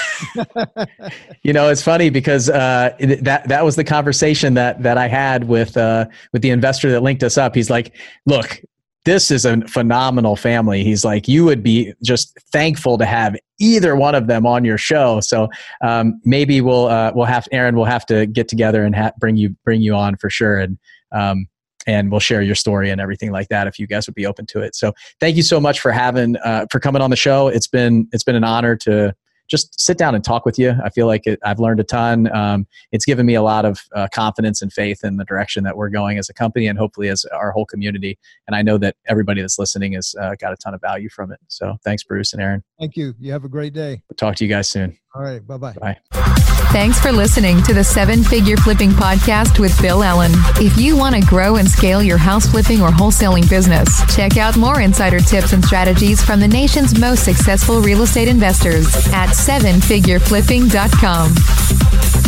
you 1.44 1.54
know, 1.54 1.70
it's 1.70 1.82
funny 1.82 2.10
because 2.10 2.50
uh, 2.50 2.96
that 3.22 3.48
that 3.48 3.64
was 3.66 3.76
the 3.76 3.84
conversation 3.84 4.54
that 4.56 4.82
that 4.84 4.98
I 4.98 5.08
had 5.08 5.46
with 5.46 5.78
uh, 5.78 6.06
with 6.32 6.42
the 6.42 6.50
investor 6.50 6.92
that 6.92 7.02
linked 7.02 7.24
us 7.24 7.38
up. 7.38 7.56
He's 7.56 7.70
like, 7.70 7.96
"Look, 8.26 8.62
this 9.06 9.32
is 9.32 9.46
a 9.46 9.62
phenomenal 9.68 10.36
family." 10.36 10.84
He's 10.84 11.04
like, 11.04 11.28
"You 11.28 11.46
would 11.46 11.64
be 11.64 11.94
just 12.04 12.38
thankful 12.52 12.98
to 12.98 13.06
have 13.06 13.36
either 13.60 13.96
one 13.96 14.16
of 14.16 14.28
them 14.28 14.46
on 14.46 14.66
your 14.66 14.78
show." 14.78 15.20
So 15.20 15.50
um, 15.84 16.20
maybe 16.26 16.62
we'll 16.62 16.88
uh, 16.88 17.12
we'll 17.16 17.26
have 17.26 17.48
Aaron. 17.52 17.76
We'll 17.76 17.86
have 17.86 18.06
to 18.08 18.26
get 18.26 18.48
together 18.48 18.84
and 18.84 18.96
ha- 18.96 19.14
bring 19.20 19.36
you 19.36 19.56
bring 19.64 19.82
you 19.82 19.96
on 19.96 20.18
for 20.18 20.30
sure. 20.30 20.60
And 20.60 20.78
um, 21.12 21.48
and 21.88 22.12
we'll 22.12 22.20
share 22.20 22.42
your 22.42 22.56
story 22.56 22.90
and 22.90 23.02
everything 23.02 23.32
like 23.32 23.50
that 23.50 23.68
if 23.68 23.78
you 23.80 23.88
guys 23.88 24.08
would 24.08 24.16
be 24.16 24.26
open 24.26 24.46
to 24.48 24.62
it. 24.62 24.76
So 24.76 24.94
thank 25.20 25.36
you 25.36 25.44
so 25.44 25.60
much 25.60 25.80
for 25.80 25.92
having 25.92 26.38
uh, 26.38 26.66
for 26.72 26.80
coming 26.80 27.02
on 27.02 27.10
the 27.10 27.16
show. 27.16 27.48
It's 27.48 27.68
been 27.68 28.08
it's 28.12 28.24
been 28.24 28.36
an 28.36 28.44
honor 28.44 28.76
to 28.78 29.16
just 29.54 29.80
sit 29.80 30.00
down 30.00 30.16
and 30.16 30.24
talk 30.24 30.48
with 30.48 30.58
you. 30.58 30.74
I 30.84 30.90
feel 30.90 31.06
like 31.06 31.28
it, 31.28 31.40
I've 31.46 31.60
learned 31.60 31.80
a 31.80 31.84
ton. 31.84 32.36
Um, 32.36 32.66
it's 32.92 33.06
given 33.06 33.24
me 33.28 33.36
a 33.36 33.44
lot 33.44 33.66
of 33.66 33.82
uh, 33.96 34.08
confidence 34.12 34.64
and 34.64 34.74
faith 34.74 35.04
in 35.04 35.18
the 35.18 35.26
direction 35.26 35.64
that 35.66 35.78
we're 35.78 35.90
going 35.90 36.18
as 36.18 36.28
a 36.28 36.34
company 36.34 36.66
and 36.66 36.80
hopefully 36.80 37.08
as 37.08 37.24
our 37.26 37.52
whole 37.52 37.68
community. 37.68 38.18
And 38.48 38.56
I 38.56 38.64
know 38.64 38.80
that 38.80 38.96
everybody 39.06 39.42
that's 39.42 39.60
listening 39.60 39.94
has 39.94 40.16
uh, 40.20 40.34
got 40.40 40.54
a 40.54 40.58
ton 40.58 40.74
of 40.74 40.82
value 40.82 41.08
from 41.08 41.32
it. 41.32 41.40
So 41.50 41.78
thanks, 41.84 42.04
Bruce 42.04 42.34
and 42.34 42.42
Aaron. 42.42 42.64
Thank 42.80 42.98
you. 42.98 43.14
You 43.20 43.32
have 43.32 43.46
a 43.46 43.50
great 43.50 43.74
day. 43.74 44.02
We'll 44.10 44.16
talk 44.16 44.36
to 44.38 44.44
you 44.44 44.50
guys 44.50 44.68
soon. 44.68 44.98
All 45.14 45.22
right. 45.22 45.46
Bye-bye. 45.46 45.74
Bye. 45.74 46.53
Thanks 46.72 47.00
for 47.00 47.12
listening 47.12 47.62
to 47.64 47.74
the 47.74 47.84
Seven 47.84 48.24
Figure 48.24 48.56
Flipping 48.58 48.92
Podcast 48.92 49.60
with 49.60 49.80
Bill 49.82 50.04
Allen. 50.04 50.32
If 50.58 50.78
you 50.78 50.96
want 50.98 51.16
to 51.16 51.22
grow 51.22 51.56
and 51.58 51.70
scale 51.70 52.02
your 52.02 52.18
house 52.18 52.48
flipping 52.48 52.82
or 52.82 52.90
wholesaling 52.90 53.48
business, 53.50 54.02
check 54.16 54.38
out 54.38 54.58
more 54.58 54.82
insider 54.82 55.20
tips 55.20 55.54
and 55.54 55.64
strategies 55.64 56.24
from 56.24 56.40
the 56.40 56.48
nation's 56.48 57.00
most 57.00 57.24
successful 57.24 57.82
real 57.82 58.02
estate 58.02 58.28
investors 58.28 58.88
at 59.14 59.30
sevenfigureflipping.com. 59.30 62.23